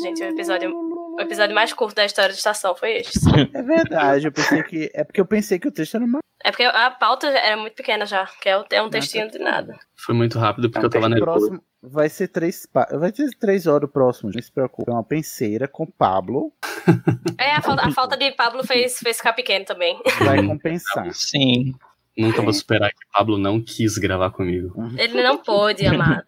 Gente, 0.00 0.22
o 0.22 0.26
episódio, 0.28 0.72
o 0.74 1.20
episódio 1.20 1.54
mais 1.54 1.72
curto 1.72 1.96
da 1.96 2.04
história 2.04 2.30
de 2.32 2.38
estação 2.38 2.74
foi 2.74 2.98
este. 2.98 3.18
É 3.54 3.62
verdade, 3.62 4.26
eu 4.26 4.32
pensei 4.32 4.62
que. 4.62 4.90
É 4.94 5.04
porque 5.04 5.20
eu 5.20 5.26
pensei 5.26 5.58
que 5.58 5.68
o 5.68 5.72
texto 5.72 5.96
era 5.96 6.04
uma. 6.04 6.18
É 6.44 6.50
porque 6.50 6.64
a 6.64 6.90
pauta 6.90 7.28
era 7.28 7.56
muito 7.56 7.74
pequena 7.74 8.04
já, 8.04 8.26
que 8.40 8.48
é 8.48 8.58
um- 8.58 8.64
é 8.70 8.82
um 8.82 8.90
textinho 8.90 9.30
de 9.30 9.38
nada. 9.38 9.78
Foi 9.96 10.14
muito 10.14 10.38
rápido 10.38 10.68
porque 10.70 10.86
eu 10.86 10.90
tava 10.90 11.08
nervoso. 11.08 11.38
próximo 11.48 11.62
vai 11.82 12.08
ser 12.08 12.28
três. 12.28 12.66
Vai 12.98 13.12
ter 13.12 13.28
três 13.38 13.66
horas 13.66 13.88
o 13.88 13.92
próximo, 13.92 14.30
não 14.34 14.42
se 14.42 14.50
preocupe. 14.50 14.90
É 14.90 14.94
uma 14.94 15.04
penseira 15.04 15.68
com 15.68 15.86
Pablo. 15.86 16.52
É, 17.38 17.52
a 17.52 17.62
falta, 17.62 17.86
a 17.86 17.90
falta 17.92 18.16
de 18.16 18.32
Pablo 18.32 18.66
fez, 18.66 18.98
fez 18.98 19.18
ficar 19.18 19.32
pequeno 19.34 19.64
também. 19.64 20.00
Vai 20.24 20.44
compensar. 20.44 21.12
Sim. 21.12 21.72
Nunca 22.16 22.42
vou 22.42 22.52
superar 22.52 22.90
que 22.90 23.04
o 23.06 23.10
Pablo 23.16 23.38
não 23.38 23.60
quis 23.62 23.96
gravar 23.96 24.30
comigo. 24.30 24.74
Ele 24.98 25.22
não 25.22 25.38
pôde, 25.38 25.86
amado. 25.86 26.24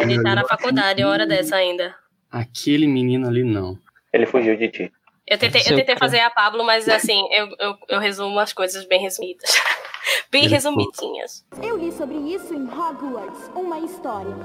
Ele 0.00 0.22
tá 0.22 0.34
na 0.34 0.44
faculdade, 0.46 1.02
uma 1.02 1.10
hora 1.12 1.26
dessa 1.26 1.56
ainda. 1.56 1.94
Aquele 2.36 2.86
menino 2.86 3.26
ali 3.26 3.42
não. 3.42 3.78
Ele 4.12 4.26
fugiu 4.26 4.56
de 4.56 4.68
ti. 4.68 4.92
Eu 5.26 5.38
tentei, 5.38 5.62
eu 5.62 5.74
tentei 5.74 5.96
fazer 5.96 6.20
a 6.20 6.30
Pablo, 6.30 6.64
mas 6.64 6.86
assim, 6.88 7.20
eu, 7.32 7.48
eu, 7.58 7.76
eu 7.88 7.98
resumo 7.98 8.38
as 8.38 8.52
coisas 8.52 8.86
bem 8.86 9.00
resumidas. 9.00 9.50
Bem 10.30 10.46
resumidinhas. 10.46 11.44
Eu 11.60 11.76
li 11.76 11.90
sobre 11.90 12.16
isso 12.16 12.54
em 12.54 12.62
Hogwarts, 12.62 13.50
uma 13.56 13.80
história. 13.80 14.36